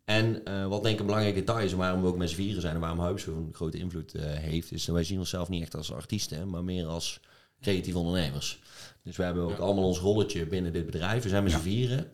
En 0.04 0.44
eh, 0.44 0.66
wat 0.66 0.82
denk 0.82 0.94
ik 0.94 1.00
een 1.00 1.06
belangrijk 1.06 1.34
detail 1.34 1.64
is, 1.64 1.72
en 1.72 1.78
waarom 1.78 2.02
we 2.02 2.08
ook 2.08 2.16
met 2.16 2.30
z'n 2.30 2.34
vieren 2.34 2.60
zijn 2.60 2.74
en 2.74 2.80
waarom 2.80 3.00
Huis 3.00 3.22
zo'n 3.22 3.50
grote 3.52 3.78
invloed 3.78 4.12
heeft, 4.22 4.72
is 4.72 4.84
dat 4.84 4.94
wij 4.94 5.04
zien 5.04 5.18
onszelf 5.18 5.48
niet 5.48 5.62
echt 5.62 5.74
als 5.74 5.92
artiesten, 5.92 6.50
maar 6.50 6.64
meer 6.64 6.86
als 6.86 7.20
creatieve 7.60 7.98
ondernemers. 7.98 8.60
Dus 9.02 9.16
we 9.16 9.22
hebben 9.22 9.42
ook 9.42 9.58
allemaal 9.58 9.84
ons 9.84 9.98
rolletje 9.98 10.46
binnen 10.46 10.72
dit 10.72 10.86
bedrijf. 10.86 11.22
We 11.22 11.28
zijn 11.28 11.42
met 11.42 11.52
z'n 11.52 11.58
vieren. 11.58 12.12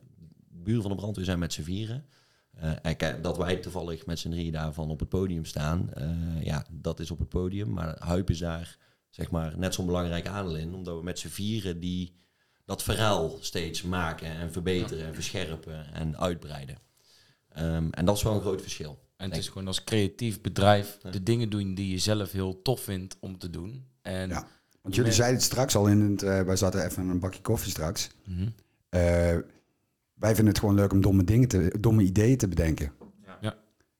Buren 0.48 0.82
van 0.82 0.90
de 0.90 0.96
brandweer 0.96 1.24
zijn 1.24 1.38
met 1.38 1.52
z'n 1.52 1.62
vieren. 1.62 2.04
Eh, 2.50 2.72
en 2.82 2.96
kijk, 2.96 3.22
dat 3.22 3.36
wij 3.36 3.56
toevallig 3.56 4.06
met 4.06 4.18
z'n 4.18 4.30
drieën 4.30 4.52
daarvan 4.52 4.90
op 4.90 5.00
het 5.00 5.08
podium 5.08 5.44
staan, 5.44 5.92
eh, 5.94 6.44
ja, 6.44 6.66
dat 6.70 7.00
is 7.00 7.10
op 7.10 7.18
het 7.18 7.28
podium. 7.28 7.72
Maar 7.72 7.96
Huip 7.98 8.30
is 8.30 8.38
daar 8.38 8.76
zeg 9.10 9.30
maar 9.30 9.58
net 9.58 9.74
zo'n 9.74 9.86
belangrijk 9.86 10.26
aandeel 10.26 10.56
in, 10.56 10.74
omdat 10.74 10.96
we 10.96 11.02
met 11.02 11.18
z'n 11.18 11.28
vieren 11.28 11.80
die, 11.80 12.14
dat 12.64 12.82
verhaal 12.82 13.36
steeds 13.40 13.82
maken 13.82 14.28
en 14.28 14.52
verbeteren 14.52 15.06
en 15.06 15.14
verscherpen 15.14 15.92
en 15.92 16.18
uitbreiden. 16.18 16.78
Ehm, 17.48 17.88
en 17.90 18.04
dat 18.04 18.16
is 18.16 18.22
wel 18.22 18.34
een 18.34 18.40
groot 18.40 18.62
verschil. 18.62 18.98
En 19.16 19.28
het 19.30 19.38
is 19.38 19.48
gewoon 19.48 19.66
als 19.66 19.84
creatief 19.84 20.40
bedrijf 20.40 20.98
de 21.10 21.22
dingen 21.22 21.50
doen 21.50 21.74
die 21.74 21.90
je 21.90 21.98
zelf 21.98 22.32
heel 22.32 22.62
tof 22.62 22.80
vindt 22.80 23.16
om 23.20 23.38
te 23.38 23.50
doen. 23.50 23.86
En 24.02 24.28
Ja. 24.28 24.46
Want 24.84 24.96
jullie 24.96 25.12
zeiden 25.12 25.36
het 25.36 25.44
straks 25.44 25.76
al 25.76 25.86
in 25.86 26.00
het... 26.00 26.22
eh, 26.22 26.40
wij 26.40 26.56
zaten 26.56 26.84
even 26.84 27.02
aan 27.02 27.08
een 27.08 27.18
bakje 27.18 27.40
koffie 27.40 27.70
straks. 27.70 28.10
Mhm. 28.24 28.48
Eh, 28.88 29.00
wij 30.14 30.34
vinden 30.34 30.46
het 30.46 30.58
gewoon 30.58 30.74
leuk 30.74 30.92
om 30.92 31.00
domme, 31.00 31.24
dingen 31.24 31.48
te, 31.48 31.74
domme 31.80 32.02
ideeën 32.02 32.36
te 32.36 32.48
bedenken. 32.48 32.92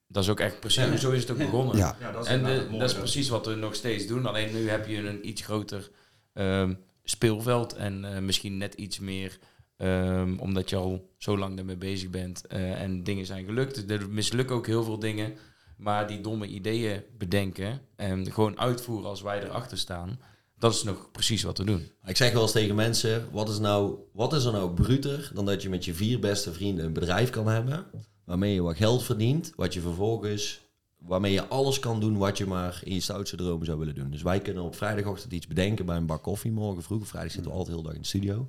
dat 0.07 0.23
is 0.23 0.29
ook 0.29 0.39
echt 0.39 0.59
precies, 0.59 1.01
zo 1.01 1.11
is 1.11 1.21
het 1.21 1.31
ook 1.31 1.37
begonnen. 1.37 1.77
Ja. 1.77 1.95
Ja, 1.99 2.11
dat 2.11 2.25
is 2.25 2.31
En 2.31 2.43
de- 2.43 2.67
dat 2.71 2.89
is 2.89 2.95
precies 2.95 3.29
wat 3.29 3.45
we 3.45 3.55
nog 3.55 3.75
steeds 3.75 4.07
doen. 4.07 4.25
Alleen 4.25 4.53
nu 4.53 4.69
heb 4.69 4.87
je 4.87 4.97
een 4.97 5.27
iets 5.27 5.41
groter 5.41 5.91
ehm, 6.33 6.73
speelveld 7.03 7.73
en 7.73 8.05
eh, 8.15 8.21
misschien 8.21 8.57
net 8.57 8.73
iets 8.73 8.99
meer, 8.99 9.39
ehm, 9.77 10.37
omdat 10.37 10.69
je 10.69 10.75
al 10.75 11.09
zo 11.17 11.37
lang 11.37 11.57
ermee 11.59 11.77
bezig 11.77 12.09
bent 12.09 12.47
eh, 12.47 12.81
en 12.81 13.03
dingen 13.03 13.25
zijn 13.25 13.45
gelukt. 13.45 13.89
Er 13.91 14.09
mislukken 14.09 14.55
ook 14.55 14.67
heel 14.67 14.83
veel 14.83 14.99
dingen, 14.99 15.33
maar 15.77 16.07
die 16.07 16.21
domme 16.21 16.47
ideeën 16.47 17.01
bedenken 17.17 17.81
en 17.95 18.31
gewoon 18.31 18.59
uitvoeren 18.59 19.09
als 19.09 19.21
wij 19.21 19.43
erachter 19.43 19.77
staan, 19.77 20.19
dat 20.57 20.73
is 20.73 20.83
nog 20.83 21.11
precies 21.11 21.43
wat 21.43 21.57
we 21.57 21.63
doen. 21.63 21.91
Ik 22.05 22.17
zeg 22.17 22.33
wel 22.33 22.41
eens 22.41 22.51
tegen 22.51 22.75
mensen, 22.75 23.27
wat 23.31 23.49
is, 23.49 23.59
nou, 23.59 23.97
wat 24.13 24.33
is 24.33 24.43
er 24.43 24.51
nou 24.51 24.73
bruter 24.73 25.31
dan 25.33 25.45
dat 25.45 25.61
je 25.61 25.69
met 25.69 25.85
je 25.85 25.93
vier 25.93 26.19
beste 26.19 26.53
vrienden 26.53 26.85
een 26.85 26.93
bedrijf 26.93 27.29
kan 27.29 27.47
hebben, 27.47 27.85
waarmee 28.25 28.53
je 28.53 28.61
wat 28.61 28.77
geld 28.77 29.03
verdient, 29.03 29.53
wat 29.55 29.73
je 29.73 29.81
vervolgens, 29.81 30.61
waarmee 30.97 31.31
je 31.31 31.47
alles 31.47 31.79
kan 31.79 31.99
doen 31.99 32.17
wat 32.17 32.37
je 32.37 32.45
maar 32.45 32.81
in 32.83 32.93
je 32.93 32.99
stoutste 32.99 33.35
dromen 33.35 33.65
zou 33.65 33.79
willen 33.79 33.95
doen. 33.95 34.11
Dus 34.11 34.21
wij 34.21 34.39
kunnen 34.39 34.63
op 34.63 34.75
vrijdagochtend 34.75 35.33
iets 35.33 35.47
bedenken 35.47 35.85
bij 35.85 35.97
een 35.97 36.05
bak 36.05 36.23
koffie, 36.23 36.51
morgen 36.51 36.83
vroeg, 36.83 37.01
op 37.01 37.07
vrijdag 37.07 37.31
zitten 37.31 37.51
we 37.51 37.57
altijd 37.57 37.75
heel 37.75 37.85
dag 37.85 37.95
in 37.95 38.01
de 38.01 38.07
studio. 38.07 38.47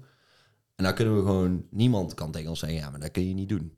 En 0.75 0.85
dan 0.85 0.95
kunnen 0.95 1.17
we 1.17 1.23
gewoon, 1.23 1.67
niemand 1.71 2.15
kan 2.15 2.31
tegen 2.31 2.49
ons 2.49 2.59
zeggen, 2.59 2.79
ja, 2.79 2.91
maar 2.91 3.01
dat 3.01 3.11
kun 3.11 3.29
je 3.29 3.35
niet 3.35 3.49
doen. 3.49 3.77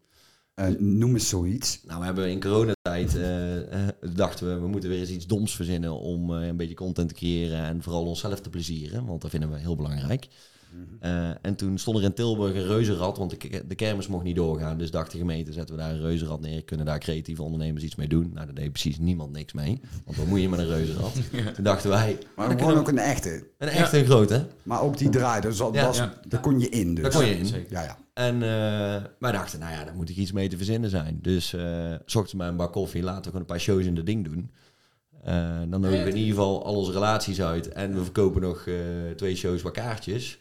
Eh, 0.55 0.69
noem 0.79 1.13
eens 1.13 1.29
zoiets. 1.29 1.83
Nou, 1.85 1.99
we 1.99 2.05
hebben 2.05 2.31
in 2.31 2.41
coronatijd 2.41 2.78
eh, 3.07 3.57
eh, 3.87 3.89
dachten 4.15 4.47
we, 4.55 4.61
we 4.61 4.69
moeten 4.69 4.91
weer 4.91 4.99
eens 4.99 5.11
iets 5.11 5.27
doms 5.27 5.57
verzinnen 5.57 5.93
om 5.93 6.35
eh, 6.37 6.47
een 6.47 6.57
beetje 6.57 6.75
content 6.75 7.09
te 7.09 7.15
creëren 7.15 7.65
en 7.65 7.83
vooral 7.83 8.05
onszelf 8.07 8.41
te 8.41 8.51
plezieren, 8.51 9.07
want 9.07 9.21
dat 9.23 9.31
vinden 9.31 9.51
we 9.51 9.59
heel 9.59 9.77
belangrijk. 9.77 10.29
Eh, 11.01 11.29
en 11.43 11.55
toen 11.57 11.79
stond 11.79 11.99
er 11.99 12.03
in 12.05 12.13
Tilburg 12.15 12.55
een 12.55 12.67
reuzenrad, 12.67 13.19
want 13.19 13.31
de, 13.41 13.63
de 13.69 13.75
kermis 13.75 14.07
mocht 14.07 14.25
niet 14.25 14.37
doorgaan. 14.37 14.79
Dus 14.79 14.91
dacht 14.91 15.13
de 15.13 15.19
gemeente, 15.19 15.53
zetten 15.53 15.75
we 15.77 15.81
daar 15.81 15.91
een 15.91 16.01
reuzenrad 16.01 16.41
neer, 16.41 16.65
kunnen 16.65 16.87
daar 16.87 16.99
creatieve 16.99 17.43
ondernemers 17.43 17.85
iets 17.85 17.95
mee 17.97 18.09
doen. 18.09 18.31
Nou, 18.35 18.47
daar 18.47 18.55
deed 18.55 18.73
precies 18.73 18.99
niemand 18.99 19.33
niks 19.33 19.53
mee, 19.53 19.81
want 20.05 20.17
wat 20.17 20.27
moet 20.27 20.41
je 20.41 20.49
met 20.49 20.59
een 20.59 20.67
reuzenrad? 20.67 21.13
Toen 21.55 21.65
dachten 21.65 21.91
wij, 21.91 22.19
Maar 22.37 22.49
dan 22.49 22.59
gewoon 22.59 22.59
kunnen 22.59 22.79
ook 22.81 22.89
een 22.89 22.99
echte. 22.99 23.29
we- 23.31 23.65
een 23.67 23.69
echt 23.69 23.93
een 23.93 24.05
grote. 24.05 24.47
Maar 24.63 24.81
ook 24.83 24.99
die 24.99 25.09
draaide. 25.09 25.49
Dus 25.49 25.57
dat 25.57 25.75
Ja. 25.75 25.87
was, 25.87 25.97
Ja. 25.97 26.15
daar 26.29 26.41
kon 26.41 26.61
je 26.61 26.69
in. 26.69 26.95
Dus. 26.95 27.03
Daar 27.03 27.13
kon 27.13 27.25
je 27.31 27.39
in. 27.39 27.47
Zeker. 27.47 27.73
Ja, 27.73 27.83
ja. 27.83 27.99
En 28.19 28.35
eh, 28.35 29.03
wij 29.19 29.33
dachten, 29.33 29.59
nou 29.59 29.73
ja, 29.73 29.85
daar 29.85 29.95
moet 29.95 30.09
ik 30.09 30.17
iets 30.17 30.33
mee 30.33 30.49
te 30.49 30.57
verzinnen 30.57 30.91
zijn. 30.91 31.19
Dus 31.23 31.47
s 32.05 32.15
ochtends 32.15 32.35
bij 32.35 32.49
een 32.49 32.57
bak 32.57 32.73
koffie, 32.73 33.03
laten 33.03 33.23
we 33.23 33.27
gewoon 33.27 33.41
een 33.41 33.47
paar 33.47 33.61
shows 33.61 33.85
in 33.85 33.95
dat 33.95 34.07
ding 34.07 34.25
doen. 34.25 34.51
Eh, 35.23 35.59
dan 35.69 35.81
nodigen 35.81 36.05
we 36.05 36.11
in 36.11 36.17
ieder 36.17 36.35
geval 36.35 36.65
al 36.65 36.77
onze 36.77 36.93
relaties 36.93 37.43
uit. 37.43 37.69
En 37.69 37.95
we 37.95 38.03
verkopen 38.03 38.41
nog 38.41 38.67
twee 39.17 39.37
shows 39.37 39.63
wat 39.63 39.73
kaartjes. 39.73 40.39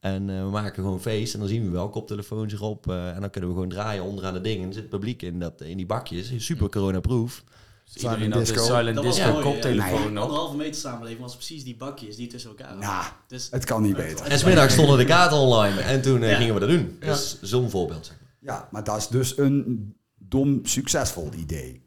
En 0.00 0.26
we 0.26 0.50
maken 0.50 0.82
gewoon 0.82 1.00
feest. 1.00 1.34
En 1.34 1.40
dan 1.40 1.48
zien 1.48 1.64
we 1.64 1.70
wel 1.70 1.88
koptelefoons 1.88 2.52
erop. 2.52 2.90
en 2.90 3.20
dan 3.20 3.30
kunnen 3.30 3.50
we 3.50 3.56
gewoon 3.56 3.70
draaien 3.70 4.04
onderaan 4.04 4.34
de 4.34 4.40
dingen. 4.40 4.66
En 4.66 4.72
zit 4.72 4.82
het 4.82 4.90
publiek 4.90 5.22
in, 5.22 5.38
dat, 5.38 5.60
in 5.60 5.76
die 5.76 5.86
bakjes. 5.86 6.32
Super 6.36 6.68
corona-proof. 6.68 7.44
Dus 7.92 8.02
iedereen 8.02 8.32
had 8.32 8.46
de 8.46 8.52
disco. 8.52 8.64
silent 8.66 8.94
Dat 8.96 9.04
was 9.04 9.14
disco 9.16 9.32
mooi, 9.32 9.44
koptelefoon 9.44 10.00
ja. 10.00 10.08
op. 10.08 10.16
Anderhalve 10.16 10.56
meter 10.56 10.74
samenleving 10.80 11.20
was 11.20 11.34
precies 11.34 11.64
die 11.64 11.76
bakjes 11.76 12.16
die 12.16 12.26
tussen 12.26 12.50
elkaar 12.50 12.66
waren. 12.66 12.80
Nou, 12.80 13.04
Dus 13.26 13.48
het 13.50 13.64
kan 13.64 13.82
niet 13.82 13.96
beter. 13.96 14.26
En 14.26 14.38
smiddags 14.38 14.72
stonden 14.72 14.98
de 14.98 15.04
kaarten 15.04 15.38
online. 15.38 15.80
En 15.80 16.02
toen 16.02 16.22
eh, 16.22 16.30
Ja. 16.30 16.36
gingen 16.36 16.54
we 16.54 16.60
dat 16.60 16.68
doen. 16.68 16.96
Dus 17.00 17.38
zo'n 17.42 17.70
voorbeeld. 17.70 18.06
zeg 18.06 18.16
maar. 18.20 18.54
Ja, 18.54 18.68
maar 18.70 18.84
dat 18.84 18.96
is 18.96 19.08
dus 19.08 19.38
een 19.38 19.94
dom, 20.18 20.60
succesvol 20.62 21.30
idee. 21.36 21.82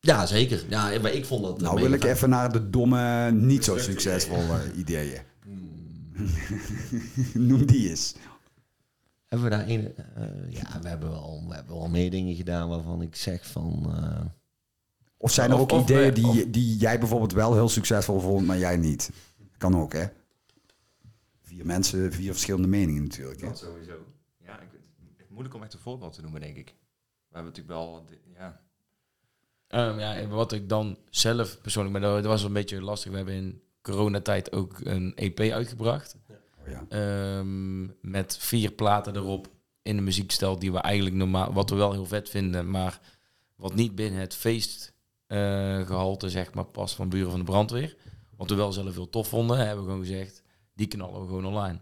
Ja, 0.00 0.26
zeker. 0.26 0.64
Ja, 0.68 0.98
maar 1.02 1.12
ik 1.12 1.24
vond 1.26 1.42
dat... 1.44 1.60
Nou 1.60 1.74
mega 1.74 1.86
wil 1.88 1.96
ik 1.96 2.04
even 2.04 2.28
naar 2.28 2.52
de 2.52 2.70
domme, 2.70 3.30
niet 3.32 3.64
zo 3.64 3.78
succesvolle 3.78 4.60
ideeën. 4.76 5.20
Noem 7.34 7.66
die 7.66 7.88
eens. 7.90 8.14
Hebben 9.26 9.50
we 9.50 9.56
daar 9.56 9.68
een... 9.68 9.94
eh, 9.96 10.24
ja, 10.50 10.78
we 10.82 10.88
hebben, 10.88 11.10
wel, 11.10 11.44
we 11.48 11.54
hebben 11.54 11.74
wel 11.74 11.88
meer 11.88 12.10
dingen 12.10 12.34
gedaan 12.34 12.68
waarvan 12.68 13.02
ik 13.02 13.16
zeg 13.16 13.46
van... 13.46 13.92
eh, 13.96 14.20
Of 15.24 15.32
zijn 15.32 15.50
er 15.50 15.56
Of- 15.56 15.62
ook 15.62 15.70
of, 15.72 15.82
ideeën 15.82 16.14
die, 16.14 16.26
of- 16.26 16.44
die 16.48 16.76
jij 16.76 16.98
bijvoorbeeld 16.98 17.32
wel 17.32 17.52
heel 17.54 17.68
succesvol 17.68 18.20
vond, 18.20 18.46
maar 18.46 18.58
jij 18.58 18.76
niet? 18.76 19.10
Kan 19.58 19.76
ook, 19.76 19.92
hè? 19.92 20.06
Vier 21.42 21.66
mensen, 21.66 22.12
vier 22.12 22.32
verschillende 22.32 22.68
meningen 22.68 23.02
natuurlijk. 23.02 23.40
Hè? 23.40 23.46
Dat 23.46 23.58
sowieso. 23.58 23.92
Ja, 24.44 24.60
ik, 24.60 24.68
het 24.72 25.20
is 25.20 25.28
moeilijk 25.28 25.54
om 25.54 25.62
echt 25.62 25.72
een 25.72 25.78
voorbeeld 25.78 26.12
te 26.12 26.22
noemen, 26.22 26.40
denk 26.40 26.56
ik. 26.56 26.66
We 27.28 27.34
hebben 27.34 27.52
natuurlijk 27.52 27.78
wel, 27.78 28.04
ja, 28.34 28.60
Ehm, 29.68 29.98
ja, 29.98 30.14
en 30.14 30.28
wat 30.28 30.52
ik 30.52 30.68
dan 30.68 30.98
zelf 31.10 31.60
persoonlijk, 31.60 31.98
maar 31.98 32.10
dat 32.10 32.24
was 32.24 32.38
wel 32.40 32.48
een 32.48 32.56
beetje 32.56 32.82
lastig. 32.82 33.10
We 33.10 33.16
hebben 33.16 33.34
in 33.34 33.62
coronatijd 33.82 34.52
ook 34.52 34.80
een 34.82 35.12
EP 35.14 35.40
uitgebracht. 35.40 36.16
Oh, 36.28 36.68
ja. 36.68 36.84
Ehm, 36.88 37.84
met 38.00 38.36
vier 38.36 38.70
platen 38.72 39.16
erop 39.16 39.48
in 39.82 39.96
een 39.98 40.04
muziekstijl 40.04 40.58
die 40.58 40.72
we 40.72 40.78
eigenlijk 40.78 41.16
normaal, 41.16 41.52
wat 41.52 41.70
we 41.70 41.76
wel 41.76 41.92
heel 41.92 42.06
vet 42.06 42.30
vinden, 42.30 42.70
maar 42.70 43.00
wat 43.56 43.74
niet 43.74 43.94
binnen 43.94 44.20
het 44.20 44.34
feestgehalte 45.26 46.30
zeg 46.30 46.54
maar 46.54 46.64
past 46.64 46.94
van 46.94 47.08
Buren 47.08 47.30
van 47.30 47.38
de 47.38 47.44
Brandweer. 47.44 47.96
Wat 48.36 48.48
we 48.48 48.54
wel 48.54 48.72
zelf 48.72 48.94
heel 48.94 49.10
tof 49.10 49.28
vonden, 49.28 49.58
hebben 49.58 49.84
we 49.84 49.90
gewoon 49.90 50.06
gezegd, 50.06 50.42
die 50.74 50.86
knallen 50.86 51.20
we 51.20 51.26
gewoon 51.26 51.46
online. 51.46 51.80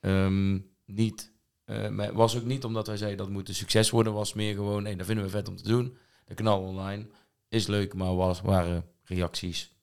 Ehm, 0.00 0.58
niet, 0.84 1.32
eh, 1.64 2.10
was 2.10 2.36
ook 2.36 2.44
niet 2.44 2.64
omdat 2.64 2.86
wij 2.86 2.96
zeiden 2.96 3.18
dat 3.18 3.28
moet 3.28 3.48
een 3.48 3.54
succes 3.54 3.90
worden, 3.90 4.12
was 4.12 4.34
meer 4.34 4.54
gewoon, 4.54 4.82
nee, 4.82 4.96
dat 4.96 5.06
vinden 5.06 5.24
we 5.24 5.30
vet 5.30 5.48
om 5.48 5.56
te 5.56 5.68
doen. 5.68 5.96
De 6.24 6.34
knal 6.34 6.60
online 6.60 7.06
is 7.48 7.66
leuk, 7.66 7.94
maar 7.94 8.16
was, 8.16 8.40
waren 8.40 8.84
reacties. 9.04 9.78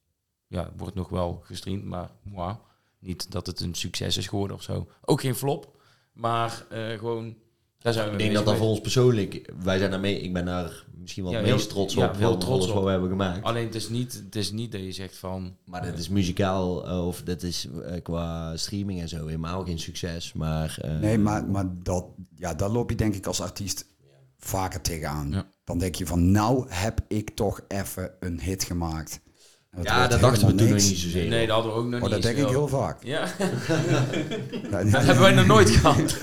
Ja, 0.47 0.73
wordt 0.77 0.95
nog 0.95 1.09
wel 1.09 1.41
gestreamd, 1.43 1.83
maar 1.83 2.11
moi. 2.21 2.55
Niet 2.99 3.31
dat 3.31 3.47
het 3.47 3.59
een 3.59 3.75
succes 3.75 4.17
is 4.17 4.27
geworden 4.27 4.55
of 4.55 4.63
zo. 4.63 4.87
Ook 5.01 5.21
geen 5.21 5.35
flop, 5.35 5.81
maar 6.13 6.65
eh, 6.69 6.97
gewoon, 6.97 7.37
daar 7.77 7.93
zijn 7.93 8.05
we 8.05 8.11
Ik 8.11 8.17
denk 8.17 8.33
dat 8.33 8.45
dat 8.45 8.57
voor 8.57 8.67
ons 8.67 8.81
persoonlijk, 8.81 9.53
wij 9.63 9.77
zijn 9.77 9.91
daarmee, 9.91 10.21
ik 10.21 10.33
ben 10.33 10.45
daar 10.45 10.85
misschien 11.07 11.23
wel 11.23 11.33
Ja, 11.33 11.39
het 11.39 11.49
meest 11.49 11.69
trots 11.69 11.93
ja, 11.93 12.07
op 12.07 12.15
heel 12.15 12.37
trots 12.37 12.45
alles 12.55 12.67
op. 12.67 12.73
wat 12.73 12.83
we 12.83 12.89
hebben 12.89 13.09
gemaakt. 13.09 13.43
Alleen 13.43 13.65
het 13.65 13.75
is, 13.75 13.89
niet, 13.89 14.13
het 14.25 14.35
is 14.35 14.51
niet 14.51 14.71
dat 14.71 14.81
je 14.81 14.91
zegt 14.91 15.17
van... 15.17 15.55
Maar 15.65 15.85
dat 15.85 15.97
is 15.97 16.09
muzikaal 16.09 16.87
eh, 16.87 17.07
of 17.07 17.23
dat 17.23 17.43
is 17.43 17.67
eh, 17.85 18.01
qua 18.03 18.57
streaming 18.57 19.01
en 19.01 19.09
zo 19.09 19.25
helemaal 19.25 19.65
geen 19.65 19.79
succes. 19.79 20.33
Maar, 20.33 20.77
eh, 20.81 20.97
Nee, 20.99 21.17
maar, 21.17 21.45
maar 21.45 21.65
dat, 21.83 22.05
ja, 22.35 22.53
daar 22.53 22.69
loop 22.69 22.89
je 22.89 22.95
denk 22.95 23.15
ik 23.15 23.25
als 23.25 23.41
artiest 23.41 23.85
vaker 24.37 24.81
tegenaan. 24.81 25.31
Ja. 25.31 25.47
Dan 25.63 25.77
denk 25.77 25.95
je 25.95 26.05
van, 26.05 26.31
nou 26.31 26.65
heb 26.69 26.99
ik 27.07 27.29
toch 27.29 27.61
even 27.67 28.11
een 28.19 28.41
hit 28.41 28.63
gemaakt. 28.63 29.19
Ja, 29.83 30.07
dat 30.07 30.19
dachten 30.19 30.47
we 30.47 30.55
toen 30.55 30.65
nog 30.67 30.73
niet 30.75 30.81
zozeer. 30.97 31.29
Nee, 31.29 31.47
dat 31.47 31.55
hadden 31.55 31.73
we 31.73 31.77
ook 31.79 31.85
nog 31.85 31.93
Oh, 31.95 32.01
niet 32.01 32.11
dat 32.11 32.21
denk 32.21 32.37
ik 32.37 32.47
heel 32.47 32.67
vaak. 32.67 33.03
Ja, 33.03 33.19
Ja, 34.71 34.83
dat 34.83 34.91
hebben 35.05 35.19
wij 35.19 35.33
nog 35.33 35.45
nooit 35.45 35.69
gehad. 35.69 36.17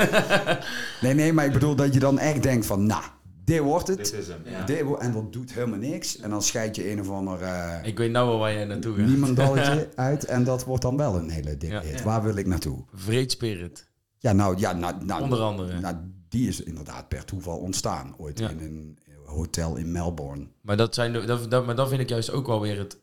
Nee, 1.00 1.14
nee, 1.14 1.32
maar 1.32 1.44
ik 1.44 1.52
bedoel 1.52 1.74
dat 1.76 1.94
je 1.94 2.00
dan 2.00 2.18
echt 2.18 2.42
denkt 2.42 2.66
van, 2.66 2.86
nou, 2.86 3.02
dit 3.44 3.58
wordt 3.60 3.86
het. 3.88 3.96
dit 3.96 4.12
is 4.12 4.26
hem. 4.28 4.40
Ja. 4.44 4.64
Dit 4.64 4.82
wo- 4.82 4.96
en 4.96 5.12
dat 5.12 5.32
doet 5.32 5.52
helemaal 5.54 5.78
niks. 5.78 6.18
En 6.18 6.30
dan 6.30 6.42
scheid 6.42 6.76
je 6.76 6.90
een 6.90 7.00
of 7.00 7.10
ander 7.10 7.42
eh 7.42 7.72
Ik 7.82 7.98
weet 7.98 8.10
nou 8.10 8.28
wel 8.28 8.38
waar 8.38 8.52
jij 8.52 8.64
naartoe 8.64 8.94
gaat. 8.96 9.06
niemandalletje 9.06 9.88
uit. 9.94 10.24
En 10.24 10.44
dat 10.44 10.64
wordt 10.64 10.82
dan 10.82 10.96
wel 10.96 11.16
een 11.16 11.30
hele 11.30 11.56
dikke 11.56 11.74
Ja. 11.74 11.80
hit. 11.82 12.02
Waar 12.02 12.22
wil 12.22 12.36
ik 12.36 12.46
naartoe? 12.46 12.84
Vreed 12.94 13.30
Spirit, 13.32 13.86
Ja, 14.18 14.32
nou, 14.32 14.58
ja, 14.58 14.72
nou, 14.72 14.94
nou, 15.04 15.22
onder 15.22 15.38
andere. 15.40 15.80
nou, 15.80 15.94
die 16.28 16.48
is 16.48 16.62
inderdaad 16.62 17.08
per 17.08 17.24
toeval 17.24 17.56
ontstaan. 17.58 18.14
Ooit 18.18 18.38
Ja. 18.38 18.48
in 18.48 18.58
een 18.60 18.98
hotel 19.24 19.76
in 19.76 19.92
Melbourne. 19.92 20.46
Maar 20.60 20.76
dat, 20.76 20.94
zijn, 20.94 21.12
de- 21.12 21.24
dat, 21.24 21.50
dat, 21.50 21.66
maar 21.66 21.76
dat 21.76 21.88
vind 21.88 22.00
ik 22.00 22.08
juist 22.08 22.30
ook 22.32 22.46
wel 22.46 22.60
weer 22.60 22.78
het, 22.78 22.98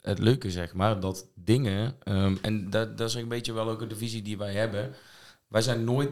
het, 0.00 0.18
leuke, 0.18 0.50
zeg 0.50 0.74
maar. 0.74 1.00
Dat 1.00 1.26
dingen, 1.34 1.96
ehm, 2.02 2.36
en 2.42 2.70
dat, 2.70 2.98
dat 2.98 3.08
is 3.08 3.14
een 3.14 3.28
beetje 3.28 3.52
wel 3.52 3.68
ook 3.68 3.88
de 3.88 3.96
visie 3.96 4.22
die 4.22 4.38
wij 4.38 4.52
hebben. 4.52 4.94
Wij 5.48 5.62
zijn 5.62 5.84
nooit 5.84 6.10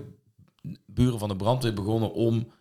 buren 0.86 1.18
van 1.18 1.28
de 1.28 1.36
brandweer 1.36 1.74
begonnen 1.74 2.12
om 2.12 2.52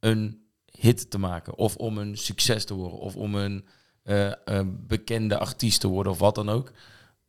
een 0.00 0.46
hit 0.64 1.10
te 1.10 1.18
maken. 1.18 1.54
Of 1.54 1.76
om 1.76 1.98
een 1.98 2.16
succes 2.16 2.64
te 2.64 2.74
worden. 2.74 2.98
Of 2.98 3.16
om 3.16 3.34
een 3.34 3.64
eh, 4.02 4.30
eh, 4.30 4.66
bekende 4.66 5.38
artiest 5.38 5.80
te 5.80 5.88
worden 5.88 6.12
of 6.12 6.18
wat 6.18 6.34
dan 6.34 6.48
ook. 6.48 6.72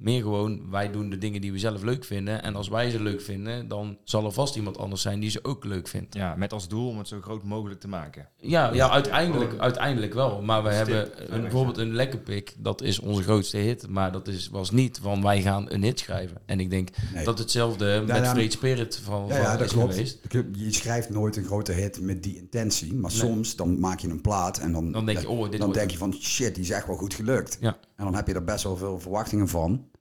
Meer 0.04 0.22
gewoon, 0.22 0.70
wij 0.72 0.92
doen 0.92 1.10
de 1.10 1.18
dingen 1.18 1.42
die 1.42 1.52
we 1.52 1.60
zelf 1.60 1.82
leuk 1.84 2.04
vinden. 2.06 2.44
En 2.44 2.56
als 2.56 2.68
wij 2.68 2.90
ze 2.90 3.02
leuk 3.04 3.22
vinden, 3.22 3.68
dan 3.68 3.98
zal 4.04 4.26
er 4.26 4.32
vast 4.32 4.56
iemand 4.56 4.78
anders 4.78 5.02
zijn 5.02 5.20
die 5.20 5.30
ze 5.30 5.44
ook 5.44 5.66
leuk 5.66 5.88
vindt. 5.88 6.16
Ja, 6.16 6.36
met 6.36 6.54
als 6.54 6.68
doel 6.68 6.88
om 6.90 6.98
het 6.98 7.08
zo 7.08 7.22
groot 7.22 7.44
mogelijk 7.44 7.80
te 7.80 7.88
maken. 7.88 8.28
Ja, 8.38 8.74
ja 8.74 8.90
uiteindelijk, 8.90 9.58
uiteindelijk 9.58 10.14
wel. 10.14 10.42
Maar 10.42 10.64
we 10.64 10.70
hebben 10.70 11.34
een, 11.34 11.42
bijvoorbeeld 11.42 11.78
een 11.78 11.94
lekker 11.94 12.20
pik, 12.20 12.56
dat 12.58 12.82
is 12.82 13.00
onze 13.00 13.24
grootste 13.24 13.58
hit. 13.58 13.88
Maar 13.90 14.12
dat 14.12 14.28
is, 14.28 14.50
was 14.50 14.72
niet 14.72 15.00
van 15.02 15.22
wij 15.22 15.42
gaan 15.42 15.66
een 15.72 15.84
hit 15.84 16.00
schrijven. 16.00 16.38
En 16.46 16.60
ik 16.60 16.70
denk 16.70 16.90
Nee. 17.14 17.26
dat 17.26 17.40
hetzelfde 17.40 18.04
met 18.08 18.16
ja. 18.18 18.32
Free 18.34 18.52
Spirit 18.52 19.00
van, 19.04 19.26
Ja, 19.28 19.34
van 19.34 19.44
ja, 19.44 19.58
dat 19.58 19.66
is 19.66 19.72
klopt. 19.74 19.94
geweest. 19.94 20.20
Je 20.52 20.72
schrijft 20.74 21.10
nooit 21.10 21.36
een 21.38 21.46
grote 21.46 21.72
hit 21.72 22.02
met 22.02 22.24
die 22.24 22.38
intentie. 22.38 22.94
Maar 22.94 23.12
Nee. 23.12 23.20
soms 23.20 23.56
dan 23.56 23.80
maak 23.80 24.00
je 24.00 24.08
een 24.10 24.22
plaat 24.22 24.58
en 24.58 24.72
dan, 24.72 24.92
Dan 24.92 25.06
denk 25.06 25.20
je, 25.20 25.30
oh, 25.30 25.50
dit 25.50 25.60
dan 25.60 25.72
denk 25.72 25.92
je 25.92 25.98
van 25.98 26.14
shit, 26.14 26.56
die 26.56 26.64
is 26.64 26.70
echt 26.70 26.88
wel 26.88 26.96
goed 26.96 27.14
gelukt. 27.14 27.58
Ja. 27.62 27.78
En 27.96 28.04
dan 28.06 28.16
heb 28.16 28.28
je 28.28 28.34
er 28.34 28.44
best 28.44 28.64
wel 28.64 28.78
veel 28.78 29.00
verwachtingen 29.00 29.48
van. 29.48 29.92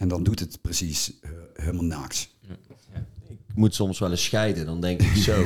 En 0.00 0.08
dan 0.08 0.22
doet 0.22 0.40
het 0.40 0.58
precies 0.60 1.12
eh, 1.20 1.30
helemaal 1.54 2.00
niks. 2.00 2.28
Ik 3.28 3.56
moet 3.56 3.74
soms 3.74 3.98
wel 3.98 4.10
eens 4.10 4.24
scheiden. 4.24 4.66
Dan 4.66 4.80
denk 4.80 5.02
ik 5.02 5.16
zo. 5.16 5.32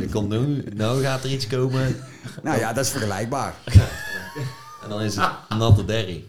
er 0.00 0.08
komt 0.10 0.28
nu, 0.28 0.64
nou 0.74 1.02
gaat 1.02 1.24
er 1.24 1.30
iets 1.30 1.46
komen. 1.46 1.96
Nou 2.42 2.58
ja, 2.58 2.72
dat 2.72 2.84
is 2.84 2.90
vergelijkbaar. 2.90 3.54
En 4.82 4.88
dan 4.88 5.02
is 5.02 5.16
het 5.16 5.30
natte 5.48 5.84
derrie. 5.84 6.26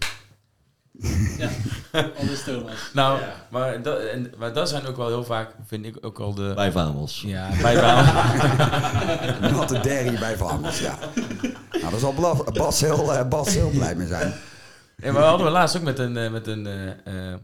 Alles 1.92 2.44
Thomas. 2.44 2.90
Nou, 2.94 3.20
maar, 3.50 3.82
dat, 3.82 4.00
en, 4.00 4.34
maar 4.38 4.54
dat 4.54 4.70
zijn 4.70 4.86
ook 4.86 4.98
wel 4.98 5.08
heel 5.08 5.24
vaak, 5.24 5.56
vind 5.66 5.86
ik 5.86 5.98
ook 6.02 6.20
al 6.20 6.34
de... 6.34 6.52
Bij 6.56 6.72
Vamos. 6.72 7.24
Ja, 7.26 7.50
bij. 7.62 7.76
Natte 9.52 9.80
derry 9.80 10.20
bij 10.20 10.38
Vamos, 10.38 10.80
ja. 10.80 10.98
Nou, 11.72 11.90
daar 11.92 12.00
zal 12.00 12.44
Bas 12.54 12.82
heel, 12.82 13.14
eh, 13.14 13.28
Bas 13.28 13.54
heel 13.54 13.70
blij 13.70 13.96
mee 13.96 14.08
zijn. 14.08 14.34
Ja, 15.02 15.12
maar 15.12 15.22
we 15.22 15.28
hadden 15.28 15.46
we 15.46 15.52
laatst 15.52 15.78
ook 15.78 15.84
met 15.84 16.00
een, 16.00 16.18
eh, 16.18 16.32
met 16.32 16.48
een 16.48 16.68
eh, 16.68 17.32
eh, 17.32 17.40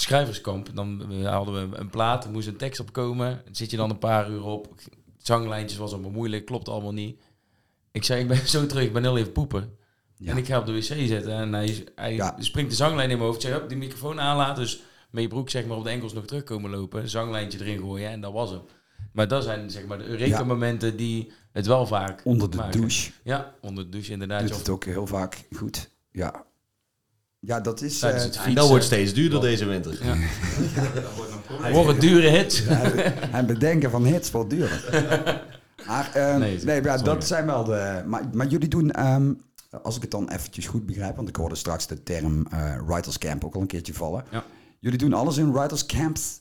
schrijverskamp. 0.00 0.68
Dan 0.74 1.12
eh, 1.12 1.32
hadden 1.32 1.70
we 1.70 1.76
een 1.76 1.90
plaat, 1.90 2.24
er 2.24 2.30
moest 2.30 2.46
een 2.48 2.56
tekst 2.56 2.80
op 2.80 2.92
komen. 2.92 3.42
Zit 3.50 3.70
je 3.70 3.76
dan 3.76 3.90
een 3.90 3.98
paar 3.98 4.30
uur 4.30 4.44
op. 4.44 4.74
Zanglijntjes 5.18 5.78
was 5.78 5.92
allemaal 5.92 6.10
moeilijk, 6.10 6.44
klopt 6.44 6.68
allemaal 6.68 6.92
niet. 6.92 7.20
Ik 7.92 8.04
zei, 8.04 8.20
ik 8.20 8.28
ben 8.28 8.48
zo 8.56 8.66
terug, 8.66 8.84
ik 8.84 8.92
ben 8.92 9.02
heel 9.02 9.18
even 9.18 9.32
poepen. 9.32 9.76
Ja. 10.16 10.30
En 10.30 10.36
ik 10.36 10.46
ga 10.46 10.58
op 10.58 10.66
de 10.66 10.72
wc 10.72 10.82
zitten 10.82 11.32
en 11.32 11.52
hij, 11.52 11.84
hij 11.94 12.14
Ja. 12.14 12.36
springt 12.38 12.70
de 12.70 12.76
zanglijn 12.76 13.10
in 13.10 13.16
mijn 13.16 13.28
hoofd. 13.28 13.42
Ik 13.42 13.48
zeg, 13.50 13.58
hup, 13.58 13.68
die 13.68 13.78
microfoon 13.78 14.20
aanlaten. 14.20 14.62
Dus 14.62 14.82
met 15.10 15.22
je 15.22 15.28
broek 15.28 15.50
zeg 15.50 15.66
maar 15.66 15.76
op 15.76 15.84
de 15.84 15.90
enkels 15.90 16.12
nog 16.12 16.24
terugkomen 16.26 16.70
lopen. 16.70 17.08
Zanglijntje 17.08 17.60
erin 17.60 17.78
gooien 17.78 18.10
en 18.10 18.20
dat 18.20 18.32
was 18.32 18.50
hem. 18.50 18.60
Maar 19.12 19.28
dat 19.28 19.44
zijn 19.44 19.70
zeg 19.70 19.86
maar 19.86 19.98
de 19.98 20.04
Eureka-momenten 20.04 20.96
die 20.96 21.32
het 21.52 21.66
wel 21.66 21.86
vaak 21.86 22.20
Onder 22.24 22.50
de 22.50 22.56
maken. 22.56 22.80
douche 22.80 23.10
Ja, 23.24 23.54
onder 23.60 23.84
de 23.84 23.90
douche 23.90 24.12
inderdaad. 24.12 24.48
doet 24.48 24.56
het 24.58 24.68
ook 24.68 24.84
heel 24.84 25.06
vaak 25.06 25.44
goed. 25.56 25.90
Ja, 26.12 26.44
ja 27.40 27.60
dat 27.60 27.80
is... 27.82 28.02
eh, 28.02 28.12
het 28.12 28.36
En 28.36 28.54
dat 28.54 28.68
wordt 28.68 28.84
steeds 28.84 29.14
duurder 29.14 29.40
deze 29.40 29.64
winter. 29.64 30.04
Ja. 30.04 30.16
Worden 31.72 32.00
dure 32.00 32.28
hits. 32.28 32.62
en 33.32 33.46
bedenken 33.46 33.90
van 33.90 34.04
hits 34.04 34.30
wordt 34.30 34.50
duurder. 34.50 34.84
Maar, 35.86 36.14
eh, 36.14 36.36
Nee, 36.36 36.64
nee, 36.64 36.82
ja, 36.82 36.96
dat 36.96 37.26
zijn 37.26 37.46
wel 37.46 37.64
de... 37.64 38.02
Maar, 38.06 38.22
maar 38.32 38.46
jullie 38.46 38.68
doen, 38.68 38.90
ehm, 38.90 39.32
als 39.82 39.96
ik 39.96 40.02
het 40.02 40.10
dan 40.10 40.28
eventjes 40.30 40.66
goed 40.66 40.86
begrijp, 40.86 41.16
want 41.16 41.28
ik 41.28 41.36
hoorde 41.36 41.54
straks 41.54 41.86
de 41.86 42.02
term 42.02 42.46
eh 42.50 42.76
Writers 42.86 43.18
Camp 43.18 43.44
ook 43.44 43.54
al 43.54 43.60
een 43.60 43.66
keertje 43.66 43.94
vallen. 43.94 44.24
Ja. 44.30 44.44
Jullie 44.78 44.98
doen 44.98 45.12
alles 45.12 45.36
in 45.36 45.52
Writers 45.52 45.86
Camps? 45.86 46.40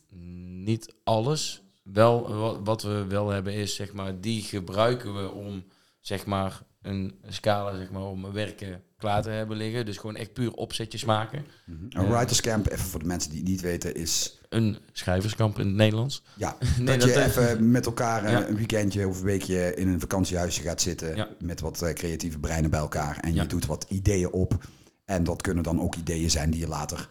Niet 0.63 0.93
alles. 1.03 1.63
Wel, 1.83 2.35
wat, 2.35 2.59
wat 2.63 2.81
we 2.83 3.05
wel 3.07 3.29
hebben 3.29 3.53
is, 3.53 3.75
zeg 3.75 3.93
maar, 3.93 4.19
die 4.19 4.41
gebruiken 4.41 5.15
we 5.15 5.31
om, 5.31 5.63
zeg 6.01 6.25
maar, 6.25 6.61
een 6.81 7.13
scala, 7.27 7.75
zeg 7.77 7.91
maar, 7.91 8.03
om 8.05 8.31
werken 8.31 8.83
klaar 8.99 9.21
te 9.21 9.29
hebben 9.29 9.57
liggen. 9.57 9.85
Dus 9.85 9.97
gewoon 9.97 10.15
echt 10.15 10.33
puur 10.33 10.53
opzetjes 10.53 11.05
maken. 11.05 11.45
Een 11.89 12.09
Writers 12.09 12.41
Camp, 12.41 12.67
even 12.71 12.85
voor 12.85 12.99
de 12.99 13.05
mensen 13.05 13.29
die 13.31 13.39
het 13.39 13.49
niet 13.49 13.61
weten, 13.61 13.95
is... 13.95 14.39
Een 14.49 14.77
schrijverskamp 14.91 15.59
in 15.59 15.65
het 15.67 15.75
Nederlands. 15.75 16.23
Ja, 16.37 16.55
Nee, 16.77 16.85
dat, 16.85 16.99
dat, 16.99 17.09
je 17.09 17.15
eh, 17.15 17.25
even 17.27 17.71
met 17.71 17.85
elkaar 17.85 18.23
eh, 18.23 18.31
Ja. 18.31 18.47
een 18.47 18.55
weekendje 18.55 19.07
of 19.07 19.17
een 19.19 19.25
weekje 19.25 19.75
in 19.75 19.87
een 19.87 19.99
vakantiehuisje 19.99 20.61
gaat 20.61 20.81
zitten. 20.81 21.15
Ja. 21.15 21.27
Met 21.39 21.59
wat 21.59 21.81
eh, 21.81 21.93
creatieve 21.93 22.39
breinen 22.39 22.69
bij 22.69 22.79
elkaar. 22.79 23.17
En 23.19 23.33
Ja. 23.33 23.41
je 23.41 23.47
doet 23.47 23.65
wat 23.65 23.85
ideeën 23.89 24.31
op. 24.31 24.57
En 25.05 25.23
dat 25.23 25.41
kunnen 25.41 25.63
dan 25.63 25.81
ook 25.81 25.95
ideeën 25.95 26.29
zijn 26.29 26.51
die 26.51 26.59
je 26.59 26.67
later 26.67 27.09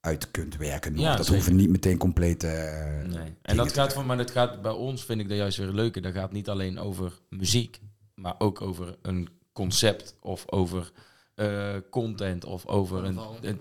uit 0.00 0.30
kunt 0.30 0.56
werken. 0.56 0.98
Ja, 0.98 1.16
dat 1.16 1.26
hoeven 1.28 1.56
niet 1.56 1.68
meteen 1.70 1.98
complete... 1.98 2.46
eh, 2.46 3.08
Nee. 3.08 3.34
En 3.42 3.56
dat 3.56 3.68
te 3.68 3.74
gaat 3.74 3.92
van, 3.92 4.06
maar 4.06 4.16
dat 4.16 4.30
gaat 4.30 4.62
bij 4.62 4.72
ons, 4.72 5.04
vind 5.04 5.20
ik 5.20 5.28
dat 5.28 5.36
juist 5.36 5.58
weer 5.58 5.72
leuker. 5.72 6.02
Dat 6.02 6.12
gaat 6.12 6.32
niet 6.32 6.48
alleen 6.48 6.78
over 6.78 7.12
muziek, 7.28 7.80
maar 8.14 8.34
ook 8.38 8.60
over 8.60 8.96
een 9.02 9.28
concept 9.52 10.16
of 10.20 10.44
over 10.50 10.92
eh, 11.34 11.74
content 11.90 12.44
of 12.44 12.66
over 12.66 13.04
een, 13.04 13.18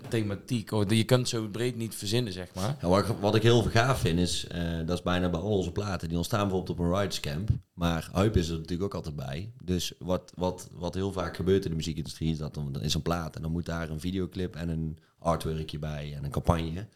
thematiek. 0.10 0.72
Of, 0.72 0.90
je 0.94 1.04
kunt 1.04 1.20
het 1.20 1.30
zo 1.30 1.48
breed 1.48 1.76
niet 1.76 1.96
verzinnen, 1.96 2.34
zeg 2.34 2.54
maar. 2.56 2.78
Ja, 2.82 2.88
wat, 2.88 3.08
ik- 3.10 3.16
wat 3.20 3.36
ik 3.36 3.42
heel 3.44 3.62
gaaf 3.62 4.00
vind 4.00 4.20
is, 4.20 4.48
eh, 4.48 4.78
dat 4.86 4.98
is 4.98 5.02
bijna 5.04 5.30
bij 5.30 5.40
al 5.40 5.58
onze 5.58 5.72
platen, 5.72 6.08
die 6.08 6.18
ontstaan 6.18 6.48
bijvoorbeeld 6.48 6.80
op 6.80 6.86
een 6.86 6.94
Riders 6.94 7.20
Camp. 7.20 7.50
Maar 7.74 8.10
Hype 8.14 8.40
is 8.40 8.48
er 8.50 8.56
natuurlijk 8.56 8.84
ook 8.84 8.94
altijd 8.94 9.16
bij. 9.16 9.52
Dus 9.64 9.94
wat, 10.00 10.32
wat, 10.36 10.70
wat 10.74 10.94
heel 10.94 11.12
vaak 11.12 11.36
gebeurt 11.36 11.64
in 11.64 11.70
de 11.70 11.76
muziekindustrie 11.76 12.32
is 12.32 12.38
dat 12.38 12.54
dan, 12.54 12.72
dan 12.72 12.82
is 12.82 12.94
een 12.94 13.02
plaat 13.02 13.36
en 13.36 13.42
dan 13.42 13.52
moet 13.52 13.66
daar 13.66 13.90
een 13.90 14.00
videoclip 14.00 14.56
en 14.56 14.70
een 14.70 14.98
artworkje 15.20 15.80
bij 15.80 16.14
en 16.16 16.24
een 16.24 16.32
campagne. 16.32 16.88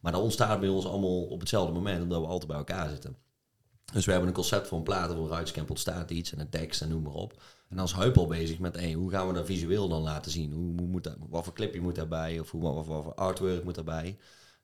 Maar 0.00 0.12
dat 0.12 0.22
ontstaat 0.22 0.60
bij 0.60 0.68
ons 0.68 0.86
allemaal 0.86 1.22
op 1.22 1.40
hetzelfde 1.40 1.72
moment, 1.72 2.02
omdat 2.02 2.20
we 2.20 2.26
altijd 2.26 2.46
bij 2.48 2.56
elkaar 2.58 2.88
zitten. 2.88 3.16
Dus 3.92 4.04
we 4.04 4.10
hebben 4.10 4.28
een 4.28 4.34
concept 4.34 4.66
voor 4.68 4.78
een 4.78 4.84
plaat, 4.84 5.12
voor 5.12 5.24
een 5.24 5.30
Riders 5.30 5.52
Camp 5.52 5.70
ontstaat 5.70 6.10
iets 6.10 6.32
en 6.32 6.40
een 6.40 6.48
tekst 6.50 6.82
en 6.82 6.88
noem 6.88 7.02
maar 7.02 7.12
op. 7.12 7.42
En 7.70 7.76
dan 7.76 7.84
is 7.84 7.92
Hype 7.92 8.18
al 8.18 8.26
bezig 8.26 8.58
met, 8.58 8.76
hey, 8.76 8.92
hoe 8.92 9.10
gaan 9.10 9.26
we 9.26 9.32
dat 9.32 9.46
visueel 9.46 9.88
dan 9.88 10.02
laten 10.02 10.30
zien? 10.30 10.52
Hoe, 10.52 10.72
hoe 10.78 10.88
moet 10.88 11.04
dat, 11.04 11.16
wat 11.28 11.44
voor 11.44 11.52
clipje 11.52 11.80
moet 11.80 11.94
daarbij? 11.94 12.40
Of 12.40 12.50
hoe, 12.50 12.62
wat, 12.62 12.86
wat 12.86 13.04
voor 13.04 13.14
artwork 13.14 13.64
moet 13.64 13.74
daarbij? 13.74 14.16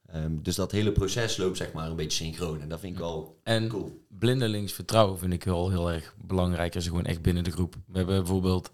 Ehm, 0.07 0.33
dus 0.43 0.55
dat 0.55 0.73
hele 0.73 0.93
proces 0.93 1.37
loopt 1.37 1.57
zeg 1.57 1.73
maar 1.73 1.91
een 1.91 1.97
beetje 1.97 2.25
synchroon. 2.25 2.61
En 2.61 2.69
dat 2.69 2.81
vind 2.81 2.93
ik 2.93 2.99
wel 2.99 3.41
En 3.43 3.69
cool. 3.69 4.05
blindelings 4.09 4.73
vertrouwen 4.73 5.19
vind 5.19 5.33
ik 5.33 5.45
wel 5.45 5.71
heel 5.71 5.93
erg 5.93 6.15
belangrijk. 6.27 6.75
Als 6.75 6.85
je 6.85 6.91
gewoon 6.91 7.05
echt 7.05 7.23
binnen 7.23 7.45
de 7.45 7.51
groep. 7.51 7.75
We 7.87 7.97
hebben 7.97 8.17
bijvoorbeeld 8.17 8.71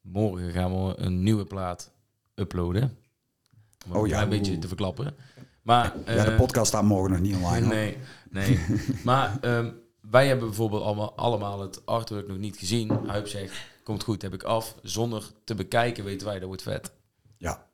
morgen 0.00 0.50
gaan 0.50 0.86
we 0.86 0.94
een 0.96 1.22
nieuwe 1.22 1.44
plaat 1.44 1.90
uploaden. 2.34 2.96
Om 3.86 3.92
Oh 3.92 4.02
een 4.02 4.08
ja, 4.08 4.14
klein 4.14 4.28
beetje 4.28 4.58
te 4.58 4.68
verklappen. 4.68 5.14
Maar 5.62 5.94
ja, 6.06 6.24
de 6.24 6.30
eh, 6.30 6.36
podcast 6.36 6.66
staat 6.66 6.82
morgen 6.82 7.10
nog 7.10 7.20
niet 7.20 7.34
online. 7.34 7.66
hoor. 7.66 7.74
Nee, 7.74 7.96
nee. 8.30 8.60
maar 9.04 9.38
ehm, 9.40 9.70
wij 10.12 10.26
hebben 10.26 10.46
bijvoorbeeld 10.46 10.82
allemaal, 10.82 11.12
allemaal 11.16 11.60
het 11.60 11.86
artwork 11.86 12.28
nog 12.28 12.38
niet 12.38 12.56
gezien. 12.56 12.90
Huip 13.06 13.28
zegt, 13.28 13.66
komt 13.84 14.02
goed, 14.02 14.22
heb 14.22 14.34
ik 14.34 14.42
af. 14.42 14.74
Zonder 14.82 15.30
te 15.44 15.54
bekijken 15.54 16.04
weten 16.04 16.26
wij, 16.26 16.38
dat 16.38 16.46
wordt 16.48 16.62
vet. 16.62 16.92
Ja, 17.36 17.66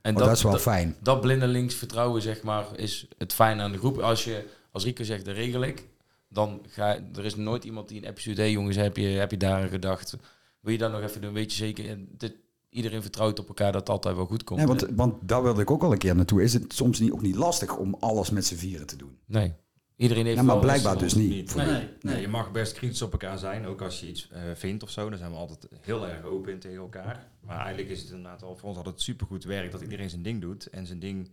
En 0.00 0.14
oh, 0.16 0.18
dat, 0.18 0.36
is 0.36 0.42
wel 0.42 0.58
fijn. 0.58 0.96
dat 1.02 1.20
blindelings 1.20 1.74
vertrouwen, 1.74 2.22
zeg 2.22 2.42
maar, 2.42 2.66
is 2.76 3.08
het 3.18 3.32
fijne 3.32 3.62
aan 3.62 3.72
de 3.72 3.78
groep. 3.78 3.98
Als 3.98 4.24
je, 4.24 4.44
als 4.70 4.84
Rico 4.84 5.04
zegt, 5.04 5.24
dat 5.24 5.34
regel 5.34 5.62
ik, 5.62 5.88
dan 6.28 6.62
ga 6.66 6.98
er 7.14 7.24
is 7.24 7.36
nooit 7.36 7.64
iemand 7.64 7.88
die 7.88 8.06
een 8.06 8.12
stuurt. 8.16 8.36
Hé 8.36 8.44
jongens, 8.44 8.76
heb 8.76 8.96
je, 8.96 9.06
heb 9.06 9.30
je 9.30 9.36
daar 9.36 9.62
aan 9.62 9.68
gedacht? 9.68 10.16
Wil 10.60 10.72
je 10.72 10.78
dat 10.78 10.92
nog 10.92 11.00
even 11.00 11.20
doen? 11.20 11.32
Weet 11.32 11.50
je 11.50 11.56
zeker? 11.56 11.88
En 11.88 12.08
dit, 12.10 12.34
iedereen 12.70 13.02
vertrouwt 13.02 13.38
op 13.38 13.48
elkaar 13.48 13.72
dat 13.72 13.80
het 13.80 13.90
altijd 13.90 14.16
wel 14.16 14.26
goed 14.26 14.44
komt. 14.44 14.58
Nee, 14.58 14.68
want, 14.68 14.86
want 14.90 15.28
daar 15.28 15.42
wilde 15.42 15.60
ik 15.60 15.70
ook 15.70 15.82
al 15.82 15.92
een 15.92 15.98
keer 15.98 16.16
naartoe. 16.16 16.42
Is 16.42 16.52
het 16.52 16.72
soms 16.72 16.98
niet, 16.98 17.12
ook 17.12 17.22
niet 17.22 17.36
lastig 17.36 17.76
om 17.76 17.96
alles 18.00 18.30
met 18.30 18.46
z'n 18.46 18.54
vieren 18.54 18.86
te 18.86 18.96
doen? 18.96 19.18
Nee. 19.26 19.54
Iedereen 19.98 20.24
heeft 20.24 20.36
Ja, 20.36 20.42
maar 20.42 20.58
blijkbaar 20.58 20.98
dus 20.98 21.14
niet. 21.14 21.54
Nee, 21.54 21.66
Nee, 21.66 21.88
nee. 22.00 22.20
je 22.20 22.28
mag 22.28 22.52
best 22.52 22.72
kritisch 22.72 23.02
op 23.02 23.12
elkaar 23.12 23.38
zijn, 23.38 23.66
ook 23.66 23.82
als 23.82 24.00
je 24.00 24.08
iets 24.08 24.28
eh, 24.30 24.42
vindt 24.54 24.82
of 24.82 24.90
zo. 24.90 25.08
Dan 25.08 25.18
zijn 25.18 25.30
we 25.30 25.36
altijd 25.36 25.68
heel 25.80 26.08
erg 26.08 26.24
open 26.24 26.52
in 26.52 26.58
tegen 26.58 26.78
elkaar. 26.78 27.30
Maar 27.40 27.58
eigenlijk 27.58 27.88
is 27.88 28.00
het 28.00 28.10
inderdaad 28.10 28.42
al 28.42 28.56
voor 28.56 28.68
ons 28.68 28.78
altijd 28.78 29.00
supergoed 29.00 29.44
werk 29.44 29.70
dat 29.70 29.80
iedereen 29.80 30.10
zijn 30.10 30.22
ding 30.22 30.40
doet 30.40 30.66
en 30.66 30.86
zijn 30.86 30.98
ding 30.98 31.30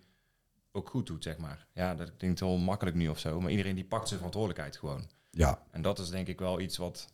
ook 0.72 0.90
goed 0.90 1.08
doet, 1.08 1.24
zeg 1.24 1.38
maar. 1.38 1.68
Ja, 1.74 1.96
dat 1.96 2.18
klinkt 2.18 2.40
wel 2.40 2.58
makkelijk 2.58 2.96
nu 2.96 3.08
of 3.08 3.20
zo, 3.20 3.42
maar 3.42 3.52
iedereen 3.52 3.76
die 3.76 3.86
pakt 3.86 4.06
zijn 4.08 4.18
verantwoordelijkheid 4.18 4.78
gewoon. 4.78 5.10
Ja, 5.32 5.64
En 5.72 5.82
dat 5.82 6.00
is 6.00 6.10
denk 6.10 6.28
ik 6.28 6.40
wel 6.40 6.60
iets 6.60 6.78
wat 6.78 7.10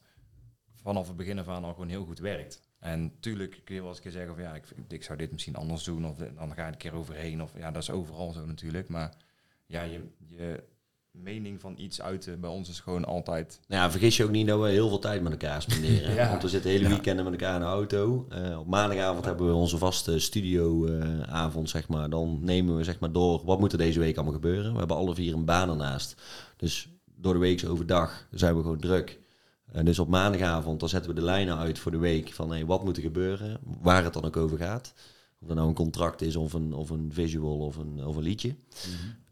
vanaf 0.82 1.08
het 1.08 1.18
begin 1.18 1.40
af 1.40 1.48
aan 1.48 1.64
al 1.64 1.74
gewoon 1.74 1.90
heel 1.90 2.06
goed 2.06 2.20
werkt. 2.20 2.62
En 2.80 3.14
tuurlijk 3.20 3.62
kun 3.64 3.76
je 3.76 3.82
wel 3.82 3.90
eens 3.90 3.98
een 3.98 4.04
keer 4.04 4.12
zeggen 4.12 4.36
van 4.36 4.44
ja, 4.44 4.60
ik, 4.88 5.04
zou 5.04 5.18
dit 5.18 5.32
misschien 5.32 5.56
anders 5.56 5.84
doen 5.84 6.06
of 6.06 6.18
dan 6.18 6.54
ga 6.54 6.66
ik 6.66 6.72
een 6.72 6.78
keer 6.78 6.94
overheen. 6.94 7.42
Of 7.42 7.52
ja, 7.58 7.72
dat 7.72 7.82
is 7.82 7.90
overal 7.90 8.32
zo 8.32 8.46
natuurlijk. 8.46 8.88
Maar 8.88 9.18
ja, 9.66 9.82
je, 9.82 10.02
je 10.28 10.64
mening 11.12 11.62
van 11.62 11.74
iets 11.78 12.02
uiten 12.02 12.40
bij 12.40 12.50
ons 12.50 12.70
is 12.70 12.80
gewoon 12.80 13.06
altijd 13.06 13.60
Nou 13.68 13.82
ja, 13.82 13.92
vergis 13.92 14.18
je 14.18 14.24
ook 14.24 14.32
niet 14.32 14.48
dat 14.48 14.62
we 14.62 14.70
heel 14.70 14.90
veel 14.90 15.00
tijd 15.00 15.22
met 15.22 15.32
elkaar 15.32 15.62
spenderen. 15.62 16.14
Ja. 16.22 16.30
Want 16.30 16.42
we 16.42 16.50
zitten 16.50 16.72
hele 16.72 16.88
weekenden 16.88 17.24
met 17.24 17.34
elkaar 17.34 17.54
in 17.54 17.60
de 17.60 17.66
auto. 17.66 18.26
Eh, 18.30 18.60
op 18.60 18.68
maandagavond 18.68 19.26
hebben 19.26 19.48
we 19.48 19.54
onze 19.54 19.78
vaste 19.78 20.20
studioavond, 20.20 21.70
zeg 21.70 21.88
maar. 21.88 22.10
Dan 22.10 22.40
nemen 22.42 22.78
we 22.78 22.84
zeg 22.84 23.00
maar 23.00 23.12
door, 23.12 23.46
wat 23.46 23.60
moet 23.60 23.72
er 23.72 23.78
deze 23.78 24.00
week 24.00 24.16
allemaal 24.16 24.34
gebeuren? 24.34 24.72
We 24.72 24.80
hebben 24.80 24.98
alle 24.98 25.16
vier 25.16 25.34
een 25.34 25.46
baan 25.46 25.70
ernaast. 25.70 26.22
Dus 26.58 26.90
door 27.16 27.34
de 27.34 27.40
week 27.40 27.66
overdag 27.68 28.28
zijn 28.32 28.56
we 28.56 28.62
gewoon 28.62 28.80
druk. 28.80 29.20
En 29.72 29.86
dus 29.86 30.00
op 30.00 30.08
maandagavond, 30.08 30.80
dan 30.80 30.90
zetten 30.90 31.10
we 31.10 31.20
de 31.20 31.26
lijnen 31.26 31.58
uit 31.58 31.80
voor 31.80 31.92
de 31.92 31.98
week 31.98 32.34
van 32.34 32.52
hey, 32.52 32.66
wat 32.66 32.84
moet 32.84 32.98
er 32.98 33.04
gebeuren, 33.04 33.60
waar 33.82 34.04
het 34.04 34.14
dan 34.14 34.26
ook 34.26 34.38
over 34.38 34.58
gaat. 34.58 34.94
Of 35.42 35.48
dat 35.48 35.56
nou 35.56 35.68
een 35.68 35.74
contract 35.74 36.22
is, 36.22 36.36
of 36.36 36.54
een, 36.54 36.74
of 36.74 36.90
een 36.90 37.10
visual, 37.14 37.58
of 37.60 37.76
een, 37.76 38.06
of 38.06 38.16
een 38.16 38.24
liedje. 38.24 38.56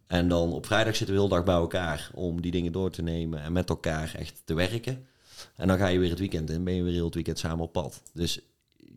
En 0.09 0.27
dan 0.27 0.53
op 0.53 0.65
vrijdag 0.65 0.95
zitten 0.95 1.15
we 1.15 1.21
heel 1.21 1.29
dag 1.29 1.43
bij 1.43 1.55
elkaar 1.55 2.09
om 2.13 2.41
die 2.41 2.51
dingen 2.51 2.71
door 2.71 2.91
te 2.91 3.01
nemen 3.01 3.41
en 3.41 3.51
met 3.51 3.69
elkaar 3.69 4.15
echt 4.15 4.41
te 4.45 4.53
werken. 4.53 5.05
En 5.55 5.67
dan 5.67 5.77
ga 5.77 5.87
je 5.87 5.99
weer 5.99 6.09
het 6.09 6.19
weekend 6.19 6.49
in, 6.49 6.63
ben 6.63 6.73
je 6.73 6.83
weer 6.83 6.93
heel 6.93 7.05
het 7.05 7.13
weekend 7.13 7.39
samen 7.39 7.63
op 7.65 7.71
pad. 7.73 8.01
Dus 8.13 8.41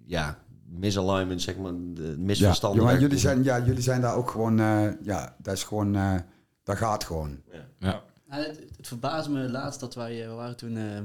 ja, 0.07 0.39
misalignment, 0.65 1.43
zeg 1.43 1.57
maar, 1.57 1.73
de 1.73 2.03
Ja, 2.03 2.15
misverstanden. 2.19 2.85
ja, 2.85 2.91
maar 2.91 3.01
jullie 3.01 3.19
zijn, 3.19 3.45
ja, 3.45 3.65
jullie 3.65 3.83
zijn 3.83 4.01
daar 4.01 4.15
ook 4.15 4.31
gewoon, 4.31 4.61
eh, 4.61 4.89
ja, 5.03 5.37
dat 5.39 5.55
is 5.55 5.63
gewoon, 5.63 5.95
eh, 5.97 6.15
dat 6.63 6.77
gaat 6.77 7.05
gewoon. 7.05 7.43
Nou, 7.79 8.01
het, 8.29 8.65
het 8.77 8.89
verbaasde 8.89 9.31
me 9.31 9.51
laatst 9.51 9.81
dat 9.81 9.95
wij, 9.95 10.23
eh, 10.23 10.29
we 10.29 10.35
waren 10.35 10.57
toen 10.57 10.77
eh, 10.77 11.01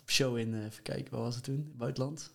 op 0.00 0.10
show 0.10 0.38
in, 0.38 0.64
even 0.64 0.82
kijken, 0.82 1.12
waar 1.12 1.22
was 1.22 1.34
het 1.34 1.44
toen? 1.44 1.72
Buitenland? 1.76 2.32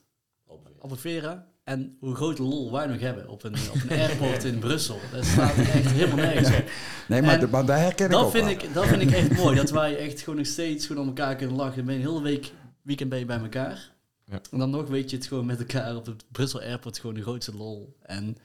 Albufeira. 0.79 1.47
En 1.65 1.97
hoe 1.99 2.15
grote 2.15 2.43
lol 2.43 2.71
wij 2.71 2.85
nog 2.87 2.99
hebben 2.99 3.27
op 3.29 3.43
een, 3.43 3.53
op 3.73 3.81
een 3.89 3.99
airport 4.07 4.43
in 4.43 4.59
Brussel. 4.59 4.99
Dat 5.11 5.25
staat 5.25 5.57
echt 5.57 5.91
helemaal 5.99 6.15
nergens 6.25 6.57
op. 6.57 6.63
Nee, 7.07 7.21
maar, 7.21 7.39
de- 7.39 7.47
maar 7.47 7.65
daar 7.65 7.79
herken 7.79 8.05
ik 8.05 8.11
Dat 8.11 8.23
ook 8.23 8.31
vind 8.31 8.43
wel. 8.45 8.53
ik, 8.53 8.73
dat 8.73 8.85
vind 8.85 9.01
ik 9.01 9.11
echt 9.11 9.37
mooi. 9.43 9.55
Dat 9.55 9.69
wij 9.71 9.97
echt 9.97 10.19
gewoon 10.21 10.35
nog 10.39 10.47
steeds 10.47 10.85
gewoon 10.85 11.01
aan 11.01 11.07
elkaar 11.07 11.35
kunnen 11.35 11.55
lachen. 11.55 11.75
Dan 11.75 11.85
ben 11.85 11.95
je 11.95 12.01
een 12.01 12.07
hele 12.09 12.21
week, 12.23 12.51
weekend 12.81 13.09
ben 13.09 13.19
je 13.19 13.25
bij 13.25 13.39
elkaar. 13.39 13.91
Ja. 14.25 14.39
En 14.51 14.59
dan 14.59 14.69
nog 14.69 14.87
weet 14.87 15.09
je 15.09 15.15
het 15.17 15.25
gewoon 15.25 15.45
met 15.45 15.59
elkaar 15.59 15.95
op 15.95 16.05
het 16.05 16.23
Brussel 16.31 16.61
Airport 16.61 16.99
gewoon 16.99 17.15
de 17.15 17.21
grootste 17.21 17.55
lol. 17.55 17.95
En 18.01 18.37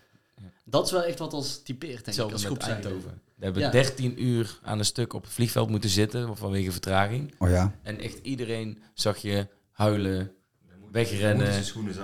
dat 0.65 0.87
is 0.87 0.93
wel 0.93 1.03
echt 1.05 1.19
wat 1.19 1.35
ons 1.35 1.63
typeert, 1.63 1.81
denk 1.91 1.99
ik, 2.01 2.07
Hetzelfde 2.07 2.33
als 2.35 2.43
met 2.43 2.53
groep 2.53 2.63
zijn. 2.63 2.83
Eindhoven. 2.83 3.21
We 3.35 3.45
hebben 3.45 3.63
Ja. 3.63 3.71
13 3.71 4.25
uur 4.25 4.59
aan 4.63 4.79
een 4.79 4.85
stuk 4.85 5.13
op 5.13 5.23
het 5.23 5.33
vliegveld 5.33 5.71
moeten 5.71 5.91
zitten 5.91 6.37
vanwege 6.37 6.71
vertraging. 6.73 7.35
Oh 7.39 7.49
ja? 7.51 7.75
En 7.83 7.99
echt 8.01 8.19
iedereen 8.23 8.83
zag 8.95 9.17
je 9.19 9.47
huilen, 9.71 10.31
wegrennen. 10.93 11.49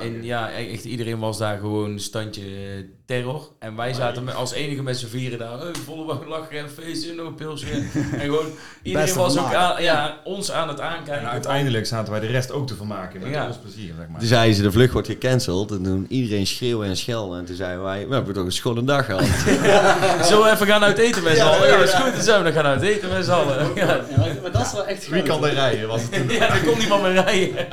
En 0.01 0.25
ja, 0.25 0.51
echt 0.51 0.85
iedereen 0.85 1.19
was 1.19 1.39
daar 1.39 1.59
gewoon 1.59 1.99
standje 2.01 2.43
eh, 2.43 2.85
terror. 3.07 3.51
En 3.59 3.77
wij 3.77 3.93
zaten 3.93 4.25
met, 4.25 4.35
als 4.35 4.53
enige 4.53 4.83
met 4.83 4.99
z'n 4.99 5.07
vieren 5.07 5.39
daar. 5.39 5.59
Hey, 5.59 5.71
volle 5.85 6.05
bak 6.05 6.27
lachen 6.29 6.59
en 6.59 6.71
feesten, 6.71 7.17
nog 7.17 7.27
een 7.27 7.35
pilsje. 7.35 7.67
en 8.13 8.21
gewoon, 8.21 8.47
iedereen 8.83 9.15
was 9.15 9.39
ook 9.39 9.53
aan, 9.55 9.83
ja, 9.83 10.21
ons 10.25 10.51
aan 10.53 10.69
het 10.69 10.79
En 10.79 10.85
aankijken. 10.87 11.29
uiteindelijk 11.31 11.87
zaten 11.87 12.13
wij 12.13 12.21
de 12.21 12.27
rest 12.27 12.53
ook 12.53 12.67
te 12.67 12.75
vermaken. 12.75 13.21
Met 13.21 13.31
Ja. 13.31 13.47
ons 13.47 13.57
plezier, 13.57 13.93
zeg 13.99 14.09
maar. 14.09 14.19
Toen 14.19 14.29
zeiden 14.29 14.57
ze, 14.57 14.63
de 14.63 14.73
vlucht 14.73 14.93
wordt 14.93 15.09
gecanceld. 15.09 15.71
En 15.71 15.83
toen 15.83 16.07
iedereen 16.09 16.47
schreeuwen 16.47 16.89
en 16.89 16.97
schelden. 16.97 17.39
En 17.39 17.45
toen 17.45 17.57
zeiden 17.57 17.83
wij, 17.83 18.09
we 18.09 18.15
hebben 18.15 18.35
toch 18.35 18.45
een 18.45 18.53
schone 18.53 18.85
dag 18.85 19.05
gehad. 19.05 19.25
Zullen 20.27 20.43
we 20.45 20.51
even 20.53 20.67
gaan 20.67 20.83
uit 20.85 20.99
eten 20.99 21.23
met 21.23 21.37
z'n 21.37 21.43
allen? 21.43 21.69
Ja, 21.69 21.77
dat 21.79 21.89
is 21.89 21.95
goed. 21.95 22.13
Dan 22.15 22.23
zijn 22.23 22.39
we 22.39 22.45
dan 22.45 22.53
gaan 22.53 22.65
uit 22.73 22.83
eten 22.83 23.09
met 23.09 23.25
z'n 23.25 23.31
allen. 23.31 23.69
Ja, 23.75 23.87
Ja, 23.87 24.27
maar, 24.43 24.53
dat 24.53 24.67
is 24.67 24.73
wel 24.73 24.87
echt 24.87 25.09
Wie 25.09 25.23
kan 25.23 25.45
er 25.47 25.53
rijden? 25.55 25.89
Was 25.89 26.03
het 26.03 26.13
toen. 26.13 26.29
ja 26.29 26.49
daar 26.49 26.63
kon 26.65 26.79
niemand 26.79 27.03
meer 27.03 27.13
rijden. 27.13 27.67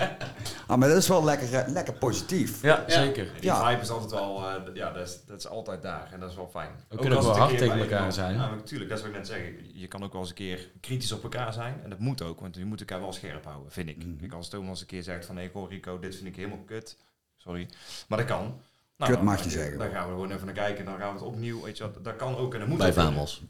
Ah, 0.68 0.78
maar 0.78 0.88
dat 0.90 0.98
is 0.98 1.08
wel 1.08 1.24
lekker, 1.24 1.54
eh, 1.54 1.68
lekker 1.68 1.94
positief. 1.94 2.62
Ja, 2.62 2.84
zeker. 2.88 3.26
Die 3.34 3.44
Ja. 3.44 3.70
vibe 3.70 3.82
is 3.82 3.90
altijd 3.90 4.12
wel, 4.12 4.50
eh, 4.50 4.56
ja, 4.76 4.92
dat 4.92 5.08
is, 5.08 5.20
dat 5.26 5.38
is 5.40 5.48
altijd 5.48 5.82
daar 5.82 6.10
en 6.12 6.20
dat 6.20 6.30
is 6.30 6.36
wel 6.36 6.50
fijn. 6.52 6.72
We 6.90 6.98
kunnen 6.98 7.18
als 7.18 7.28
ook 7.28 7.34
wel 7.36 7.44
hard 7.44 7.58
tegen 7.58 7.80
elkaar 7.80 8.14
zijn. 8.14 8.36
Ja, 8.36 8.56
natuurlijk, 8.56 8.90
dat 8.90 9.00
zou 9.00 9.12
ik 9.12 9.18
net 9.18 9.28
zeggen. 9.28 9.80
Je 9.80 9.88
kan 9.88 10.04
ook 10.04 10.12
wel 10.12 10.22
eens 10.22 10.30
een 10.30 10.36
keer 10.36 10.70
kritisch 10.82 11.12
op 11.12 11.24
elkaar 11.24 11.54
zijn 11.54 11.80
en 11.84 11.90
dat 11.90 12.00
moet 12.00 12.22
ook, 12.22 12.40
want 12.40 12.56
je 12.56 12.66
moet 12.66 12.80
elkaar 12.80 13.00
wel 13.00 13.14
scherp 13.14 13.46
houden, 13.46 13.72
vind 13.72 13.90
ik. 13.90 14.06
Kijk, 14.20 14.34
als 14.34 14.50
Thomas 14.50 14.82
een 14.82 14.88
keer 14.88 15.04
zegt 15.04 15.26
van, 15.26 15.36
nee, 15.36 15.50
hoor 15.54 15.70
Rico, 15.70 16.00
dit 16.00 16.16
vind 16.16 16.28
ik 16.28 16.36
helemaal 16.36 16.64
kut. 16.66 16.98
Sorry, 17.38 17.70
maar 18.08 18.18
dat 18.18 18.28
kan. 18.28 18.60
Nou, 18.98 19.12
Kut 19.12 19.22
mag 19.24 19.36
je 19.38 19.42
dan- 19.42 19.52
zeggen. 19.52 19.78
Dan 19.78 19.92
gaan 19.92 20.06
we 20.08 20.12
gewoon 20.14 20.32
even 20.32 20.46
naar 20.46 20.56
kijken, 20.56 20.86
dan 20.86 20.98
gaan 20.98 21.08
we 21.14 21.20
het 21.20 21.28
opnieuw, 21.28 21.62
weet 21.62 21.78
je 21.78 21.84
wat, 21.84 22.04
dat 22.04 22.16
kan 22.16 22.36
ook 22.38 22.54
en 22.54 22.60
dat 22.60 22.68
moet 22.68 22.78
bij 22.78 22.88
ook 22.88 22.94
kunnen. 22.94 23.14
Vamos. 23.14 23.42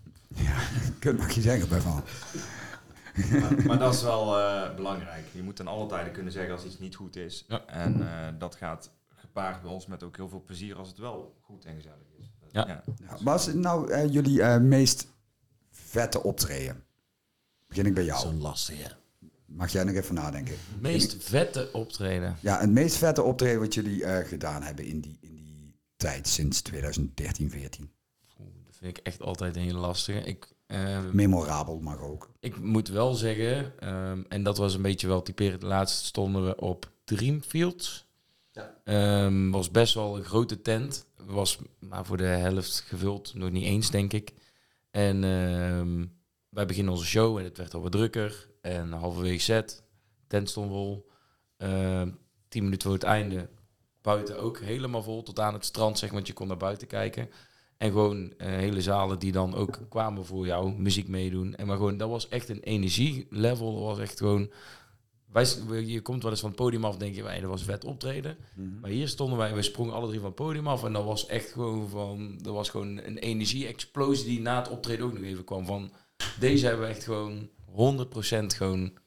Dat 0.99 1.18
mag 1.18 1.32
je 1.32 1.41
zeggen 1.41 1.70
bij 1.70 1.80
van. 1.80 2.03
Maar, 3.32 3.66
maar 3.66 3.80
dat 3.80 3.93
is 3.93 4.01
wel 4.14 4.39
eh, 4.39 4.76
belangrijk. 4.76 5.26
Je 5.32 5.43
moet 5.43 5.55
ten 5.55 5.68
alle 5.68 5.88
tijden 5.88 6.14
kunnen 6.14 6.32
zeggen 6.34 6.53
als 6.53 6.66
iets 6.66 6.80
niet 6.80 6.95
goed 6.95 7.16
is. 7.16 7.45
Ja. 7.47 7.66
En 7.66 8.07
eh, 8.07 8.28
dat 8.39 8.55
gaat 8.55 8.91
gepaard 9.07 9.61
bij 9.61 9.72
ons 9.72 9.88
met 9.88 10.03
ook 10.03 10.16
heel 10.16 10.30
veel 10.30 10.43
plezier 10.43 10.76
als 10.76 10.88
het 10.88 10.97
wel 10.97 11.36
goed 11.41 11.66
en 11.66 11.76
gezellig 11.76 12.07
is. 12.20 12.32
Ja. 12.51 12.84
Ja, 12.99 13.18
wat 13.22 13.47
is 13.47 13.53
nou 13.53 13.91
eh, 13.91 14.14
jullie 14.14 14.41
eh, 14.41 14.59
meest 14.61 15.07
vette 15.72 16.24
optreden? 16.24 16.84
Begin 17.68 17.86
ik 17.86 17.93
bij 17.93 18.03
jou. 18.05 18.20
Zo'n 18.20 18.41
lastige. 18.41 18.91
Mag 19.45 19.72
jij 19.72 19.84
nog 19.84 19.95
even 19.95 20.16
nadenken? 20.16 20.55
Meest 20.80 21.24
vette 21.24 21.70
optreden. 21.72 22.38
Ja, 22.39 22.59
het 22.59 22.70
meest 22.70 22.95
vette 22.95 23.22
optreden 23.22 23.59
wat 23.59 23.74
jullie 23.74 24.05
eh, 24.05 24.28
gedaan 24.28 24.64
hebben 24.64 24.86
in 24.86 24.99
die, 24.99 25.18
in 25.22 25.36
die 25.36 25.76
tijd 25.95 26.28
sinds 26.28 26.61
2013, 26.61 27.49
14. 27.49 27.91
Oeh, 28.39 28.49
Dat 28.66 28.76
vind 28.78 28.97
ik 28.97 29.05
echt 29.05 29.22
altijd 29.22 29.55
een 29.55 29.61
hele 29.61 29.78
lastige. 29.80 30.20
Ik, 30.20 30.53
Memorabel 31.12 31.80
mag 31.80 32.02
ook. 32.02 32.30
ik 32.40 32.60
moet 32.60 32.88
wel 32.88 33.14
zeggen, 33.14 33.80
ehm, 33.80 34.24
en 34.28 34.44
dat 34.44 34.58
was 34.58 34.74
een 34.74 34.82
beetje 34.82 35.08
wel 35.08 35.22
typerend. 35.22 35.64
Laatst 35.64 36.06
stonden 36.06 36.46
we 36.46 36.56
op 36.56 36.92
Dreamfields. 37.04 38.06
Ja. 38.52 38.76
Ehm, 38.84 39.50
was 39.50 39.72
best 39.72 39.94
wel 39.94 40.18
een 40.18 40.24
grote 40.24 40.62
tent. 40.62 41.06
Was 41.18 41.60
maar 41.80 42.06
voor 42.06 42.18
de 42.18 42.24
helft 42.24 42.80
gevuld, 42.80 43.34
nog 43.34 43.52
niet 43.52 43.64
eens 43.64 43.90
denk 43.90 44.14
ik. 44.14 44.34
En 44.92 45.24
ehm, 45.24 46.06
wij 46.50 46.66
beginnen 46.66 46.94
onze 46.94 47.06
show 47.06 47.38
en 47.38 47.44
het 47.44 47.58
werd 47.58 47.74
al 47.74 47.82
wat 47.82 47.92
drukker. 47.92 48.50
En 48.62 48.92
halverwege 48.92 49.40
set, 49.40 49.84
tent 50.28 50.50
stond 50.50 50.70
vol. 50.70 51.10
Ehm, 51.58 52.10
tien 52.48 52.64
minuten 52.64 52.88
voor 52.88 52.98
het 52.98 53.08
einde, 53.08 53.50
buiten 54.02 54.40
ook 54.40 54.60
helemaal 54.60 55.04
vol 55.04 55.24
tot 55.24 55.40
aan 55.40 55.54
het 55.54 55.66
strand, 55.66 55.98
zeg 55.98 56.08
maar, 56.10 56.18
want 56.18 56.28
je 56.28 56.34
kon 56.34 56.48
naar 56.48 56.58
buiten 56.58 56.88
kijken. 56.88 57.30
En 57.84 57.92
gewoon 57.92 58.34
eh, 58.38 58.48
hele 58.48 58.82
zalen 58.82 59.20
die 59.20 59.32
dan 59.32 59.56
ook 59.56 59.80
kwamen 59.90 60.26
voor 60.26 60.46
jou, 60.46 60.74
muziek 60.74 61.08
meedoen. 61.08 61.56
En 61.56 61.68
maar 61.68 61.76
gewoon, 61.76 61.98
dat 61.98 62.10
was 62.10 62.28
echt 62.28 62.50
een 62.50 62.60
energielevel. 62.60 63.74
Dat 63.74 63.84
was 63.84 64.00
echt 64.00 64.18
gewoon. 64.18 64.52
Wij, 65.32 65.46
je 65.86 66.02
komt 66.02 66.22
wel 66.22 66.32
eens 66.32 66.40
van 66.40 66.50
het 66.50 66.60
podium 66.60 66.86
af, 66.86 66.98
denk 66.98 67.16
je, 67.16 67.24
wij, 67.24 67.40
dat 67.40 67.50
was 67.50 67.64
vet 67.64 67.86
optreden. 67.86 68.38
Maar 68.82 68.90
hier 68.90 69.08
stonden 69.08 69.38
wij, 69.38 69.54
we 69.54 69.62
sprongen 69.62 69.94
alle 69.94 70.08
drie 70.08 70.20
van 70.20 70.28
het 70.28 70.36
podium 70.36 70.68
af. 70.68 70.84
En 70.84 70.94
dat 70.94 71.04
was 71.04 71.26
echt 71.26 71.52
gewoon 71.52 71.90
van, 71.90 72.40
er 72.46 72.52
was 72.52 72.70
gewoon 72.70 72.98
een 72.98 73.18
energie-explosie 73.18 74.26
die 74.26 74.42
na 74.42 74.58
het 74.58 74.70
optreden 74.70 75.06
ook 75.06 75.14
nog 75.14 75.24
even 75.24 75.44
kwam. 75.44 75.66
Van 75.66 75.92
deze 76.40 76.66
hebben 76.66 76.86
we 76.86 76.92
echt 76.92 77.04
gewoon 77.04 77.50
100% 77.66 78.46
gewoon 78.46 78.98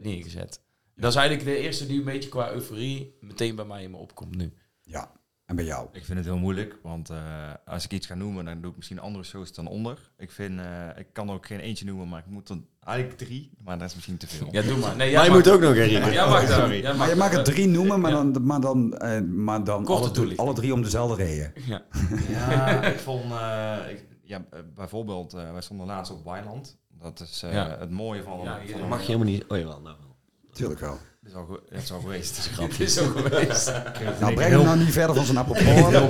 neergezet. 0.00 0.62
Dat 0.94 1.10
is 1.10 1.16
eigenlijk 1.16 1.48
de 1.48 1.56
eerste 1.56 1.86
die 1.86 1.98
een 1.98 2.04
beetje 2.04 2.28
qua 2.28 2.52
euforie 2.52 3.16
meteen 3.20 3.56
bij 3.56 3.64
mij 3.64 3.82
in 3.82 3.90
me 3.90 3.96
opkomt 3.96 4.36
nu. 4.36 4.52
Ja, 4.82 5.17
en 5.48 5.56
bij 5.56 5.64
jou? 5.64 5.88
Ik 5.92 6.04
vind 6.04 6.18
het 6.18 6.26
heel 6.26 6.38
moeilijk, 6.38 6.78
want 6.82 7.10
eh, 7.10 7.18
als 7.66 7.84
ik 7.84 7.92
iets 7.92 8.06
ga 8.06 8.14
noemen, 8.14 8.44
dan 8.44 8.60
doe 8.60 8.70
ik 8.70 8.76
misschien 8.76 9.00
andere 9.00 9.24
shows 9.24 9.52
dan 9.52 9.66
onder. 9.66 10.10
Ik 10.16 10.30
vind, 10.30 10.60
eh, 10.60 10.66
ik 10.96 11.06
kan 11.12 11.28
er 11.28 11.34
ook 11.34 11.46
geen 11.46 11.58
eentje 11.60 11.84
noemen, 11.84 12.08
maar 12.08 12.18
ik 12.18 12.26
moet 12.26 12.46
dan 12.46 12.66
eigenlijk 12.80 13.18
drie, 13.18 13.50
maar 13.64 13.78
dat 13.78 13.88
is 13.88 13.94
misschien 13.94 14.16
te 14.16 14.26
veel. 14.26 14.48
Ja, 14.50 14.62
doe 14.62 14.78
maar. 14.78 14.96
Nee, 14.96 15.14
Maar 15.14 15.24
je 15.24 15.30
moet 15.30 15.48
ook 15.50 15.60
nog 15.60 15.72
herinneren. 15.74 16.12
Ja, 16.12 16.28
mag 16.28 16.46
dan. 16.46 16.58
Sorry. 16.58 16.96
Maar 16.96 17.08
je 17.08 17.14
mag 17.16 17.30
er 17.30 17.36
dat. 17.36 17.44
drie 17.44 17.66
noemen, 17.68 18.00
maar 18.00 18.10
dan, 18.10 18.44
maar 18.46 18.60
dan, 18.60 18.96
eh, 18.98 19.20
maar 19.20 19.64
dan 19.64 19.84
Korte 19.84 19.92
alle, 19.92 20.02
drie, 20.02 20.12
toelichting. 20.14 20.48
alle 20.48 20.56
drie 20.56 20.72
om 20.72 20.82
dezelfde 20.82 21.24
reden. 21.24 21.52
Ja. 21.66 21.82
Ja, 22.28 22.82
ik 22.82 22.98
vond, 22.98 23.32
eh, 23.32 23.76
ik, 23.90 24.06
ja, 24.22 24.44
bijvoorbeeld, 24.74 25.34
eh, 25.34 25.52
wij 25.52 25.60
stonden 25.62 25.86
laatst 25.86 26.12
op 26.12 26.24
Weiland. 26.24 26.78
Dat 26.98 27.20
is 27.20 27.42
eh, 27.42 27.52
Ja. 27.52 27.76
het 27.78 27.90
mooie 27.90 28.22
van, 28.22 28.40
Ja, 28.42 28.58
een- 28.60 28.88
Mag 28.88 29.00
je 29.00 29.06
helemaal 29.06 29.26
niet... 29.32 29.44
Oh 29.48 29.58
jawel, 29.58 29.80
nou 29.80 29.96
wel. 30.00 30.16
Tuurlijk 30.52 30.80
wel. 30.80 30.98
Het 31.28 31.36
is 31.36 31.42
al, 31.48 31.60
het 31.68 31.82
is 31.82 31.92
al 31.92 32.00
geweest. 32.00 32.36
Het 32.38 32.46
is 32.46 32.56
Het 32.58 32.80
is 32.80 32.94
zo 32.94 33.06
geweest. 33.08 33.72
Nou, 34.20 34.34
breng 34.34 34.50
hem 34.52 34.62
nou 34.64 34.78
niet 34.78 34.92
verder 34.92 35.16
van 35.16 35.24
zijn 35.24 35.46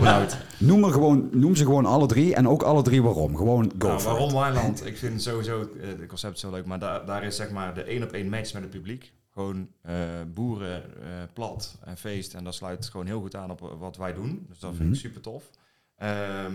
benauwd. 0.00 0.36
Noem, 0.58 0.84
er 0.84 0.92
gewoon, 0.92 1.28
noem 1.32 1.56
ze 1.56 1.64
gewoon 1.64 1.86
alle 1.86 2.06
drie 2.06 2.34
en 2.34 2.48
ook 2.48 2.62
alle 2.62 2.82
drie 2.82 3.02
waarom. 3.02 3.36
Gewoon 3.36 3.72
go 3.78 3.86
Nou, 3.88 4.02
waarom. 4.02 4.32
Weiland? 4.32 4.86
Ik 4.86 4.96
vind 4.96 5.22
sowieso 5.22 5.60
eh, 5.60 5.88
het 5.88 6.06
concept 6.06 6.38
zo 6.38 6.50
leuk, 6.50 6.66
maar 6.66 6.78
daar, 6.78 7.06
daar 7.06 7.24
is 7.24 7.36
zeg 7.36 7.50
maar 7.50 7.74
de 7.74 7.82
één 7.82 8.02
op 8.02 8.10
één 8.12 8.28
match 8.28 8.52
met 8.52 8.62
het 8.62 8.70
publiek. 8.70 9.12
Gewoon 9.32 9.68
eh, 9.82 9.94
boeren, 10.34 10.82
eh, 11.02 11.08
plat 11.32 11.78
en 11.84 11.96
feest. 11.96 12.34
En 12.34 12.44
dat 12.44 12.54
sluit 12.54 12.88
gewoon 12.88 13.06
heel 13.06 13.20
goed 13.20 13.36
aan 13.36 13.50
op 13.50 13.76
wat 13.78 13.96
wij 13.96 14.14
doen. 14.14 14.46
Dus 14.48 14.58
dat 14.58 14.70
vind 14.70 14.82
Mhm. 14.84 14.92
ik 14.92 15.00
super 15.00 15.20
tof. 15.20 15.50
Ehm 15.96 16.54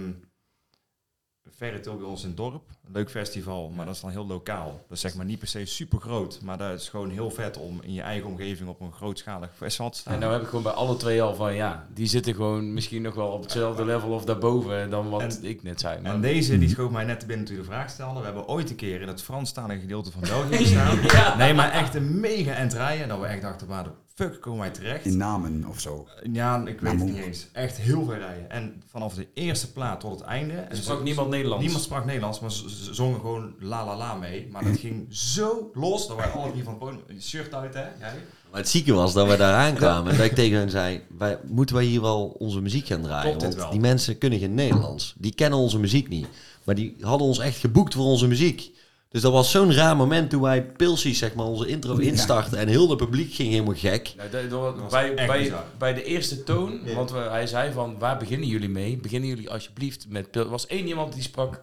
Ferretil 1.51 1.97
bij 1.97 2.05
ons 2.07 2.23
in 2.23 2.35
dorp. 2.35 2.63
Leuk 2.91 3.09
festival, 3.09 3.69
maar 3.75 3.85
dat 3.85 3.95
is 3.95 4.01
dan 4.01 4.09
heel 4.09 4.25
lokaal. 4.27 4.67
Dat 4.87 4.97
is 4.97 4.99
zeg 5.01 5.15
maar 5.15 5.25
niet 5.25 5.39
per 5.39 5.47
se 5.47 5.65
super 5.65 5.99
groot. 5.99 6.39
Maar 6.43 6.57
dat 6.57 6.79
is 6.79 6.89
gewoon 6.89 7.09
heel 7.09 7.29
vet 7.31 7.57
om 7.57 7.79
in 7.81 7.93
je 7.93 8.01
eigen 8.01 8.29
omgeving 8.29 8.69
op 8.69 8.79
een 8.81 8.91
grootschalig 8.93 9.49
festival 9.55 9.89
te 9.89 9.97
staan. 9.97 10.13
En 10.13 10.19
nou 10.19 10.31
heb 10.33 10.41
ik 10.41 10.47
gewoon 10.47 10.63
bij 10.63 10.71
alle 10.71 10.97
twee 10.97 11.21
al 11.21 11.35
van 11.35 11.53
ja, 11.55 11.87
die 11.93 12.07
zitten 12.07 12.33
gewoon 12.35 12.73
misschien 12.73 13.01
nog 13.01 13.15
wel 13.15 13.27
op 13.27 13.41
hetzelfde 13.41 13.85
level 13.85 14.09
of 14.09 14.25
daarboven 14.25 14.89
dan 14.89 15.09
wat 15.09 15.21
En- 15.21 15.43
ik 15.43 15.63
net 15.63 15.79
zei. 15.79 16.01
Maar 16.01 16.13
En 16.13 16.21
deze 16.21 16.57
die 16.57 16.69
schoot 16.69 16.91
mij 16.91 17.05
net 17.05 17.19
te 17.19 17.25
binnen 17.25 17.45
toen 17.45 17.55
de 17.55 17.63
vraag 17.63 17.89
stelde. 17.89 18.19
We 18.19 18.25
hebben 18.25 18.47
ooit 18.47 18.69
een 18.69 18.75
keer 18.75 19.01
in 19.01 19.07
het 19.07 19.21
Franstalige 19.21 19.79
gedeelte 19.79 20.11
van 20.11 20.21
België 20.33 20.57
gestaan. 20.57 21.37
Nee, 21.37 21.53
maar 21.53 21.71
echt 21.71 21.95
een 21.95 22.19
mega 22.19 22.51
entrijden. 22.53 23.07
Dat 23.07 23.19
we 23.19 23.25
echt 23.25 23.41
dachten, 23.41 23.67
waar 23.67 23.83
de 23.83 23.89
fuck 24.15 24.41
komen 24.41 24.59
wij 24.59 24.69
terecht? 24.69 25.05
In 25.05 25.17
namen 25.17 25.65
of 25.69 25.79
zo. 25.79 26.07
Ja, 26.31 26.65
ik 26.67 26.79
weet 26.81 26.91
het 26.99 27.03
niet 27.03 27.17
eens. 27.23 27.47
Echt 27.51 27.77
heel 27.77 28.03
veel 28.05 28.15
rijden. 28.15 28.49
En 28.49 28.83
vanaf 28.91 29.13
de 29.13 29.27
eerste 29.33 29.71
plaat 29.71 29.99
tot 29.99 30.11
het 30.19 30.21
einde. 30.27 30.53
er 30.53 30.77
sprak 30.77 30.97
zo- 30.97 31.03
niemand 31.03 31.29
Nederlands. 31.29 31.63
Niemand 31.63 31.83
sprak 31.83 32.05
Nederlands, 32.05 32.39
maar 32.39 32.51
ze 32.51 32.93
zongen 32.93 33.19
gewoon 33.19 33.53
la 33.59 33.85
la 33.85 33.97
la 33.97 34.13
mee. 34.15 34.47
Maar 34.51 34.63
dat 34.63 34.77
ging 34.77 35.05
zo 35.09 35.71
los 35.73 36.07
dat 36.07 36.17
wij 36.17 36.29
alle 36.29 36.51
drie 36.51 36.63
van 36.63 36.73
het 36.73 36.81
podium... 36.81 37.21
Shirt 37.21 37.53
uit, 37.53 37.73
hè? 37.73 37.81
Jij? 37.81 38.13
Maar 38.51 38.61
het 38.61 38.69
zieke 38.69 38.93
was 38.93 39.13
dat 39.13 39.27
we 39.27 39.37
daar 39.37 39.55
aankwamen 39.55 40.11
en 40.11 40.17
dat 40.17 40.25
ik 40.25 40.35
tegen 40.35 40.57
hen 40.57 40.69
zei, 40.69 41.01
wij, 41.17 41.39
moeten 41.47 41.75
wij 41.75 41.85
hier 41.85 42.01
wel 42.01 42.25
onze 42.39 42.61
muziek 42.61 42.85
gaan 42.87 43.01
draaien? 43.01 43.39
Want 43.39 43.71
die 43.71 43.79
mensen 43.79 44.17
kunnen 44.17 44.39
geen 44.39 44.53
Nederlands. 44.53 45.13
Die 45.17 45.33
kennen 45.33 45.59
onze 45.59 45.79
muziek 45.79 46.09
niet. 46.09 46.27
Maar 46.63 46.75
die 46.75 46.95
hadden 47.01 47.27
ons 47.27 47.39
echt 47.39 47.57
geboekt 47.57 47.93
voor 47.93 48.05
onze 48.05 48.27
muziek. 48.27 48.71
Dus 49.13 49.21
dat 49.21 49.31
was 49.31 49.51
zo'n 49.51 49.73
raar 49.73 49.95
moment 49.95 50.29
toen 50.29 50.41
wij 50.41 50.65
Pilsies, 50.65 51.17
zeg 51.17 51.33
maar, 51.33 51.45
onze 51.45 51.67
intro 51.67 51.95
instarten 51.97 52.57
en 52.57 52.67
heel 52.67 52.89
het 52.89 52.97
publiek 52.97 53.33
ging 53.33 53.49
helemaal 53.51 53.75
gek. 53.75 54.13
Nou, 54.17 54.29
dat- 54.29 54.49
dat- 54.49 54.79
was 54.79 54.91
bij, 54.91 55.13
echt 55.15 55.27
bij, 55.27 55.39
bizar. 55.43 55.65
bij 55.77 55.93
de 55.93 56.03
eerste 56.03 56.43
toon, 56.43 56.93
want 56.93 57.11
we, 57.11 57.17
hij 57.17 57.47
zei 57.47 57.71
van 57.71 57.99
waar 57.99 58.17
beginnen 58.17 58.47
jullie 58.47 58.69
mee? 58.69 58.97
Beginnen 58.97 59.29
jullie 59.29 59.49
alsjeblieft 59.49 60.07
met 60.09 60.31
pil. 60.31 60.41
Er 60.43 60.49
was 60.49 60.67
één 60.67 60.87
iemand 60.87 61.13
die 61.13 61.21
sprak 61.21 61.61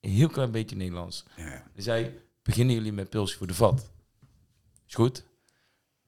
een 0.00 0.10
heel 0.10 0.28
klein 0.28 0.50
beetje 0.50 0.76
Nederlands. 0.76 1.24
Ja. 1.36 1.62
Die 1.74 1.82
zei, 1.82 2.10
beginnen 2.42 2.74
jullie 2.74 2.92
met 2.92 3.10
pilsje 3.10 3.36
voor 3.36 3.46
de 3.46 3.54
vat? 3.54 3.90
Is 4.88 4.94
goed? 4.94 5.24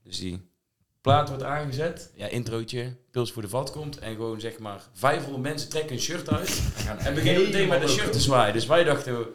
Dus 0.02 0.18
die 0.18 0.48
plaat 1.00 1.28
wordt 1.28 1.42
aangezet. 1.44 2.10
Ja, 2.14 2.26
introotje, 2.26 2.96
pils 3.10 3.32
voor 3.32 3.42
de 3.42 3.48
vat 3.48 3.70
komt. 3.70 3.98
En 3.98 4.14
gewoon 4.14 4.40
zeg 4.40 4.58
maar 4.58 4.82
500 4.92 5.42
mensen 5.42 5.68
trekken 5.68 5.96
een 5.96 6.02
shirt 6.02 6.30
uit. 6.30 6.62
en 6.98 7.14
beginnen 7.14 7.42
meteen 7.42 7.68
met 7.68 7.82
een 7.82 7.88
shirt 7.88 8.12
te 8.12 8.20
zwaaien. 8.20 8.52
Dus 8.54 8.66
wij 8.66 8.84
dachten, 8.84 9.26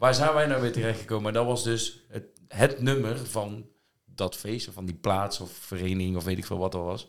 waar 0.00 0.14
zijn 0.14 0.34
wij 0.34 0.46
nou 0.46 0.60
weer 0.60 0.72
terechtgekomen? 0.72 1.28
En 1.28 1.34
dat 1.34 1.46
was 1.46 1.64
dus 1.64 2.04
het, 2.08 2.24
het 2.48 2.80
nummer 2.80 3.26
van 3.26 3.66
dat 4.04 4.36
feest. 4.36 4.68
Of 4.68 4.74
van 4.74 4.86
die 4.86 4.94
plaats 4.94 5.40
of 5.40 5.50
vereniging 5.50 6.16
of 6.16 6.24
weet 6.24 6.38
ik 6.38 6.46
veel 6.46 6.58
wat 6.58 6.72
dat 6.72 6.82
was. 6.82 7.08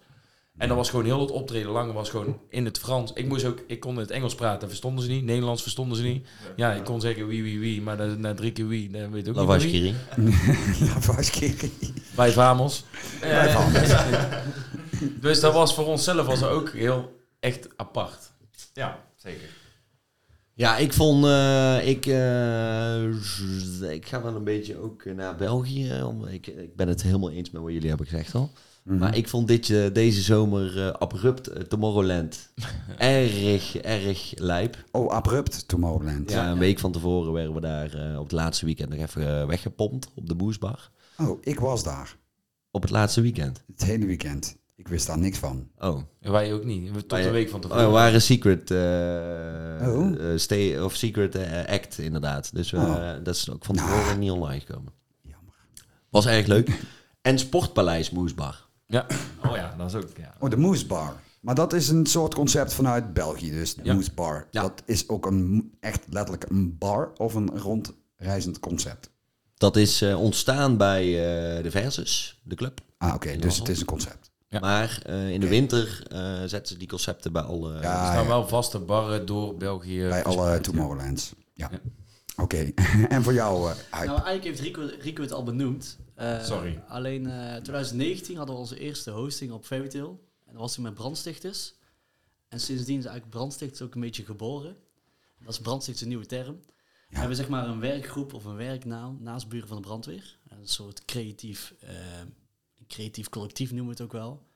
En 0.58 0.68
dat 0.68 0.78
was 0.78 0.90
gewoon 0.90 1.06
heel 1.06 1.20
het 1.20 1.32
optreden 1.32 1.72
lang 1.72 1.94
was 1.94 2.10
gewoon 2.10 2.40
in 2.50 2.66
het 2.66 2.80
Frans. 2.80 3.14
Ik 3.14 3.28
moest 3.28 3.46
ook, 3.46 3.64
ik 3.68 3.80
kon 3.80 3.94
in 3.94 4.00
het 4.00 4.12
Engels 4.12 4.36
praten, 4.36 4.68
verstonden 4.68 5.04
ze 5.04 5.10
niet. 5.10 5.24
Nederlands 5.24 5.62
verstonden 5.62 5.98
ze 5.98 6.04
niet. 6.04 6.28
Ja, 6.56 6.72
ik 6.72 6.84
kon 6.84 7.02
zeggen 7.02 7.28
wie, 7.28 7.44
wie, 7.44 7.60
wie, 7.60 7.82
maar 7.82 7.98
na, 7.98 8.06
na 8.06 8.34
drie 8.34 8.52
keer 8.52 8.68
wie, 8.68 8.90
dan 8.90 9.12
weet 9.12 9.28
ik 9.28 9.38
ook 9.38 9.48
Dat 9.48 9.64
niet. 9.64 9.72
Kiri. 11.32 11.74
Bij 12.16 12.32
Vamos. 12.32 12.84
Bij 13.20 13.50
Vamos. 13.50 13.94
Dus 15.22 15.40
dat 15.40 15.54
was 15.54 15.74
voor 15.74 15.86
onszelf 15.86 16.26
was 16.26 16.44
ook 16.44 16.70
heel 16.70 17.22
echt 17.40 17.68
apart. 17.76 18.32
Ja, 18.74 19.00
zeker. 19.16 19.61
Ja, 20.54 20.78
ik 20.78 20.94
vond, 20.94 21.26
eh, 21.26 21.88
ik, 21.88 22.06
eh, 22.06 23.04
ik 23.94 24.06
ga 24.08 24.22
wel 24.22 24.36
een 24.36 24.44
beetje 24.44 24.78
ook 24.78 25.06
naar 25.06 25.36
België. 25.36 25.90
eh, 25.92 26.08
Om, 26.08 26.26
ik, 26.26 26.48
ik 26.48 26.76
ben 26.76 26.88
het 26.88 27.02
helemaal 27.02 27.32
eens 27.32 27.52
met 27.52 27.62
wat 27.62 27.72
jullie 27.72 27.90
hebben 27.90 28.08
gezegd 28.08 28.36
al. 28.36 28.52
Mhm. 28.84 28.98
Maar 28.98 29.18
ik 29.18 29.28
vond 29.28 29.48
dit, 29.48 29.68
deze 29.94 30.22
zomer 30.22 30.92
abrupt 30.98 31.70
Tomorrowland 31.70 32.50
erg, 32.98 33.78
erg 33.78 34.34
lijp. 34.36 34.84
Oh, 34.92 35.12
abrupt 35.12 35.68
Tomorrowland. 35.68 36.32
Ja, 36.32 36.52
een 36.52 36.58
week 36.60 36.80
van 36.80 36.92
tevoren 36.92 37.34
werden 37.34 37.54
we 37.54 37.62
daar 37.62 38.18
op 38.18 38.24
het 38.24 38.32
laatste 38.32 38.66
weekend 38.66 38.90
nog 38.90 39.00
even 39.00 39.48
weggepompt 39.48 40.10
op 40.16 40.28
de 40.28 40.36
Boesbar. 40.36 40.90
Oh, 41.18 41.38
ik 41.42 41.60
was 41.60 41.84
daar. 41.84 42.18
Op 42.72 42.82
het 42.82 42.92
laatste 42.92 43.22
weekend. 43.22 43.64
Het 43.68 43.84
hele 43.86 44.06
weekend. 44.06 44.58
Ik 44.82 44.88
wist 44.88 45.08
daar 45.08 45.18
niks 45.18 45.38
van. 45.38 45.68
Oh, 45.80 46.02
En 46.22 46.32
wij 46.32 46.54
ook 46.54 46.64
niet. 46.64 46.94
Tot 46.94 47.12
Wij- 47.12 47.26
een 47.26 47.32
week 47.32 47.50
van 47.50 47.56
oh 47.60 47.62
tevoren. 47.66 47.86
we 47.86 47.92
waren 47.92 48.22
secret, 48.22 48.72
eh, 48.72 48.78
Oh. 49.90 50.32
eh, 50.32 50.38
stay, 50.38 50.80
of 50.80 50.96
secret 50.96 51.36
eh, 51.36 51.66
act 51.74 51.98
inderdaad. 51.98 52.54
Dus 52.56 52.74
eh, 52.74 52.82
Oh. 52.84 53.14
dat 53.24 53.36
is 53.36 53.50
ook 53.50 53.66
van 53.66 53.76
tevoren 53.76 54.20
niet 54.20 54.32
online 54.32 54.60
gekomen. 54.60 54.94
Jammer. 55.22 55.54
Was 56.10 56.26
erg 56.26 56.46
leuk. 56.48 56.80
En 57.22 57.40
Sportpaleis 57.40 58.10
Moesbar. 58.10 58.68
Ja, 58.86 59.06
Oh 59.46 59.56
ja, 59.56 59.76
dat 59.78 59.88
is 59.88 59.96
ook... 59.96 60.10
Ja. 60.18 60.34
Oh, 60.40 60.50
de 60.50 60.58
Moose 60.58 60.86
Bar. 60.86 61.14
Maar 61.42 61.56
dat 61.56 61.74
is 61.74 61.90
een 61.90 62.06
soort 62.06 62.34
concept 62.34 62.74
vanuit 62.74 63.14
België, 63.14 63.52
dus 63.52 63.76
de 63.76 63.82
Ja. 63.84 63.94
Moose 63.94 64.14
Bar. 64.14 64.48
Ja. 64.52 64.62
Dat 64.62 64.82
is 64.86 65.10
ook 65.10 65.26
een, 65.26 65.72
echt 65.80 66.02
letterlijk 66.10 66.46
een 66.50 66.78
bar 66.78 67.12
of 67.18 67.34
een 67.34 67.50
rondreizend 67.60 68.60
concept. 68.60 69.10
Dat 69.58 69.76
is 69.76 70.02
eh, 70.02 70.22
ontstaan 70.22 70.78
bij 70.78 71.04
eh, 71.06 71.64
de 71.64 71.72
Versus, 71.72 72.42
de 72.44 72.56
club. 72.56 72.80
Ah, 72.98 73.14
oké, 73.14 73.36
dus 73.38 73.58
het 73.58 73.70
is 73.70 73.80
een 73.80 73.86
concept. 73.86 74.31
Ja. 74.52 74.60
Maar 74.60 75.02
eh, 75.06 75.30
in 75.30 75.40
de 75.40 75.48
winter 75.48 76.04
eh, 76.08 76.40
zetten 76.40 76.68
ze 76.68 76.78
die 76.78 76.88
concepten 76.88 77.32
bij 77.32 77.42
alle... 77.42 77.74
er 77.74 77.82
Ja, 77.82 78.06
staan 78.12 78.24
ja, 78.24 78.28
wel 78.28 78.48
vaste 78.48 78.80
barren 78.80 79.26
door 79.26 79.58
België. 79.58 79.98
bij 79.98 80.10
alle 80.10 80.22
verspreid, 80.24 80.66
ja. 80.66 80.72
Tomorrowlands. 80.72 81.34
Ja. 81.54 81.70
Ja. 81.72 81.80
Oké, 82.36 82.72
en 83.10 83.24
voor 83.24 83.34
jou, 83.34 83.70
eh 83.70 83.76
Huip? 83.90 84.08
Nou, 84.08 84.22
eigenlijk 84.24 84.44
heeft 84.44 84.60
Rico, 84.60 84.90
Rico 85.00 85.22
het 85.22 85.32
al 85.32 85.44
benoemd. 85.44 85.98
Eh, 86.16 86.44
Sorry. 86.44 86.84
Alleen 86.88 87.28
eh 87.28 87.56
2019 87.56 88.38
hadden 88.38 88.56
we 88.56 88.62
onze 88.62 88.80
eerste 88.80 89.12
hosting 89.12 89.52
op 89.52 89.66
Fairytale. 89.66 90.10
En 90.46 90.52
dat 90.52 90.62
was 90.62 90.74
toen 90.74 90.84
met 90.84 90.94
brandstichters. 90.94 91.74
En 92.48 92.60
sindsdien 92.60 92.98
is 92.98 93.06
eigenlijk 93.06 93.36
brandstichters 93.36 93.82
ook 93.82 93.96
een 93.96 94.02
beetje 94.02 94.26
geboren. 94.26 94.76
Dat 95.44 95.54
is 95.54 95.60
brandstichters 95.60 96.02
een 96.06 96.12
nieuwe 96.12 96.26
term. 96.26 96.60
We 97.10 97.18
hebben 97.18 97.36
zeg 97.36 97.50
maar 97.50 97.68
een 97.68 97.80
werkgroep 97.80 98.34
of 98.34 98.46
een 98.46 98.56
werknaam 98.56 99.18
naast 99.20 99.48
buren 99.48 99.68
van 99.68 99.78
de 99.78 99.84
brandweer. 99.84 100.38
Een 100.48 100.68
soort 100.68 101.06
creatief, 101.06 101.74
creatief 102.92 103.30
collectief 103.30 103.70
noemen 103.72 103.86
we 103.86 103.92
het 103.92 104.02
ook 104.02 104.12
wel. 104.22 104.50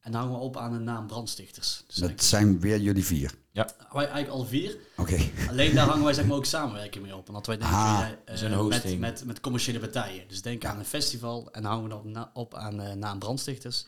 En 0.00 0.12
dan 0.12 0.20
hangen 0.20 0.36
we 0.38 0.44
op 0.44 0.56
aan 0.56 0.72
de 0.72 0.78
naam 0.78 1.06
brandstichters. 1.06 1.82
Dus 1.86 1.96
Dat 1.96 2.22
zijn 2.24 2.60
weer 2.60 2.78
jullie 2.80 3.04
vier. 3.04 3.34
eigenlijk, 3.52 3.74
wij 3.92 4.04
eigenlijk 4.08 4.28
al 4.28 4.44
vier. 4.46 4.76
Oké. 4.96 5.18
Alleen 5.48 5.74
daar 5.74 5.86
hangen 5.88 6.04
wij 6.04 6.12
zeg 6.14 6.26
maar 6.26 6.36
ook 6.36 6.44
samenwerking 6.44 7.04
mee 7.04 7.16
op. 7.16 7.28
Omdat 7.28 7.46
wij 7.46 7.56
denken 7.56 7.76
Ah, 7.76 8.08
eh, 8.24 8.40
een 8.42 8.68
met, 8.68 8.98
met, 8.98 9.24
met 9.24 9.40
commerciële 9.40 9.78
partijen. 9.78 10.28
Dus 10.28 10.42
denk 10.42 10.64
aan 10.64 10.78
een 10.78 10.84
festival 10.84 11.50
en 11.52 11.62
dan 11.62 11.70
hangen 11.70 11.84
we 11.88 11.94
dat 11.94 12.04
na- 12.04 12.30
op 12.34 12.54
aan 12.54 12.80
eh 12.80 12.92
naam 12.94 13.18
brandstichters. 13.18 13.86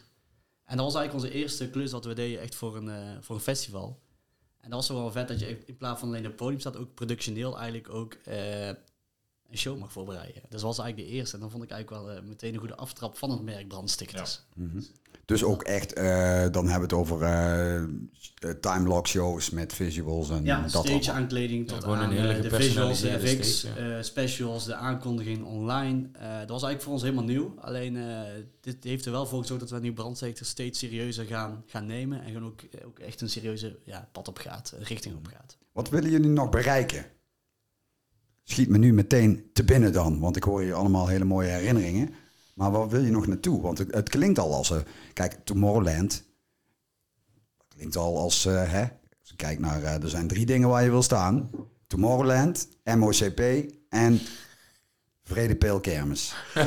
En 0.65 0.77
dat 0.77 0.85
was 0.87 0.95
eigenlijk 0.95 1.25
onze 1.27 1.39
eerste 1.41 1.71
klus 1.71 1.91
dat 1.91 2.05
we 2.05 2.15
deden 2.15 2.41
echt 2.41 2.55
voor 2.55 2.77
een, 2.77 2.89
eh, 2.89 3.17
voor 3.21 3.35
een 3.37 3.43
festival. 3.43 4.01
En 4.61 4.71
dat 4.71 4.79
was 4.87 4.89
wel 4.99 5.13
vet 5.13 5.29
dat 5.29 5.41
je 5.41 5.63
in 5.67 5.77
plaats 5.77 6.01
van 6.01 6.09
alleen 6.09 6.21
op 6.23 6.27
het 6.27 6.37
podium 6.37 6.61
staat, 6.61 6.77
ook 6.77 6.95
productioneel 6.95 7.57
eigenlijk 7.59 7.89
ook 7.95 8.13
eh, 8.13 8.71
een 9.51 9.59
show 9.59 9.79
mag 9.79 9.93
voorbereiden. 9.93 10.43
Dus 10.43 10.51
dat 10.51 10.63
was 10.63 10.79
eigenlijk 10.79 11.09
de 11.09 11.15
eerste. 11.15 11.35
En 11.35 11.41
dan 11.41 11.51
vond 11.51 11.63
ik 11.63 11.71
eigenlijk 11.71 12.03
wel 12.03 12.17
eh, 12.17 12.23
meteen 12.23 12.53
een 12.53 12.59
goede 12.59 12.77
aftrap 12.77 13.17
van 13.19 13.31
het 13.31 13.43
merk 13.43 13.69
brandstichters. 13.69 14.43
Dus 15.25 15.45
ook 15.45 15.63
echt, 15.63 15.93
eh, 15.93 16.05
dan 16.51 16.69
hebben 16.69 16.73
we 16.75 16.81
het 16.81 16.93
over 16.93 17.23
eh 17.23 17.85
timelock 18.61 19.07
shows 19.07 19.51
met 19.51 19.73
visuals 19.75 20.31
en 20.31 20.45
Ja, 20.45 20.61
dat 20.61 20.71
stage 20.71 20.89
allemaal. 20.93 21.15
aankleding 21.15 21.67
Ja, 21.69 21.75
tot 21.75 21.83
gewoon 21.83 21.99
aan 21.99 22.11
een 22.11 22.17
hele 22.17 22.33
eh, 22.33 22.43
de 22.43 22.51
visuals, 22.51 23.01
de 23.01 23.09
gepersonaliseerde 23.09 23.45
FX, 23.45 23.59
stage, 23.59 23.81
ja. 23.81 23.97
eh, 23.97 24.03
specials, 24.03 24.65
de 24.65 24.75
aankondiging 24.75 25.45
online. 25.45 26.09
Eh, 26.13 26.39
dat 26.39 26.49
was 26.49 26.63
eigenlijk 26.63 26.83
voor 26.83 26.93
ons 26.93 27.03
helemaal 27.03 27.25
nieuw. 27.25 27.55
Alleen 27.59 27.97
eh, 27.97 28.21
dit 28.61 28.85
heeft 28.85 29.05
er 29.05 29.13
wel 29.13 29.27
voor 29.27 29.41
gezorgd 29.41 29.63
dat 29.63 29.71
we 29.71 29.87
nu 29.87 29.93
brandstichters 29.93 30.49
steeds 30.49 30.79
serieuzer 30.79 31.25
gaan, 31.25 31.63
gaan 31.67 31.87
nemen. 31.87 32.23
En 32.23 32.27
gewoon 32.33 32.45
ook, 32.49 32.61
ook 32.85 32.99
echt 32.99 33.21
een 33.21 33.31
serieuze 33.31 33.79
ja, 33.85 34.09
pad 34.13 34.29
op 34.29 34.39
gaat, 34.39 34.75
richting 34.79 35.17
op 35.17 35.27
gaat. 35.27 35.57
Wat 35.73 35.89
willen 35.89 36.11
jullie 36.11 36.31
nog 36.31 36.51
bereiken? 36.51 37.07
Schiet 38.49 38.69
me 38.69 38.79
nu 38.79 38.93
meteen 38.93 39.51
te 39.53 39.65
binnen 39.65 39.93
dan, 39.93 40.21
want 40.21 40.37
ik 40.37 40.43
hoor 40.43 40.61
hier 40.61 40.75
allemaal 40.75 41.07
hele 41.07 41.25
mooie 41.25 41.49
herinneringen. 41.49 42.15
Maar 42.55 42.71
waar 42.71 42.89
wil 42.89 43.03
je 43.05 43.11
nog 43.11 43.27
naartoe? 43.27 43.63
Want 43.63 43.79
het, 43.79 43.95
het 43.95 44.09
klinkt 44.09 44.39
al 44.39 44.55
als... 44.55 44.71
eh, 44.71 44.77
kijk, 45.13 45.37
Tomorrowland 45.45 46.25
klinkt 47.77 47.97
al 47.97 48.19
als... 48.19 48.47
eh, 48.47 48.71
hè, 48.73 48.81
als 49.21 49.31
ik 49.31 49.37
kijk 49.37 49.59
naar... 49.59 49.83
eh, 49.83 50.03
er 50.03 50.09
zijn 50.09 50.27
drie 50.29 50.47
dingen 50.47 50.69
waar 50.69 50.83
je 50.85 50.91
wil 50.91 51.03
staan. 51.03 51.51
Tomorrowland, 51.87 52.69
MOCP 52.85 53.41
en 53.89 54.21
Kermis. 55.81 56.35
Dan 56.55 56.65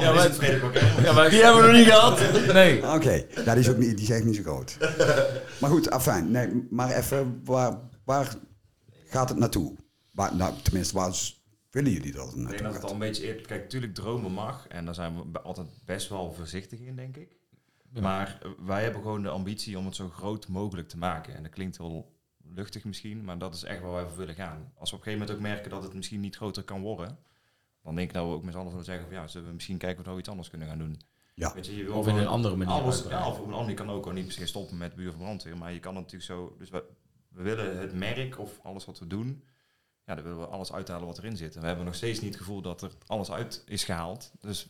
Ja, 0.00 0.12
is 0.12 0.22
het 0.22 0.36
Ja, 1.02 1.12
maar 1.12 1.30
Die 1.30 1.42
hebben 1.42 1.62
we 1.62 1.68
nog 1.68 1.76
niet 1.76 1.86
gehad. 1.86 2.20
Nee. 2.52 2.92
Oké, 2.94 3.24
ja, 3.44 3.52
die 3.54 3.62
is 3.62 3.70
ook 3.70 3.78
niet, 3.78 3.96
die 3.96 4.06
is 4.06 4.10
echt 4.10 4.24
niet 4.24 4.36
zo 4.36 4.42
groot. 4.42 4.76
Maar 5.60 5.70
goed, 5.70 5.90
afijn. 5.90 6.30
Nee, 6.30 6.66
maar 6.70 6.90
even, 6.96 7.40
waar, 7.44 7.78
waar 8.04 8.34
gaat 9.08 9.28
het 9.28 9.38
naartoe? 9.38 9.74
Waar, 10.14 10.36
nou, 10.36 10.54
tenminste, 10.62 10.94
waar 10.94 11.12
willen 11.70 11.92
jullie 11.92 12.12
dat 12.12 12.34
Ik 12.36 12.46
denk 12.48 12.62
dat 12.62 12.74
het 12.74 12.84
al 12.84 12.92
een 12.92 12.98
beetje... 12.98 13.26
eer- 13.26 13.40
Kijk, 13.46 13.62
natuurlijk 13.62 13.94
dromen 13.94 14.32
mag. 14.32 14.66
En 14.68 14.84
daar 14.84 14.94
zijn 14.94 15.32
we 15.32 15.40
altijd 15.40 15.66
best 15.84 16.08
wel 16.08 16.32
voorzichtig 16.32 16.80
in, 16.80 16.96
denk 16.96 17.16
ik. 17.16 17.36
Maar 18.00 18.38
eh, 18.42 18.50
wij 18.66 18.82
hebben 18.82 19.02
gewoon 19.02 19.22
de 19.22 19.28
ambitie 19.28 19.78
om 19.78 19.84
het 19.84 19.96
zo 19.96 20.08
groot 20.08 20.48
mogelijk 20.48 20.88
te 20.88 20.98
maken. 20.98 21.34
En 21.34 21.42
dat 21.42 21.52
klinkt 21.52 21.76
wel 21.76 22.12
luchtig 22.44 22.84
misschien, 22.84 23.24
maar 23.24 23.38
dat 23.38 23.54
is 23.54 23.62
echt 23.62 23.80
waar 23.80 23.92
wij 23.92 24.06
voor 24.06 24.16
willen 24.18 24.34
gaan. 24.34 24.72
Als 24.76 24.90
we 24.90 24.96
op 24.96 25.02
een 25.02 25.12
gegeven 25.12 25.12
moment 25.26 25.30
ook 25.30 25.40
merken 25.52 25.70
dat 25.70 25.82
het 25.82 25.94
misschien 25.94 26.20
niet 26.20 26.36
groter 26.36 26.62
kan 26.62 26.80
worden, 26.80 27.18
dan 27.82 27.94
denk 27.94 28.08
ik 28.08 28.14
dat 28.14 28.26
we 28.26 28.32
ook 28.32 28.42
met 28.44 28.52
z'n 28.52 28.58
allen 28.58 28.70
zullen 28.70 28.84
zeggen 28.84 29.06
van 29.06 29.14
ja, 29.14 29.26
zullen 29.26 29.48
we 29.48 29.54
misschien 29.54 29.78
kijken 29.78 29.96
of 29.98 30.02
we 30.02 30.08
nou 30.08 30.18
iets 30.20 30.28
anders 30.28 30.48
kunnen 30.50 30.68
gaan 30.68 30.78
doen. 30.78 31.00
Ja. 31.34 31.54
Weet 31.54 31.66
je, 31.66 31.76
je 31.76 31.84
wil 31.84 31.94
Of 31.94 32.06
in 32.08 32.16
een 32.16 32.26
andere 32.26 32.56
manier 32.56 32.72
Alles, 32.74 32.96
ja, 32.96 33.00
uitbreiden. 33.02 33.32
of 33.32 33.40
op 33.40 33.46
een 33.46 33.52
andere 33.52 33.74
kan 33.74 33.90
ook 33.90 34.04
wel 34.04 34.14
niet 34.14 34.24
per 34.24 34.32
se 34.34 34.46
stoppen 34.46 34.76
met 34.76 34.94
buur 34.94 35.10
van 35.10 35.20
brandweer, 35.20 35.56
maar 35.56 35.72
je 35.72 35.80
kan 35.80 35.96
het 35.96 36.04
natuurlijk 36.12 36.30
zo. 36.32 36.54
Dus 36.58 36.70
we, 36.70 36.84
we 37.28 37.42
willen 37.42 37.78
het 37.78 37.94
merk 37.94 38.38
of 38.38 38.60
alles 38.62 38.84
wat 38.84 38.98
we 38.98 39.06
doen, 39.06 39.44
ja, 40.06 40.14
dan 40.14 40.24
willen 40.24 40.38
we 40.38 40.46
alles 40.46 40.72
uithalen 40.72 41.06
wat 41.06 41.18
erin 41.18 41.36
zit. 41.36 41.54
En 41.54 41.60
we 41.60 41.66
hebben 41.66 41.84
nog 41.84 41.94
steeds 41.94 42.20
niet 42.20 42.30
het 42.32 42.38
gevoel 42.42 42.60
dat 42.62 42.82
er 42.82 42.90
alles 43.06 43.30
uit 43.30 43.62
is 43.66 43.84
gehaald. 43.84 44.30
Dus 44.40 44.66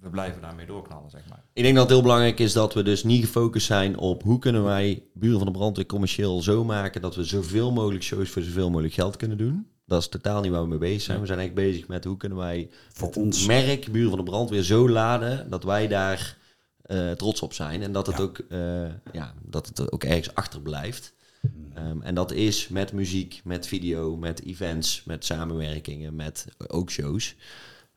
we 0.00 0.10
blijven 0.10 0.40
daarmee 0.40 0.66
doorknallen, 0.66 1.10
zeg 1.10 1.28
maar. 1.28 1.44
Ik 1.52 1.62
denk 1.62 1.74
dat 1.74 1.82
het 1.84 1.92
heel 1.92 2.02
belangrijk 2.02 2.38
is 2.38 2.52
dat 2.52 2.74
we 2.74 2.82
dus 2.82 3.04
niet 3.04 3.24
gefocust 3.24 3.66
zijn 3.66 3.98
op 3.98 4.22
hoe 4.22 4.38
kunnen 4.38 4.64
wij 4.64 5.02
Buren 5.14 5.38
van 5.38 5.46
de 5.46 5.52
Brandweer 5.52 5.86
commercieel 5.86 6.42
zo 6.42 6.64
maken 6.64 7.00
dat 7.00 7.14
we 7.14 7.24
zoveel 7.24 7.72
mogelijk 7.72 8.04
shows 8.04 8.30
voor 8.30 8.42
zoveel 8.42 8.70
mogelijk 8.70 8.94
geld 8.94 9.16
kunnen 9.16 9.38
doen. 9.38 9.66
Dat 9.86 10.00
is 10.00 10.08
totaal 10.08 10.40
niet 10.40 10.50
waar 10.50 10.62
we 10.62 10.68
mee 10.68 10.78
bezig 10.78 11.02
zijn. 11.02 11.20
We 11.20 11.26
zijn 11.26 11.38
echt 11.38 11.54
bezig 11.54 11.88
met 11.88 12.04
hoe 12.04 12.16
kunnen 12.16 12.38
wij 12.38 12.70
Voor 12.92 13.08
het 13.08 13.16
ons. 13.16 13.46
merk 13.46 13.92
Buren 13.92 14.08
van 14.08 14.18
de 14.18 14.24
Brandweer 14.30 14.62
zo 14.62 14.88
laden 14.88 15.50
dat 15.50 15.64
wij 15.64 15.88
daar 15.88 16.36
eh, 16.82 17.10
trots 17.10 17.40
op 17.42 17.52
zijn. 17.52 17.82
En 17.82 17.92
dat 17.92 18.06
het, 18.06 18.16
Ja. 18.16 18.22
ook, 18.22 18.38
eh, 18.38 19.12
ja, 19.12 19.34
dat 19.42 19.66
het 19.66 19.78
er 19.78 19.92
ook 19.92 20.04
ergens 20.04 20.34
achter 20.34 20.62
Ehm, 21.74 22.00
en 22.02 22.14
dat 22.14 22.32
is 22.32 22.68
met 22.68 22.92
muziek, 22.92 23.40
met 23.44 23.66
video, 23.66 24.16
met 24.16 24.42
events, 24.42 25.04
met 25.04 25.24
samenwerkingen, 25.24 26.14
met 26.16 26.46
ook 26.66 26.90
shows. 26.90 27.34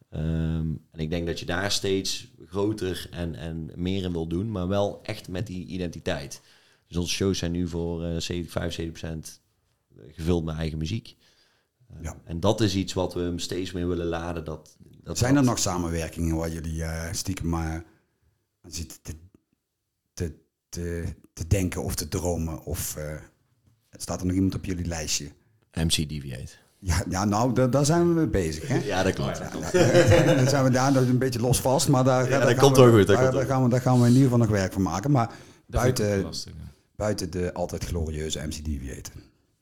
Ehm, 0.10 0.68
en 0.91 1.00
ik 1.00 1.10
denk 1.10 1.26
dat 1.28 1.39
je 1.39 1.45
daar 1.45 1.72
steeds 1.72 2.28
groter 2.45 3.08
en, 3.12 3.36
en 3.36 3.72
meer 3.76 4.04
in 4.04 4.12
wil 4.12 4.28
doen, 4.28 4.52
maar 4.52 4.68
wel 4.68 5.00
echt 5.04 5.28
met 5.28 5.47
die 5.47 5.66
identiteit. 5.66 6.41
Dus 6.88 6.97
onze 6.97 7.14
shows 7.16 7.38
zijn 7.38 7.52
nu 7.52 7.68
voor 7.68 8.04
eh 8.06 8.18
70, 8.20 8.52
75% 8.52 9.41
gevuld 10.08 10.43
met 10.45 10.56
eigen 10.56 10.78
muziek. 10.78 11.16
Eh, 11.88 11.95
Ja. 12.02 12.22
En 12.24 12.39
dat 12.39 12.62
is 12.62 12.76
iets 12.76 12.93
wat 12.93 13.14
we 13.14 13.20
hem 13.20 13.39
steeds 13.39 13.72
meer 13.72 13.88
willen 13.88 14.06
laden. 14.08 14.45
Dat, 14.45 14.78
dat 15.04 15.18
Zijn 15.18 15.30
er 15.32 15.36
dat- 15.41 15.45
nog 15.50 15.60
samenwerkingen 15.60 16.36
waar 16.36 16.52
jullie 16.52 16.84
eh, 16.84 17.14
stiekem 17.14 17.50
maar 17.50 17.86
zitten 18.68 19.02
te, 19.02 19.16
te, 20.14 20.34
te, 20.70 21.06
te 21.34 21.47
denken 21.47 21.84
of 21.84 21.95
te 21.95 22.08
dromen? 22.08 22.64
Of 22.64 22.95
eh, 22.95 23.16
staat 23.91 24.19
er 24.19 24.25
nog 24.25 24.35
iemand 24.35 24.55
op 24.55 24.65
jullie 24.65 24.85
lijstje? 24.85 25.31
MC 25.73 26.09
Deviate. 26.09 26.51
Ja, 26.79 27.03
ja 27.09 27.25
nou, 27.25 27.53
da- 27.53 27.67
daar 27.67 27.85
zijn 27.85 28.07
we 28.07 28.13
mee 28.13 28.27
bezig. 28.27 28.67
Hè? 28.67 28.75
Ja, 28.77 29.03
dat 29.03 29.13
klopt. 29.13 29.37
Ja, 29.37 29.49
ja, 30.23 30.33
dan 30.35 30.47
zijn 30.47 30.63
we 30.63 30.69
daar 30.69 30.91
nog 30.91 31.03
een 31.07 31.17
beetje 31.17 31.39
los 31.39 31.61
vast, 31.61 31.87
maar 31.87 32.03
daar, 32.03 32.29
daar 32.29 32.45
dat 32.45 32.55
komt 32.57 32.77
we, 32.77 32.83
wel 32.83 32.97
goed, 32.97 33.07
daar, 33.07 33.21
komt 33.21 33.33
daar 33.33 33.45
gaan 33.45 33.63
we, 33.63 33.69
daar 33.69 33.81
gaan 33.81 33.99
we 33.99 34.01
in 34.01 34.07
ieder 34.13 34.23
geval 34.23 34.37
nog 34.37 34.47
werk 34.49 34.73
van 34.73 34.81
maken. 34.81 35.11
Maar 35.11 35.27
Dat 35.27 35.81
buiten, 35.81 36.21
lastig, 36.21 36.51
ja. 36.57 36.71
buiten 36.95 37.29
de 37.31 37.53
altijd 37.53 37.83
glorieuze 37.85 38.39
MC 38.45 38.65
Deviator. 38.65 39.13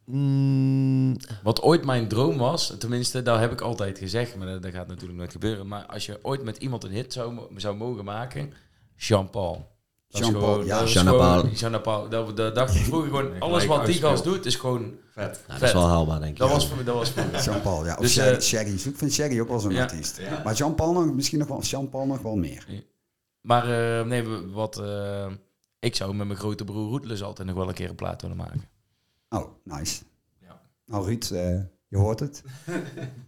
Mm, 0.05 1.15
Wat 1.43 1.61
ooit 1.61 1.85
mijn 1.85 2.07
droom 2.07 2.37
was, 2.37 2.75
tenminste, 2.79 3.21
dat 3.21 3.39
heb 3.39 3.51
ik 3.51 3.61
altijd 3.61 3.97
gezegd, 3.97 4.35
maar 4.35 4.47
dat, 4.47 4.61
dat 4.61 4.71
gaat 4.71 4.87
natuurlijk 4.87 5.17
nooit 5.19 5.31
gebeuren. 5.31 5.67
Maar 5.67 5.85
als 5.85 6.05
je 6.05 6.19
ooit 6.21 6.43
met 6.43 6.57
iemand 6.57 6.83
een 6.83 6.91
hit 6.91 7.13
zou, 7.13 7.39
zou 7.55 7.75
mogen 7.75 8.05
maken, 8.05 8.53
Jean-Paul. 8.95 9.75
Jean-Paul, 10.17 10.63
ja. 10.65 10.83
Jean-Paul. 11.53 12.09
Dat, 12.09 12.37
dat 12.37 12.55
dacht 12.55 12.75
ik 12.75 12.81
vroeger 12.81 13.09
gewoon, 13.09 13.39
alles 13.39 13.65
wat 13.65 13.85
die 13.85 13.95
gast 13.95 14.23
doet 14.23 14.45
is 14.45 14.55
gewoon 14.55 14.93
Vet. 15.11 15.43
dat 15.47 15.61
is 15.61 15.73
wel 15.73 15.87
haalbaar, 15.87 16.19
denk 16.19 16.31
ik. 16.31 16.37
Dat 16.37 16.49
was 16.49 16.67
voor 16.67 16.77
me, 16.77 16.83
dat 16.83 16.95
was 16.95 17.09
voor 17.11 17.23
me. 17.31 17.41
Jean-Paul, 17.45 17.85
ja. 17.85 17.93
Of 17.93 17.99
Dus, 17.99 18.17
eh, 18.17 18.39
Shaggy. 18.39 18.87
Ik 18.89 18.97
vind 18.97 19.13
Shaggy 19.13 19.39
ook 19.39 19.47
wel 19.47 19.59
zo'n 19.59 19.71
Ja. 19.71 19.81
artiest. 19.81 20.21
Maar 20.43 20.53
Jean-Paul 20.53 20.93
nog, 20.93 21.13
misschien 21.13 21.39
nog 21.39 21.47
wel, 21.47 21.61
Jean-Paul 21.61 22.05
nog 22.05 22.21
wel 22.21 22.35
meer. 22.35 22.83
Maar 23.41 23.97
eh, 23.99 24.05
nee, 24.05 24.23
wat, 24.51 24.77
eh, 24.79 25.31
ik 25.79 25.95
zou 25.95 26.13
met 26.15 26.27
mijn 26.27 26.39
grote 26.39 26.63
broer 26.63 26.89
Roetlus 26.89 27.23
altijd 27.23 27.47
nog 27.47 27.57
wel 27.57 27.67
een 27.67 27.73
keer 27.73 27.89
een 27.89 27.95
plaat 27.95 28.21
willen 28.21 28.37
maken. 28.37 28.63
Oh, 29.29 29.45
nice. 29.63 30.03
Ja. 30.41 30.61
Nou 30.85 31.05
Ruud, 31.05 31.29
eh, 31.31 31.59
je 31.87 31.97
hoort 31.97 32.19
het. 32.19 32.43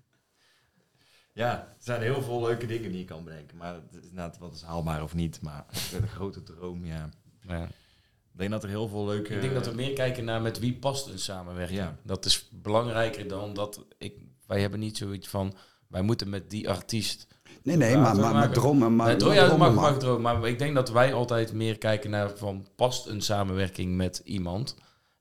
Ja, 1.39 1.51
er 1.51 1.75
zijn 1.77 2.01
heel 2.01 2.21
veel 2.21 2.41
leuke 2.41 2.65
dingen 2.65 2.91
die 2.91 2.99
je 2.99 3.05
kan 3.05 3.23
bedenken. 3.23 3.57
Maar 3.57 3.73
het 3.73 3.83
is 3.91 4.09
inderdaad 4.09 4.37
wat 4.37 4.53
is 4.53 4.61
haalbaar 4.61 5.03
of 5.03 5.15
niet. 5.15 5.41
Maar 5.41 5.65
de 6.01 6.07
grote 6.07 6.43
droom, 6.43 6.85
ja. 6.85 7.09
Ja. 7.47 7.63
Ik 8.31 8.45
denk 8.45 8.51
dat 8.51 8.63
er 8.63 8.69
heel 8.69 8.87
veel 8.87 9.05
leuke... 9.05 9.33
Ik 9.33 9.41
denk 9.41 9.53
dat 9.53 9.65
we 9.65 9.75
meer 9.75 9.93
kijken 9.93 10.25
naar 10.25 10.41
met 10.41 10.59
wie 10.59 10.73
past 10.73 11.07
een 11.07 11.19
samenwerking. 11.19 11.79
Ja. 11.79 11.97
Dat 12.03 12.25
is 12.25 12.49
belangrijker 12.51 13.27
dan 13.27 13.53
dat 13.53 13.85
ik. 13.97 14.13
Wij 14.47 14.61
hebben 14.61 14.79
niet 14.79 14.97
zoiets 14.97 15.27
van. 15.27 15.53
Wij 15.87 16.01
moeten 16.01 16.29
met 16.29 16.49
die 16.49 16.69
artiest. 16.69 17.27
Nee, 17.63 17.75
nee, 17.75 17.97
maar, 17.97 18.15
maar, 18.15 18.49
dromen. 18.49 18.95
Maar, 18.95 19.07
Nee, 19.07 19.25
maar 19.25 19.35
ja, 19.35 19.47
dromen 19.47 19.73
mag, 19.73 19.81
maar. 19.81 19.91
mag 19.91 19.99
dromen. 19.99 20.21
Maar 20.21 20.47
ik 20.47 20.59
denk 20.59 20.75
dat 20.75 20.91
wij 20.91 21.13
altijd 21.13 21.53
meer 21.53 21.77
kijken 21.77 22.09
naar 22.09 22.37
van 22.37 22.67
past 22.75 23.07
een 23.07 23.21
samenwerking 23.21 23.95
met 23.95 24.21
iemand. 24.23 24.75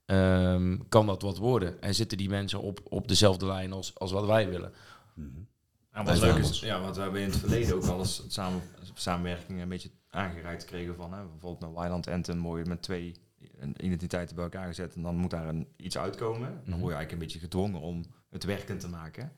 Ehm, 0.04 0.76
kan 0.88 1.06
dat 1.06 1.22
wat 1.22 1.38
worden? 1.38 1.82
En 1.82 1.94
zitten 1.94 2.18
die 2.18 2.28
mensen 2.28 2.60
op, 2.60 2.80
op 2.84 3.08
dezelfde 3.08 3.46
lijn 3.46 3.72
als, 3.72 3.94
als 3.94 4.12
wat 4.12 4.26
wij 4.26 4.48
willen? 4.48 4.72
En 5.98 6.04
Bij 6.04 6.14
wat 6.14 6.22
leuk 6.22 6.36
is, 6.36 6.60
ja, 6.60 6.80
want 6.80 6.96
we 6.96 7.02
hebben 7.02 7.20
in 7.20 7.30
het 7.30 7.38
verleden 7.38 7.74
ook 7.74 7.84
al 7.84 7.98
eens 7.98 8.22
samen, 8.28 8.62
samenwerking 8.94 9.60
een 9.60 9.68
beetje 9.68 9.90
aangereikt 10.08 10.62
gekregen 10.62 10.94
van, 10.94 11.12
hè, 11.12 11.22
bijvoorbeeld 11.22 11.60
met 11.60 11.80
Wildland 11.80 12.08
Anthem, 12.08 12.38
mooi 12.38 12.64
met 12.64 12.82
twee 12.82 13.14
identiteiten 13.76 14.34
bij 14.34 14.44
elkaar 14.44 14.66
gezet 14.66 14.94
en 14.94 15.02
dan 15.02 15.16
moet 15.16 15.30
daar 15.30 15.48
een, 15.48 15.68
iets 15.76 15.98
uitkomen. 15.98 16.48
Dan 16.48 16.78
word 16.78 16.92
je 16.92 16.96
eigenlijk 16.96 17.12
een 17.12 17.18
beetje 17.18 17.38
gedwongen 17.38 17.80
om 17.80 18.04
het 18.30 18.44
werkend 18.44 18.80
te 18.80 18.88
maken. 18.88 19.32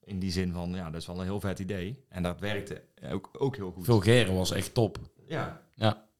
In 0.00 0.18
die 0.18 0.30
zin 0.30 0.52
van, 0.52 0.74
ja, 0.74 0.90
dat 0.90 1.00
is 1.00 1.06
wel 1.06 1.18
een 1.18 1.24
heel 1.24 1.40
vet 1.40 1.58
idee. 1.58 2.04
En 2.08 2.22
dat 2.22 2.40
werkte 2.40 2.82
ook, 3.10 3.30
ook 3.32 3.56
heel 3.56 3.70
goed. 3.70 3.84
Vulgaire 3.84 4.32
was 4.32 4.50
echt 4.50 4.74
top. 4.74 4.98
Ja, 5.26 5.62
Ja. 5.74 6.10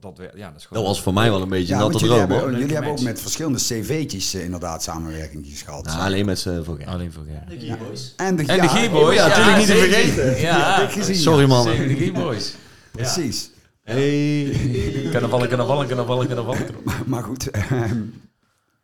Dat, 0.00 0.16
dat, 0.16 0.30
ja, 0.34 0.48
dat 0.50 0.56
is 0.60 0.66
gewoon... 0.66 0.82
Dat 0.84 0.92
was 0.92 1.02
voor 1.02 1.12
mij 1.12 1.30
wel 1.30 1.42
een 1.42 1.48
beetje 1.48 1.74
Ja, 1.74 1.78
natte 1.78 1.98
jullie 1.98 2.16
droom, 2.16 2.30
hebben, 2.30 2.58
jullie 2.58 2.74
hebben 2.74 2.92
ook 2.92 3.00
met 3.00 3.20
verschillende 3.20 3.58
cv'tjes 3.58 4.34
eh, 4.34 4.44
inderdaad 4.44 4.82
samenwerking 4.82 5.46
gehad. 5.64 5.84
Nou, 5.84 6.00
alleen 6.00 6.26
met 6.26 6.38
z'n 6.38 6.62
voor 6.62 6.84
Alleen 6.86 7.12
Vulgaire. 7.12 7.44
De 7.48 7.56
Keyboys. 7.56 8.12
En 8.16 8.36
de, 8.36 8.42
En 8.46 8.56
de 8.60 8.62
ja, 8.62 8.68
G-Boys. 8.68 9.16
ja, 9.16 9.26
natuurlijk 9.28 9.56
niet 9.56 9.66
te 9.66 9.76
vergeten. 9.76 10.40
Ja, 10.40 10.86
gezien. 10.86 11.14
Sorry, 11.16 11.46
man. 11.46 11.64
De 11.64 11.94
G-Boys. 11.94 12.54
Precies. 12.92 13.50
Hey. 13.82 15.08
Carnaval, 15.10 15.46
carnaval, 15.46 15.86
carnaval, 15.86 16.26
carnaval. 16.26 16.56
Maar 17.06 17.22
goed, 17.22 17.50
ehm 17.50 18.00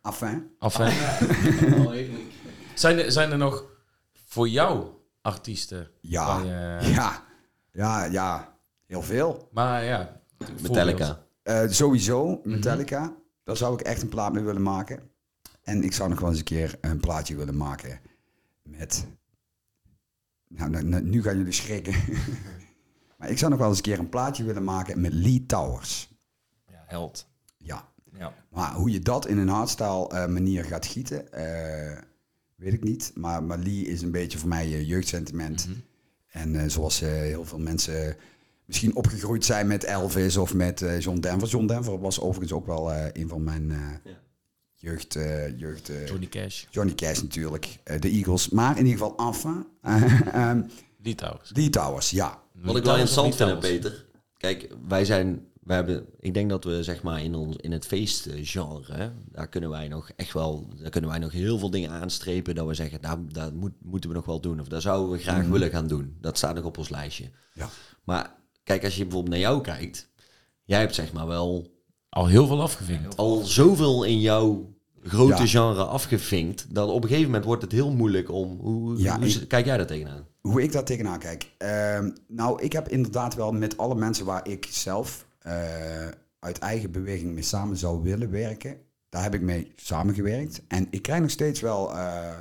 enfin. 0.01 0.49
Af, 0.59 0.77
hè? 0.77 0.85
Oh, 0.85 1.91
heerlijk. 1.91 2.19
Zijn, 2.73 2.99
er, 2.99 3.11
zijn 3.11 3.31
er 3.31 3.37
nog 3.37 3.63
voor 4.27 4.47
jou 4.47 4.85
artiesten? 5.21 5.87
Ja, 6.01 6.39
je- 6.43 6.91
ja, 6.91 7.23
ja, 7.71 8.05
ja, 8.05 8.53
heel 8.87 9.01
veel. 9.01 9.47
Maar 9.51 9.83
ja. 9.83 10.18
Metallica. 10.61 11.25
Eh, 11.43 11.67
sowieso, 11.67 12.39
Metallica. 12.43 13.15
Daar 13.43 13.57
zou 13.57 13.73
ik 13.73 13.81
echt 13.81 14.01
een 14.01 14.09
plaat 14.09 14.33
mee 14.33 14.43
willen 14.43 14.61
maken. 14.61 15.09
En 15.63 15.83
ik 15.83 15.93
zou 15.93 16.09
nog 16.09 16.19
wel 16.19 16.29
eens 16.29 16.37
een 16.37 16.43
keer 16.43 16.77
een 16.81 16.99
plaatje 16.99 17.35
willen 17.35 17.57
maken 17.57 17.99
met... 18.63 19.05
Nou, 20.47 20.69
nou, 20.69 20.83
nou, 20.85 21.03
nu 21.03 21.21
gaan 21.21 21.37
jullie 21.37 21.51
schrikken. 21.51 21.93
maar 23.17 23.29
ik 23.29 23.37
zou 23.37 23.51
nog 23.51 23.59
wel 23.59 23.67
eens 23.69 23.77
een 23.77 23.83
keer 23.83 23.99
een 23.99 24.09
plaatje 24.09 24.43
willen 24.43 24.63
maken 24.63 25.01
met 25.01 25.13
Lee 25.13 25.45
Towers. 25.45 26.11
Ja, 26.67 26.83
held. 26.87 27.27
Ja, 27.57 27.87
Ja. 28.17 28.33
maar 28.49 28.73
hoe 28.73 28.91
je 28.91 28.99
dat 28.99 29.27
in 29.27 29.37
een 29.37 29.47
hardstyle 29.47 30.07
eh, 30.09 30.27
manier 30.27 30.63
gaat 30.65 30.85
gieten, 30.85 31.31
eh, 31.33 32.01
weet 32.55 32.73
ik 32.73 32.83
niet. 32.83 33.11
Maar, 33.15 33.43
maar 33.43 33.57
Lee 33.57 33.85
is 33.85 34.01
een 34.01 34.11
beetje 34.11 34.37
voor 34.37 34.49
mij 34.49 34.83
jeugdsentiment. 34.83 35.67
En 36.27 36.55
eh, 36.55 36.69
zoals 36.69 37.01
eh, 37.01 37.09
heel 37.09 37.45
veel 37.45 37.59
mensen 37.59 38.15
misschien 38.69 38.95
opgegroeid 38.95 39.45
zijn 39.45 39.67
met 39.67 39.83
Elvis 39.83 40.37
of 40.37 40.53
met 40.53 40.81
eh, 40.81 40.99
John 40.99 41.19
Denver. 41.19 41.47
John 41.47 41.65
Denver 41.65 41.99
was 41.99 42.19
overigens 42.19 42.51
ook 42.51 42.65
wel 42.65 42.91
eh, 42.91 43.21
een 43.21 43.27
van 43.29 43.43
mijn 43.43 43.71
eh, 43.71 43.77
Ja. 44.03 44.19
jeugd... 44.75 45.15
eh, 45.15 45.59
jeugd 45.59 45.89
eh, 45.89 46.07
Johnny 46.07 46.27
Cash. 46.27 46.65
Johnny 46.69 46.93
Cash 46.95 47.21
natuurlijk, 47.21 47.79
eh, 47.83 47.99
de 47.99 48.09
Eagles. 48.09 48.49
Maar 48.49 48.77
in 48.77 48.85
ieder 48.85 48.99
geval 49.07 49.27
enfin. 49.27 49.65
ehm, 50.33 50.61
Die 50.97 51.15
trouwens. 51.15 51.51
Lee 51.53 51.69
Towers, 51.69 52.09
ja. 52.09 52.41
Wat 52.53 52.75
ik 52.75 52.83
wel 52.83 52.93
interessant 52.97 53.35
vind, 53.35 53.59
Peter. 53.59 54.05
Kijk, 54.37 54.69
wij 54.87 55.05
zijn, 55.05 55.45
wij 55.63 55.75
hebben, 55.75 56.05
ik 56.19 56.33
denk 56.33 56.49
dat 56.49 56.63
we 56.63 56.83
zeg 56.83 57.03
maar 57.03 57.21
in 57.23 57.35
ons 57.35 57.55
in 57.55 57.71
het 57.71 57.85
feestgenre, 57.85 59.11
daar 59.31 59.47
kunnen 59.47 59.69
wij 59.69 59.87
nog 59.87 60.09
echt 60.15 60.33
wel, 60.33 60.67
daar 60.81 60.89
kunnen 60.89 61.09
wij 61.09 61.19
nog 61.19 61.31
heel 61.31 61.57
veel 61.59 61.69
dingen 61.69 61.89
aanstrepen 61.89 62.55
dat 62.55 62.67
we 62.67 62.73
zeggen, 62.73 63.01
daar, 63.01 63.17
daar 63.27 63.53
moet, 63.53 63.71
moeten 63.81 64.09
we 64.09 64.15
nog 64.15 64.25
wel 64.25 64.39
doen 64.41 64.59
of 64.59 64.67
daar 64.67 64.81
zouden 64.81 65.11
we 65.11 65.17
graag 65.23 65.47
willen 65.47 65.69
gaan 65.69 65.87
doen. 65.87 66.17
Dat 66.21 66.37
staat 66.37 66.55
nog 66.55 66.63
op 66.63 66.77
ons 66.77 66.89
lijstje. 66.89 67.29
Ja. 67.53 67.69
Maar 68.03 68.35
kijk, 68.69 68.83
als 68.83 68.95
je 68.95 69.03
bijvoorbeeld 69.03 69.33
naar 69.33 69.41
jou 69.43 69.61
kijkt, 69.61 70.09
jij 70.63 70.79
hebt 70.79 70.95
zeg 70.95 71.13
maar 71.13 71.27
wel 71.27 71.71
Al 72.09 72.27
heel 72.27 72.47
veel 72.47 72.61
afgevinkt. 72.61 73.17
al 73.17 73.35
zoveel 73.43 74.03
in 74.03 74.19
jouw 74.19 74.73
grote 75.03 75.41
Ja. 75.41 75.47
genre 75.47 75.83
afgevinkt, 75.83 76.65
dat 76.75 76.89
op 76.89 77.01
een 77.01 77.07
gegeven 77.07 77.25
moment 77.25 77.45
wordt 77.45 77.61
het 77.61 77.71
heel 77.71 77.91
moeilijk 77.91 78.31
om, 78.31 78.57
hoe, 78.59 78.97
Ja, 78.97 79.15
hoe 79.15 79.25
ik- 79.25 79.31
zit- 79.31 79.47
kijk 79.47 79.65
jij 79.65 79.77
daar 79.77 79.85
tegenaan? 79.87 80.25
Hoe 80.41 80.61
ik 80.63 80.71
daar 80.71 80.83
tegenaan 80.83 81.19
kijk. 81.19 81.51
Ehm, 81.57 82.09
nou, 82.27 82.61
ik 82.61 82.73
heb 82.73 82.87
inderdaad 82.87 83.35
wel 83.35 83.51
met 83.51 83.77
alle 83.77 83.95
mensen 83.95 84.25
waar 84.25 84.47
ik 84.47 84.67
zelf 84.71 85.27
eh, 85.39 86.07
uit 86.39 86.57
eigen 86.59 86.91
beweging 86.91 87.33
mee 87.33 87.43
samen 87.43 87.77
zou 87.77 88.01
willen 88.03 88.31
werken. 88.31 88.77
Daar 89.09 89.23
heb 89.23 89.33
ik 89.33 89.41
mee 89.41 89.71
samengewerkt. 89.75 90.61
En 90.67 90.87
ik 90.89 91.01
krijg 91.01 91.21
nog 91.21 91.29
steeds 91.29 91.59
wel 91.61 91.93
eh, 91.97 92.37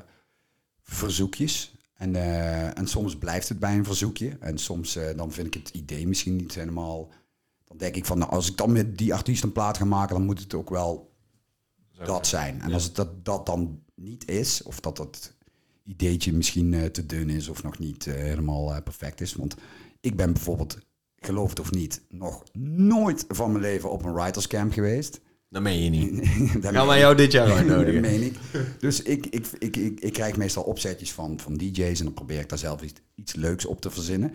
verzoekjes. 0.82 1.72
En, 1.98 2.16
eh, 2.16 2.78
en 2.78 2.86
soms 2.86 3.16
blijft 3.16 3.48
het 3.48 3.58
bij 3.58 3.76
een 3.76 3.84
verzoekje. 3.84 4.36
En 4.40 4.58
soms 4.58 4.96
eh, 4.96 5.16
dan 5.16 5.32
vind 5.32 5.46
ik 5.46 5.54
het 5.54 5.68
idee 5.74 6.06
misschien 6.06 6.36
niet 6.36 6.54
helemaal. 6.54 7.12
Dan 7.64 7.76
denk 7.76 7.94
ik 7.94 8.04
van, 8.04 8.18
nou, 8.18 8.30
als 8.30 8.50
ik 8.50 8.56
dan 8.56 8.72
met 8.72 8.98
die 8.98 9.14
artiest 9.14 9.42
een 9.42 9.52
plaat 9.52 9.76
ga 9.76 9.84
maken, 9.84 10.16
dan 10.16 10.24
moet 10.24 10.40
het 10.40 10.54
ook 10.54 10.70
wel 10.70 11.14
dat 12.04 12.26
zijn. 12.26 12.60
En 12.60 12.72
als 12.72 12.84
het 12.84 12.94
dat, 12.94 13.24
dat 13.24 13.46
dan 13.46 13.82
niet 13.94 14.28
is, 14.28 14.62
of 14.62 14.80
dat 14.80 14.96
dat 14.96 15.36
ideetje 15.84 16.32
misschien 16.32 16.74
eh, 16.74 16.84
te 16.84 17.06
dun 17.06 17.30
is 17.30 17.48
of 17.48 17.62
nog 17.62 17.78
niet 17.78 18.04
helemaal 18.04 18.82
perfect 18.82 19.20
is. 19.20 19.34
Want 19.34 19.56
ik 20.00 20.16
ben 20.16 20.32
bijvoorbeeld, 20.32 20.78
geloof 21.16 21.48
het 21.48 21.60
of 21.60 21.70
niet, 21.70 22.02
nog 22.08 22.44
nooit 22.62 23.24
van 23.28 23.50
mijn 23.50 23.62
leven 23.62 23.90
op 23.90 24.04
een 24.04 24.14
writers 24.14 24.46
camp 24.46 24.72
geweest. 24.72 25.20
Dat 25.48 25.62
meen 25.62 25.82
je 25.82 25.90
niet. 25.90 26.12
Dat 26.62 26.72
Gaan 26.72 26.86
wij 26.86 26.98
jou 26.98 27.14
dit 27.16 27.32
jaar 27.32 27.46
Dat 27.48 27.56
uitnodigen? 27.56 28.00
meen 28.00 28.22
ik. 28.22 28.38
Dus 28.78 29.02
ik, 29.02 29.26
ik, 29.26 29.46
ik, 29.58 29.76
ik, 29.76 30.00
ik 30.00 30.12
krijg 30.12 30.36
meestal 30.36 30.62
opzetjes 30.62 31.12
van, 31.12 31.40
van 31.40 31.54
DJ's 31.54 31.98
en 31.98 32.04
dan 32.04 32.14
probeer 32.14 32.40
ik 32.40 32.48
daar 32.48 32.58
zelf 32.58 32.82
iets, 32.82 33.00
iets 33.14 33.34
leuks 33.34 33.66
op 33.66 33.80
te 33.80 33.90
verzinnen. 33.90 34.32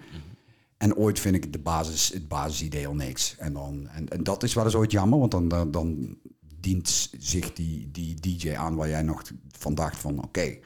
En 0.77 0.95
ooit 0.95 1.19
vind 1.19 1.35
ik 1.35 1.51
de 1.53 1.59
basis, 1.59 2.09
het 2.13 2.27
basisidee 2.27 2.87
al 2.87 2.95
niks. 2.95 3.35
En, 3.37 3.53
dan, 3.53 3.87
en, 3.87 4.09
en 4.09 4.23
dat 4.23 4.43
is 4.43 4.53
wel 4.53 4.63
eens 4.65 4.75
ooit 4.75 4.91
jammer, 4.91 5.19
want 5.19 5.31
dan, 5.31 5.47
dan, 5.47 5.71
dan 5.71 6.17
dient 6.59 7.09
zich 7.19 7.53
die, 7.53 7.91
die 7.91 8.19
DJ 8.19 8.53
aan 8.55 8.75
waar 8.75 8.89
jij 8.89 9.01
nog 9.01 9.21
van 9.57 9.75
dacht 9.75 9.97
van 9.97 10.23
oké, 10.23 10.57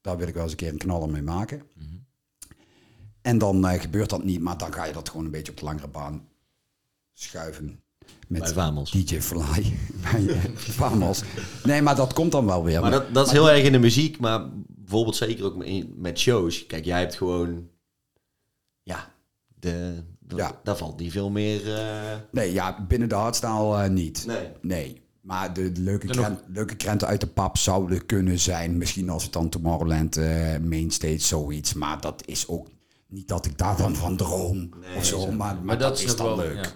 daar 0.00 0.16
wil 0.16 0.28
ik 0.28 0.34
wel 0.34 0.42
eens 0.42 0.52
een 0.52 0.58
keer 0.58 0.72
een 0.72 0.78
knaller 0.78 1.10
mee 1.10 1.22
maken. 1.22 1.62
En 3.22 3.38
dan 3.38 3.66
eh, 3.66 3.80
gebeurt 3.80 4.10
dat 4.10 4.24
niet, 4.24 4.40
maar 4.40 4.58
dan 4.58 4.72
ga 4.72 4.84
je 4.84 4.92
dat 4.92 5.08
gewoon 5.08 5.24
een 5.24 5.30
beetje 5.30 5.52
op 5.52 5.58
de 5.58 5.64
langere 5.64 5.88
baan 5.88 6.28
schuiven. 7.12 7.81
Met 8.28 8.40
Bij 8.42 8.52
Vamos. 8.52 8.90
DJ 8.90 9.20
Fly. 9.20 9.42
Bij 10.12 10.26
eh, 10.28 10.44
Vamos. 10.54 11.22
Nee, 11.64 11.82
maar 11.82 11.96
dat 11.96 12.12
komt 12.12 12.32
dan 12.32 12.46
wel 12.46 12.64
weer. 12.64 12.80
Maar 12.80 12.90
dat, 12.90 13.14
dat 13.14 13.26
is 13.26 13.32
heel 13.32 13.50
erg 13.50 13.64
in 13.64 13.72
de 13.72 13.78
muziek, 13.78 14.18
maar 14.20 14.48
bijvoorbeeld 14.68 15.16
zeker 15.16 15.44
ook 15.44 15.64
met 15.96 16.18
shows. 16.18 16.66
Kijk, 16.66 16.84
jij 16.84 16.98
hebt 16.98 17.14
gewoon, 17.14 17.68
ja, 18.82 19.14
de, 19.58 20.02
Ja. 20.36 20.60
daar 20.64 20.76
valt 20.76 21.00
niet 21.00 21.12
veel 21.12 21.30
meer. 21.30 21.74
eh, 21.74 22.14
Nee, 22.30 22.52
ja, 22.52 22.84
binnen 22.88 23.08
de 23.08 23.14
hardstyle 23.14 23.82
eh, 23.82 23.90
niet. 23.90 24.24
Nee. 24.26 24.48
Nee. 24.60 25.00
Maar 25.20 25.52
de, 25.54 25.72
de 25.72 25.80
leuke, 25.80 26.06
nog- 26.06 26.16
krent, 26.16 26.40
leuke 26.46 26.76
krenten 26.76 27.08
uit 27.08 27.20
de 27.20 27.26
pap 27.26 27.56
zouden 27.56 28.06
kunnen 28.06 28.38
zijn. 28.38 28.76
Misschien 28.78 29.08
als 29.10 29.22
het 29.22 29.32
dan 29.32 29.48
Tomorrowland 29.48 30.16
eh 30.16 30.56
Mainstage 30.58 31.18
zoiets. 31.18 31.74
Maar 31.74 32.00
dat 32.00 32.22
is 32.26 32.48
ook 32.48 32.68
niet 33.08 33.28
dat 33.28 33.46
ik 33.46 33.58
daarvan 33.58 33.94
van 33.96 34.16
droom 34.16 34.70
of 34.96 35.04
zo. 35.04 35.30
Maar, 35.32 35.56
maar, 35.62 35.78
dat, 35.78 36.00
is 36.00 36.16
dan 36.16 36.26
wel- 36.26 36.36
leuk. 36.36 36.64
ja. 36.64 36.70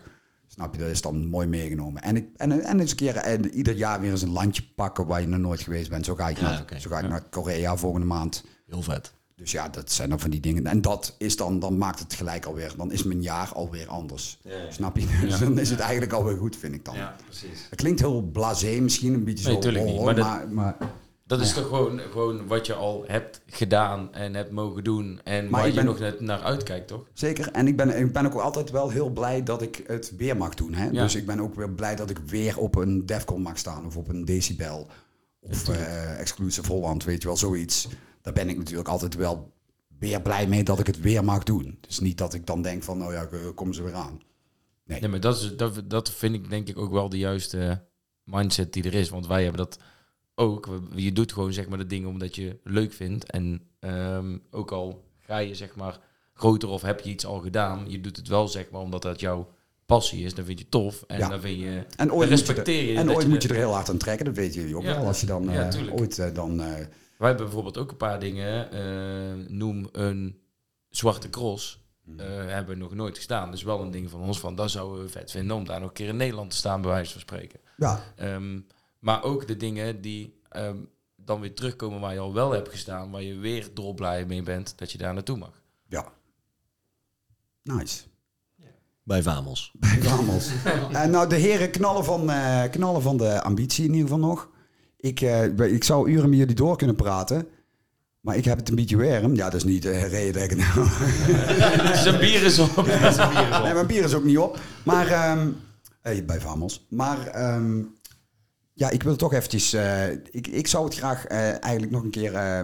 Snap 0.56 0.74
je, 0.74 0.80
dat 0.80 0.90
is 0.90 1.00
dan 1.00 1.26
mooi 1.26 1.46
meegenomen. 1.46 2.02
En, 2.02 2.16
ik, 2.16 2.26
en, 2.36 2.60
en 2.64 2.80
eens 2.80 2.90
een 2.90 2.96
keer, 2.96 3.16
en 3.16 3.50
ieder 3.54 3.74
jaar 3.74 4.00
weer 4.00 4.10
eens 4.10 4.22
een 4.22 4.30
landje 4.32 4.62
pakken 4.74 5.06
waar 5.06 5.20
je 5.20 5.26
nog 5.26 5.40
nooit 5.40 5.60
geweest 5.60 5.90
bent. 5.90 6.04
Zo 6.04 6.14
ga 6.14 6.28
ik, 6.28 6.36
Ja, 6.38 6.42
naar, 6.42 6.80
zo 6.80 6.90
ga 6.90 6.98
ik 6.98 7.08
naar 7.08 7.22
Korea 7.30 7.76
volgende 7.76 8.06
maand. 8.06 8.44
Heel 8.68 8.82
vet. 8.82 9.12
Dus 9.34 9.50
ja, 9.50 9.68
dat 9.68 9.92
zijn 9.92 10.08
dan 10.08 10.20
van 10.20 10.30
die 10.30 10.40
dingen. 10.40 10.66
En 10.66 10.80
dat 10.80 11.14
is 11.18 11.36
dan, 11.36 11.58
dan 11.58 11.78
maakt 11.78 11.98
het 11.98 12.14
gelijk 12.14 12.44
alweer, 12.46 12.72
dan 12.76 12.92
is 12.92 13.02
mijn 13.02 13.22
jaar 13.22 13.52
alweer 13.54 13.88
anders. 13.88 14.38
Snap 14.70 14.96
je? 14.96 15.06
Dus 15.20 15.38
dan 15.38 15.58
is 15.58 15.70
het 15.70 15.80
eigenlijk 15.80 16.12
alweer 16.12 16.36
goed, 16.36 16.56
vind 16.56 16.74
ik 16.74 16.84
dan. 16.84 16.94
precies. 17.24 17.66
Het 17.70 17.78
klinkt 17.78 18.00
heel 18.00 18.22
blasé 18.22 18.80
misschien, 18.80 19.14
een 19.14 19.24
beetje 19.24 19.44
Nee, 19.44 19.54
zo. 19.54 19.60
tuurlijk 19.60 19.84
niet, 19.84 20.00
maar 20.02 20.14
dat- 20.14 20.26
maar, 20.26 20.48
maar 20.48 20.76
Dat 21.26 21.40
is 21.40 21.52
toch 21.52 21.64
gewoon, 21.64 22.00
gewoon 22.00 22.46
wat 22.46 22.66
je 22.66 22.74
al 22.74 23.04
hebt 23.06 23.40
gedaan 23.46 24.14
en 24.14 24.34
hebt 24.34 24.50
mogen 24.50 24.84
doen. 24.84 25.20
En 25.24 25.50
Maar 25.50 25.60
waar 25.60 25.72
je 25.72 25.82
nog 25.82 25.98
net 25.98 26.20
naar 26.20 26.40
uitkijkt, 26.40 26.88
toch? 26.88 27.04
Zeker. 27.12 27.50
En 27.52 27.66
ik 27.66 27.76
ben, 27.76 27.98
ik 27.98 28.12
ben 28.12 28.26
ook 28.26 28.40
altijd 28.40 28.70
wel 28.70 28.90
heel 28.90 29.10
blij 29.10 29.42
dat 29.42 29.62
ik 29.62 29.84
het 29.86 30.12
weer 30.16 30.36
mag 30.36 30.54
doen. 30.54 30.74
Hè? 30.74 30.84
Ja. 30.84 31.02
Dus 31.02 31.14
ik 31.14 31.26
ben 31.26 31.40
ook 31.40 31.54
weer 31.54 31.70
blij 31.70 31.96
dat 31.96 32.10
ik 32.10 32.18
weer 32.18 32.58
op 32.58 32.74
een 32.74 33.06
Defcon 33.06 33.42
mag 33.42 33.58
staan. 33.58 33.86
Of 33.86 33.96
op 33.96 34.08
een 34.08 34.24
Decibel. 34.24 34.86
Of 35.40 35.68
eh 35.68 36.20
Exclusive 36.20 36.72
Holland, 36.72 37.04
weet 37.04 37.22
je 37.22 37.28
wel, 37.28 37.36
zoiets. 37.36 37.88
Daar 38.22 38.32
ben 38.32 38.48
ik 38.48 38.56
natuurlijk 38.56 38.88
altijd 38.88 39.14
wel 39.14 39.52
weer 39.98 40.22
blij 40.22 40.46
mee 40.46 40.64
dat 40.64 40.78
ik 40.78 40.86
het 40.86 41.00
weer 41.00 41.24
mag 41.24 41.42
doen. 41.42 41.78
Dus 41.80 42.00
niet 42.00 42.18
dat 42.18 42.34
ik 42.34 42.46
dan 42.46 42.62
denk 42.62 42.82
van, 42.82 42.98
nou 42.98 43.12
ja, 43.12 43.26
eh, 43.26 43.38
komen 43.54 43.74
ze 43.74 43.82
weer 43.82 43.94
aan. 43.94 44.20
Nee, 44.84 45.08
maar 45.08 45.20
dat, 45.20 45.36
is, 45.36 45.56
dat, 45.56 45.90
dat 45.90 46.10
vind 46.10 46.34
ik 46.34 46.50
denk 46.50 46.68
ik 46.68 46.78
ook 46.78 46.92
wel 46.92 47.08
de 47.08 47.18
juiste 47.18 47.84
mindset 48.24 48.72
die 48.72 48.84
er 48.84 48.94
is. 48.94 49.08
Want 49.08 49.26
wij 49.26 49.42
hebben 49.42 49.60
dat 49.60 49.78
ook. 50.36 50.68
Je 50.94 51.12
doet 51.12 51.32
gewoon 51.32 51.52
zeg 51.52 51.68
maar 51.68 51.78
de 51.78 51.86
dingen 51.86 52.08
omdat 52.08 52.34
je 52.34 52.56
leuk 52.64 52.92
vindt. 52.92 53.30
En 53.30 53.60
ehm, 53.80 54.38
ook 54.50 54.72
al 54.72 55.04
ga 55.18 55.38
je 55.38 55.54
zeg 55.54 55.76
maar 55.76 55.98
groter 56.34 56.68
of 56.68 56.82
heb 56.82 57.00
je 57.00 57.10
iets 57.10 57.26
al 57.26 57.38
gedaan. 57.40 57.84
Je 57.90 58.00
doet 58.00 58.16
het 58.16 58.28
wel 58.28 58.48
zeg 58.48 58.70
maar 58.70 58.80
omdat 58.80 59.02
dat 59.02 59.20
jouw 59.20 59.48
passie 59.86 60.24
is. 60.24 60.34
Dan 60.34 60.44
vind 60.44 60.58
je 60.58 60.68
tof. 60.68 61.04
En 61.06 61.18
Ja. 61.18 61.28
dan 61.28 61.40
vind 61.40 61.58
je... 61.60 61.82
En 61.96 62.12
ooit, 62.12 62.28
respecteer 62.28 62.82
je. 62.84 62.92
er, 62.92 62.98
en 62.98 63.10
ooit 63.10 63.22
je 63.22 63.28
moet 63.28 63.42
je 63.42 63.48
er 63.48 63.54
heel 63.54 63.72
hard 63.72 63.88
aan 63.90 63.96
trekken, 63.98 64.24
dat 64.26 64.34
weten 64.34 64.60
jullie 64.60 64.76
ook 64.76 64.82
Ja. 64.82 64.94
wel. 64.96 65.06
Als 65.06 65.20
je 65.20 65.26
dan 65.26 65.44
Ja, 65.50 65.70
eh, 65.72 65.92
ooit 65.94 66.18
eh, 66.18 66.34
dan... 66.34 66.60
eh, 66.60 66.66
Wij 67.18 67.28
hebben 67.28 67.44
bijvoorbeeld 67.46 67.78
ook 67.78 67.90
een 67.90 67.96
paar 67.96 68.20
dingen. 68.20 68.68
noem 69.56 69.88
een 69.92 70.38
zwarte 70.90 71.30
cross. 71.30 71.84
Eh, 72.16 72.26
hebben 72.26 72.74
we 72.74 72.80
nog 72.82 72.94
nooit 72.94 73.16
gestaan. 73.16 73.50
Dus 73.50 73.62
wel 73.62 73.80
een 73.80 73.90
ding 73.90 74.10
van 74.10 74.20
ons 74.20 74.40
van 74.40 74.54
dat 74.54 74.70
zouden 74.70 75.02
we 75.04 75.08
vet 75.10 75.30
vinden 75.30 75.56
om 75.56 75.64
daar 75.64 75.80
nog 75.80 75.88
een 75.88 75.94
keer 75.94 76.08
in 76.08 76.16
Nederland 76.16 76.50
te 76.50 76.56
staan, 76.56 76.80
bij 76.82 76.90
wijze 76.90 77.12
van 77.12 77.20
spreken. 77.20 77.60
ja, 77.76 78.02
Ehm, 78.16 78.58
maar 79.06 79.22
ook 79.22 79.46
de 79.46 79.56
dingen 79.56 80.00
die 80.00 80.40
ehm, 80.48 80.76
dan 81.16 81.40
weer 81.40 81.54
terugkomen 81.54 82.00
waar 82.00 82.12
je 82.12 82.18
al 82.18 82.34
wel 82.34 82.52
hebt 82.52 82.68
gestaan, 82.68 83.10
waar 83.10 83.22
je 83.22 83.34
weer 83.34 83.68
dolblij 83.74 84.24
mee 84.24 84.42
bent 84.42 84.72
dat 84.76 84.92
je 84.92 84.98
daar 84.98 85.14
naartoe 85.14 85.36
mag. 85.36 85.62
ja. 85.88 86.12
Nice. 87.62 88.02
Bij 89.02 89.22
Vamos. 89.22 89.72
Bij 89.80 89.98
Ramos. 89.98 90.50
En 90.92 91.10
nou, 91.10 91.28
de 91.28 91.34
heren 91.34 91.70
knallen 91.70 92.04
van, 92.04 92.30
eh, 92.30 92.62
knallen 92.70 93.02
van 93.02 93.16
de 93.16 93.42
ambitie 93.42 93.84
in 93.84 93.90
ieder 93.94 94.08
geval 94.08 94.28
nog. 94.28 94.50
Ik, 94.96 95.20
eh, 95.20 95.58
ik 95.58 95.84
zou 95.84 96.10
uren 96.10 96.28
met 96.28 96.38
jullie 96.38 96.54
door 96.54 96.76
kunnen 96.76 96.96
praten. 96.96 97.48
Maar 98.20 98.36
ik 98.36 98.44
heb 98.44 98.58
het 98.58 98.68
een 98.68 98.74
beetje 98.74 98.96
warm. 98.96 99.34
Ja, 99.34 99.44
dat 99.44 99.54
is 99.54 99.64
niet 99.64 99.84
uh, 99.84 100.08
reden 100.08 100.32
dat 100.32 100.42
ik 100.42 100.50
het 100.50 100.58
nou... 100.58 100.88
Zijn 102.04 102.18
bier 102.18 102.42
is 102.42 102.58
op. 102.58 102.86
Nee, 103.62 103.74
mijn 103.74 103.86
bier 103.86 104.04
is 104.04 104.14
ook 104.14 104.24
niet 104.24 104.38
op. 104.38 104.60
Maar, 104.84 105.06
ehm 105.06 105.48
eh, 106.06 106.24
bij 106.24 106.40
Vamos. 106.40 106.86
Maar, 106.88 107.26
ehm, 107.26 107.82
ja, 108.78 108.90
ik 108.90 109.02
wil 109.02 109.16
toch 109.16 109.32
eventjes... 109.32 109.72
eh, 109.72 110.10
ik, 110.12 110.46
ik 110.46 110.66
zou 110.66 110.84
het 110.84 110.94
graag 110.94 111.26
eh, 111.26 111.38
eigenlijk 111.62 111.92
nog 111.92 112.02
een 112.02 112.10
keer... 112.10 112.34
eh, 112.34 112.60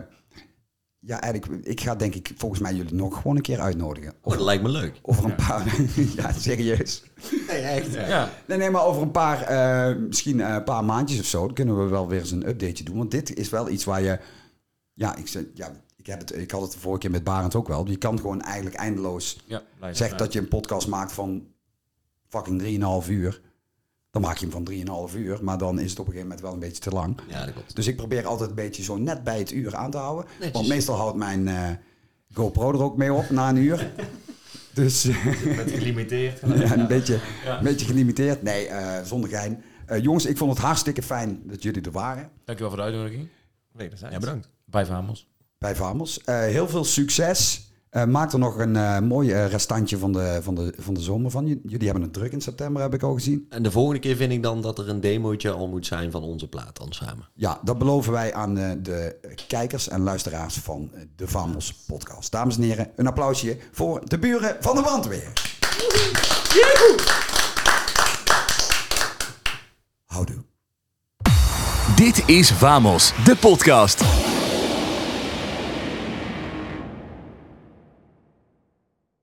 ja, 0.99 1.21
eigenlijk, 1.21 1.67
ik 1.67 1.81
ga 1.81 1.95
denk 1.95 2.15
ik 2.15 2.33
volgens 2.37 2.61
mij 2.61 2.75
jullie 2.75 2.95
nog 2.95 3.17
gewoon 3.17 3.37
een 3.37 3.43
keer 3.43 3.61
uitnodigen. 3.61 4.13
Oh, 4.23 4.33
dat 4.33 4.43
lijkt 4.43 4.63
me 4.63 4.69
leuk. 4.69 4.99
Over 5.03 5.25
een 5.25 5.35
paar... 5.35 5.65
ja, 6.17 6.33
serieus. 6.33 7.03
Nee, 7.49 7.61
echt. 7.61 7.93
Ja. 7.95 8.31
Nee, 8.47 8.59
nee, 8.59 8.71
maar 8.71 8.85
over 8.85 9.03
een 9.03 9.11
paar, 9.11 9.43
eh, 9.43 9.97
misschien 9.97 10.41
eh, 10.41 10.55
een 10.55 10.65
paar 10.65 10.85
maandjes 10.85 11.21
of 11.21 11.27
zo, 11.27 11.45
dan 11.47 11.55
kunnen 11.55 11.79
we 11.85 11.91
wel 11.91 12.09
weer 12.09 12.21
eens 12.21 12.31
een 12.31 12.49
updateje 12.49 12.85
doen. 12.85 12.97
Want 12.97 13.11
dit 13.11 13.35
is 13.37 13.49
wel 13.49 13.69
iets 13.69 13.85
waar 13.85 14.03
je, 14.03 14.19
ja, 14.95 15.17
ik, 15.17 15.29
zeg- 15.29 15.45
ja, 15.55 15.71
ik, 15.97 16.07
heb 16.07 16.19
het, 16.19 16.37
ik 16.37 16.51
had 16.51 16.63
het 16.63 16.73
de 16.73 16.79
vorige 16.79 17.01
keer 17.01 17.11
met 17.11 17.25
Barend 17.25 17.55
ook 17.55 17.69
wel. 17.69 17.89
Je 17.89 17.97
kan 17.97 18.17
gewoon 18.21 18.41
eigenlijk 18.43 18.77
eindeloos 18.77 19.43
Ja, 19.47 19.63
zeggen 19.93 20.19
dat 20.19 20.33
je 20.33 20.39
een 20.39 20.49
podcast 20.49 20.87
maakt 20.89 21.13
van 21.13 21.47
fucking 22.29 22.63
3,5 23.05 23.09
uur. 23.11 23.41
Dan 24.13 24.23
maak 24.23 24.37
je 24.37 24.47
hem 24.47 24.87
van 24.87 25.11
3,5 25.11 25.17
uur, 25.17 25.39
maar 25.45 25.59
dan 25.59 25.79
is 25.81 25.91
het 25.91 25.99
op 25.99 26.07
een 26.07 26.13
gegeven 26.13 26.29
moment 26.29 26.41
wel 26.41 26.53
een 26.53 26.59
beetje 26.59 26.83
te 26.83 26.91
lang. 26.91 27.21
Ja, 27.29 27.45
dat 27.45 27.55
klopt. 27.55 27.77
Dus 27.77 27.87
ik 27.87 27.97
probeer 27.97 28.27
altijd 28.27 28.49
een 28.49 28.55
beetje 28.55 28.83
zo 28.83 28.97
net 28.97 29.25
bij 29.25 29.39
het 29.39 29.53
uur 29.53 29.77
aan 29.77 29.91
te 29.91 29.97
houden. 29.97 30.25
Netjes. 30.33 30.53
Want 30.53 30.69
meestal 30.69 30.97
houdt 30.97 31.17
mijn 31.17 31.49
eh, 31.49 31.69
GoPro 32.35 32.73
er 32.73 32.83
ook 32.83 32.97
mee 32.97 33.13
op 33.13 33.31
na 33.31 33.49
een 33.49 33.57
uur. 33.57 33.91
Dus 34.75 35.05
eh, 35.05 35.57
Met 35.57 35.71
gelimiteerd. 35.71 36.41
ja, 36.47 36.73
een, 36.79 36.87
beetje, 36.87 37.21
een 37.47 37.65
beetje 37.65 37.87
gelimiteerd. 37.87 38.43
Nee, 38.43 38.67
eh, 38.67 39.05
zonder 39.05 39.31
gein. 39.31 39.63
Eh, 39.87 40.03
jongens, 40.03 40.27
ik 40.27 40.37
vond 40.37 40.51
het 40.51 40.61
hartstikke 40.61 41.03
fijn 41.03 41.41
dat 41.45 41.63
jullie 41.63 41.83
er 41.83 41.91
waren 41.91 42.31
Dankjewel 42.45 42.73
voor 42.75 42.83
de 42.83 42.87
uitnodiging. 42.87 43.29
Ja, 44.11 44.19
bedankt. 44.19 44.49
Bij 44.65 44.87
Vamos. 44.87 45.29
bij 45.59 45.77
Vamos. 45.77 46.25
Eh, 46.25 46.41
heel 46.41 46.69
veel 46.69 46.85
succes. 46.85 47.72
Eh, 47.93 48.05
maak 48.05 48.33
er 48.33 48.39
nog 48.39 48.59
een 48.59 48.77
eh, 48.77 48.99
mooi 48.99 49.33
eh, 49.33 49.47
restantje 49.47 49.99
van 49.99 50.13
de, 50.13 50.39
van, 50.43 50.55
de, 50.55 50.75
van 50.79 50.95
de 50.95 51.01
zomer 51.01 51.31
van. 51.31 51.47
Jullie 51.47 51.85
hebben 51.85 52.03
het 52.03 52.13
druk 52.13 52.33
in 52.33 52.41
september, 52.41 52.83
heb 52.83 52.95
ik 52.95 53.03
al 53.03 53.15
gezien. 53.15 53.47
En 53.49 53.63
de 53.63 53.71
volgende 53.71 54.01
keer 54.01 54.17
vind 54.17 54.33
ik 54.33 54.43
dan 54.43 54.61
dat 54.61 54.79
er 54.79 54.89
een 54.89 55.01
demootje 55.01 55.51
al 55.51 55.69
moet 55.69 55.87
zijn 55.87 56.11
van 56.11 56.23
onze 56.23 56.49
plaat 56.49 56.77
dan 56.77 56.93
samen. 56.93 57.29
Ja, 57.35 57.61
dat 57.65 57.79
beloven 57.79 58.13
wij 58.13 58.35
aan 58.35 58.59
eh, 58.59 58.71
de 58.83 59.17
kijkers 59.49 59.89
en 59.89 60.01
luisteraars 60.01 60.59
van 60.59 60.91
de 61.17 61.29
Vamos 61.29 61.75
podcast. 61.87 62.33
Dames 62.33 62.57
en 62.57 62.63
heren, 62.63 62.91
een 62.97 63.07
applausje 63.07 63.59
voor 63.73 64.09
de 64.09 64.19
buren 64.19 64.57
van 64.61 64.77
de 64.77 64.83
brandweer. 64.83 65.33
Houdoe. 70.05 70.45
Dit 71.97 72.29
is 72.29 72.51
Vamos, 72.53 73.13
de 73.25 73.37
podcast. 73.37 74.32